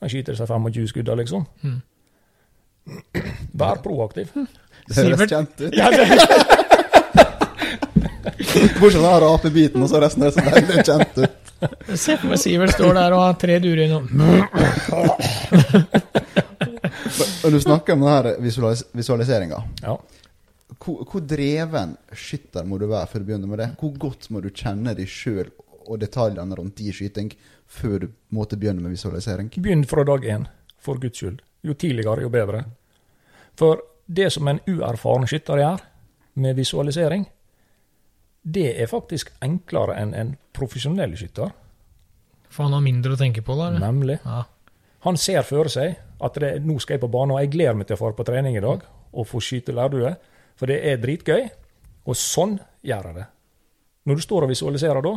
han 0.00 0.12
skyter 0.12 0.36
seg 0.38 0.46
25 0.50 0.90
skudd, 0.92 1.10
liksom. 1.22 1.46
Mm. 1.64 1.80
Vær 3.60 3.80
proaktiv. 3.84 4.30
Det 4.90 5.04
høres 5.06 5.30
kjent 5.30 5.60
ut. 5.60 5.74
Ja, 5.76 5.90
det, 5.92 6.06
Bortsett 8.40 9.00
fra 9.00 9.12
den 9.12 9.20
rapebiten, 9.24 9.82
og 9.84 9.90
så 9.90 10.00
resten 10.00 10.24
er 10.24 10.32
så 10.34 10.44
deilig 10.46 10.84
kjent 10.86 11.18
ut. 11.20 11.50
Se 11.92 12.14
for 12.16 12.30
meg 12.30 12.40
Sivert 12.40 12.72
står 12.72 12.94
der 12.96 13.12
og 13.12 13.20
har 13.26 13.34
tre 13.40 13.58
durer 13.60 13.82
innom. 13.84 14.06
Og 17.44 17.52
du 17.52 17.58
snakker 17.60 17.96
om 17.96 18.04
denne 18.06 18.34
visualis 18.40 18.86
visualiseringa. 18.96 19.62
ja. 19.84 19.98
Hvor, 20.80 21.02
hvor 21.04 21.20
dreven 21.20 21.96
skytter 22.16 22.64
må 22.64 22.78
du 22.80 22.86
være 22.88 23.08
for 23.10 23.20
å 23.20 23.26
begynne 23.26 23.48
med 23.50 23.58
det? 23.60 23.66
Hvor 23.80 23.90
godt 24.00 24.30
må 24.32 24.40
du 24.40 24.48
kjenne 24.48 24.94
deg 24.96 25.10
sjøl 25.10 25.50
og 25.82 25.98
detaljene 26.00 26.56
rundt 26.56 26.78
din 26.78 26.94
skyting 26.94 27.28
før 27.68 28.06
du 28.06 28.06
måtte 28.32 28.56
begynne 28.56 28.80
med 28.80 28.94
visualisering? 28.94 29.50
Begynn 29.60 29.84
fra 29.90 30.06
dag 30.08 30.24
én, 30.24 30.46
for 30.80 30.96
guds 31.02 31.20
skyld. 31.20 31.42
Jo 31.66 31.74
tidligere, 31.76 32.24
jo 32.24 32.30
bedre. 32.32 32.62
For 33.60 33.82
det 34.06 34.30
som 34.32 34.48
en 34.48 34.62
uerfaren 34.70 35.28
skytter 35.28 35.60
gjør 35.60 35.84
med 36.40 36.56
visualisering, 36.56 37.26
det 38.42 38.70
er 38.80 38.88
faktisk 38.90 39.32
enklere 39.44 39.96
enn 40.00 40.14
en 40.16 40.36
profesjonell 40.56 41.16
skytter. 41.18 41.52
For 42.50 42.66
han 42.66 42.74
har 42.74 42.84
mindre 42.84 43.14
å 43.14 43.20
tenke 43.20 43.44
på, 43.46 43.54
da? 43.58 43.68
eller? 43.70 43.82
Nemlig. 43.84 44.18
Ja. 44.24 44.44
Han 45.06 45.16
ser 45.20 45.44
for 45.48 45.70
seg 45.72 45.98
at 46.20 46.38
det, 46.42 46.52
nå 46.66 46.76
skal 46.82 46.96
jeg 46.96 47.04
på 47.04 47.12
banen, 47.12 47.36
og 47.36 47.42
jeg 47.44 47.52
gleder 47.54 47.76
meg 47.78 47.88
til 47.88 47.96
å 47.96 48.08
dra 48.08 48.16
på 48.18 48.26
trening 48.28 48.56
i 48.58 48.64
dag 48.64 48.82
og 49.10 49.26
få 49.26 49.40
skyte 49.42 49.74
lærdue, 49.74 50.12
for 50.58 50.70
det 50.70 50.80
er 50.86 51.00
dritgøy. 51.00 51.46
Og 52.08 52.16
sånn 52.16 52.58
gjør 52.84 53.10
jeg 53.10 53.18
det. 53.20 53.26
Når 54.08 54.18
du 54.18 54.24
står 54.24 54.46
og 54.46 54.52
visualiserer 54.52 55.04
da, 55.04 55.14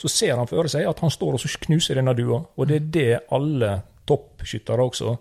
så 0.00 0.10
ser 0.10 0.34
han 0.38 0.48
for 0.50 0.68
seg 0.70 0.88
at 0.88 1.00
han 1.04 1.12
står 1.12 1.36
og 1.36 1.42
så 1.42 1.50
knuser 1.66 2.00
denne 2.00 2.14
dua, 2.18 2.40
og 2.42 2.68
det 2.68 2.80
er 2.80 2.88
det 2.96 3.10
alle 3.36 3.74
toppskyttere 4.08 4.84
også 4.84 5.14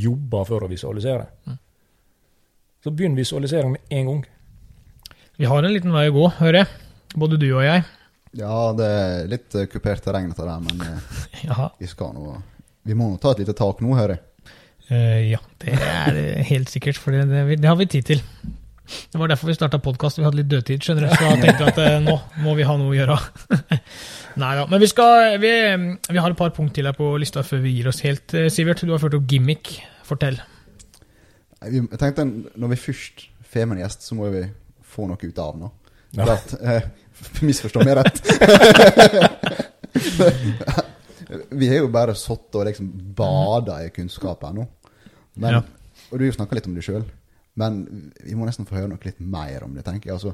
jobber 0.00 0.46
for 0.48 0.64
å 0.64 0.70
visualisere. 0.70 1.26
Så 2.80 2.92
begynn 2.94 3.18
visualisering 3.18 3.74
med 3.74 3.96
en 3.96 4.12
gang. 4.12 4.22
Vi 5.40 5.48
har 5.48 5.64
en 5.64 5.74
liten 5.74 5.92
vei 5.92 6.06
å 6.08 6.14
gå, 6.14 6.28
hører 6.38 6.62
jeg. 6.62 6.89
Både 7.18 7.38
du 7.40 7.48
og 7.50 7.64
jeg. 7.64 7.84
Ja, 8.38 8.54
det 8.78 8.86
er 8.86 9.28
litt 9.30 9.54
eh, 9.58 9.66
kupert 9.70 10.04
terreng 10.04 10.28
dette 10.30 10.46
der, 10.46 10.62
men 10.62 10.84
ja. 11.48 11.70
Vi 11.80 11.88
skal 11.90 12.14
nå 12.14 12.36
Vi 12.86 12.94
må 12.94 13.08
nå 13.10 13.18
ta 13.22 13.34
et 13.34 13.42
lite 13.42 13.56
tak 13.58 13.82
nå, 13.82 13.96
hører 13.98 14.16
jeg. 14.16 14.26
Uh, 14.90 15.20
ja, 15.30 15.38
det 15.62 15.76
er 15.78 16.16
det 16.16 16.24
helt 16.48 16.70
sikkert, 16.70 16.98
for 16.98 17.14
det, 17.14 17.28
det, 17.30 17.60
det 17.62 17.68
har 17.68 17.76
vi 17.78 17.86
tid 17.86 18.08
til. 18.08 18.22
Det 19.12 19.18
var 19.18 19.30
derfor 19.30 19.46
vi 19.46 19.54
starta 19.54 19.78
podkast. 19.78 20.18
Vi 20.18 20.24
hadde 20.26 20.40
litt 20.40 20.48
dødtid, 20.50 20.82
skjønner 20.82 21.06
du. 21.06 21.12
Så 21.14 21.28
jeg 21.28 21.42
tenkte 21.44 21.68
at 21.70 21.78
uh, 21.78 21.98
nå 22.02 22.16
må 22.42 22.56
vi 22.58 22.66
ha 22.66 22.74
noe 22.78 22.90
å 22.90 22.96
gjøre. 22.96 23.18
Nei 24.42 24.52
da. 24.58 24.64
Men 24.70 24.82
vi 24.82 24.88
skal 24.90 25.36
vi, 25.42 25.52
vi 26.10 26.22
har 26.22 26.32
et 26.32 26.38
par 26.38 26.50
punkt 26.56 26.74
til 26.76 26.88
her 26.88 26.96
på 26.96 27.12
lista 27.22 27.44
før 27.46 27.62
vi 27.64 27.74
gir 27.76 27.90
oss 27.90 28.02
helt. 28.06 28.34
Eh, 28.34 28.48
Sivert, 28.52 28.82
du 28.86 28.94
har 28.94 29.02
ført 29.02 29.16
opp 29.18 29.28
gimmick. 29.30 29.76
Fortell. 30.06 30.40
Jeg 31.60 31.86
tenkte 32.00 32.24
Når 32.24 32.72
vi 32.72 32.80
først 32.88 33.26
får 33.50 33.66
med 33.68 33.78
en 33.78 33.84
gjest, 33.84 34.06
så 34.06 34.18
må 34.18 34.30
vi 34.32 34.44
få 34.90 35.06
noe 35.10 35.20
ut 35.20 35.42
av 35.42 35.58
nå. 35.58 35.70
Ja. 36.16 36.24
Klart, 36.24 36.54
eh, 36.62 36.82
Misforstå 37.46 37.84
meg 37.84 37.96
rett. 38.00 38.22
vi 41.50 41.68
har 41.68 41.76
jo 41.82 41.88
bare 41.92 42.14
sittet 42.18 42.54
og 42.58 42.66
liksom 42.66 42.88
bada 43.16 43.80
i 43.84 43.90
kunnskap 43.94 44.42
her 44.46 44.54
nå. 44.56 44.66
Men, 45.34 45.52
Ja. 45.54 45.62
Og 46.10 46.18
du 46.18 46.24
har 46.24 46.32
jo 46.32 46.36
snakka 46.40 46.56
litt 46.58 46.66
om 46.66 46.74
det 46.74 46.82
sjøl, 46.82 47.04
men 47.60 47.84
vi 48.24 48.34
må 48.34 48.46
nesten 48.48 48.66
få 48.66 48.74
høre 48.80 48.88
noe 48.90 49.04
litt 49.04 49.20
mer 49.22 49.62
om 49.62 49.76
det, 49.76 49.84
tenker 49.86 50.10
jeg. 50.10 50.16
Altså, 50.16 50.32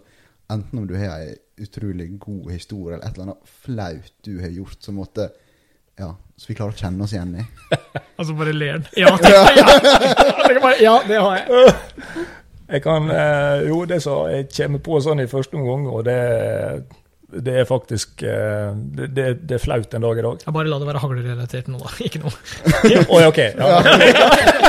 enten 0.53 0.79
om 0.81 0.87
du 0.89 0.95
har 0.97 1.19
ei 1.19 1.35
utrolig 1.61 2.07
god 2.23 2.47
historie, 2.55 2.95
eller 2.97 3.05
et 3.05 3.13
eller 3.19 3.27
annet 3.27 3.51
flaut 3.65 4.13
du 4.25 4.39
har 4.41 4.55
gjort 4.55 4.81
som 4.87 4.97
måtte 5.01 5.29
Ja, 5.99 6.11
så 6.37 6.49
vi 6.51 6.55
klarer 6.57 6.73
å 6.75 6.81
kjenne 6.81 7.05
oss 7.05 7.13
igjen 7.17 7.37
i. 7.41 7.45
Altså 8.17 8.33
bare 8.33 8.53
ler 8.57 8.73
han. 8.79 8.85
Ja, 8.97 9.11
ja, 9.21 9.37
ja, 10.81 10.95
det 11.05 11.19
har 11.21 11.37
jeg. 11.37 11.47
Jeg 12.67 12.83
kan, 12.83 13.11
eh, 13.11 13.69
jo, 13.69 13.85
det 13.87 14.01
som 14.03 14.27
jeg 14.31 14.49
kommer 14.57 14.83
på 14.83 15.01
sånn 15.05 15.23
i 15.23 15.29
første 15.31 15.55
omgang, 15.59 15.87
og 15.87 16.05
det, 16.09 16.17
det 17.31 17.61
er 17.61 17.69
faktisk 17.69 18.23
eh, 18.27 18.73
det, 18.75 19.09
det, 19.47 19.55
er 19.55 19.63
flaut 19.63 19.95
en 19.95 20.07
dag 20.07 20.19
i 20.19 20.25
dag. 20.27 20.47
Jeg 20.47 20.57
bare 20.57 20.73
la 20.73 20.81
det 20.83 20.89
være 20.89 21.03
haglerelatert 21.05 21.71
nå, 21.71 21.79
da. 21.85 21.93
Ikke 22.07 22.25
noe. 22.25 22.35
Oi, 23.07 23.23
ok. 23.29 23.41
Ja. 23.55 23.83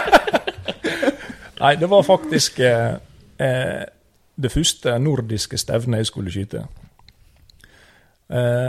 Nei, 1.62 1.74
det 1.82 1.90
var 1.90 2.06
faktisk 2.06 2.60
eh, 2.62 3.00
eh, 3.42 3.86
det 4.38 4.52
første 4.54 4.94
nordiske 5.02 5.58
stevnet 5.58 6.04
jeg 6.04 6.12
skulle 6.12 6.34
skyte. 6.34 6.68
Eh, 8.30 8.68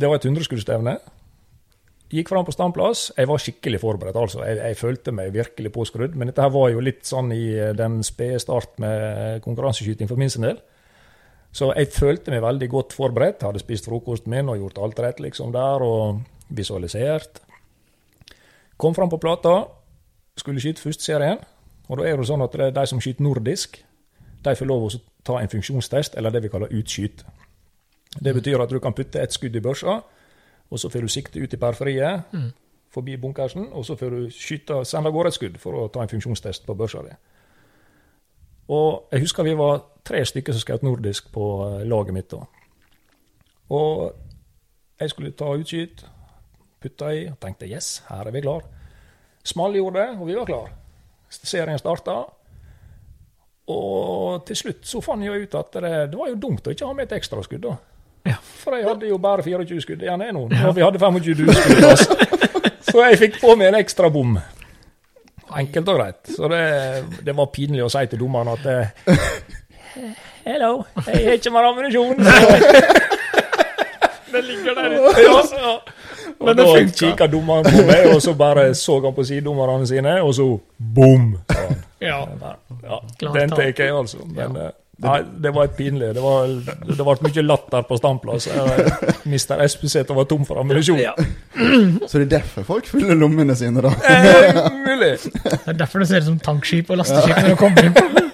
det 0.00 0.08
var 0.08 0.18
et 0.18 0.26
100-skuddstevne. 0.26 0.96
Gikk 2.12 2.28
fram 2.28 2.44
på 2.44 2.52
standplass. 2.52 3.06
Jeg 3.16 3.28
var 3.28 3.40
skikkelig 3.40 3.78
forberedt. 3.80 4.16
altså. 4.20 4.42
Jeg, 4.44 4.58
jeg 4.60 4.76
følte 4.76 5.14
meg 5.16 5.32
virkelig 5.32 5.72
påskrudd. 5.72 6.16
Men 6.16 6.28
dette 6.28 6.44
her 6.44 6.52
var 6.52 6.68
jo 6.68 6.82
litt 6.84 7.06
sånn 7.08 7.32
i 7.32 7.44
eh, 7.56 7.72
den 7.76 8.02
spede 8.04 8.40
start 8.42 8.76
med 8.82 9.40
konkurranseskyting 9.46 10.10
for 10.10 10.20
min 10.20 10.32
sin 10.32 10.44
del. 10.44 10.60
Så 11.52 11.70
jeg 11.76 11.88
følte 11.92 12.32
meg 12.32 12.44
veldig 12.44 12.68
godt 12.72 12.92
forberedt. 12.96 13.46
Hadde 13.46 13.64
spist 13.64 13.88
frokosten 13.88 14.32
min 14.32 14.52
og 14.52 14.60
gjort 14.60 14.82
alt 14.84 15.00
rett 15.04 15.24
liksom 15.24 15.52
der, 15.56 15.84
og 15.84 16.20
visualisert. 16.52 17.40
Kom 18.76 18.96
fram 18.96 19.08
på 19.12 19.20
plata, 19.20 19.62
skulle 20.36 20.60
skyte 20.60 20.84
førsteserien. 20.84 21.40
Og 21.88 22.00
da 22.00 22.08
er 22.08 22.16
det 22.20 22.28
sånn 22.28 22.44
at 22.44 22.52
det 22.56 22.68
er 22.68 22.76
de 22.76 22.88
som 22.88 23.00
skyter 23.02 23.24
nordisk, 23.24 23.80
de 24.42 24.54
får 24.58 24.68
lov 24.68 24.88
å 24.88 24.96
ta 25.24 25.38
en 25.38 25.50
funksjonstest, 25.52 26.16
eller 26.18 26.32
det 26.34 26.42
vi 26.44 26.50
kaller 26.52 26.72
utskyt. 26.72 27.24
Det 28.20 28.32
betyr 28.36 28.60
at 28.60 28.72
du 28.72 28.80
kan 28.82 28.96
putte 28.96 29.20
et 29.20 29.32
skudd 29.32 29.56
i 29.56 29.62
børsa, 29.64 30.00
og 30.72 30.80
så 30.80 30.88
får 30.88 31.04
du 31.04 31.12
sikte 31.12 31.40
ut 31.42 31.52
i 31.52 31.60
periferiet, 31.60 32.24
forbi 32.92 33.16
bunkersen, 33.16 33.68
og 33.72 33.84
så 33.84 33.96
får 33.96 34.10
du 34.10 34.30
skyte, 34.32 34.84
sende 34.88 35.08
av 35.08 35.14
gårde 35.16 35.32
et 35.32 35.36
skudd 35.36 35.60
for 35.60 35.76
å 35.76 35.86
ta 35.92 36.02
en 36.02 36.10
funksjonstest 36.10 36.66
på 36.66 36.76
børsa 36.76 37.04
di. 37.04 37.12
Og 38.72 39.12
jeg 39.12 39.24
husker 39.26 39.44
vi 39.44 39.54
var 39.58 39.82
tre 40.04 40.24
stykker 40.24 40.54
som 40.56 40.64
skjøt 40.64 40.84
nordisk 40.86 41.30
på 41.34 41.46
eh, 41.66 41.84
laget 41.88 42.16
mitt 42.16 42.30
da. 42.30 42.44
Og 43.72 44.12
jeg 45.00 45.12
skulle 45.12 45.32
ta 45.36 45.50
utskyt, 45.56 46.04
putta 46.82 47.10
i, 47.14 47.26
og 47.30 47.40
tenkte 47.40 47.68
yes, 47.68 48.02
her 48.08 48.28
er 48.28 48.34
vi 48.34 48.44
klar. 48.44 48.64
Small 49.44 49.76
gjorde 49.76 50.00
det, 50.00 50.20
og 50.20 50.28
vi 50.28 50.36
var 50.38 50.48
klar. 50.48 50.70
Serien 51.32 51.80
starta. 51.80 52.20
Og 53.72 54.44
til 54.46 54.58
slutt 54.58 54.86
så 54.86 55.00
fant 55.04 55.24
jeg 55.24 55.46
ut 55.46 55.54
at 55.58 55.80
det, 55.80 55.94
det 56.12 56.18
var 56.18 56.30
jo 56.30 56.40
dumt 56.42 56.66
å 56.66 56.74
ikke 56.74 56.88
ha 56.88 56.96
med 56.96 57.08
et 57.08 57.16
ekstraskudd, 57.18 57.64
da. 57.64 57.76
Ja. 58.28 58.36
For 58.62 58.76
jeg 58.78 58.86
hadde 58.86 59.08
jo 59.10 59.18
bare 59.18 59.42
24 59.42 59.80
skudd 59.82 60.02
igjen 60.04 60.22
ennå, 60.22 60.46
og 60.46 60.74
vi 60.76 60.84
hadde 60.84 60.98
25 61.02 61.54
skudd. 61.58 61.84
Altså. 61.88 62.16
Så 62.92 63.02
jeg 63.06 63.18
fikk 63.18 63.40
på 63.40 63.54
meg 63.58 63.72
en 63.72 63.80
ekstra 63.80 64.10
bom. 64.12 64.36
Enkelt 65.58 65.88
og 65.88 65.98
greit. 65.98 66.20
Så 66.36 66.48
det, 66.48 66.62
det 67.26 67.34
var 67.36 67.50
pinlig 67.52 67.82
å 67.84 67.90
si 67.92 68.04
til 68.08 68.20
dommeren 68.20 68.52
at 68.54 68.68
eh, 68.70 68.86
Hello, 70.46 70.84
jeg 71.06 71.26
har 71.26 71.36
ikke 71.38 71.52
mer 71.54 71.68
ammunisjon. 71.70 72.22
Det 74.32 74.40
ligger 74.44 74.74
der 74.74 74.92
Ja, 74.92 75.42
ja. 75.52 75.72
Og 76.38 76.46
Men 76.46 76.56
det 76.56 76.64
da 76.64 76.84
kikka 76.96 77.26
dommeren 77.26 77.64
på 77.64 77.82
meg, 77.86 78.14
og 78.14 78.22
så 78.22 78.32
bare 78.34 78.74
så 78.74 78.96
han 79.04 79.14
på 79.14 79.24
sidedommerne 79.24 79.86
sine, 79.86 80.14
og 80.22 80.34
så 80.34 80.46
bom! 80.78 81.34
Ja. 82.00 82.24
Ja, 82.82 82.98
den 83.20 83.50
tar 83.50 83.62
jeg, 83.62 83.90
altså. 83.92 84.24
Men 84.26 84.56
eh, 84.56 84.70
nei, 85.02 85.18
det 85.44 85.52
var 85.54 85.68
et 85.68 85.76
pinlig. 85.78 86.12
Det 86.16 86.22
var, 86.22 86.52
det 86.86 86.98
ble 86.98 87.16
mye 87.26 87.44
latter 87.46 87.86
på 87.88 87.98
standplass. 87.98 88.48
Mister 89.30 89.62
Espesæter 89.64 90.16
var 90.16 90.28
tom 90.30 90.46
for 90.48 90.62
ammunisjon. 90.62 91.00
Ja. 91.02 91.14
Så 92.08 92.20
det 92.20 92.28
er 92.28 92.32
derfor 92.38 92.66
folk 92.68 92.88
fyller 92.90 93.18
lommene 93.18 93.56
sine, 93.58 93.82
da. 93.84 93.92
Eh, 94.08 94.62
mulig. 94.86 95.14
Det 95.42 95.60
er 95.74 95.78
derfor 95.84 96.02
det 96.02 96.10
ser 96.10 96.24
ut 96.24 96.30
som 96.32 96.40
tankskip 96.42 96.90
og 96.92 97.02
lasteskip 97.02 97.42
når 97.42 97.54
du 97.54 97.60
kommer 97.60 97.90
inn. 97.90 97.96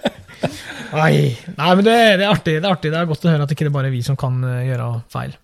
Nei. 0.92 1.36
Nei, 1.58 1.72
men 1.76 1.84
det, 1.84 1.96
det 2.20 2.24
er 2.24 2.30
artig. 2.32 2.56
Det 2.58 2.64
er 2.64 2.72
artig. 2.72 2.92
Det 2.94 3.00
er 3.00 3.10
godt 3.10 3.26
å 3.26 3.32
høre 3.32 3.44
at 3.44 3.52
det 3.52 3.58
ikke 3.58 3.74
bare 3.74 3.90
er 3.90 3.94
vi 3.94 4.04
som 4.06 4.18
kan 4.18 4.40
eh, 4.46 4.64
gjøre 4.70 4.88
feil. 5.12 5.36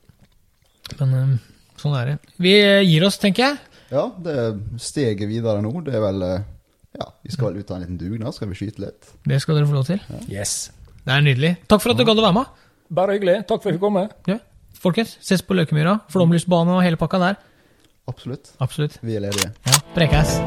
Men 1.01 1.15
eh, 1.19 1.35
sånn 1.81 1.97
er 1.99 2.13
det. 2.13 2.17
Vi 2.45 2.55
eh, 2.61 2.83
gir 2.87 3.07
oss, 3.09 3.21
tenker 3.23 3.49
jeg. 3.49 3.61
Ja, 3.95 4.09
det 4.25 4.37
er 4.41 4.55
steget 4.83 5.29
videre 5.31 5.63
nå. 5.65 5.75
Det 5.87 5.95
er 5.95 6.03
vel 6.05 6.25
Ja, 6.25 7.09
vi 7.27 7.35
skal 7.35 7.51
vel 7.51 7.61
ut 7.61 7.71
av 7.71 7.79
en 7.79 7.85
liten 7.85 8.01
dugnad. 8.01 8.37
Skal 8.37 8.51
vi 8.51 8.59
skyte 8.59 8.87
litt? 8.87 9.13
Det 9.27 9.41
skal 9.43 9.59
dere 9.59 9.69
få 9.71 9.77
lov 9.77 9.89
til. 9.91 10.01
Yes. 10.31 10.71
Det 11.05 11.13
er 11.13 11.25
nydelig. 11.25 11.53
Takk 11.69 11.83
for 11.85 11.93
at 11.93 12.01
du 12.01 12.05
gadd 12.09 12.21
å 12.21 12.25
være 12.25 12.37
med. 12.39 12.63
Bare 12.95 13.17
hyggelig. 13.17 13.39
Takk 13.49 13.61
for 13.61 13.69
at 13.69 13.73
jeg 13.75 13.79
fikk 13.79 13.85
komme. 13.85 14.07
Ja. 14.31 14.39
Folkens, 14.85 15.17
ses 15.25 15.45
på 15.45 15.57
Løkemyra. 15.57 15.99
Flåmlysbane 16.13 16.77
og 16.77 16.85
hele 16.85 17.01
pakka 17.01 17.21
der. 17.23 17.41
Absolutt. 18.09 18.53
Absolutt. 18.65 18.99
Vi 19.05 19.17
er 19.17 19.25
ledige. 19.29 19.53
Ja, 19.69 19.81
Prekes. 19.97 20.39